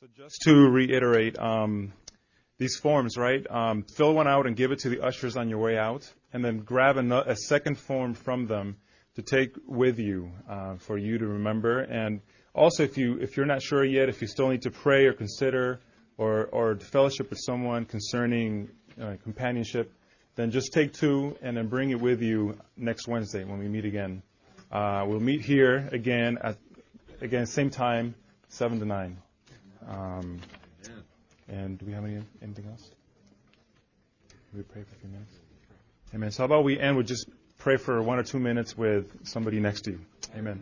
So 0.00 0.06
just 0.16 0.40
to 0.42 0.54
reiterate, 0.54 1.38
um, 1.38 1.92
these 2.58 2.76
forms, 2.76 3.16
right? 3.16 3.44
Um, 3.50 3.84
fill 3.84 4.14
one 4.14 4.28
out 4.28 4.46
and 4.46 4.56
give 4.56 4.72
it 4.72 4.80
to 4.80 4.88
the 4.88 5.00
ushers 5.00 5.36
on 5.36 5.48
your 5.48 5.58
way 5.58 5.78
out, 5.78 6.12
and 6.32 6.44
then 6.44 6.58
grab 6.58 6.96
a, 6.96 7.30
a 7.30 7.36
second 7.36 7.78
form 7.78 8.14
from 8.14 8.46
them 8.46 8.76
to 9.14 9.22
take 9.22 9.56
with 9.66 9.98
you 9.98 10.30
uh, 10.48 10.76
for 10.76 10.98
you 10.98 11.18
to 11.18 11.26
remember. 11.26 11.80
And 11.80 12.20
also, 12.54 12.82
if 12.82 12.98
you 12.98 13.18
if 13.20 13.36
you're 13.36 13.46
not 13.46 13.62
sure 13.62 13.84
yet, 13.84 14.08
if 14.08 14.20
you 14.20 14.28
still 14.28 14.48
need 14.48 14.62
to 14.62 14.70
pray 14.70 15.06
or 15.06 15.12
consider 15.12 15.80
or 16.16 16.46
or 16.46 16.76
fellowship 16.76 17.30
with 17.30 17.38
someone 17.40 17.84
concerning 17.84 18.68
uh, 19.00 19.14
companionship, 19.22 19.92
then 20.34 20.50
just 20.50 20.72
take 20.72 20.92
two 20.92 21.36
and 21.42 21.56
then 21.56 21.68
bring 21.68 21.90
it 21.90 22.00
with 22.00 22.22
you 22.22 22.56
next 22.76 23.06
Wednesday 23.08 23.44
when 23.44 23.58
we 23.58 23.68
meet 23.68 23.84
again. 23.84 24.22
Uh, 24.70 25.04
we'll 25.06 25.20
meet 25.20 25.40
here 25.40 25.88
again 25.92 26.38
at 26.42 26.58
again 27.20 27.46
same 27.46 27.70
time, 27.70 28.14
seven 28.48 28.78
to 28.80 28.84
nine. 28.84 29.16
Um, 29.88 30.40
and 31.48 31.78
do 31.78 31.86
we 31.86 31.92
have 31.92 32.04
any, 32.04 32.22
anything 32.42 32.66
else? 32.66 32.90
we 34.54 34.62
pray 34.62 34.82
for 34.82 34.94
a 34.94 34.98
few 34.98 35.10
minutes? 35.10 35.32
Amen. 36.14 36.30
So 36.30 36.42
how 36.42 36.44
about 36.46 36.64
we 36.64 36.78
end 36.78 36.96
with 36.96 37.06
just 37.06 37.28
pray 37.58 37.76
for 37.76 38.02
one 38.02 38.18
or 38.18 38.22
two 38.22 38.38
minutes 38.38 38.76
with 38.76 39.26
somebody 39.26 39.60
next 39.60 39.82
to 39.82 39.92
you. 39.92 40.00
Amen. 40.36 40.60